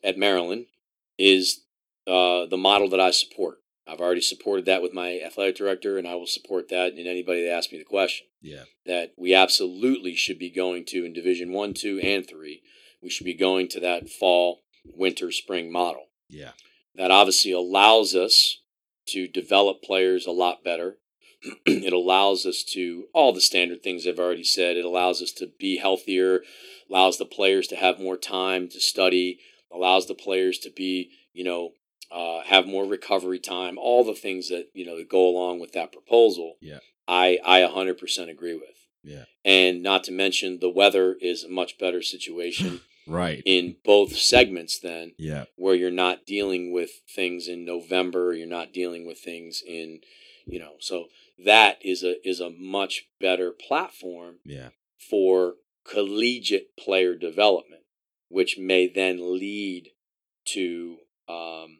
at 0.02 0.18
Maryland 0.18 0.66
is 1.18 1.62
uh, 2.06 2.46
the 2.46 2.56
model 2.58 2.88
that 2.90 3.00
I 3.00 3.10
support. 3.10 3.58
I've 3.86 4.00
already 4.00 4.20
supported 4.22 4.64
that 4.66 4.82
with 4.82 4.94
my 4.94 5.20
athletic 5.24 5.56
director, 5.56 5.98
and 5.98 6.08
I 6.08 6.14
will 6.14 6.26
support 6.26 6.68
that 6.70 6.94
in 6.94 7.06
anybody 7.06 7.44
that 7.44 7.52
asks 7.52 7.70
me 7.72 7.78
the 7.78 7.84
question 7.84 8.26
Yeah. 8.40 8.64
that 8.86 9.12
we 9.16 9.34
absolutely 9.34 10.14
should 10.14 10.38
be 10.38 10.50
going 10.50 10.86
to 10.86 11.04
in 11.04 11.12
Division 11.12 11.52
One, 11.52 11.74
Two, 11.74 12.00
and 12.00 12.26
Three. 12.26 12.62
We 13.02 13.10
should 13.10 13.26
be 13.26 13.34
going 13.34 13.68
to 13.68 13.80
that 13.80 14.08
fall, 14.08 14.62
winter, 14.84 15.30
spring 15.30 15.70
model. 15.70 16.06
Yeah. 16.30 16.52
That 16.94 17.10
obviously 17.10 17.52
allows 17.52 18.14
us 18.14 18.60
to 19.08 19.28
develop 19.28 19.82
players 19.82 20.24
a 20.26 20.30
lot 20.30 20.64
better. 20.64 20.96
it 21.66 21.92
allows 21.92 22.46
us 22.46 22.62
to 22.72 23.04
all 23.12 23.32
the 23.32 23.40
standard 23.40 23.82
things 23.82 24.06
I've 24.06 24.18
already 24.18 24.44
said. 24.44 24.76
It 24.76 24.84
allows 24.84 25.22
us 25.22 25.32
to 25.32 25.50
be 25.58 25.78
healthier, 25.78 26.42
allows 26.90 27.18
the 27.18 27.26
players 27.26 27.66
to 27.68 27.76
have 27.76 27.98
more 28.00 28.16
time 28.16 28.68
to 28.68 28.80
study, 28.80 29.38
allows 29.72 30.06
the 30.06 30.14
players 30.14 30.58
to 30.58 30.70
be, 30.70 31.10
you 31.32 31.44
know, 31.44 31.70
uh, 32.10 32.42
have 32.44 32.66
more 32.66 32.86
recovery 32.86 33.38
time. 33.38 33.78
All 33.78 34.04
the 34.04 34.14
things 34.14 34.48
that 34.48 34.68
you 34.74 34.86
know 34.86 34.96
that 34.96 35.08
go 35.08 35.26
along 35.26 35.60
with 35.60 35.72
that 35.72 35.92
proposal. 35.92 36.54
Yeah. 36.60 36.78
I 37.06 37.38
I 37.44 37.60
100% 37.60 38.30
agree 38.30 38.54
with. 38.54 38.86
Yeah. 39.02 39.24
And 39.44 39.82
not 39.82 40.04
to 40.04 40.12
mention 40.12 40.58
the 40.60 40.70
weather 40.70 41.16
is 41.20 41.44
a 41.44 41.48
much 41.48 41.78
better 41.78 42.02
situation 42.02 42.80
Right. 43.06 43.42
in 43.44 43.76
both 43.84 44.16
segments 44.16 44.78
then 44.78 45.12
yeah. 45.18 45.44
where 45.56 45.74
you're 45.74 45.90
not 45.90 46.24
dealing 46.24 46.72
with 46.72 46.90
things 47.14 47.46
in 47.46 47.64
November, 47.66 48.32
you're 48.32 48.46
not 48.46 48.72
dealing 48.72 49.06
with 49.06 49.18
things 49.18 49.62
in, 49.66 50.00
you 50.46 50.58
know, 50.58 50.76
so 50.80 51.08
that 51.38 51.78
is 51.82 52.02
a 52.02 52.16
is 52.26 52.40
a 52.40 52.50
much 52.50 53.06
better 53.20 53.50
platform 53.52 54.36
Yeah. 54.44 54.70
for 54.98 55.54
collegiate 55.84 56.76
player 56.76 57.14
development, 57.14 57.82
which 58.28 58.56
may 58.58 58.86
then 58.86 59.38
lead 59.38 59.90
to 60.46 60.98
um, 61.28 61.78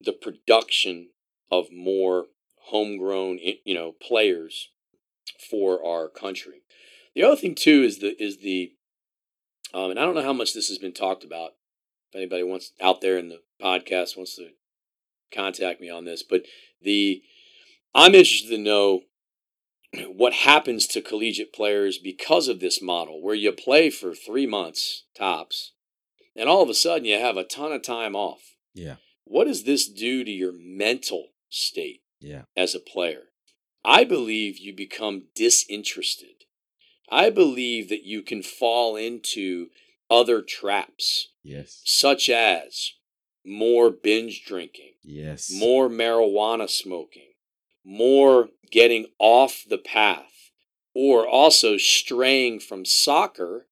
the 0.00 0.12
production 0.12 1.10
of 1.50 1.72
more 1.72 2.26
homegrown, 2.66 3.38
you 3.64 3.74
know, 3.74 3.92
players 3.92 4.70
for 5.50 5.84
our 5.84 6.08
country. 6.08 6.62
The 7.14 7.22
other 7.24 7.36
thing 7.36 7.54
too 7.54 7.82
is 7.82 7.98
the 7.98 8.20
is 8.22 8.38
the, 8.38 8.72
um, 9.74 9.90
and 9.90 9.98
I 9.98 10.04
don't 10.04 10.14
know 10.14 10.22
how 10.22 10.32
much 10.32 10.54
this 10.54 10.68
has 10.68 10.78
been 10.78 10.94
talked 10.94 11.24
about. 11.24 11.52
If 12.10 12.16
anybody 12.16 12.42
wants 12.42 12.72
out 12.80 13.00
there 13.00 13.18
in 13.18 13.28
the 13.28 13.40
podcast 13.60 14.16
wants 14.16 14.36
to 14.36 14.50
contact 15.32 15.80
me 15.80 15.88
on 15.88 16.04
this, 16.04 16.22
but 16.22 16.42
the 16.80 17.22
I'm 17.94 18.14
interested 18.14 18.50
to 18.50 18.58
know 18.58 19.02
what 20.08 20.32
happens 20.32 20.86
to 20.88 21.02
collegiate 21.02 21.52
players 21.52 21.98
because 21.98 22.48
of 22.48 22.60
this 22.60 22.80
model 22.80 23.22
where 23.22 23.34
you 23.34 23.52
play 23.52 23.90
for 23.90 24.14
three 24.14 24.46
months 24.46 25.04
tops 25.16 25.72
and 26.34 26.48
all 26.48 26.62
of 26.62 26.70
a 26.70 26.74
sudden 26.74 27.04
you 27.04 27.18
have 27.18 27.36
a 27.36 27.44
ton 27.44 27.72
of 27.72 27.82
time 27.82 28.16
off. 28.16 28.54
Yeah. 28.74 28.96
What 29.24 29.46
does 29.46 29.64
this 29.64 29.88
do 29.88 30.24
to 30.24 30.30
your 30.30 30.52
mental 30.52 31.28
state 31.50 32.02
Yeah. 32.20 32.44
as 32.56 32.74
a 32.74 32.80
player? 32.80 33.24
I 33.84 34.04
believe 34.04 34.58
you 34.58 34.72
become 34.72 35.24
disinterested. 35.34 36.44
I 37.10 37.28
believe 37.28 37.88
that 37.90 38.04
you 38.04 38.22
can 38.22 38.42
fall 38.42 38.96
into 38.96 39.68
other 40.08 40.40
traps, 40.40 41.28
Yes. 41.42 41.82
such 41.84 42.30
as 42.30 42.92
more 43.44 43.90
binge 43.90 44.44
drinking, 44.44 44.94
Yes. 45.02 45.50
more 45.50 45.88
marijuana 45.90 46.70
smoking, 46.70 47.31
more 47.84 48.48
getting 48.70 49.06
off 49.18 49.64
the 49.68 49.78
path, 49.78 50.50
or 50.94 51.26
also 51.26 51.76
straying 51.76 52.60
from 52.60 52.84
soccer 52.84 53.66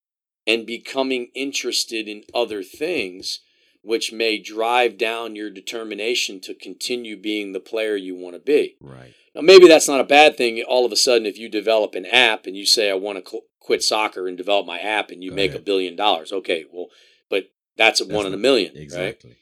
and 0.47 0.67
becoming 0.67 1.31
interested 1.35 2.09
in 2.09 2.25
other 2.35 2.63
things, 2.63 3.41
which 3.83 4.13
may 4.13 4.39
drive 4.39 4.99
down 4.99 5.37
your 5.37 5.51
determination 5.51 6.41
to 6.41 6.55
continue 6.55 7.17
being 7.17 7.53
the 7.53 7.61
player 7.61 7.97
you 7.97 8.15
want 8.15 8.35
to 8.35 8.41
be. 8.41 8.77
Right. 8.81 9.15
Now, 9.35 9.43
maybe 9.43 9.69
that's 9.69 9.89
not 9.89 10.01
a 10.01 10.05
bad 10.05 10.37
thing. 10.37 10.63
All 10.63 10.85
of 10.85 10.93
a 10.93 10.97
sudden, 10.97 11.27
if 11.27 11.39
you 11.39 11.49
develop 11.49 11.95
an 11.95 12.07
app 12.07 12.47
and 12.47 12.57
you 12.57 12.67
say, 12.67 12.91
I 12.91 12.95
want 12.95 13.25
to 13.25 13.31
cl- 13.31 13.43
quit 13.61 13.83
soccer 13.83 14.27
and 14.27 14.37
develop 14.37 14.67
my 14.67 14.79
app 14.79 15.11
and 15.11 15.23
you 15.23 15.31
Go 15.31 15.37
make 15.37 15.55
a 15.55 15.61
billion 15.61 15.95
dollars. 15.95 16.33
Okay, 16.33 16.65
well, 16.73 16.87
but 17.29 17.51
that's 17.77 18.01
a 18.01 18.05
That's 18.05 18.17
one 18.17 18.27
in 18.27 18.35
a 18.35 18.39
million, 18.39 18.75
right? 18.75 18.83
Exactly. 18.83 19.37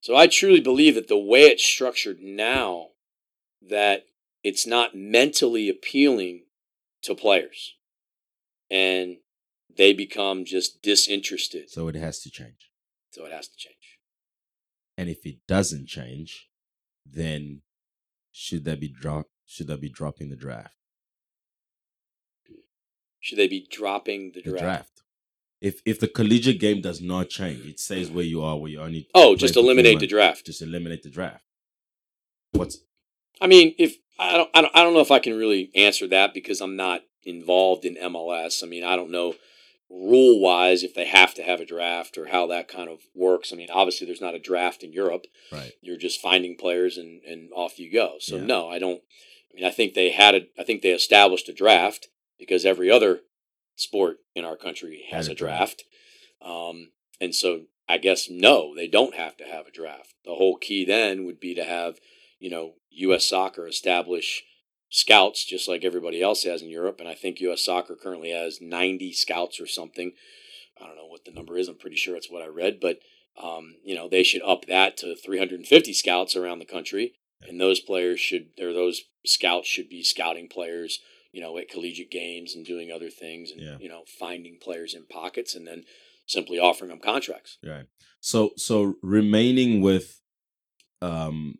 So 0.00 0.16
I 0.16 0.26
truly 0.26 0.60
believe 0.60 0.94
that 0.94 1.08
the 1.08 1.18
way 1.18 1.42
it's 1.42 1.64
structured 1.64 2.20
now, 2.20 2.88
that 3.68 4.04
it's 4.42 4.66
not 4.66 4.94
mentally 4.94 5.68
appealing 5.68 6.44
to 7.02 7.14
players, 7.14 7.74
and 8.70 9.16
they 9.76 9.92
become 9.92 10.44
just 10.44 10.82
disinterested. 10.82 11.70
So 11.70 11.88
it 11.88 11.94
has 11.96 12.20
to 12.20 12.30
change. 12.30 12.70
So 13.10 13.24
it 13.24 13.32
has 13.32 13.48
to 13.48 13.56
change. 13.56 13.98
And 14.98 15.08
if 15.08 15.26
it 15.26 15.38
doesn't 15.46 15.86
change, 15.86 16.48
then 17.04 17.62
should 18.32 18.64
that 18.64 18.80
be 18.80 18.88
drop? 18.88 19.26
Should 19.46 19.68
that 19.68 19.80
be 19.80 19.88
dropping 19.88 20.30
the 20.30 20.36
draft? 20.36 20.74
Should 23.20 23.38
they 23.38 23.48
be 23.48 23.66
dropping 23.70 24.32
the 24.32 24.42
The 24.42 24.50
draft? 24.50 24.62
draft. 24.62 25.02
If 25.60 25.80
if 25.84 25.98
the 25.98 26.08
collegiate 26.08 26.60
game 26.60 26.80
does 26.80 27.00
not 27.00 27.28
change, 27.28 27.66
it 27.66 27.80
stays 27.80 28.10
where 28.10 28.24
you 28.24 28.42
are, 28.42 28.58
where 28.58 28.70
you 28.70 28.80
only. 28.80 29.08
Oh, 29.14 29.34
just 29.36 29.56
eliminate 29.56 29.98
the 30.00 30.06
draft. 30.06 30.46
Just 30.46 30.62
eliminate 30.62 31.02
the 31.02 31.10
draft. 31.10 31.44
What's 32.52 32.78
I 33.40 33.46
mean, 33.46 33.74
if 33.78 33.96
I 34.18 34.36
don't, 34.36 34.50
I 34.54 34.62
don't, 34.62 34.76
I 34.76 34.82
don't 34.82 34.94
know 34.94 35.00
if 35.00 35.10
I 35.10 35.18
can 35.18 35.36
really 35.36 35.70
answer 35.74 36.06
that 36.08 36.32
because 36.34 36.60
I'm 36.60 36.76
not 36.76 37.02
involved 37.24 37.84
in 37.84 37.96
MLS. 37.96 38.62
I 38.62 38.66
mean, 38.66 38.84
I 38.84 38.96
don't 38.96 39.10
know 39.10 39.34
rule 39.88 40.40
wise 40.40 40.82
if 40.82 40.94
they 40.94 41.04
have 41.06 41.32
to 41.34 41.42
have 41.42 41.60
a 41.60 41.64
draft 41.64 42.18
or 42.18 42.26
how 42.26 42.46
that 42.48 42.66
kind 42.66 42.88
of 42.88 42.98
works. 43.14 43.52
I 43.52 43.56
mean, 43.56 43.68
obviously, 43.72 44.06
there's 44.06 44.20
not 44.20 44.34
a 44.34 44.38
draft 44.40 44.82
in 44.82 44.92
Europe. 44.92 45.26
right? 45.52 45.72
You're 45.80 45.96
just 45.96 46.20
finding 46.20 46.56
players 46.56 46.96
and 46.96 47.22
and 47.24 47.50
off 47.54 47.78
you 47.78 47.92
go. 47.92 48.16
So 48.20 48.36
Yeah. 48.36 48.46
no, 48.46 48.68
I 48.68 48.78
don't. 48.78 49.02
I 49.52 49.56
mean, 49.56 49.64
I 49.64 49.70
think 49.70 49.94
they 49.94 50.10
had 50.10 50.34
a. 50.34 50.46
I 50.58 50.64
think 50.64 50.82
they 50.82 50.90
established 50.90 51.48
a 51.48 51.52
draft 51.54 52.08
because 52.38 52.64
every 52.66 52.90
other 52.90 53.20
sport 53.76 54.18
in 54.34 54.44
our 54.44 54.56
country 54.56 55.04
has 55.10 55.28
a 55.28 55.32
a 55.32 55.34
draft. 55.34 55.84
Um, 56.42 56.90
and 57.20 57.34
so 57.34 57.62
I 57.88 57.98
guess 57.98 58.28
no, 58.28 58.74
they 58.74 58.88
don't 58.88 59.14
have 59.14 59.36
to 59.38 59.44
have 59.44 59.66
a 59.66 59.70
draft. 59.70 60.14
The 60.24 60.34
whole 60.34 60.56
key 60.56 60.84
then 60.84 61.24
would 61.24 61.38
be 61.40 61.54
to 61.54 61.64
have, 61.64 61.98
you 62.38 62.50
know, 62.50 62.74
U.S. 62.90 63.26
Soccer 63.26 63.66
establish 63.66 64.42
scouts 64.90 65.44
just 65.44 65.68
like 65.68 65.84
everybody 65.84 66.22
else 66.22 66.44
has 66.44 66.62
in 66.62 66.68
Europe. 66.68 66.96
And 67.00 67.08
I 67.08 67.14
think 67.14 67.40
U.S. 67.40 67.64
Soccer 67.64 67.96
currently 68.00 68.30
has 68.30 68.58
90 68.60 69.12
scouts 69.12 69.60
or 69.60 69.66
something. 69.66 70.12
I 70.80 70.86
don't 70.86 70.96
know 70.96 71.06
what 71.06 71.24
the 71.24 71.32
number 71.32 71.56
is. 71.58 71.68
I'm 71.68 71.76
pretty 71.78 71.96
sure 71.96 72.16
it's 72.16 72.30
what 72.30 72.42
I 72.42 72.46
read, 72.46 72.78
but 72.80 72.98
um, 73.42 73.74
you 73.84 73.94
know, 73.94 74.08
they 74.08 74.22
should 74.22 74.42
up 74.42 74.66
that 74.66 74.96
to 74.98 75.14
350 75.14 75.92
scouts 75.92 76.36
around 76.36 76.58
the 76.58 76.64
country. 76.64 77.12
And 77.42 77.60
those 77.60 77.80
players 77.80 78.18
should, 78.18 78.48
or 78.58 78.72
those 78.72 79.02
scouts 79.26 79.68
should 79.68 79.90
be 79.90 80.02
scouting 80.02 80.48
players, 80.48 81.00
you 81.32 81.42
know, 81.42 81.58
at 81.58 81.68
collegiate 81.68 82.10
games 82.10 82.54
and 82.54 82.64
doing 82.64 82.90
other 82.90 83.10
things 83.10 83.50
and, 83.50 83.60
Yeah. 83.60 83.76
you 83.78 83.90
know, 83.90 84.04
finding 84.18 84.58
players 84.60 84.94
in 84.94 85.04
pockets 85.06 85.54
and 85.54 85.66
then 85.66 85.84
simply 86.26 86.58
offering 86.58 86.88
them 86.88 86.98
contracts. 86.98 87.58
Right. 87.62 87.86
So 88.20 88.52
so 88.56 88.94
remaining 89.02 89.82
with 89.82 90.20
um 91.02 91.56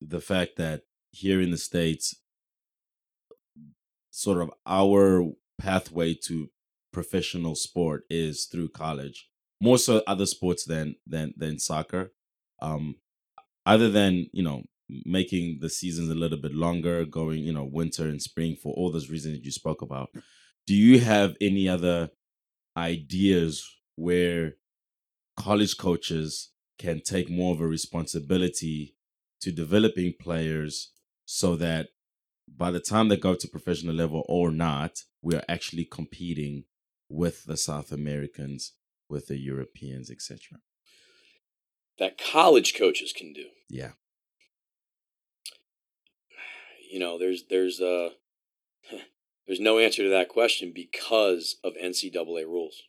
the 0.00 0.20
fact 0.20 0.56
that 0.56 0.82
here 1.10 1.40
in 1.40 1.50
the 1.50 1.58
states 1.58 2.16
sort 4.10 4.40
of 4.40 4.50
our 4.66 5.32
pathway 5.58 6.14
to 6.14 6.50
professional 6.92 7.54
sport 7.54 8.04
is 8.10 8.46
through 8.46 8.68
college. 8.70 9.28
More 9.60 9.78
so 9.78 10.02
other 10.06 10.26
sports 10.26 10.64
than 10.64 10.96
than 11.06 11.34
than 11.36 11.58
soccer. 11.58 12.12
Um 12.60 12.96
other 13.66 13.90
than, 13.90 14.28
you 14.32 14.42
know, 14.42 14.64
making 15.06 15.60
the 15.60 15.70
seasons 15.70 16.10
a 16.10 16.14
little 16.16 16.38
bit 16.38 16.54
longer, 16.54 17.04
going, 17.04 17.44
you 17.44 17.52
know, 17.52 17.64
winter 17.64 18.08
and 18.08 18.22
spring 18.22 18.56
for 18.56 18.74
all 18.74 18.92
those 18.92 19.10
reasons 19.10 19.36
that 19.36 19.44
you 19.44 19.52
spoke 19.52 19.82
about. 19.82 20.10
Do 20.66 20.74
you 20.74 21.00
have 21.00 21.36
any 21.40 21.68
other 21.68 22.10
ideas 22.76 23.66
where 23.96 24.54
college 25.36 25.76
coaches 25.78 26.50
can 26.78 27.00
take 27.02 27.30
more 27.30 27.54
of 27.54 27.60
a 27.60 27.66
responsibility 27.66 28.96
to 29.40 29.52
developing 29.52 30.14
players 30.18 30.92
so 31.24 31.56
that 31.56 31.88
by 32.56 32.70
the 32.70 32.80
time 32.80 33.08
they 33.08 33.16
go 33.16 33.34
to 33.34 33.48
professional 33.48 33.94
level 33.94 34.24
or 34.28 34.50
not, 34.50 35.02
we 35.22 35.34
are 35.34 35.44
actually 35.48 35.84
competing 35.84 36.64
with 37.08 37.44
the 37.44 37.56
South 37.56 37.92
Americans, 37.92 38.72
with 39.08 39.26
the 39.26 39.38
Europeans, 39.38 40.10
etc. 40.10 40.60
That 41.98 42.18
college 42.18 42.74
coaches 42.74 43.12
can 43.12 43.32
do. 43.32 43.46
Yeah. 43.68 43.92
You 46.90 47.00
know, 47.00 47.18
there's 47.18 47.44
there's 47.50 47.82
uh 47.82 48.08
there's 49.46 49.60
no 49.60 49.78
answer 49.78 50.04
to 50.04 50.08
that 50.08 50.30
question 50.30 50.72
because 50.74 51.56
of 51.62 51.74
NCAA 51.74 52.46
rules. 52.46 52.84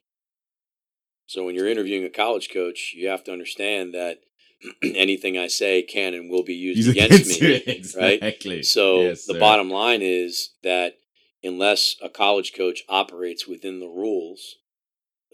So 1.25 1.43
when 1.43 1.53
you're 1.53 1.67
interviewing 1.67 2.05
a 2.05 2.09
college 2.09 2.49
coach, 2.49 2.93
you 2.95 3.09
have 3.09 3.25
to 3.25 3.33
understand 3.33 3.93
that 3.93 4.19
anything 4.83 5.37
I 5.37 5.47
say 5.47 5.81
can 5.81 6.13
and 6.13 6.29
will 6.29 6.43
be 6.43 6.53
used 6.53 6.79
Use 6.79 6.87
against, 6.89 7.41
me. 7.41 7.55
exactly. 7.67 8.55
Right? 8.57 8.65
So 8.65 9.01
Yes, 9.01 9.25
the 9.25 9.33
sir. 9.33 9.39
bottom 9.39 9.69
line 9.69 10.01
is 10.01 10.51
that 10.63 10.95
unless 11.43 11.95
a 12.03 12.09
college 12.09 12.53
coach 12.53 12.83
operates 12.89 13.47
within 13.47 13.79
the 13.79 13.87
rules, 13.87 14.55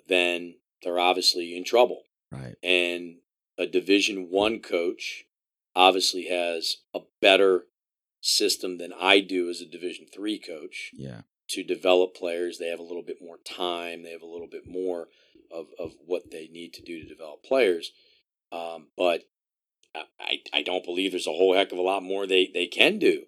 then 0.08 0.56
they're 0.84 1.00
obviously 1.00 1.56
in 1.58 1.64
trouble. 1.64 2.04
Right. 2.32 2.56
And 2.64 3.18
a 3.58 3.66
Division 3.66 4.28
One 4.30 4.60
coach 4.60 5.26
obviously 5.76 6.28
has 6.28 6.78
a 6.94 7.00
better 7.22 7.66
system 8.22 8.78
than 8.78 8.92
I 9.00 9.20
do 9.22 9.50
as 9.50 9.62
a 9.62 9.66
Division 9.66 10.06
Three 10.14 10.40
coach 10.40 10.92
Yeah. 10.94 11.22
to 11.50 11.64
develop 11.64 12.16
players. 12.16 12.58
They 12.58 12.68
have 12.68 12.80
a 12.80 12.84
little 12.84 13.04
bit 13.04 13.22
more 13.22 13.38
time. 13.38 14.04
They 14.04 14.12
have 14.12 14.22
a 14.22 14.28
little 14.28 14.48
bit 14.48 14.68
more 14.68 15.08
of, 15.52 15.68
of 15.80 15.94
what 16.06 16.32
they 16.32 16.48
need 16.52 16.74
to 16.74 16.82
do 16.82 17.02
to 17.02 17.08
develop 17.08 17.44
players. 17.44 17.92
Um, 18.56 18.88
but 18.98 19.23
I, 20.19 20.40
I 20.53 20.61
don't 20.61 20.84
believe 20.86 21.11
there's 21.11 21.27
a 21.27 21.32
whole 21.32 21.56
heck 21.56 21.72
of 21.72 21.77
a 21.77 21.82
lot 21.82 22.03
more 22.03 22.26
they, 22.27 22.49
they 22.53 22.68
can 22.68 22.99
do 22.99 23.23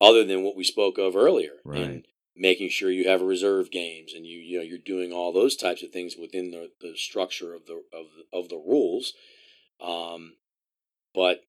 other 0.00 0.24
than 0.24 0.42
what 0.42 0.56
we 0.56 0.64
spoke 0.64 0.98
of 0.98 1.16
earlier. 1.16 1.54
Right. 1.64 1.80
And 1.82 2.04
making 2.36 2.70
sure 2.70 2.90
you 2.90 3.08
have 3.08 3.20
reserve 3.20 3.70
games 3.70 4.12
and 4.14 4.24
you 4.26 4.38
you 4.38 4.56
know 4.58 4.64
you're 4.64 4.78
doing 4.78 5.12
all 5.12 5.32
those 5.32 5.54
types 5.56 5.82
of 5.82 5.90
things 5.90 6.14
within 6.18 6.50
the, 6.50 6.70
the 6.80 6.92
structure 6.96 7.54
of 7.54 7.66
the 7.66 7.82
of 7.92 8.06
the, 8.16 8.38
of 8.38 8.48
the 8.48 8.56
rules. 8.56 9.12
Um, 9.80 10.34
but 11.14 11.40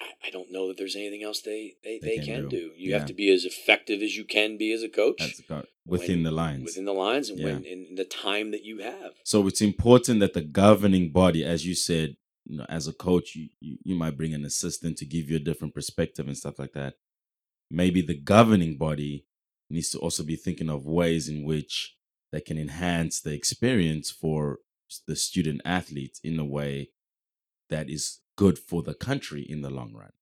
I, 0.00 0.26
I 0.26 0.30
don't 0.30 0.50
know 0.50 0.66
that 0.68 0.76
there's 0.78 0.96
anything 0.96 1.22
else 1.22 1.42
they 1.42 1.74
they, 1.84 1.98
They 2.02 2.18
they, 2.18 2.24
can 2.24 2.26
can, 2.26 2.42
do. 2.48 2.48
do. 2.48 2.70
You 2.76 2.90
Yeah. 2.90 2.98
have 2.98 3.06
to 3.08 3.14
be 3.14 3.32
as 3.32 3.44
effective 3.44 4.02
as 4.02 4.16
you 4.16 4.24
can 4.24 4.56
be 4.56 4.72
as 4.72 4.82
a 4.82 4.88
coach 4.88 5.18
That's 5.20 5.40
got 5.42 5.66
within 5.86 6.16
when- 6.16 6.22
the 6.24 6.30
lines. 6.32 6.64
within 6.64 6.84
the 6.86 6.94
lines 6.94 7.28
and 7.28 7.38
Yeah. 7.38 7.44
when 7.46 7.64
in 7.64 7.94
the 7.94 8.04
time 8.04 8.50
that 8.50 8.64
you 8.64 8.78
have. 8.78 9.12
So 9.24 9.46
it's 9.46 9.60
important 9.60 10.20
that 10.20 10.32
the 10.34 10.40
governing 10.40 11.10
body, 11.10 11.44
as 11.44 11.64
you 11.66 11.74
said, 11.74 12.16
you 12.44 12.58
know, 12.58 12.66
as 12.68 12.86
a 12.86 12.92
coach, 12.92 13.34
you, 13.34 13.48
you, 13.60 13.78
you 13.84 13.94
might 13.94 14.16
bring 14.16 14.34
an 14.34 14.44
assistant 14.44 14.98
to 14.98 15.06
give 15.06 15.30
you 15.30 15.36
a 15.36 15.40
different 15.40 15.74
perspective 15.74 16.26
and 16.26 16.36
stuff 16.36 16.58
like 16.58 16.72
that. 16.72 16.94
Maybe 17.70 18.02
the 18.02 18.18
governing 18.18 18.76
body 18.76 19.26
needs 19.70 19.90
to 19.90 19.98
also 19.98 20.22
be 20.22 20.36
thinking 20.36 20.68
of 20.68 20.84
ways 20.84 21.28
in 21.28 21.44
which 21.44 21.96
they 22.32 22.40
can 22.40 22.58
enhance 22.58 23.20
the 23.20 23.32
experience 23.32 24.10
for 24.10 24.58
the 25.06 25.16
student 25.16 25.62
athletes 25.64 26.20
in 26.22 26.38
a 26.38 26.44
way 26.44 26.90
that 27.70 27.88
is 27.88 28.20
good 28.36 28.58
for 28.58 28.82
the 28.82 28.94
country 28.94 29.42
in 29.42 29.62
the 29.62 29.70
long 29.70 29.94
run. 29.94 30.12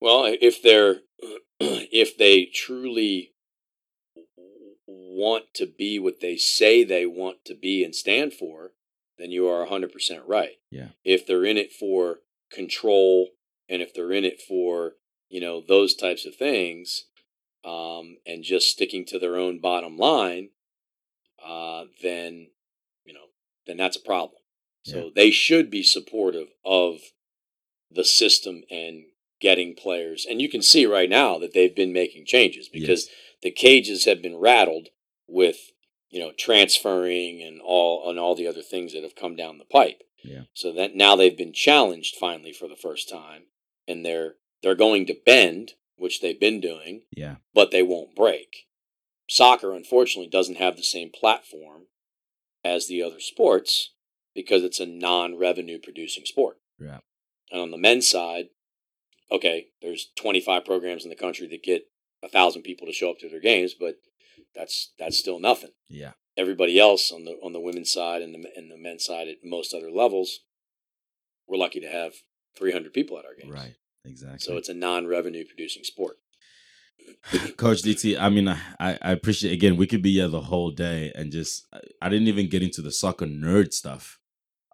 Well, 0.00 0.24
if 0.40 0.62
they're 0.62 0.96
if 1.60 2.18
they 2.18 2.46
truly 2.46 3.32
want 4.86 5.44
to 5.54 5.66
be 5.66 5.98
what 5.98 6.20
they 6.20 6.36
say 6.36 6.84
they 6.84 7.06
want 7.06 7.44
to 7.46 7.54
be 7.54 7.82
and 7.82 7.94
stand 7.94 8.34
for, 8.34 8.72
then 9.18 9.30
you 9.30 9.48
are 9.48 9.66
100% 9.66 9.90
right. 10.26 10.56
Yeah. 10.70 10.88
If 11.04 11.26
they're 11.26 11.44
in 11.44 11.56
it 11.56 11.72
for 11.72 12.18
control 12.50 13.30
and 13.68 13.82
if 13.82 13.94
they're 13.94 14.12
in 14.12 14.24
it 14.24 14.40
for, 14.40 14.92
you 15.28 15.40
know, 15.40 15.62
those 15.66 15.94
types 15.94 16.26
of 16.26 16.36
things 16.36 17.06
um, 17.64 18.18
and 18.26 18.44
just 18.44 18.70
sticking 18.70 19.04
to 19.06 19.18
their 19.18 19.36
own 19.36 19.60
bottom 19.60 19.96
line, 19.96 20.50
uh, 21.44 21.84
then, 22.02 22.48
you 23.04 23.12
know, 23.14 23.26
then 23.66 23.76
that's 23.76 23.96
a 23.96 24.00
problem. 24.00 24.40
So 24.82 25.06
Yeah. 25.06 25.10
they 25.14 25.30
should 25.30 25.70
be 25.70 25.82
supportive 25.82 26.48
of 26.64 27.00
the 27.90 28.04
system 28.04 28.64
and 28.70 29.06
getting 29.40 29.74
players. 29.74 30.26
And 30.28 30.40
you 30.40 30.48
can 30.48 30.62
see 30.62 30.86
right 30.86 31.10
now 31.10 31.38
that 31.38 31.52
they've 31.52 31.74
been 31.74 31.92
making 31.92 32.26
changes 32.26 32.68
because 32.68 33.08
the 33.42 33.50
cages 33.50 34.04
have 34.04 34.22
been 34.22 34.36
rattled 34.36 34.88
with, 35.26 35.72
you 36.16 36.22
know, 36.22 36.32
transferring 36.38 37.42
and 37.42 37.60
all 37.62 38.08
and 38.08 38.18
all 38.18 38.34
the 38.34 38.46
other 38.46 38.62
things 38.62 38.94
that 38.94 39.02
have 39.02 39.14
come 39.14 39.36
down 39.36 39.58
the 39.58 39.66
pipe. 39.66 40.02
Yeah. 40.24 40.44
So 40.54 40.72
that 40.72 40.96
now 40.96 41.14
they've 41.14 41.36
been 41.36 41.52
challenged 41.52 42.16
finally 42.16 42.54
for 42.54 42.66
the 42.68 42.74
first 42.74 43.06
time 43.10 43.42
and 43.86 44.02
they're 44.02 44.36
they're 44.62 44.74
going 44.74 45.04
to 45.06 45.16
bend, 45.26 45.72
which 45.96 46.22
they've 46.22 46.40
been 46.40 46.58
doing, 46.58 47.02
Yeah. 47.14 47.36
but 47.52 47.70
they 47.70 47.82
won't 47.82 48.16
break. 48.16 48.66
Soccer 49.28 49.74
unfortunately 49.74 50.30
doesn't 50.30 50.56
have 50.56 50.76
the 50.78 50.82
same 50.82 51.10
platform 51.10 51.82
as 52.64 52.88
the 52.88 53.02
other 53.02 53.20
sports 53.20 53.92
because 54.34 54.62
it's 54.64 54.80
a 54.80 54.86
non-revenue 54.86 55.78
producing 55.78 56.24
sport. 56.24 56.56
Yeah. 56.80 57.00
And 57.50 57.60
on 57.60 57.70
the 57.72 57.76
men's 57.78 58.08
side, 58.08 58.46
okay, 59.30 59.66
there's 59.82 60.06
25 60.16 60.64
programs 60.64 61.04
in 61.04 61.10
the 61.10 61.16
country 61.16 61.46
that 61.48 61.62
get 61.62 61.82
a 62.22 62.28
thousand 62.28 62.62
people 62.62 62.86
to 62.86 62.92
show 62.94 63.10
up 63.10 63.18
to 63.18 63.28
their 63.28 63.40
games, 63.40 63.74
but 63.78 63.96
that's 64.56 64.92
that's 64.98 65.18
still 65.18 65.38
nothing. 65.38 65.70
Yeah. 65.88 66.12
Everybody 66.36 66.78
else 66.78 67.12
on 67.12 67.24
the 67.24 67.32
on 67.42 67.52
the 67.52 67.60
women's 67.60 67.92
side 67.92 68.22
and 68.22 68.34
the 68.34 68.48
and 68.56 68.70
the 68.70 68.78
men's 68.78 69.04
side 69.04 69.28
at 69.28 69.36
most 69.44 69.74
other 69.74 69.90
levels, 69.90 70.40
we're 71.46 71.58
lucky 71.58 71.80
to 71.80 71.88
have 71.88 72.14
300 72.58 72.92
people 72.92 73.18
at 73.18 73.24
our 73.24 73.34
games. 73.38 73.52
Right. 73.52 73.74
Exactly. 74.04 74.38
So 74.38 74.56
it's 74.56 74.68
a 74.68 74.74
non-revenue 74.74 75.44
producing 75.44 75.82
sport. 75.82 76.16
Coach 77.56 77.82
DT, 77.82 78.18
I 78.18 78.28
mean, 78.28 78.48
I, 78.48 78.58
I 78.80 79.12
appreciate 79.12 79.52
again. 79.52 79.76
We 79.76 79.86
could 79.86 80.02
be 80.02 80.12
here 80.12 80.28
the 80.28 80.42
whole 80.42 80.70
day 80.70 81.12
and 81.14 81.32
just. 81.32 81.66
I- 82.00 82.08
didn't 82.08 82.28
even 82.28 82.48
get 82.48 82.62
into 82.62 82.82
the 82.82 82.92
soccer 82.92 83.26
nerd 83.26 83.72
stuff, 83.72 84.20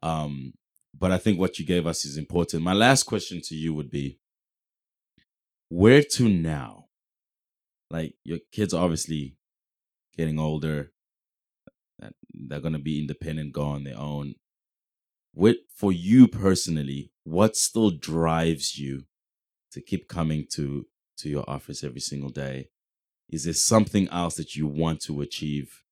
um, 0.03 0.53
but 0.97 1.11
I 1.11 1.19
think 1.19 1.39
what 1.39 1.59
you 1.59 1.65
gave 1.65 1.87
us 1.87 2.05
is 2.05 2.19
important. 2.19 2.63
My 2.63 2.75
last 2.75 3.05
question 3.05 3.41
to 3.45 3.55
you 3.55 3.73
would 3.73 3.91
be, 3.91 4.19
where 5.71 6.03
to 6.03 6.29
now? 6.29 6.87
Like 7.91 8.15
your 8.25 8.39
kids 8.53 8.75
are 8.75 8.85
obviously 8.85 9.37
getting 10.17 10.39
older. 10.39 10.93
They're 12.35 12.61
gonna 12.61 12.79
be 12.79 13.01
independent, 13.01 13.53
go 13.53 13.63
on 13.63 13.85
their 13.85 13.99
own. 13.99 14.35
What 15.33 15.57
for 15.75 15.93
you 15.93 16.29
personally? 16.29 17.13
What 17.25 17.57
still 17.57 17.91
drives 17.91 18.79
you 18.79 19.05
to 19.73 19.81
keep 19.81 20.09
coming 20.09 20.47
to 20.53 20.87
to 21.19 21.29
your 21.29 21.49
office 21.49 21.83
every 21.85 22.01
single 22.01 22.31
day? 22.31 22.69
Is 23.29 23.45
there 23.45 23.55
something 23.55 24.09
else 24.09 24.37
that 24.37 24.57
you 24.57 24.67
want 24.67 25.01
to 25.03 25.23
achieve 25.23 25.83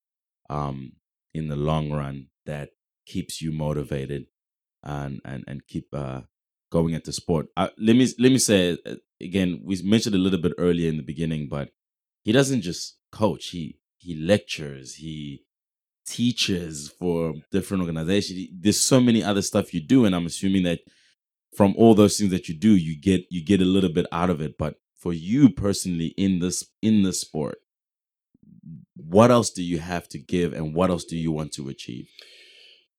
um, 0.51 0.93
in 1.33 1.49
the 1.49 1.57
long 1.57 1.91
run 1.91 2.27
that 2.45 2.71
keeps 3.07 3.41
you 3.41 3.51
motivated 3.51 4.27
and 4.83 5.21
and 5.25 5.45
and 5.47 5.67
keep 5.67 5.95
uh, 5.95 6.23
going 6.71 6.95
at 6.95 7.05
the 7.05 7.13
sport? 7.13 7.47
Uh, 7.57 7.69
let 7.79 7.97
me 7.97 8.07
let 8.19 8.33
me 8.33 8.39
say 8.39 8.77
uh, 8.85 8.97
again. 9.21 9.63
We 9.65 9.81
mentioned 9.83 10.15
a 10.15 10.19
little 10.19 10.41
bit 10.41 10.53
earlier 10.59 10.89
in 10.89 10.99
the 10.99 11.03
beginning, 11.03 11.49
but 11.49 11.71
he 12.23 12.33
doesn't 12.33 12.61
just 12.61 12.99
coach. 13.11 13.47
He 13.49 13.80
he 14.01 14.15
lectures. 14.15 14.95
He 14.95 15.45
teaches 16.07 16.89
for 16.99 17.35
different 17.53 17.83
organizations. 17.83 18.49
There's 18.53 18.81
so 18.81 19.01
many 19.01 19.23
other 19.23 19.43
stuff 19.43 19.75
you 19.75 19.81
do, 19.81 20.05
and 20.05 20.15
I'm 20.15 20.27
assuming 20.27 20.63
that 20.65 20.81
from 21.55 21.75
all 21.77 21.95
those 21.95 22.19
things 22.19 22.31
that 22.31 22.49
you 22.49 22.55
do, 22.55 22.71
you 22.75 22.99
get 22.99 23.27
you 23.31 23.45
get 23.45 23.61
a 23.61 23.65
little 23.65 23.93
bit 23.93 24.07
out 24.11 24.31
of 24.31 24.41
it. 24.41 24.57
But 24.59 24.77
for 24.99 25.13
you 25.13 25.51
personally 25.51 26.15
in 26.17 26.39
this 26.39 26.65
in 26.83 27.03
this 27.03 27.21
sport, 27.21 27.59
what 28.97 29.31
else 29.31 29.51
do 29.51 29.63
you 29.63 29.79
have 29.79 30.09
to 30.09 30.19
give, 30.19 30.53
and 30.53 30.75
what 30.75 30.91
else 30.91 31.05
do 31.05 31.17
you 31.17 31.31
want 31.31 31.53
to 31.53 31.69
achieve? 31.69 32.09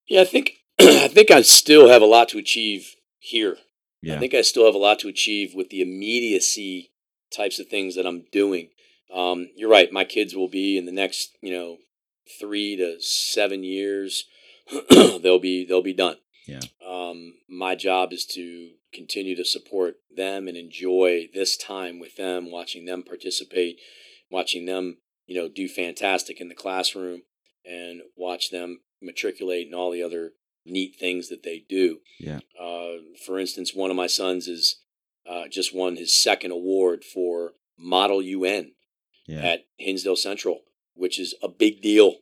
Yeah, 0.08 0.22
I 0.22 0.26
think 0.26 0.54
I 0.80 1.08
think 1.08 1.32
I 1.32 1.42
still 1.42 1.90
have 1.90 2.04
a 2.04 2.06
lot 2.06 2.30
to 2.30 2.38
achieve 2.38 2.96
here. 3.18 3.58
Yeah, 4.04 4.16
I 4.16 4.20
think 4.20 4.36
I 4.36 4.42
still 4.42 4.66
have 4.66 4.76
a 4.76 4.80
lot 4.80 5.00
to 5.00 5.08
achieve 5.08 5.54
with 5.56 5.70
the 5.70 5.82
immediacy 5.82 6.92
types 7.36 7.60
of 7.60 7.68
things 7.68 7.96
that 7.96 8.06
I'm 8.06 8.26
doing. 8.32 8.70
Um, 9.14 9.50
you're 9.56 9.70
right. 9.70 9.92
My 9.92 10.04
kids 10.04 10.36
will 10.36 10.48
be 10.50 10.78
in 10.78 10.86
the 10.86 10.92
next, 10.92 11.38
you 11.42 11.54
know, 11.54 11.78
three 12.40 12.76
to 12.78 12.98
seven 13.00 13.64
years. 13.64 14.26
they'll 14.90 15.40
be 15.40 15.66
they'll 15.66 15.82
be 15.82 15.94
done. 15.94 16.18
Yeah. 16.48 16.62
Um, 16.86 17.34
my 17.50 17.76
job 17.76 18.14
is 18.14 18.26
to 18.34 18.72
continue 18.94 19.36
to 19.36 19.46
support 19.46 19.96
them 20.16 20.48
and 20.48 20.58
enjoy 20.58 21.30
this 21.34 21.56
time 21.58 22.00
with 22.00 22.16
them, 22.16 22.52
watching 22.52 22.86
them 22.86 23.04
participate, 23.04 23.80
watching 24.30 24.66
them, 24.66 24.98
you 25.26 25.40
know, 25.40 25.48
do 25.48 25.68
fantastic 25.68 26.42
in 26.42 26.50
the 26.50 26.56
classroom, 26.56 27.24
and 27.66 28.02
watch 28.18 28.50
them 28.50 28.82
matriculate 29.02 29.66
and 29.66 29.76
all 29.76 29.92
the 29.92 30.04
other 30.04 30.32
neat 30.66 30.96
things 31.00 31.30
that 31.30 31.44
they 31.44 31.64
do. 31.68 32.00
yeah, 32.20 32.40
Uh, 32.60 32.98
for 33.26 33.40
instance, 33.40 33.74
one 33.74 33.90
of 33.90 33.96
my 33.96 34.08
sons 34.08 34.48
is 34.48 34.82
uh, 35.30 35.48
just 35.50 35.74
won 35.74 35.96
his 35.96 36.14
second 36.14 36.52
award 36.52 37.04
for 37.04 37.54
Model 37.78 38.22
UN 38.22 38.74
Yeah. 39.28 39.42
at 39.42 39.66
Hinsdale 39.78 40.16
Central, 40.16 40.62
which 40.94 41.20
is 41.20 41.36
a 41.42 41.48
big 41.48 41.82
deal. 41.82 42.16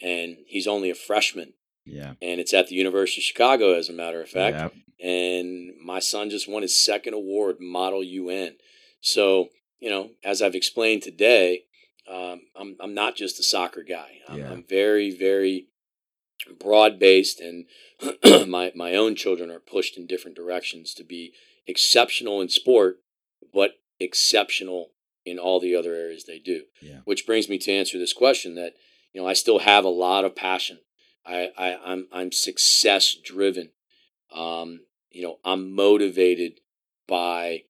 And 0.00 0.36
he's 0.46 0.66
only 0.66 0.90
a 0.90 0.94
freshman, 0.94 1.54
yeah. 1.86 2.14
and 2.20 2.38
it's 2.38 2.52
at 2.52 2.68
the 2.68 2.74
University 2.74 3.22
of 3.22 3.24
Chicago, 3.24 3.72
as 3.72 3.88
a 3.88 3.94
matter 3.94 4.20
of 4.20 4.28
fact. 4.28 4.74
Yeah. 4.98 5.08
And 5.08 5.72
my 5.82 6.00
son 6.00 6.28
just 6.28 6.46
won 6.46 6.60
his 6.60 6.76
second 6.84 7.14
award, 7.14 7.56
Model 7.60 8.04
UN. 8.04 8.56
So, 9.00 9.48
you 9.78 9.88
know, 9.88 10.10
as 10.22 10.42
I've 10.42 10.54
explained 10.54 11.02
today, 11.02 11.62
um, 12.10 12.42
I'm, 12.54 12.76
I'm 12.78 12.92
not 12.94 13.16
just 13.16 13.40
a 13.40 13.42
soccer 13.42 13.82
guy. 13.82 14.18
I'm, 14.28 14.38
Yeah. 14.38 14.50
I'm 14.50 14.64
very, 14.68 15.10
very 15.16 15.68
broad 16.60 16.98
based, 16.98 17.40
and 17.40 17.66
my, 18.48 18.72
my 18.74 18.94
own 18.94 19.14
children 19.14 19.50
are 19.50 19.60
pushed 19.60 19.96
in 19.96 20.06
different 20.06 20.36
directions 20.36 20.92
to 20.94 21.04
be 21.04 21.32
exceptional 21.66 22.40
in 22.40 22.48
sport, 22.48 22.98
but 23.52 23.72
exceptional 23.98 24.90
in 25.26 25.38
all 25.38 25.60
the 25.60 25.74
other 25.76 25.92
areas 25.94 26.24
they 26.24 26.38
do. 26.38 26.62
Yeah. 26.80 27.00
Which 27.04 27.26
brings 27.26 27.48
me 27.50 27.58
to 27.58 27.72
answer 27.72 27.98
this 27.98 28.12
question 28.14 28.54
that, 28.54 28.72
you 29.12 29.20
know, 29.20 29.26
I 29.28 29.34
still 29.34 29.58
have 29.58 29.84
a 29.84 29.88
lot 29.90 30.24
of 30.24 30.34
passion. 30.36 30.78
I, 31.26 31.50
I 31.58 31.76
I'm 31.84 32.06
I'm 32.12 32.32
success 32.32 33.14
driven. 33.14 33.70
Um, 34.32 34.80
you 35.10 35.22
know, 35.22 35.38
I'm 35.44 35.74
motivated 35.74 36.60
by 37.08 37.62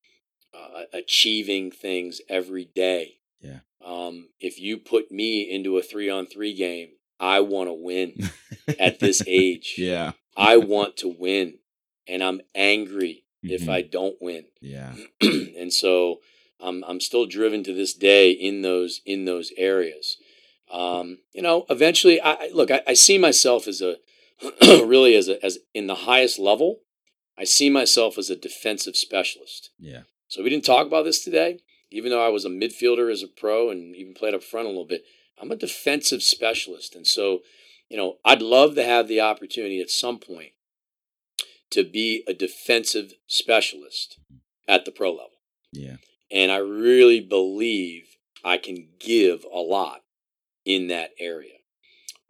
uh, 0.55 0.83
achieving 0.93 1.71
things 1.71 2.21
every 2.29 2.65
day. 2.75 3.15
Yeah. 3.41 3.61
Um, 3.85 4.29
if 4.41 4.59
you 4.61 4.77
put 4.79 5.11
me 5.11 5.43
into 5.51 5.79
a 5.79 5.83
three 5.83 6.11
on 6.11 6.27
three 6.27 6.55
game, 6.55 6.89
I 7.19 7.41
want 7.41 7.69
to 7.69 7.73
win. 7.75 8.15
At 8.79 8.99
this 9.01 9.23
age. 9.27 9.75
yeah. 9.79 10.13
I 10.37 10.57
want 10.75 10.97
to 10.99 11.09
win, 11.09 11.59
and 12.07 12.23
I'm 12.23 12.41
angry 12.55 13.25
if 13.43 13.63
Mhm. 13.63 13.69
I 13.71 13.83
don't 13.83 14.17
win. 14.21 14.45
Yeah. 14.61 14.95
and 15.23 15.73
so 15.73 16.21
I'm 16.61 16.85
I'm 16.85 17.01
still 17.01 17.27
driven 17.27 17.63
to 17.65 17.75
this 17.75 17.95
day 17.95 18.31
in 18.31 18.63
those 18.63 19.01
in 19.05 19.25
those 19.25 19.53
areas. 19.57 20.17
Um, 20.71 21.19
you 21.33 21.43
know, 21.43 21.65
eventually, 21.71 22.21
I 22.21 22.51
look. 22.53 22.71
I, 22.71 22.83
I 22.87 22.95
see 22.95 23.19
myself 23.19 23.69
as 23.69 23.81
a 23.81 23.97
really 24.63 25.15
as 25.15 25.29
a 25.29 25.45
as 25.45 25.59
in 25.75 25.87
the 25.87 25.95
highest 25.95 26.39
level. 26.39 26.81
I 27.39 27.45
see 27.45 27.69
myself 27.69 28.17
as 28.17 28.31
a 28.31 28.37
defensive 28.37 28.97
specialist. 28.97 29.71
Yeah. 29.79 30.03
So 30.29 30.43
we 30.43 30.51
didn't 30.51 30.65
talk 30.65 30.87
about 30.87 31.05
this 31.05 31.23
today, 31.23 31.61
even 31.91 32.11
though 32.11 32.25
I 32.25 32.31
was 32.31 32.45
a 32.45 32.49
midfielder 32.49 33.13
as 33.13 33.23
a 33.23 33.29
pro 33.29 33.71
and 33.71 33.95
even 33.95 34.15
played 34.15 34.35
up 34.35 34.43
front 34.43 34.67
a 34.67 34.71
little 34.71 34.87
bit. 34.87 35.05
I'm 35.39 35.51
a 35.51 35.57
defensive 35.57 36.23
specialist, 36.23 36.97
and 36.97 37.07
so 37.07 37.41
you 37.89 37.97
know, 37.97 38.17
I'd 38.25 38.43
love 38.43 38.75
to 38.75 38.85
have 38.85 39.07
the 39.07 39.21
opportunity 39.21 39.81
at 39.81 39.91
some 39.91 40.19
point 40.19 40.53
to 41.71 41.85
be 41.85 42.25
a 42.27 42.35
defensive 42.35 43.13
specialist 43.27 44.19
at 44.67 44.85
the 44.85 44.91
pro 44.91 45.11
level. 45.11 45.31
Yeah. 45.73 45.97
And 46.31 46.51
I 46.51 46.57
really 46.59 47.21
believe 47.21 48.05
I 48.45 48.59
can 48.59 48.89
give 48.99 49.45
a 49.45 49.59
lot 49.59 50.03
in 50.65 50.89
that 50.89 51.11
area. 51.19 51.55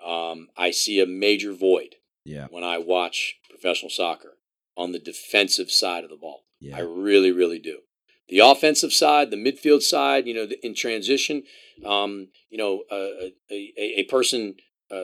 Um, 0.05 0.49
I 0.57 0.71
see 0.71 1.01
a 1.01 1.07
major 1.07 1.53
void 1.53 1.97
Yeah. 2.25 2.47
when 2.51 2.63
I 2.65 2.79
watch 2.79 3.37
professional 3.49 3.91
soccer 3.91 4.39
on 4.77 4.93
the 4.93 4.99
defensive 4.99 5.71
side 5.71 6.05
of 6.05 6.11
the 6.11 6.17
ball. 6.17 6.45
I 6.77 6.81
really, 6.81 7.33
really 7.33 7.59
do. 7.59 7.81
The 8.29 8.41
offensive 8.41 8.93
side, 8.93 9.31
the 9.31 9.37
midfield 9.37 9.83
side, 9.83 10.27
you 10.27 10.35
know, 10.35 10.49
in 10.63 10.75
transition, 10.75 11.45
um, 11.85 12.29
you 12.51 12.59
know, 12.59 12.83
a, 12.91 13.33
a, 13.51 14.01
a 14.01 14.03
person, 14.05 14.57
uh, 14.91 14.97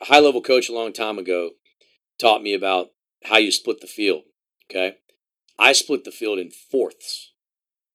a 0.00 0.04
high 0.04 0.20
level 0.20 0.40
coach 0.40 0.68
a 0.68 0.72
long 0.74 0.92
time 0.92 1.18
ago 1.18 1.50
taught 2.18 2.42
me 2.42 2.54
about 2.54 2.88
how 3.24 3.36
you 3.36 3.50
split 3.52 3.80
the 3.80 3.86
field. 3.86 4.22
Okay. 4.70 4.96
I 5.58 5.72
split 5.72 6.04
the 6.04 6.10
field 6.10 6.38
in 6.38 6.50
fourths. 6.50 7.31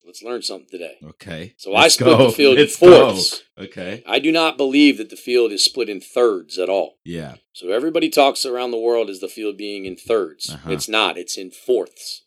Let's 0.08 0.24
learn 0.24 0.42
something 0.42 0.70
today. 0.72 0.96
Okay. 1.04 1.54
So 1.58 1.74
I 1.76 1.82
Let's 1.84 1.96
split 1.96 2.18
go. 2.18 2.28
the 2.28 2.32
field 2.32 2.56
in 2.58 2.62
Let's 2.62 2.80
go. 2.80 3.12
fourths. 3.14 3.44
Okay. 3.60 4.04
I 4.08 4.20
do 4.20 4.32
not 4.32 4.58
believe 4.58 4.98
that 4.98 5.10
the 5.10 5.18
field 5.18 5.52
is 5.52 5.64
split 5.64 5.90
in 5.90 6.00
thirds 6.00 6.58
at 6.58 6.70
all. 6.70 6.96
Yeah. 7.04 7.36
So 7.54 7.70
everybody 7.72 8.10
talks 8.10 8.46
around 8.46 8.72
the 8.72 8.80
world 8.80 9.10
as 9.10 9.20
the 9.20 9.28
field 9.28 9.58
being 9.58 9.84
in 9.86 9.96
3rds 9.98 10.50
Uh-huh. 10.54 10.72
It's 10.72 10.88
not, 10.88 11.18
it's 11.18 11.38
in 11.38 11.52
fourths. 11.52 12.24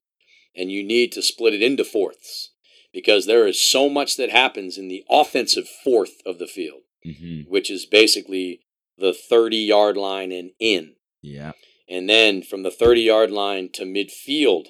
And 0.54 0.70
you 0.70 0.82
need 0.84 1.10
to 1.12 1.22
split 1.22 1.54
it 1.54 1.62
into 1.62 1.84
fourths 1.84 2.50
because 2.92 3.24
there 3.26 3.46
is 3.46 3.58
so 3.60 3.88
much 3.88 4.16
that 4.18 4.30
happens 4.30 4.76
in 4.76 4.88
the 4.88 5.04
offensive 5.08 5.66
fourth 5.82 6.20
of 6.26 6.38
the 6.38 6.46
field, 6.48 6.82
hmm 7.02 7.42
which 7.48 7.70
is 7.70 7.86
basically 7.86 8.60
the 8.98 9.14
30 9.14 9.56
yard 9.56 9.96
line 9.96 10.32
and 10.32 10.50
in. 10.60 10.96
Yeah. 11.22 11.52
And 11.88 12.08
then 12.10 12.42
from 12.42 12.62
the 12.62 12.70
30 12.70 13.00
yard 13.00 13.30
line 13.30 13.70
to 13.74 13.84
midfield, 13.84 14.66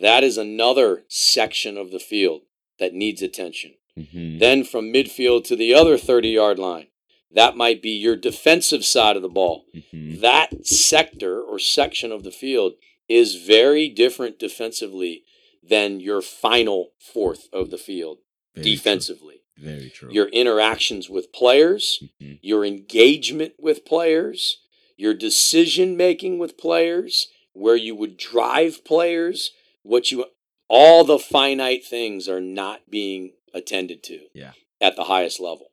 that 0.00 0.22
is 0.22 0.36
another 0.38 1.02
section 1.08 1.76
of 1.76 1.90
the 1.90 1.98
field 1.98 2.42
that 2.82 2.92
needs 2.92 3.22
attention. 3.22 3.74
hmm 3.96 4.38
Then 4.38 4.64
from 4.64 4.92
midfield 4.92 5.44
to 5.44 5.56
the 5.56 5.72
other 5.72 5.96
30 5.96 6.28
yard 6.28 6.58
line, 6.58 6.88
that 7.30 7.56
might 7.56 7.80
be 7.80 7.90
your 7.90 8.16
defensive 8.16 8.84
side 8.84 9.16
of 9.16 9.22
the 9.22 9.36
ball 9.40 9.64
hmm 9.90 10.20
that 10.20 10.66
sector 10.66 11.40
or 11.40 11.58
section 11.58 12.12
of 12.12 12.22
the 12.22 12.30
field 12.30 12.72
is 13.08 13.36
very 13.36 13.88
different 13.88 14.38
defensively 14.38 15.22
than 15.72 16.00
your 16.00 16.20
final 16.22 16.90
fourth 16.98 17.48
of 17.52 17.70
the 17.70 17.78
field 17.78 18.18
defensively. 18.54 19.38
Very 19.56 19.90
true. 19.90 20.10
Your 20.12 20.28
interactions 20.28 21.08
with 21.08 21.32
players, 21.32 22.02
Mhm. 22.02 22.38
your 22.42 22.64
engagement 22.64 23.54
with 23.58 23.84
players, 23.84 24.58
your 24.96 25.14
decision 25.14 25.96
making 25.96 26.38
with 26.38 26.56
players, 26.56 27.28
where 27.52 27.76
you 27.86 27.94
would 27.94 28.16
drive 28.16 28.84
players, 28.84 29.52
what 29.82 30.10
you 30.12 30.24
all 30.74 31.04
the 31.04 31.18
finite 31.18 31.84
things 31.84 32.26
are 32.28 32.40
not 32.40 32.80
being 32.90 33.32
attended 33.52 34.02
to 34.04 34.18
Yeah. 34.34 34.52
at 34.80 34.96
the 34.96 35.04
highest 35.04 35.38
level. 35.38 35.66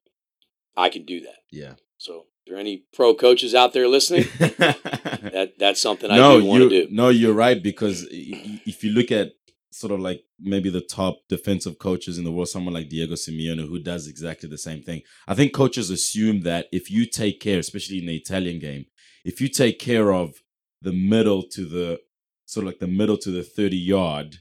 I 0.76 0.90
can 0.90 1.06
do 1.06 1.22
that. 1.22 1.38
Yeah. 1.52 1.76
So, 1.98 2.14
are 2.20 2.24
there 2.52 2.58
any 2.58 2.84
pro 2.94 3.14
coaches 3.16 3.56
out 3.56 3.72
there 3.74 3.88
listening? 3.88 4.26
that 4.40 5.54
that's 5.58 5.82
something 5.82 6.12
I 6.12 6.18
no, 6.18 6.40
do 6.42 6.46
want 6.46 6.64
to 6.64 6.70
do. 6.70 6.88
no, 6.92 7.08
you're 7.10 7.34
right 7.34 7.62
because 7.64 8.06
if 8.12 8.84
you 8.84 8.92
look 8.92 9.12
at 9.12 9.30
sort 9.72 9.94
of 9.94 10.00
like 10.00 10.24
maybe 10.40 10.70
the 10.70 10.82
top 10.82 11.20
defensive 11.30 11.78
coaches 11.80 12.18
in 12.18 12.24
the 12.26 12.32
world, 12.32 12.50
someone 12.50 12.74
like 12.74 12.90
Diego 12.90 13.14
Simeone 13.14 13.68
who 13.70 13.80
does 13.80 14.08
exactly 14.08 14.50
the 14.50 14.58
same 14.58 14.82
thing. 14.82 15.02
I 15.28 15.34
think 15.36 15.54
coaches 15.54 15.90
assume 15.90 16.42
that 16.42 16.68
if 16.74 16.90
you 16.92 17.06
take 17.06 17.40
care, 17.40 17.60
especially 17.60 18.00
in 18.00 18.08
the 18.08 18.16
Italian 18.18 18.60
game, 18.60 18.86
if 19.24 19.40
you 19.40 19.48
take 19.48 19.80
care 19.80 20.12
of 20.12 20.34
the 20.82 20.92
middle 20.92 21.44
to 21.56 21.66
the 21.66 22.00
sort 22.46 22.66
of 22.66 22.68
like 22.72 22.80
the 22.80 22.88
middle 22.88 23.18
to 23.18 23.32
the 23.32 23.44
30 23.44 23.78
yard, 23.78 24.38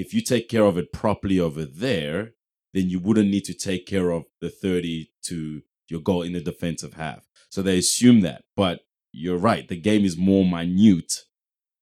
if 0.00 0.14
you 0.14 0.20
take 0.22 0.48
care 0.48 0.64
of 0.64 0.76
it 0.78 0.92
properly 0.92 1.38
over 1.38 1.64
there, 1.64 2.32
then 2.74 2.88
you 2.88 2.98
wouldn't 3.00 3.30
need 3.30 3.44
to 3.44 3.54
take 3.54 3.86
care 3.86 4.10
of 4.10 4.24
the 4.40 4.48
30 4.50 5.10
to 5.24 5.62
your 5.88 6.00
goal 6.00 6.22
in 6.22 6.32
the 6.32 6.40
defensive 6.40 6.94
half. 6.94 7.26
So 7.50 7.62
they 7.62 7.78
assume 7.78 8.20
that. 8.20 8.44
But 8.56 8.80
you're 9.12 9.38
right, 9.38 9.66
the 9.66 9.76
game 9.80 10.04
is 10.04 10.16
more 10.16 10.44
minute 10.44 11.12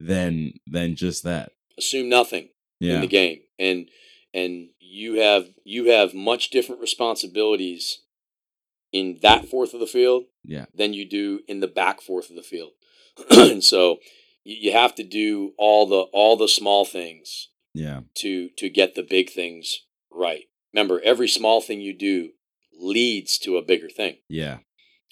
than 0.01 0.55
than 0.66 0.97
just 0.97 1.23
that. 1.24 1.53
Assume 1.77 2.09
nothing 2.09 2.49
in 2.81 3.01
the 3.03 3.07
game, 3.07 3.40
and 3.59 3.89
and 4.32 4.69
you 4.81 5.20
have 5.20 5.49
you 5.65 5.90
have 5.90 6.15
much 6.15 6.51
different 6.51 6.81
responsibilities 6.81 8.01
in 8.93 9.19
that 9.23 9.47
fourth 9.47 9.74
of 9.74 9.81
the 9.81 9.86
field 9.86 10.24
Yeah. 10.45 10.66
than 10.74 10.95
you 10.95 11.05
do 11.05 11.40
in 11.47 11.61
the 11.61 11.66
back 11.69 12.01
fourth 12.01 12.31
of 12.31 12.36
the 12.36 12.43
field, 12.43 12.73
and 13.31 13.62
so 13.73 13.99
you, 14.45 14.57
you 14.61 14.73
have 14.73 14.95
to 14.95 15.05
do 15.05 15.53
all 15.59 15.86
the 15.86 16.03
all 16.12 16.36
the 16.36 16.49
small 16.49 16.85
things 16.86 17.49
Yeah. 17.85 18.01
to 18.23 18.49
to 18.61 18.69
get 18.69 18.95
the 18.95 19.03
big 19.17 19.31
things 19.31 19.87
right. 20.11 20.45
Remember, 20.75 21.01
every 21.03 21.29
small 21.29 21.61
thing 21.61 21.81
you 21.81 21.95
do 21.97 22.31
leads 22.79 23.39
to 23.39 23.57
a 23.57 23.63
bigger 23.63 23.89
thing. 23.89 24.17
Yeah. 24.29 24.59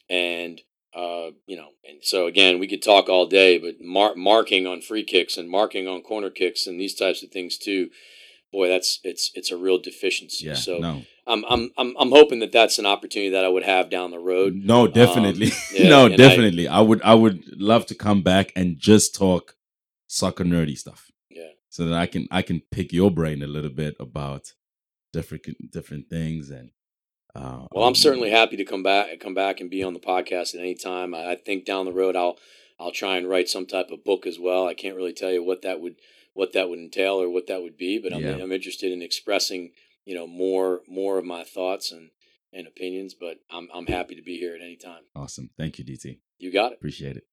and 0.08 0.60
uh, 0.94 1.30
you 1.46 1.56
know, 1.58 1.68
and 1.86 1.98
so 2.02 2.26
again, 2.26 2.58
we 2.58 2.66
could 2.66 2.82
talk 2.82 3.08
all 3.10 3.26
day, 3.26 3.58
but 3.58 3.74
mar- 3.82 4.14
marking 4.16 4.66
on 4.66 4.80
free 4.80 5.04
kicks 5.04 5.36
and 5.36 5.50
marking 5.50 5.86
on 5.86 6.00
corner 6.00 6.30
kicks 6.30 6.66
and 6.66 6.80
these 6.80 6.94
types 6.94 7.22
of 7.22 7.30
things 7.30 7.58
too, 7.58 7.90
boy, 8.50 8.66
that's 8.68 9.00
it's 9.04 9.30
it's 9.34 9.50
a 9.50 9.58
real 9.58 9.78
deficiency. 9.78 10.46
Yeah. 10.46 10.54
so 10.54 10.78
no. 10.78 11.02
I'm 11.26 11.44
I'm 11.50 11.70
I'm 11.76 11.94
I'm 11.98 12.10
hoping 12.10 12.38
that 12.40 12.52
that's 12.52 12.78
an 12.78 12.86
opportunity 12.86 13.30
that 13.30 13.44
I 13.44 13.48
would 13.48 13.64
have 13.64 13.90
down 13.90 14.10
the 14.10 14.18
road. 14.18 14.54
No, 14.54 14.86
definitely. 14.86 15.50
yeah, 15.74 15.88
no, 15.90 16.04
and 16.06 16.14
I- 16.14 16.16
definitely. 16.16 16.66
I, 16.66 16.80
would 16.80 17.02
I 17.02 17.14
would 17.14 17.44
love 17.60 17.84
to 17.86 17.94
come 17.94 18.22
back 18.22 18.52
and 18.56 18.78
just 18.78 19.14
talk 19.14 19.54
soccer 20.06 20.44
nerdy 20.44 20.78
stuff. 20.78 21.05
So 21.76 21.84
that 21.84 21.98
I 21.98 22.06
can 22.06 22.26
I 22.30 22.40
can 22.40 22.62
pick 22.70 22.90
your 22.90 23.10
brain 23.10 23.42
a 23.42 23.46
little 23.46 23.68
bit 23.68 23.96
about 24.00 24.54
different 25.12 25.44
different 25.70 26.08
things 26.08 26.48
and 26.48 26.70
uh 27.34 27.66
Well, 27.70 27.86
I'm 27.86 27.94
certainly 27.94 28.30
happy 28.30 28.56
to 28.56 28.64
come 28.64 28.82
back 28.82 29.20
come 29.20 29.34
back 29.34 29.60
and 29.60 29.68
be 29.68 29.82
on 29.82 29.92
the 29.92 30.00
podcast 30.00 30.54
at 30.54 30.62
any 30.62 30.74
time. 30.74 31.14
I, 31.14 31.32
I 31.32 31.36
think 31.36 31.66
down 31.66 31.84
the 31.84 31.92
road 31.92 32.16
I'll 32.16 32.38
I'll 32.80 32.92
try 32.92 33.18
and 33.18 33.28
write 33.28 33.50
some 33.50 33.66
type 33.66 33.90
of 33.90 34.04
book 34.04 34.26
as 34.26 34.38
well. 34.38 34.66
I 34.66 34.72
can't 34.72 34.96
really 34.96 35.12
tell 35.12 35.30
you 35.30 35.44
what 35.44 35.60
that 35.60 35.82
would 35.82 35.96
what 36.32 36.54
that 36.54 36.70
would 36.70 36.78
entail 36.78 37.20
or 37.20 37.28
what 37.28 37.46
that 37.48 37.60
would 37.60 37.76
be, 37.76 37.98
but 37.98 38.14
I'm 38.14 38.22
Yeah. 38.22 38.36
I'm 38.42 38.52
interested 38.52 38.90
in 38.90 39.02
expressing 39.02 39.72
you 40.06 40.14
know 40.14 40.26
more 40.26 40.80
more 40.88 41.18
of 41.18 41.26
my 41.26 41.44
thoughts 41.44 41.92
and 41.92 42.08
and 42.54 42.66
opinions. 42.66 43.12
But 43.12 43.40
I'm 43.50 43.68
I'm 43.74 43.88
happy 43.88 44.14
to 44.14 44.22
be 44.22 44.38
here 44.38 44.54
at 44.54 44.62
any 44.62 44.76
time. 44.76 45.02
awesome. 45.14 45.50
Thank 45.58 45.78
you, 45.78 45.84
DT. 45.84 46.20
You 46.38 46.50
got 46.50 46.72
it. 46.72 46.78
Appreciate 46.78 47.18
it. 47.18 47.24